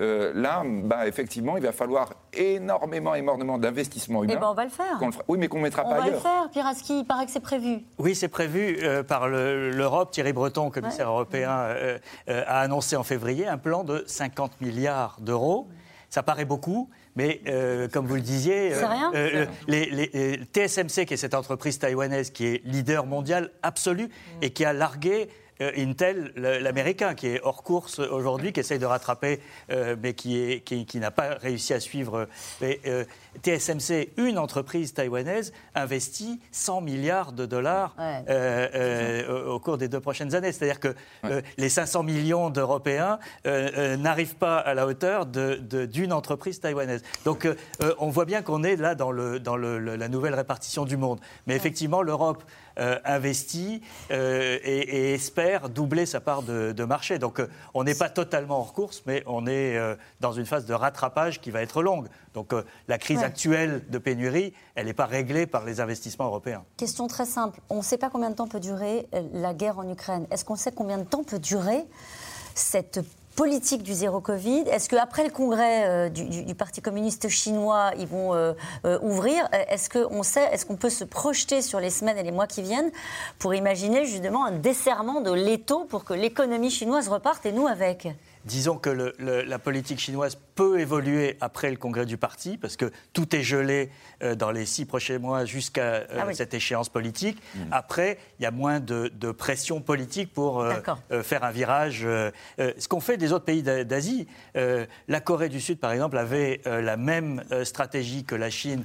Euh, 0.00 0.32
là, 0.34 0.62
bah, 0.64 1.06
effectivement, 1.06 1.58
il 1.58 1.62
va 1.62 1.72
falloir 1.72 2.14
énormément, 2.32 3.14
énormément 3.14 3.58
d'investissements 3.58 4.24
humains. 4.24 4.34
Eh 4.36 4.40
ben, 4.40 4.48
on 4.48 4.54
va 4.54 4.64
le 4.64 4.70
faire. 4.70 4.98
oui, 5.28 5.36
mais 5.38 5.48
qu'on 5.48 5.58
ne 5.58 5.64
mettra 5.64 5.82
pas 5.82 6.02
ailleurs. 6.02 6.22
Piraski, 6.54 7.00
il 7.00 7.04
paraît 7.04 7.26
que 7.26 7.32
c'est 7.32 7.40
prévu. 7.40 7.80
Oui, 7.98 8.14
c'est 8.14 8.28
prévu 8.28 8.78
euh, 8.80 9.02
par 9.02 9.26
l'Europe. 9.26 10.12
Thierry 10.12 10.32
Breton, 10.32 10.70
commissaire 10.70 11.08
européen, 11.08 11.50
euh, 11.50 11.98
euh, 12.28 12.44
a 12.46 12.60
annoncé 12.60 12.94
en 12.94 13.02
février 13.02 13.48
un 13.48 13.58
plan 13.58 13.82
de 13.82 14.04
50 14.06 14.60
milliards 14.60 15.16
d'euros. 15.20 15.66
Ça 16.10 16.22
paraît 16.22 16.44
beaucoup. 16.44 16.88
Mais 17.16 17.42
comme 17.92 18.06
vous 18.06 18.14
le 18.16 18.20
disiez, 18.20 18.72
les, 19.68 20.40
TSMC, 20.52 21.06
qui 21.06 21.14
est 21.14 21.16
cette 21.16 21.34
entreprise 21.34 21.78
taïwanaise 21.78 22.30
qui 22.30 22.46
est 22.46 22.62
leader 22.64 23.06
mondial 23.06 23.50
absolu 23.62 24.08
et 24.42 24.50
qui 24.50 24.64
a 24.64 24.72
largué 24.72 25.28
Intel, 25.60 26.32
l'américain, 26.36 27.14
qui 27.14 27.28
est 27.28 27.40
hors 27.42 27.62
course 27.62 28.00
aujourd'hui, 28.00 28.52
qui 28.52 28.60
essaye 28.60 28.78
de 28.78 28.86
rattraper, 28.86 29.40
euh, 29.70 29.94
mais 30.02 30.14
qui, 30.14 30.60
qui, 30.62 30.98
n'a 30.98 31.10
pas 31.10 31.34
réussi 31.34 31.72
à 31.72 31.80
suivre. 31.80 32.28
Euh, 32.62 33.04
TSMC, 33.42 34.10
une 34.16 34.38
entreprise 34.38 34.94
taïwanaise, 34.94 35.52
investit 35.74 36.40
100 36.52 36.80
milliards 36.80 37.32
de 37.32 37.46
dollars 37.46 37.94
au, 39.48 39.58
cours 39.60 39.78
des 39.78 39.88
deux 39.88 40.00
prochaines 40.00 40.34
années. 40.34 40.52
C'est-à-dire 40.52 40.80
que 40.80 40.94
les 41.56 41.68
500 41.68 42.02
millions 42.02 42.50
d'Européens 42.50 43.18
n'arrivent 43.44 44.36
pas 44.36 44.58
à 44.58 44.74
la 44.74 44.86
hauteur 44.86 45.26
d'une 45.26 46.12
entreprise 46.12 46.60
taïwanaise. 46.60 47.02
Donc 47.24 47.48
on 47.98 48.08
voit 48.08 48.24
bien 48.24 48.42
qu'on 48.42 48.62
est 48.62 48.76
là 48.76 48.94
dans, 48.94 49.10
le, 49.10 49.40
dans 49.40 49.56
la 49.56 50.08
nouvelle 50.08 50.34
répartition 50.34 50.84
du 50.84 50.96
monde. 50.96 51.20
Mais 51.46 51.56
effectivement, 51.56 52.02
l'Europe 52.02 52.44
euh, 52.78 52.98
investit 53.04 53.82
euh, 54.10 54.58
et, 54.64 55.14
espère 55.14 55.68
doubler 55.68 56.06
sa 56.06 56.20
part 56.20 56.42
de, 56.42 56.84
marché. 56.84 57.18
Donc 57.20 57.38
euh, 57.38 57.48
on 57.72 57.84
n'est 57.84 57.94
pas 57.94 58.08
totalement 58.08 58.58
hors 58.58 58.72
course, 58.72 59.02
mais 59.06 59.22
on 59.26 59.46
est 59.46 59.78
dans 60.20 60.32
une 60.32 60.46
phase 60.46 60.66
de 60.66 60.74
rattrapage 60.74 61.40
qui 61.40 61.50
va 61.50 61.62
être 61.62 61.82
longue. 61.82 62.08
Donc 62.34 62.52
la 62.88 62.98
crise 62.98 63.22
actuelle 63.22 63.84
de 63.88 63.98
pénurie, 63.98 64.52
elle 64.74 64.86
n'est 64.86 64.92
pas 64.92 65.06
réglée 65.06 65.46
par 65.46 65.64
les 65.64 65.80
investissements 65.80 66.26
européens. 66.26 66.64
Question 66.76 67.06
très 67.06 67.26
simple. 67.26 67.60
On 67.70 67.76
ne 67.76 67.82
sait 67.82 67.98
pas 67.98 68.10
combien 68.10 68.30
de 68.30 68.34
temps 68.34 68.48
peut 68.48 68.60
durer 68.60 69.06
la 69.32 69.54
guerre 69.54 69.78
en 69.78 69.88
Ukraine. 69.88 70.26
Est-ce 70.30 70.44
qu'on 70.44 70.56
sait 70.56 70.72
combien 70.72 70.98
de 70.98 71.04
temps 71.04 71.22
peut 71.22 71.38
durer 71.38 71.84
cette 72.54 73.00
politique 73.34 73.82
du 73.82 73.92
zéro 73.92 74.20
Covid. 74.20 74.64
Est-ce 74.70 74.88
qu'après 74.88 75.24
le 75.24 75.30
congrès 75.30 75.86
euh, 75.86 76.08
du, 76.08 76.54
Parti 76.54 76.80
communiste 76.80 77.28
chinois, 77.28 77.90
ils 77.98 78.06
vont 78.06 78.34
euh, 78.34 78.52
euh, 78.84 78.98
ouvrir? 79.02 79.48
Est-ce 79.52 79.90
qu'on 79.90 80.22
sait, 80.22 80.48
est-ce 80.52 80.64
qu'on 80.66 80.76
peut 80.76 80.90
se 80.90 81.04
projeter 81.04 81.62
sur 81.62 81.80
les 81.80 81.90
semaines 81.90 82.18
et 82.18 82.22
les 82.22 82.32
mois 82.32 82.46
qui 82.46 82.62
viennent 82.62 82.90
pour 83.38 83.54
imaginer 83.54 84.06
justement 84.06 84.44
un 84.44 84.52
desserrement 84.52 85.20
de 85.20 85.32
l'étau 85.32 85.84
pour 85.84 86.04
que 86.04 86.14
l'économie 86.14 86.70
chinoise 86.70 87.08
reparte 87.08 87.44
et 87.46 87.52
nous 87.52 87.66
avec? 87.66 88.08
Disons 88.44 88.76
que 88.76 89.12
la 89.18 89.58
politique 89.58 89.98
chinoise 89.98 90.36
peut 90.54 90.80
évoluer 90.80 91.36
après 91.40 91.70
le 91.70 91.76
congrès 91.76 92.06
du 92.06 92.16
parti, 92.16 92.56
parce 92.56 92.76
que 92.76 92.90
tout 93.12 93.34
est 93.34 93.42
gelé 93.42 93.90
euh, 94.22 94.34
dans 94.34 94.50
les 94.50 94.66
six 94.66 94.84
prochains 94.84 95.18
mois 95.18 95.44
jusqu'à 95.44 95.82
euh, 95.82 96.20
ah 96.20 96.32
cette 96.32 96.54
échéance 96.54 96.88
politique. 96.88 97.38
Mm. 97.54 97.60
Après, 97.72 98.18
il 98.38 98.42
y 98.42 98.46
a 98.46 98.50
moins 98.50 98.80
de, 98.80 99.10
pression 99.32 99.80
politique 99.80 100.32
pour 100.32 100.60
euh, 100.60 100.72
faire 101.22 101.44
un 101.44 101.50
virage. 101.50 102.06
ce 102.58 102.88
qu'ont 102.88 103.00
fait 103.00 103.16
des 103.16 103.32
autres 103.32 103.44
pays 103.44 103.62
d'Asie, 103.62 104.28
la 104.54 105.20
Corée 105.20 105.48
du 105.48 105.60
Sud, 105.60 105.78
par 105.78 105.92
exemple, 105.92 106.18
avait 106.18 106.60
la 106.64 106.96
même 106.96 107.42
stratégie 107.64 108.24
que 108.24 108.34
la 108.34 108.50
Chine 108.50 108.84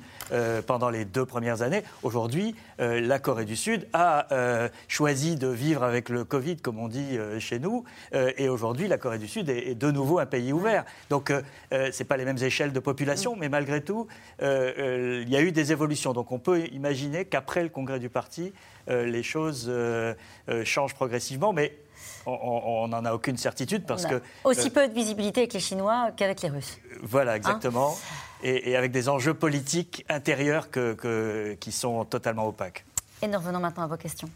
pendant 0.66 0.90
les 0.90 1.06
deux 1.06 1.26
premières 1.26 1.62
années. 1.62 1.84
Aujourd'hui, 2.04 2.56
la 2.80 3.20
Corée 3.20 3.46
du 3.46 3.56
Sud 3.56 3.88
a 3.94 4.70
choisi 4.88 5.36
de 5.36 5.48
vivre 5.48 5.84
avec 5.84 6.10
le 6.10 6.24
Covid, 6.24 6.58
comme 6.58 6.80
on 6.80 6.88
dit 6.88 7.18
chez 7.40 7.60
nous, 7.60 7.84
et 8.14 8.50
aujourd'hui, 8.50 8.88
la 8.88 8.98
Corée 8.98 9.20
du 9.20 9.28
Sud 9.28 9.49
est, 9.50 9.72
est, 9.72 9.76
de 9.76 9.92
nouveau 9.92 10.20
un 10.20 10.26
pays 10.26 10.54
ouvert. 10.54 10.86
Donc, 11.10 11.32
euh, 11.32 11.42
ce 11.72 12.00
n'est 12.00 12.08
pas 12.08 12.18
les 12.18 12.26
mêmes 12.26 12.42
échelles 12.42 12.74
de 12.74 12.80
population, 12.80 13.36
mais 13.36 13.50
malgré 13.50 13.82
tout, 13.82 14.08
euh, 14.42 14.74
euh, 14.78 15.24
il 15.24 15.30
y 15.30 15.36
a 15.36 15.42
eu 15.42 15.52
des 15.52 15.72
évolutions. 15.72 16.14
Donc 16.14 16.32
on 16.32 16.40
peut 16.40 16.66
imaginer 16.68 17.26
qu'après 17.26 17.64
le 17.64 17.70
congrès 17.70 18.00
du 18.00 18.10
parti, 18.10 18.54
les 18.88 19.22
choses 19.22 19.72
changent 20.64 20.96
progressivement, 20.96 21.54
mais 21.54 21.78
on 22.26 22.88
n'en 22.88 23.06
a 23.06 23.14
aucune 23.14 23.38
certitude 23.38 23.86
parce 23.86 24.08
que... 24.08 24.20
Aussi 24.44 24.72
peu 24.72 24.88
de 24.88 24.94
visibilité 24.94 25.42
avec 25.42 25.54
les 25.54 25.60
Chinois 25.60 26.10
qu'avec 26.18 26.42
les 26.42 26.50
Russes. 26.50 26.80
Voilà, 27.04 27.36
exactement. 27.36 27.92
Hein 27.92 28.16
et, 28.44 28.76
avec 28.76 28.92
des 28.92 29.10
enjeux 29.10 29.34
politiques 29.34 30.06
intérieurs 30.10 30.70
qui 31.60 31.72
sont 31.72 32.06
totalement 32.06 32.48
opaques. 32.48 32.86
Et 33.22 33.28
nous 33.28 33.38
revenons 33.38 33.60
maintenant 33.60 33.84
à 33.84 33.88
vos 33.88 33.98
questions. 33.98 34.30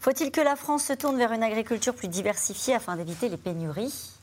Faut-il 0.00 0.30
que 0.30 0.40
la 0.40 0.56
France 0.56 0.84
se 0.84 0.94
tourne 0.94 1.18
vers 1.18 1.32
une 1.32 1.42
agriculture 1.42 1.94
plus 1.94 2.08
diversifiée 2.08 2.74
afin 2.74 2.96
d'éviter 2.96 3.28
les 3.28 3.36
pénuries? 3.36 4.19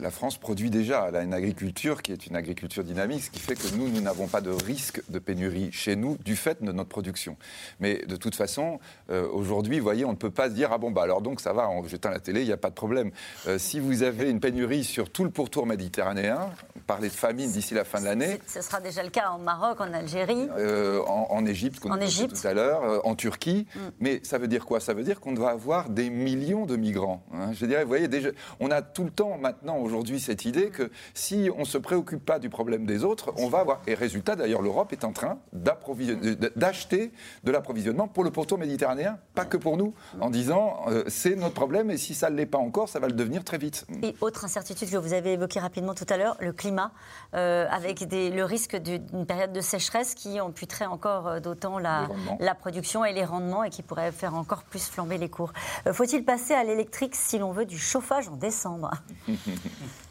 La 0.00 0.10
France 0.10 0.38
produit 0.38 0.70
déjà. 0.70 1.06
Elle 1.08 1.16
a 1.16 1.22
une 1.22 1.34
agriculture 1.34 2.02
qui 2.02 2.12
est 2.12 2.26
une 2.26 2.36
agriculture 2.36 2.84
dynamique, 2.84 3.24
ce 3.24 3.30
qui 3.30 3.40
fait 3.40 3.54
que 3.54 3.74
nous, 3.76 3.88
nous 3.88 4.00
n'avons 4.00 4.26
pas 4.26 4.40
de 4.40 4.50
risque 4.50 5.02
de 5.08 5.18
pénurie 5.18 5.70
chez 5.72 5.96
nous 5.96 6.16
du 6.24 6.36
fait 6.36 6.62
de 6.62 6.72
notre 6.72 6.88
production. 6.88 7.36
Mais 7.80 8.04
de 8.06 8.16
toute 8.16 8.34
façon, 8.34 8.80
euh, 9.10 9.28
aujourd'hui, 9.32 9.78
vous 9.78 9.84
voyez, 9.84 10.04
on 10.04 10.12
ne 10.12 10.16
peut 10.16 10.30
pas 10.30 10.48
se 10.48 10.54
dire 10.54 10.70
ah 10.72 10.78
bon 10.78 10.90
bah 10.90 11.02
alors 11.02 11.22
donc 11.22 11.40
ça 11.40 11.52
va, 11.52 11.68
jetant 11.86 12.10
la 12.10 12.20
télé, 12.20 12.42
il 12.42 12.46
n'y 12.46 12.52
a 12.52 12.56
pas 12.56 12.70
de 12.70 12.74
problème. 12.74 13.10
Euh, 13.46 13.58
si 13.58 13.80
vous 13.80 14.02
avez 14.02 14.30
une 14.30 14.40
pénurie 14.40 14.84
sur 14.84 15.10
tout 15.10 15.24
le 15.24 15.30
pourtour 15.30 15.66
méditerranéen, 15.66 16.50
parler 16.86 17.08
de 17.08 17.14
famine 17.14 17.50
d'ici 17.50 17.74
la 17.74 17.84
fin 17.84 18.00
de 18.00 18.04
l'année. 18.04 18.40
Ce 18.46 18.60
sera 18.60 18.80
déjà 18.80 19.02
le 19.02 19.10
cas 19.10 19.30
en 19.30 19.38
Maroc, 19.38 19.80
en 19.80 19.92
Algérie, 19.92 20.48
euh, 20.56 21.02
en, 21.06 21.44
Égypte, 21.46 21.80
comme 21.80 21.92
on 21.92 21.94
a 21.94 22.06
dit 22.06 22.28
tout 22.28 22.46
à 22.46 22.54
l'heure, 22.54 23.06
en 23.06 23.14
Turquie. 23.14 23.66
Mm. 23.74 23.78
Mais 24.00 24.20
ça 24.22 24.38
veut 24.38 24.48
dire 24.48 24.64
quoi? 24.64 24.80
Ça 24.80 24.94
veut 24.94 25.02
dire 25.02 25.20
qu'on 25.20 25.34
va 25.34 25.50
avoir 25.50 25.88
des 25.88 26.10
millions 26.10 26.66
de 26.66 26.76
migrants. 26.76 27.22
Hein. 27.32 27.52
Je 27.52 27.66
dirais, 27.66 27.82
vous 27.82 27.88
voyez, 27.88 28.08
déjà, 28.08 28.30
on 28.60 28.70
a 28.70 28.82
tout 28.82 29.04
le 29.04 29.10
temps 29.10 29.36
maintenant 29.38 29.78
aujourd'hui 29.86 30.20
cette 30.20 30.44
idée 30.44 30.70
que 30.70 30.90
si 31.14 31.50
on 31.56 31.60
ne 31.60 31.64
se 31.64 31.78
préoccupe 31.78 32.24
pas 32.24 32.38
du 32.38 32.50
problème 32.50 32.84
des 32.84 33.04
autres, 33.04 33.32
on 33.38 33.48
va 33.48 33.60
avoir. 33.60 33.80
Et 33.86 33.94
résultat, 33.94 34.36
d'ailleurs, 34.36 34.62
l'Europe 34.62 34.92
est 34.92 35.04
en 35.04 35.12
train 35.12 35.38
d'acheter 35.52 37.12
de 37.44 37.50
l'approvisionnement 37.50 38.08
pour 38.08 38.24
le 38.24 38.30
pourtour 38.30 38.58
méditerranéen, 38.58 39.18
pas 39.34 39.44
que 39.44 39.56
pour 39.56 39.76
nous, 39.76 39.94
en 40.20 40.30
disant 40.30 40.82
euh, 40.88 41.04
c'est 41.06 41.36
notre 41.36 41.54
problème 41.54 41.90
et 41.90 41.96
si 41.96 42.14
ça 42.14 42.30
ne 42.30 42.36
l'est 42.36 42.46
pas 42.46 42.58
encore, 42.58 42.88
ça 42.88 42.98
va 42.98 43.06
le 43.06 43.12
devenir 43.12 43.44
très 43.44 43.58
vite. 43.58 43.86
Et 44.02 44.14
autre 44.20 44.44
incertitude 44.44 44.90
que 44.90 44.96
vous 44.96 45.12
avez 45.12 45.34
évoquée 45.34 45.60
rapidement 45.60 45.94
tout 45.94 46.06
à 46.08 46.16
l'heure, 46.16 46.36
le 46.40 46.52
climat, 46.52 46.92
euh, 47.34 47.66
avec 47.70 48.00
le 48.10 48.42
risque 48.42 48.76
d'une 48.76 49.26
période 49.26 49.52
de 49.52 49.60
sécheresse 49.60 50.14
qui 50.14 50.40
amputerait 50.40 50.86
encore 50.86 51.28
euh, 51.28 51.40
d'autant 51.40 51.78
la, 51.78 52.08
la, 52.40 52.54
production 52.54 53.04
et 53.04 53.12
les 53.12 53.24
rendements 53.24 53.64
et 53.64 53.70
qui 53.70 53.82
pourrait 53.82 54.12
faire 54.12 54.34
encore 54.34 54.64
plus 54.64 54.86
flamber 54.88 55.18
les 55.18 55.28
cours. 55.28 55.52
Faut-il 55.92 56.24
passer 56.24 56.54
à 56.54 56.64
l'électrique 56.64 57.14
si 57.14 57.38
l'on 57.38 57.52
veut 57.52 57.66
du 57.66 57.78
chauffage 57.78 58.28
en 58.28 58.36
décembre? 58.36 58.90
Mm-hmm. 59.78 60.05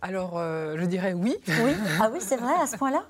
Alors, 0.00 0.34
euh, 0.36 0.76
je 0.78 0.84
dirais 0.84 1.12
oui. 1.12 1.36
Oui, 1.48 1.72
ah 2.00 2.08
oui, 2.12 2.20
c'est 2.20 2.36
vrai, 2.36 2.54
à 2.54 2.68
ce 2.68 2.76
point-là? 2.76 3.02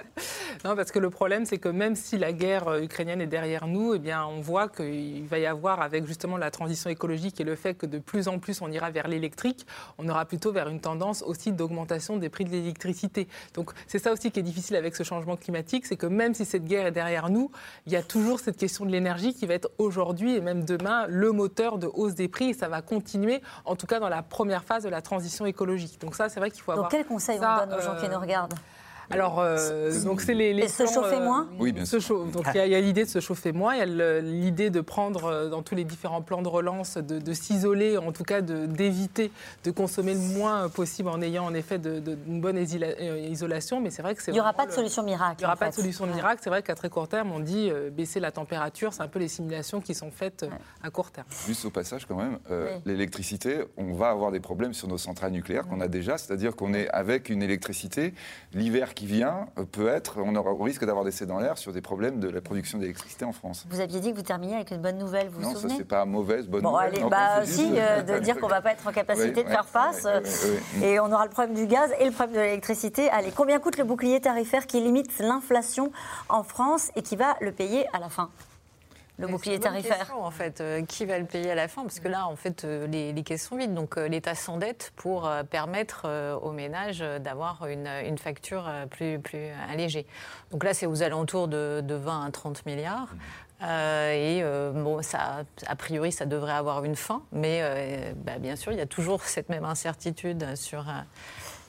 Non, 0.65 0.75
parce 0.75 0.91
que 0.91 0.99
le 0.99 1.11
problème, 1.11 1.45
c'est 1.45 1.59
que 1.59 1.69
même 1.69 1.95
si 1.95 2.17
la 2.17 2.33
guerre 2.33 2.69
euh, 2.69 2.83
ukrainienne 2.83 3.21
est 3.21 3.27
derrière 3.27 3.67
nous, 3.67 3.93
eh 3.93 3.99
bien, 3.99 4.25
on 4.25 4.41
voit 4.41 4.69
qu'il 4.69 5.27
va 5.27 5.39
y 5.39 5.45
avoir, 5.45 5.83
avec 5.83 6.07
justement 6.07 6.39
la 6.39 6.51
transition 6.51 6.89
écologique 6.89 7.43
et 7.43 7.45
le 7.45 7.57
fait 7.57 7.75
que 7.75 7.85
de 7.85 7.99
plus 7.99 8.27
en 8.27 8.39
plus 8.39 8.63
on 8.63 8.71
ira 8.71 8.91
vers 8.91 9.07
l'électrique, 9.07 9.67
on 9.99 10.09
aura 10.09 10.25
plutôt 10.25 10.51
vers 10.51 10.71
une 10.71 10.81
tendance 10.81 11.23
aussi 11.23 11.53
d'augmentation 11.53 12.17
des 12.17 12.31
prix 12.31 12.45
de 12.45 12.51
l'électricité. 12.51 13.29
Donc, 13.53 13.73
c'est 13.87 13.99
ça 13.99 14.11
aussi 14.11 14.31
qui 14.31 14.41
est 14.41 14.43
difficile 14.43 14.77
avec 14.77 14.97
ce 14.97 15.03
changement 15.03 15.37
climatique, 15.37 15.85
c'est 15.85 15.97
que 15.97 16.07
même 16.07 16.33
si 16.33 16.47
cette 16.47 16.65
guerre 16.65 16.87
est 16.87 16.93
derrière 16.93 17.29
nous, 17.29 17.51
il 17.87 17.93
y 17.93 17.97
a 17.97 18.03
toujours 18.03 18.41
cette 18.41 18.57
question 18.57 18.87
de 18.87 18.91
l'énergie 18.91 19.35
qui 19.35 19.45
va 19.45 19.53
être 19.53 19.71
aujourd'hui 19.77 20.37
et 20.37 20.41
même 20.41 20.65
demain 20.65 21.07
le 21.07 21.33
moteur 21.33 21.77
de 21.77 21.87
hausse 21.87 22.15
des 22.15 22.29
prix 22.29 22.51
et 22.51 22.55
ça 22.55 22.69
va 22.69 22.81
continuer, 22.81 23.43
en 23.67 23.77
tout 23.77 23.87
cas 23.87 24.01
dans 24.01 24.09
la 24.09 24.23
première 24.23 24.65
phase 24.65 24.85
de 24.85 24.89
la 24.89 25.03
transition 25.03 25.45
écologique. 25.45 26.01
Donc 26.01 26.15
ça, 26.15 26.31
c'est 26.31 26.41
vrai 26.41 26.51
qu'il 26.51 26.63
faut 26.63 26.78
donc, 26.83 26.91
quel 26.91 27.05
conseil 27.05 27.39
on 27.39 27.67
donne 27.67 27.79
aux 27.79 27.83
gens 27.83 27.97
qui 27.97 28.09
nous 28.09 28.15
euh, 28.15 28.19
regardent 28.19 28.55
alors, 29.11 29.41
euh, 29.41 30.03
donc 30.05 30.21
c'est 30.21 30.35
les, 30.35 30.53
les 30.53 30.69
se 30.69 30.87
chauffer 30.87 31.17
euh, 31.17 31.25
moins. 31.25 31.49
Oui, 31.59 31.73
bien 31.73 31.85
sûr. 31.85 32.01
Donc 32.27 32.45
il 32.55 32.57
y 32.57 32.75
a, 32.75 32.81
l'idée 32.81 33.05
de 33.05 33.09
se 33.09 33.21
chauffer 33.21 33.53
moins, 33.53 33.75
il 33.75 33.79
y 33.79 34.03
a 34.03 34.21
l'idée 34.21 34.71
de 34.71 34.81
prendre 34.81 35.49
dans 35.49 35.63
tous 35.63 35.75
les 35.75 35.85
différents 35.85 36.23
plans 36.23 36.43
de 36.43 36.49
relance, 36.49 36.99
de, 36.99 37.33
s'isoler, 37.33 37.97
en 37.97 38.13
tout 38.13 38.25
cas 38.25 38.41
d'éviter 38.41 39.31
de, 39.65 39.71
consommer 39.71 40.15
le 40.15 40.21
moins 40.21 40.69
possible 40.69 41.09
en 41.09 41.23
ayant 41.23 41.45
en 41.45 41.55
effet 41.55 41.79
de, 41.79 42.03
une 42.27 42.41
bonne 42.41 42.59
isolation. 42.59 43.81
Mais 43.81 43.91
c'est 43.91 44.03
vrai 44.03 44.15
que 44.15 44.23
c'est. 44.23 44.31
Il 44.31 44.35
n'y 44.35 44.41
aura 44.41 44.53
pas 44.53 44.67
de 44.67 44.73
solution 44.73 45.03
miracle. 45.03 45.37
Il 45.39 45.43
n'y 45.43 45.47
aura 45.47 45.57
pas 45.57 45.71
de 45.71 45.75
solution 45.75 46.07
miracle. 46.07 46.41
C'est 46.43 46.51
vrai 46.51 46.63
qu'à 46.63 46.75
très 46.75 46.91
court 46.91 47.09
terme, 47.09 47.33
on 47.33 47.41
dit 47.41 47.71
baisser 47.93 48.21
la 48.21 48.31
température. 48.31 48.93
C'est 48.93 49.03
un 49.03 49.09
peu 49.09 49.19
les 49.19 49.29
simulations 49.29 49.81
qui 49.81 49.95
sont 49.95 50.11
faites 50.11 50.47
à 50.83 50.91
court 50.91 51.11
terme. 51.11 51.27
Juste 51.47 51.65
au 51.65 51.71
passage, 51.71 52.07
quand 52.07 52.17
même, 52.17 52.39
l'électricité, 52.85 53.65
on 53.77 53.95
va 53.95 54.11
avoir 54.11 54.33
des 54.33 54.41
problèmes 54.41 54.75
sur 54.75 54.89
nos 54.89 54.99
centrales 54.99 55.33
nucléaires 55.33 55.67
qu'on 55.67 55.81
a 55.81 55.89
déjà, 55.89 56.19
c'est-à-dire 56.19 56.55
qu'on 56.55 56.75
est 56.75 56.89
avec 56.91 57.31
une 57.31 57.43
électricité 57.43 58.13
l'hiver 58.53 58.95
qui 58.99 59.07
vient 59.07 59.47
euh, 59.59 59.65
peut 59.65 59.87
être, 59.87 60.19
on 60.19 60.35
aura, 60.35 60.51
au 60.51 60.63
risque 60.63 60.85
d'avoir 60.85 61.05
des 61.05 61.13
dans 61.25 61.39
l'air 61.39 61.57
sur 61.57 61.73
des 61.73 61.81
problèmes 61.81 62.19
de 62.19 62.29
la 62.29 62.41
production 62.41 62.79
d'électricité 62.79 63.25
en 63.25 63.33
France. 63.33 63.65
Vous 63.71 63.81
aviez 63.81 64.01
dit 64.01 64.11
que 64.11 64.17
vous 64.17 64.23
terminiez 64.23 64.57
avec 64.57 64.73
une 64.73 64.79
bonne 64.79 64.99
nouvelle, 64.99 65.29
vous 65.29 65.41
non, 65.41 65.51
vous 65.51 65.55
souvenez 65.55 65.69
Non, 65.69 65.79
ça 65.79 65.79
c'est 65.79 65.89
pas 65.89 66.05
mauvaise, 66.05 66.49
bonne 66.49 66.63
nouvelle. 66.63 66.95
Allez, 66.95 67.05
bah, 67.09 67.43
aussi, 67.43 67.75
euh, 67.75 68.03
de 68.03 68.19
dire 68.19 68.39
qu'on 68.39 68.47
ne 68.47 68.53
va 68.53 68.61
pas 68.61 68.73
être 68.73 68.87
en 68.87 68.93
capacité 68.93 69.45
de 69.45 69.49
faire 69.49 69.67
face, 69.67 70.07
et 70.83 70.99
on 70.99 71.13
aura 71.13 71.25
le 71.25 71.31
problème 71.31 71.55
du 71.55 71.67
gaz 71.67 71.93
et 72.01 72.07
le 72.07 72.11
problème 72.11 72.37
de 72.37 72.41
l'électricité. 72.41 73.09
Allez, 73.11 73.31
combien 73.31 73.61
coûte 73.61 73.79
le 73.79 73.85
bouclier 73.85 74.21
tarifaire 74.21 74.67
qui 74.67 74.81
limite 74.81 75.17
l'inflation 75.21 75.93
en 76.29 76.43
France 76.43 76.91
et 76.97 77.03
qui 77.03 77.15
va 77.15 77.37
le 77.41 77.53
payer 77.53 77.87
à 77.93 78.01
la 78.01 78.09
fin? 78.09 78.31
Le 79.19 79.27
bouclier 79.27 79.59
tarifaire 79.59 80.15
En 80.17 80.31
fait, 80.31 80.61
euh, 80.61 80.85
qui 80.85 81.05
va 81.05 81.19
le 81.19 81.25
payer 81.25 81.51
à 81.51 81.55
la 81.55 81.69
fin? 81.69 81.83
Parce 81.83 82.01
que 82.01 82.09
là, 82.09 82.27
en 82.27 82.37
fait, 82.37 82.65
euh, 82.65 82.87
les, 82.87 83.13
les, 83.13 83.23
caisses 83.23 83.49
sont 83.49 83.57
vides. 83.57 83.75
Donc, 83.75 83.99
euh, 83.99 84.07
l'État 84.07 84.35
s'endette 84.35 84.93
pour 84.97 85.31
permettre 85.51 86.07
aux 86.43 86.53
ménages 86.53 87.01
d'avoir 87.21 87.67
une, 87.67 87.89
une, 88.05 88.19
facture 88.19 88.71
plus, 88.91 89.19
plus 89.19 89.49
allégée. 89.71 90.07
Donc 90.51 90.65
là, 90.65 90.75
c'est 90.75 90.87
aux 90.87 91.03
alentours 91.03 91.49
de, 91.49 91.83
de, 91.85 91.95
20 91.95 92.27
à 92.27 92.31
30 92.31 92.67
milliards. 92.67 93.15
et 93.63 94.43
bon, 94.75 95.03
ça, 95.03 95.45
a 95.67 95.77
priori, 95.77 96.13
ça 96.13 96.27
devrait 96.27 96.53
avoir 96.53 96.85
une 96.85 96.97
fin, 96.97 97.23
mais 97.33 98.15
bah, 98.17 98.39
bien 98.39 98.57
sûr, 98.57 98.73
il 98.73 98.79
y 98.79 98.83
a 98.83 98.87
toujours 98.87 99.23
cette 99.25 99.49
même 99.49 99.65
incertitude 99.65 100.57
sur 100.57 100.85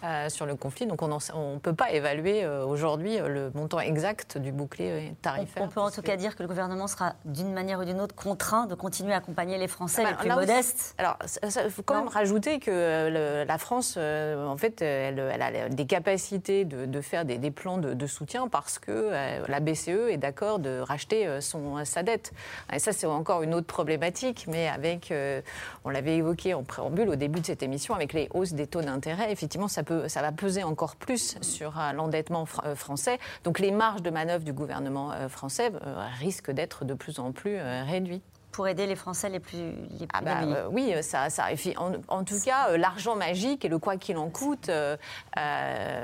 euh, 0.03 0.29
sur 0.29 0.45
le 0.45 0.55
conflit. 0.55 0.85
Donc 0.85 1.01
on 1.01 1.07
ne 1.09 1.59
peut 1.59 1.75
pas 1.75 1.91
évaluer 1.91 2.45
euh, 2.45 2.65
aujourd'hui 2.65 3.19
euh, 3.19 3.27
le 3.27 3.51
montant 3.53 3.81
exact 3.81 4.37
du 4.37 4.53
bouclier 4.53 5.13
tarifaire. 5.21 5.63
On, 5.63 5.67
peut 5.67 5.81
en 5.81 5.91
tout 5.91 6.01
cas 6.01 6.15
dire 6.15 6.37
que 6.37 6.41
le 6.41 6.47
gouvernement 6.47 6.87
sera 6.87 7.15
d'une 7.25 7.51
manière 7.51 7.79
ou 7.79 7.83
d'une 7.83 7.99
autre 7.99 8.15
contraint 8.15 8.65
de 8.65 8.75
continuer 8.75 9.13
à 9.13 9.17
accompagner 9.17 9.57
les 9.57 9.67
Français 9.67 10.05
les 10.05 10.13
plus 10.13 10.29
modestes. 10.29 10.95
alors, 10.97 11.17
il 11.43 11.69
faut 11.69 11.81
quand 11.83 11.95
même 11.95 12.07
rajouter 12.07 12.59
que 12.59 13.43
la 13.45 13.57
France, 13.57 13.97
en 13.97 14.55
fait, 14.57 14.81
elle, 14.81 15.19
a 15.19 15.67
des 15.67 15.85
capacités 15.85 16.63
de, 16.63 17.01
faire 17.01 17.25
des, 17.25 17.51
plans 17.51 17.77
de, 17.77 18.07
soutien 18.07 18.47
parce 18.47 18.79
que 18.79 19.11
la 19.47 19.59
BCE 19.59 20.09
est 20.09 20.17
d'accord 20.17 20.59
de 20.59 20.79
racheter 20.79 21.41
son, 21.41 21.83
sa 21.83 22.03
dette. 22.03 22.31
Et 22.71 22.79
ça, 22.79 22.93
c'est 22.93 23.05
encore 23.05 23.43
une 23.43 23.53
autre 23.53 23.67
problématique, 23.67 24.45
mais 24.47 24.69
avec, 24.69 25.13
on 25.83 25.89
l'avait 25.89 26.17
évoqué 26.17 26.53
en 26.53 26.63
préambule 26.63 27.09
au 27.09 27.15
début 27.15 27.41
de 27.41 27.45
cette 27.45 27.63
émission, 27.63 27.95
avec 27.95 28.13
les 28.13 28.29
hausses 28.33 28.53
des 28.53 28.67
taux 28.67 28.81
d'intérêt, 28.81 29.31
effectivement, 29.31 29.67
ça 29.67 29.83
ça 30.07 30.21
va 30.21 30.31
peser 30.31 30.63
encore 30.63 30.95
plus 30.95 31.37
sur 31.41 31.79
euh, 31.79 31.91
l'endettement 31.93 32.45
euh, 32.63 32.75
français. 32.75 33.19
Donc 33.43 33.59
les 33.59 33.71
marges 33.71 34.01
de 34.01 34.09
manœuvre 34.09 34.43
du 34.43 34.53
gouvernement 34.53 35.11
euh, 35.11 35.29
français 35.29 35.71
risquent 36.19 36.51
d'être 36.51 36.85
de 36.85 36.93
plus 36.93 37.19
en 37.19 37.31
plus 37.31 37.59
réduites. 37.59 38.23
Pour 38.51 38.67
aider 38.67 38.87
les 38.87 38.95
Français 38.95 39.29
les 39.29 39.39
plus, 39.39 39.57
les 39.57 40.07
ah 40.11 40.21
bah, 40.21 40.67
Oui, 40.71 40.91
ça, 41.01 41.29
ça 41.29 41.45
en, 41.77 41.91
en 42.07 42.23
tout 42.23 42.39
cas, 42.43 42.75
l'argent 42.77 43.15
magique 43.15 43.63
et 43.63 43.69
le 43.69 43.77
quoi 43.77 43.95
qu'il 43.97 44.17
en 44.17 44.29
coûte 44.29 44.69
euh, 44.69 44.97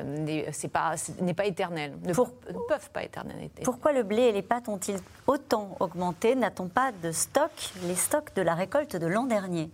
n'est 0.03 0.45
pas, 0.71 0.93
pas 1.35 1.45
éternel, 1.45 1.93
ne, 2.03 2.13
peuvent 2.13 2.89
pas 2.93 3.03
éternel. 3.03 3.49
Pourquoi 3.63 3.93
le 3.93 4.03
blé 4.03 4.23
et 4.23 4.31
les 4.31 4.43
pâtes 4.43 4.69
ont-ils 4.69 4.99
autant 5.25 5.75
augmenté? 5.79 6.35
N'a-t-on 6.35 6.67
pas 6.67 6.91
de 7.03 7.11
stock, 7.11 7.51
les 7.83 7.95
stocks 7.95 8.33
de 8.35 8.43
la 8.43 8.53
récolte 8.53 8.95
de 8.95 9.07
l'an 9.07 9.25
dernier? 9.25 9.69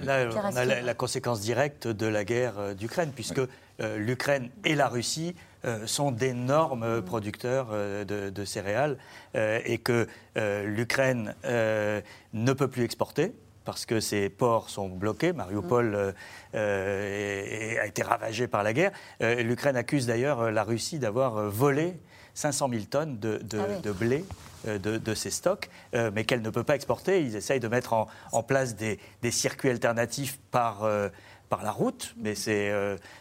Là, 0.00 0.28
on 0.34 0.56
a 0.56 0.64
la, 0.64 0.94
conséquence 0.94 1.40
directe 1.40 1.86
de 1.86 2.06
la 2.06 2.24
guerre 2.24 2.58
euh, 2.58 2.74
d'Ukraine, 2.74 3.12
puisque 3.14 3.40
euh, 3.80 3.98
l'Ukraine 3.98 4.50
et 4.64 4.74
la 4.74 4.88
Russie 4.88 5.34
euh, 5.64 5.86
sont 5.86 6.10
d'énormes 6.10 7.02
producteurs 7.02 7.68
de, 8.06 8.44
céréales 8.44 8.96
et 9.34 9.78
que 9.78 10.06
l'Ukraine 10.36 11.34
ne 11.44 12.52
peut 12.52 12.68
plus 12.68 12.84
exporter 12.84 13.32
parce 13.64 13.84
que 13.84 14.00
ses 14.00 14.30
ports 14.30 14.70
sont 14.70 14.88
bloqués. 14.88 15.32
Mariupol 15.32 16.14
a 16.54 17.86
été 17.86 18.02
ravagé 18.02 18.46
par 18.46 18.62
la 18.62 18.72
guerre. 18.72 18.92
L'Ukraine 19.20 19.76
accuse 19.76 20.06
d'ailleurs 20.06 20.50
la 20.50 20.64
Russie 20.64 20.98
d'avoir 20.98 21.50
volé 21.50 21.94
500 22.34 22.68
000 22.70 22.82
tonnes 22.84 23.18
de, 23.18 23.40
ah 23.58 23.92
blé 23.92 24.24
euh, 24.66 24.78
de, 24.78 25.14
ces 25.14 25.30
stocks, 25.30 25.68
euh, 25.94 26.10
mais 26.12 26.24
qu'elle 26.24 26.42
ne 26.42 26.50
peut 26.50 26.64
pas 26.64 26.74
exporter. 26.74 27.22
Ils 27.22 27.36
essayent 27.36 27.60
de 27.60 27.68
mettre 27.68 27.92
en, 27.92 28.42
place 28.42 28.74
des, 28.74 28.98
circuits 29.30 29.70
alternatifs 29.70 30.38
par, 30.50 30.82
euh, 30.82 31.08
par 31.48 31.62
la 31.62 31.70
route, 31.70 32.14
mais 32.16 32.34
c'est, 32.34 32.72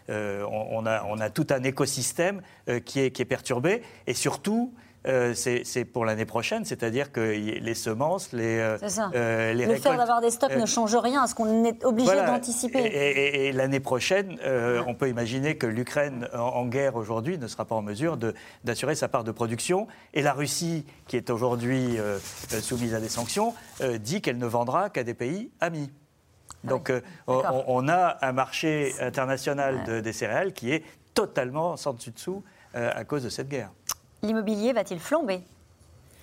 on, 0.09 0.85
a, 0.85 1.03
on, 1.03 1.19
a, 1.19 1.29
tout 1.29 1.47
un 1.49 1.63
écosystème 1.63 2.41
qui, 2.85 3.01
est, 3.01 3.11
qui 3.11 3.21
est 3.21 3.25
perturbé. 3.25 3.83
Et 4.07 4.13
surtout, 4.13 4.73
euh, 5.07 5.33
c'est 5.33 5.85
pour 5.85 6.05
l'année 6.05 6.25
prochaine, 6.25 6.65
c'est-à-dire 6.65 7.11
que 7.11 7.21
les 7.21 7.73
semences, 7.75 8.33
les, 8.33 8.57
euh, 8.57 8.77
euh, 9.15 9.53
les 9.53 9.65
Le 9.65 9.75
fait 9.75 9.95
d'avoir 9.95 10.21
des 10.21 10.31
stocks 10.31 10.55
ne 10.55 10.65
change 10.65 10.95
rien 10.95 11.23
à 11.23 11.27
ce 11.27 11.35
qu'on 11.35 11.63
est 11.63 11.85
obligé 11.85 12.15
d'anticiper. 12.25 12.79
Et, 12.79 13.51
l'année 13.53 13.79
prochaine, 13.79 14.37
on 14.85 14.95
peut 14.95 15.09
imaginer 15.09 15.57
que 15.57 15.67
l'Ukraine 15.67 16.27
en, 16.33 16.65
guerre 16.65 16.95
aujourd'hui 16.95 17.37
ne 17.37 17.47
sera 17.47 17.65
pas 17.65 17.75
en 17.75 17.81
mesure 17.81 18.17
d'assurer 18.63 18.95
sa 18.95 19.07
part 19.07 19.23
de 19.23 19.31
production. 19.31 19.87
Et 20.13 20.21
la 20.21 20.33
Russie, 20.33 20.85
qui 21.07 21.15
est 21.15 21.29
aujourd'hui 21.29 21.97
soumise 22.61 22.93
à 22.93 22.99
des 22.99 23.09
sanctions, 23.09 23.53
dit 23.99 24.21
qu'elle 24.21 24.37
ne 24.37 24.47
vendra 24.47 24.89
qu'à 24.89 25.03
des 25.03 25.13
pays 25.13 25.51
amis. 25.61 25.89
Ah 26.63 26.69
Donc 26.69 26.91
on, 27.27 27.87
a 27.87 28.17
un 28.21 28.31
marché 28.33 28.93
international 28.99 29.83
de, 29.85 29.99
des 30.01 30.13
céréales 30.13 30.53
qui 30.53 30.71
est 30.71 30.83
totalement 31.13 31.77
sans 31.77 31.93
dessus 31.93 32.11
dessous 32.11 32.43
à 32.73 33.05
cause 33.05 33.23
de 33.23 33.29
cette 33.29 33.47
guerre. 33.47 33.71
L'immobilier 34.24 34.74
va-t-il 34.74 34.99
flamber? 34.99 35.41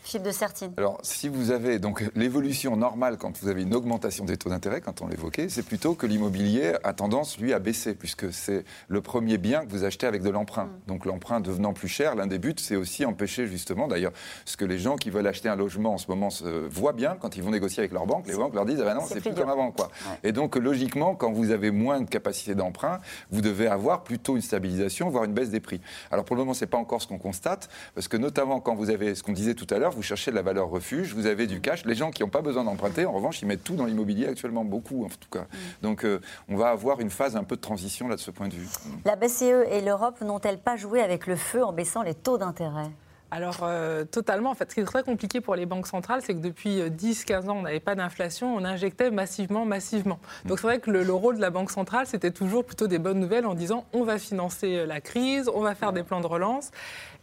Philippe 0.04 0.26
de 0.26 0.32
Sertine. 0.32 0.72
Alors, 0.76 0.98
si 1.02 1.30
vous 1.30 1.50
avez 1.50 1.78
donc 1.78 2.04
l'évolution 2.14 2.76
normale 2.76 3.16
quand 3.16 3.40
vous 3.40 3.48
avez 3.48 3.62
une 3.62 3.74
augmentation 3.74 4.26
des 4.26 4.36
taux 4.36 4.50
d'intérêt, 4.50 4.82
quand 4.82 5.00
on 5.00 5.08
l'évoquait, 5.08 5.48
c'est 5.48 5.62
plutôt 5.62 5.94
que 5.94 6.06
l'immobilier 6.06 6.74
a 6.84 6.92
tendance, 6.92 7.38
lui, 7.38 7.54
à 7.54 7.58
baisser, 7.58 7.94
puisque 7.94 8.30
c'est 8.30 8.64
le 8.88 9.00
premier 9.00 9.38
bien 9.38 9.64
que 9.64 9.70
vous 9.70 9.84
achetez 9.84 10.06
avec 10.06 10.22
de 10.22 10.28
l'emprunt. 10.28 10.66
Mm. 10.66 10.80
Donc, 10.88 11.06
l'emprunt 11.06 11.40
devenant 11.40 11.72
plus 11.72 11.88
cher, 11.88 12.16
l'un 12.16 12.26
des 12.26 12.38
buts, 12.38 12.54
c'est 12.58 12.76
aussi 12.76 13.06
empêcher 13.06 13.46
justement, 13.46 13.88
d'ailleurs, 13.88 14.12
ce 14.44 14.58
que 14.58 14.66
les 14.66 14.78
gens 14.78 14.96
qui 14.96 15.08
veulent 15.08 15.26
acheter 15.26 15.48
un 15.48 15.56
logement 15.56 15.94
en 15.94 15.98
ce 15.98 16.08
moment 16.08 16.28
se 16.28 16.68
voient 16.68 16.92
bien 16.92 17.16
quand 17.18 17.38
ils 17.38 17.42
vont 17.42 17.50
négocier 17.50 17.80
avec 17.80 17.92
leur 17.92 18.04
banque. 18.04 18.26
Les 18.26 18.36
banques 18.36 18.54
leur 18.54 18.66
disent, 18.66 18.82
ah 18.82 18.84
ben 18.84 18.94
non, 18.96 19.06
c'est 19.06 19.22
plus, 19.22 19.32
comme 19.32 19.48
avant, 19.48 19.72
quoi. 19.72 19.90
Et 20.22 20.32
donc, 20.32 20.56
logiquement, 20.56 21.14
quand 21.14 21.32
vous 21.32 21.50
avez 21.50 21.70
moins 21.70 22.02
de 22.02 22.10
capacité 22.10 22.54
d'emprunt, 22.54 23.00
vous 23.30 23.40
devez 23.40 23.68
avoir 23.68 24.04
plutôt 24.04 24.36
une 24.36 24.42
stabilisation, 24.42 25.08
voire 25.08 25.24
une 25.24 25.32
baisse 25.32 25.48
des 25.48 25.60
prix. 25.60 25.80
Alors, 26.10 26.26
pour 26.26 26.36
le 26.36 26.42
moment, 26.42 26.52
c'est 26.52 26.66
pas 26.66 26.76
encore 26.76 27.00
ce 27.00 27.06
qu'on 27.06 27.18
constate, 27.18 27.70
parce 27.94 28.06
que 28.06 28.18
notamment 28.18 28.60
quand 28.60 28.74
vous 28.74 28.90
avez 28.90 29.14
ce 29.14 29.22
qu'on 29.22 29.32
disait 29.32 29.54
tout 29.54 29.66
à 29.70 29.78
l'heure, 29.78 29.93
vous 29.94 30.02
cherchez 30.02 30.30
de 30.30 30.36
la 30.36 30.42
valeur 30.42 30.68
refuge, 30.68 31.14
vous 31.14 31.26
avez 31.26 31.46
du 31.46 31.60
cash. 31.60 31.84
Les 31.84 31.94
gens 31.94 32.10
qui 32.10 32.22
n'ont 32.22 32.28
pas 32.28 32.42
besoin 32.42 32.64
d'emprunter, 32.64 33.06
en 33.06 33.12
revanche, 33.12 33.40
ils 33.42 33.46
mettent 33.46 33.64
tout 33.64 33.76
dans 33.76 33.86
l'immobilier 33.86 34.26
actuellement, 34.26 34.64
beaucoup 34.64 35.04
en 35.04 35.08
tout 35.08 35.28
cas. 35.30 35.42
Mm. 35.42 35.56
Donc 35.82 36.04
euh, 36.04 36.20
on 36.48 36.56
va 36.56 36.68
avoir 36.68 37.00
une 37.00 37.10
phase 37.10 37.36
un 37.36 37.44
peu 37.44 37.56
de 37.56 37.60
transition 37.60 38.08
là 38.08 38.16
de 38.16 38.20
ce 38.20 38.30
point 38.30 38.48
de 38.48 38.54
vue. 38.54 38.68
La 39.04 39.16
BCE 39.16 39.68
et 39.70 39.80
l'Europe 39.80 40.20
n'ont-elles 40.20 40.58
pas 40.58 40.76
joué 40.76 41.00
avec 41.00 41.26
le 41.26 41.36
feu 41.36 41.64
en 41.64 41.72
baissant 41.72 42.02
les 42.02 42.14
taux 42.14 42.38
d'intérêt? 42.38 42.90
Alors, 43.34 43.58
euh, 43.64 44.04
totalement. 44.04 44.50
En 44.50 44.54
fait, 44.54 44.70
ce 44.70 44.76
qui 44.76 44.80
est 44.80 44.84
très 44.84 45.02
compliqué 45.02 45.40
pour 45.40 45.56
les 45.56 45.66
banques 45.66 45.88
centrales, 45.88 46.20
c'est 46.22 46.34
que 46.34 46.38
depuis 46.38 46.80
10-15 46.82 47.32
euh, 47.32 47.48
ans, 47.48 47.56
on 47.56 47.62
n'avait 47.62 47.80
pas 47.80 47.96
d'inflation, 47.96 48.54
on 48.54 48.64
injectait 48.64 49.10
massivement, 49.10 49.64
massivement. 49.64 50.20
Donc, 50.44 50.60
c'est 50.60 50.68
vrai 50.68 50.78
que 50.78 50.88
le, 50.92 51.12
rôle 51.12 51.34
de 51.34 51.40
la 51.40 51.50
Banque 51.50 51.72
centrale, 51.72 52.06
c'était 52.06 52.30
toujours 52.30 52.64
plutôt 52.64 52.86
des 52.86 53.00
bonnes 53.00 53.18
nouvelles 53.18 53.44
en 53.44 53.54
disant 53.54 53.86
on 53.92 54.04
va 54.04 54.18
financer 54.18 54.86
la 54.86 55.00
crise, 55.00 55.50
on 55.52 55.62
va 55.62 55.74
faire 55.74 55.92
des 55.92 56.04
plans 56.04 56.20
de 56.20 56.28
relance. 56.28 56.70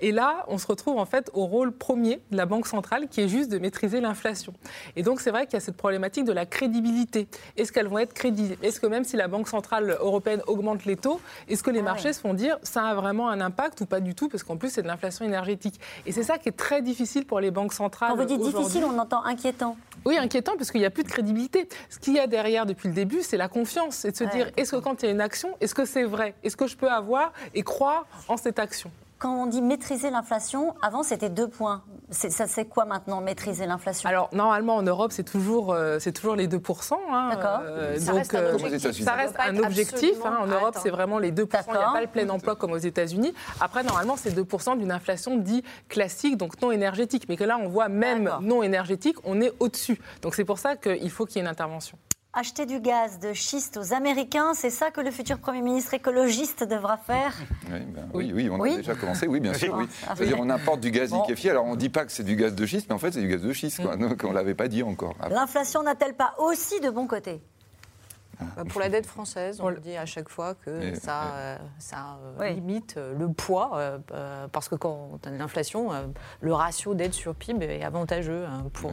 Et 0.01 0.11
là, 0.11 0.45
on 0.47 0.57
se 0.57 0.67
retrouve 0.67 0.97
en 0.97 1.05
fait 1.05 1.29
au 1.33 1.45
rôle 1.45 1.71
premier 1.71 2.19
de 2.31 2.37
la 2.37 2.45
Banque 2.45 2.67
centrale 2.67 3.07
qui 3.07 3.21
est 3.21 3.27
juste 3.27 3.51
de 3.51 3.59
maîtriser 3.59 4.01
l'inflation. 4.01 4.53
Et 4.95 5.03
donc, 5.03 5.21
c'est 5.21 5.29
vrai 5.29 5.45
qu'il 5.45 5.53
y 5.53 5.57
a 5.57 5.59
cette 5.61 5.77
problématique 5.77 6.25
de 6.25 6.33
la 6.33 6.45
crédibilité. 6.45 7.27
Est-ce 7.55 7.71
qu'elles 7.71 7.87
vont 7.87 7.99
être 7.99 8.13
crédibles? 8.13 8.57
Est-ce 8.63 8.81
que 8.81 8.87
même 8.87 9.03
si 9.03 9.15
la 9.15 9.27
Banque 9.27 9.47
centrale 9.47 9.95
européenne 10.01 10.41
augmente 10.47 10.85
les 10.85 10.97
taux, 10.97 11.21
est-ce 11.47 11.63
que 11.63 11.69
les 11.69 11.79
ah 11.79 11.83
marchés 11.83 12.11
se 12.13 12.19
font 12.19 12.33
dire 12.33 12.57
ça 12.63 12.85
a 12.85 12.95
vraiment 12.95 13.29
un 13.29 13.39
impact 13.39 13.79
ou 13.81 13.85
pas 13.85 13.99
du 13.99 14.15
tout? 14.15 14.27
Parce 14.27 14.43
qu'en 14.43 14.57
plus, 14.57 14.71
c'est 14.71 14.81
de 14.81 14.87
l'inflation 14.87 15.23
énergétique. 15.23 15.79
Et 16.05 16.11
c'est 16.11 16.23
ça 16.23 16.37
qui 16.37 16.49
est 16.49 16.57
très 16.57 16.81
difficile 16.81 17.25
pour 17.25 17.39
les 17.39 17.51
banques 17.51 17.73
centrales. 17.73 18.11
Quand 18.11 18.17
vous 18.17 18.25
dites 18.25 18.41
difficile, 18.41 18.83
on 18.83 18.97
entend 18.97 19.23
inquiétant. 19.23 19.77
Oui, 20.05 20.17
inquiétant 20.17 20.53
parce 20.57 20.71
qu'il 20.71 20.79
n'y 20.79 20.85
a 20.85 20.89
plus 20.89 21.03
de 21.03 21.09
crédibilité. 21.09 21.69
Ce 21.89 21.99
qu'il 21.99 22.13
y 22.13 22.19
a 22.19 22.27
derrière 22.27 22.65
depuis 22.65 22.87
le 22.87 22.95
début, 22.95 23.21
c'est 23.21 23.37
la 23.37 23.47
confiance. 23.47 23.95
C'est 23.95 24.11
de 24.11 24.17
se 24.17 24.23
dire 24.23 24.49
est-ce 24.57 24.71
que 24.71 24.77
quand 24.77 25.03
il 25.03 25.05
y 25.05 25.09
a 25.09 25.11
une 25.11 25.21
action, 25.21 25.49
est-ce 25.61 25.75
que 25.75 25.85
c'est 25.85 26.03
vrai? 26.03 26.33
Est-ce 26.43 26.57
que 26.57 26.67
je 26.67 26.75
peux 26.75 26.89
avoir 26.89 27.33
et 27.53 27.63
croire 27.63 28.05
en 28.27 28.37
cette 28.37 28.59
action? 28.59 28.91
Quand 29.21 29.35
on 29.35 29.45
dit 29.45 29.61
maîtriser 29.61 30.09
l'inflation, 30.09 30.73
avant 30.81 31.03
c'était 31.03 31.29
deux 31.29 31.47
points. 31.47 31.83
Ça 32.09 32.47
c'est 32.47 32.65
quoi 32.65 32.85
maintenant, 32.85 33.21
maîtriser 33.21 33.67
l'inflation? 33.67 34.09
Alors 34.09 34.29
normalement 34.33 34.75
en 34.75 34.81
Europe 34.81 35.11
c'est 35.13 35.23
toujours, 35.23 35.73
euh, 35.73 35.99
c'est 35.99 36.11
toujours 36.11 36.35
les 36.35 36.47
2%. 36.47 36.93
Hein, 37.11 37.29
D'accord. 37.29 37.59
Euh, 37.63 37.99
ça, 37.99 38.13
reste 38.13 38.33
un 38.33 38.55
objectif. 38.55 39.05
ça 39.05 39.13
reste 39.13 39.35
un 39.39 39.57
objectif. 39.57 40.15
Hein. 40.25 40.39
en 40.41 40.47
Europe 40.47 40.75
c'est 40.81 40.89
vraiment 40.89 41.19
les 41.19 41.31
2%. 41.31 41.45
Il 41.67 41.71
n'y 41.73 41.77
a 41.77 41.91
pas 41.91 42.01
le 42.01 42.07
plein 42.07 42.27
emploi 42.29 42.55
comme 42.55 42.71
aux 42.71 42.77
États-Unis. 42.77 43.33
Après 43.59 43.83
normalement 43.83 44.17
c'est 44.17 44.35
2% 44.35 44.79
d'une 44.79 44.91
inflation 44.91 45.37
dit 45.37 45.63
classique, 45.87 46.35
donc 46.35 46.59
non 46.59 46.71
énergétique. 46.71 47.25
Mais 47.29 47.37
que 47.37 47.43
là 47.43 47.59
on 47.61 47.69
voit 47.69 47.89
même 47.89 48.31
non 48.41 48.63
énergétique, 48.63 49.17
on 49.23 49.39
est 49.39 49.53
au-dessus. 49.59 50.01
Donc 50.23 50.33
c'est 50.33 50.45
pour 50.45 50.57
ça 50.57 50.75
qu'il 50.75 51.11
faut 51.11 51.27
qu'il 51.27 51.35
y 51.35 51.39
ait 51.39 51.43
une 51.43 51.47
intervention. 51.47 51.95
Acheter 52.33 52.65
du 52.65 52.79
gaz 52.79 53.19
de 53.19 53.33
schiste 53.33 53.75
aux 53.75 53.93
Américains, 53.93 54.53
c'est 54.53 54.69
ça 54.69 54.89
que 54.89 55.01
le 55.01 55.11
futur 55.11 55.37
Premier 55.37 55.61
ministre 55.61 55.93
écologiste 55.93 56.63
devra 56.63 56.95
faire 56.95 57.35
ben 57.69 57.83
oui, 58.13 58.31
oui, 58.33 58.49
on 58.49 58.63
a 58.63 58.77
déjà 58.77 58.95
commencé, 58.95 59.27
oui, 59.27 59.41
bien 59.41 59.53
sûr. 59.53 59.75
Oui. 59.75 59.85
Ah, 60.07 60.13
C'est-à-dire 60.15 60.39
on 60.39 60.49
importe 60.49 60.79
du 60.79 60.91
gaz 60.91 61.13
liquéfié, 61.13 61.49
alors 61.49 61.65
on 61.65 61.71
ne 61.71 61.75
dit 61.75 61.89
pas 61.89 62.05
que 62.05 62.11
c'est 62.13 62.23
du 62.23 62.37
gaz 62.37 62.55
de 62.55 62.65
schiste, 62.65 62.87
mais 62.87 62.95
en 62.95 62.99
fait 62.99 63.11
c'est 63.11 63.19
du 63.19 63.27
gaz 63.27 63.41
de 63.41 63.51
schiste, 63.51 63.81
quoi. 63.81 63.97
Mm. 63.97 64.15
on 64.23 64.29
ne 64.29 64.33
l'avait 64.33 64.55
pas 64.55 64.69
dit 64.69 64.81
encore. 64.81 65.13
L'inflation 65.29 65.83
n'a-t-elle 65.83 66.13
pas 66.13 66.33
aussi 66.37 66.79
de 66.79 66.89
bons 66.89 67.05
côtés 67.05 67.41
bah, 68.55 68.63
pour 68.67 68.81
la 68.81 68.89
dette 68.89 69.05
française, 69.05 69.59
on 69.61 69.69
le 69.69 69.79
dit 69.79 69.95
à 69.95 70.05
chaque 70.05 70.29
fois 70.29 70.55
que 70.55 70.95
ça, 70.95 71.35
euh, 71.35 71.57
ça 71.79 72.17
euh, 72.39 72.49
limite 72.49 72.95
euh, 72.97 73.17
le 73.17 73.29
poids, 73.31 73.99
parce 74.51 74.69
que 74.69 74.75
quand 74.75 75.11
on 75.11 75.27
a 75.27 75.31
de 75.31 75.37
l'inflation, 75.37 75.89
le 76.41 76.53
ratio 76.53 76.93
dette 76.93 77.13
sur 77.13 77.35
PIB 77.35 77.65
est 77.65 77.83
avantageux 77.83 78.45
hein, 78.45 78.65
pour, 78.73 78.91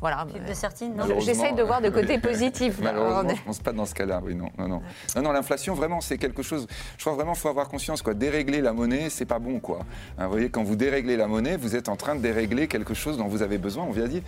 voilà. 0.00 0.24
de 0.24 1.20
J'essaye 1.20 1.54
de 1.54 1.62
voir 1.62 1.80
de 1.80 1.88
côté 1.88 2.18
positif. 2.20 2.78
Malheureusement, 2.82 3.28
je 3.28 3.40
ne 3.40 3.46
pense 3.46 3.60
pas 3.60 3.72
dans 3.72 3.86
ce 3.86 3.94
cas-là. 3.94 4.20
Oui, 4.22 4.34
non, 4.34 4.50
non, 4.58 4.68
non. 4.68 4.82
non, 5.14 5.22
non 5.22 5.32
l'inflation, 5.32 5.74
vraiment, 5.74 6.00
c'est 6.00 6.18
quelque 6.18 6.42
chose. 6.42 6.66
Je 6.98 7.04
crois 7.04 7.14
vraiment 7.14 7.32
qu'il 7.32 7.40
faut 7.40 7.48
avoir 7.48 7.68
conscience. 7.68 8.02
Quoi. 8.02 8.14
Dérégler 8.14 8.60
la 8.60 8.72
monnaie, 8.72 9.08
c'est 9.10 9.24
pas 9.24 9.38
bon. 9.38 9.58
Quoi. 9.60 9.80
Hein, 10.18 10.24
vous 10.26 10.32
voyez, 10.32 10.50
quand 10.50 10.62
vous 10.62 10.76
déréglez 10.76 11.16
la 11.16 11.26
monnaie, 11.26 11.56
vous 11.56 11.76
êtes 11.76 11.88
en 11.88 11.96
train 11.96 12.14
de 12.14 12.20
dérégler 12.20 12.68
quelque 12.68 12.94
chose 12.94 13.16
dont 13.16 13.26
vous 13.26 13.42
avez 13.42 13.58
besoin. 13.58 13.84
On 13.84 13.92
vient 13.92 14.04
de 14.04 14.08
dire. 14.08 14.22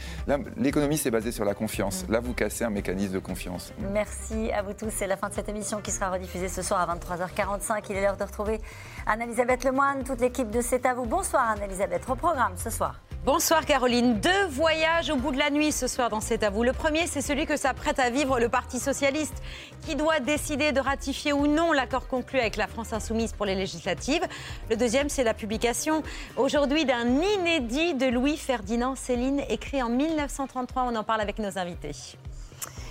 L'économie, 0.57 0.97
c'est 0.97 1.11
basé 1.11 1.33
sur 1.33 1.45
la 1.45 1.55
confiance. 1.55 2.05
Mm. 2.09 2.12
Là, 2.12 2.21
vous 2.21 2.33
cassez 2.33 2.64
un 2.64 2.71
mécanisme 2.71 3.14
de 3.14 3.19
confiance. 3.19 3.73
Merci 3.93 4.51
à 4.53 4.62
vous 4.62 4.73
tous. 4.73 4.91
C'est 4.91 5.07
la 5.07 5.16
fin 5.16 5.29
de 5.29 5.35
cette 5.35 5.49
émission 5.49 5.81
qui 5.81 5.91
sera 5.91 6.11
rediffusée 6.11 6.49
ce 6.49 6.62
soir 6.62 6.89
à 6.89 6.97
23h45. 6.97 7.85
Il 7.91 7.97
est 7.97 8.03
l'heure 8.03 8.16
de 8.16 8.25
retrouver 8.25 8.61
Anne-Elisabeth 9.07 9.64
Lemoine, 9.64 10.03
toute 10.05 10.21
l'équipe 10.21 10.51
de 10.51 10.61
C'est 10.61 10.87
à 10.87 10.95
vous. 10.95 11.05
Bonsoir, 11.05 11.51
Anne-Elisabeth. 11.51 12.03
Au 12.09 12.14
programme 12.14 12.53
ce 12.57 12.71
soir. 12.71 12.95
Bonsoir 13.25 13.66
Caroline. 13.66 14.21
Deux 14.21 14.47
voyages 14.49 15.11
au 15.11 15.16
bout 15.16 15.33
de 15.33 15.39
la 15.39 15.51
nuit 15.51 15.73
ce 15.73 15.89
soir 15.89 16.09
dans 16.09 16.21
C'est 16.21 16.45
à 16.45 16.51
vous. 16.51 16.62
Le 16.62 16.73
premier, 16.73 17.07
c'est 17.07 17.21
celui 17.21 17.47
que 17.47 17.57
s'apprête 17.57 17.99
à 17.99 18.11
vivre 18.11 18.39
le 18.39 18.49
Parti 18.49 18.79
socialiste, 18.79 19.43
qui 19.83 19.97
doit 19.97 20.21
décider 20.21 20.71
de 20.73 20.81
ratifier 20.81 21.33
ou 21.33 21.47
non 21.49 21.73
l'accord 21.73 22.07
conclu 22.07 22.39
avec 22.39 22.57
la 22.57 22.69
France 22.69 22.93
insoumise 22.93 23.33
pour 23.33 23.45
les 23.45 23.57
législatives. 23.57 24.23
Le 24.71 24.77
deuxième, 24.77 25.09
c'est 25.09 25.25
la 25.25 25.35
publication 25.35 26.03
aujourd'hui 26.37 26.85
d'un 26.85 27.09
inédit 27.09 27.95
de 27.95 28.07
Louis-Ferdinand 28.07 28.95
Céline, 28.95 29.43
écrit 29.49 29.83
en 29.83 29.89
1933. 29.89 30.85
On 30.85 30.95
en 30.95 31.05
parle 31.05 31.21
avec 31.21 31.39
nos 31.41 31.59
invités. 31.59 32.16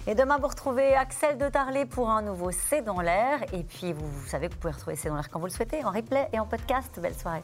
Et 0.08 0.14
demain, 0.14 0.38
vous 0.40 0.48
retrouvez 0.48 0.94
Axel 0.94 1.38
de 1.38 1.48
Tarlet 1.48 1.86
pour 1.86 2.10
un 2.10 2.22
nouveau 2.22 2.52
C'est 2.52 2.82
dans 2.82 3.00
l'air. 3.00 3.42
Et 3.54 3.64
puis, 3.64 3.94
vous, 3.94 4.28
savez 4.28 4.50
vous 4.50 4.58
pouvez 4.58 4.74
retrouver 4.74 4.98
C'est 4.98 5.10
dans 5.10 5.16
l'air 5.16 5.30
quand 5.30 5.40
vous 5.40 5.48
le 5.48 5.52
souhaitez, 5.52 5.84
en 5.86 5.92
replay 5.92 6.28
et 6.34 6.40
en 6.40 6.46
podcast. 6.46 7.00
Belle 7.02 7.16
soirée. 7.16 7.44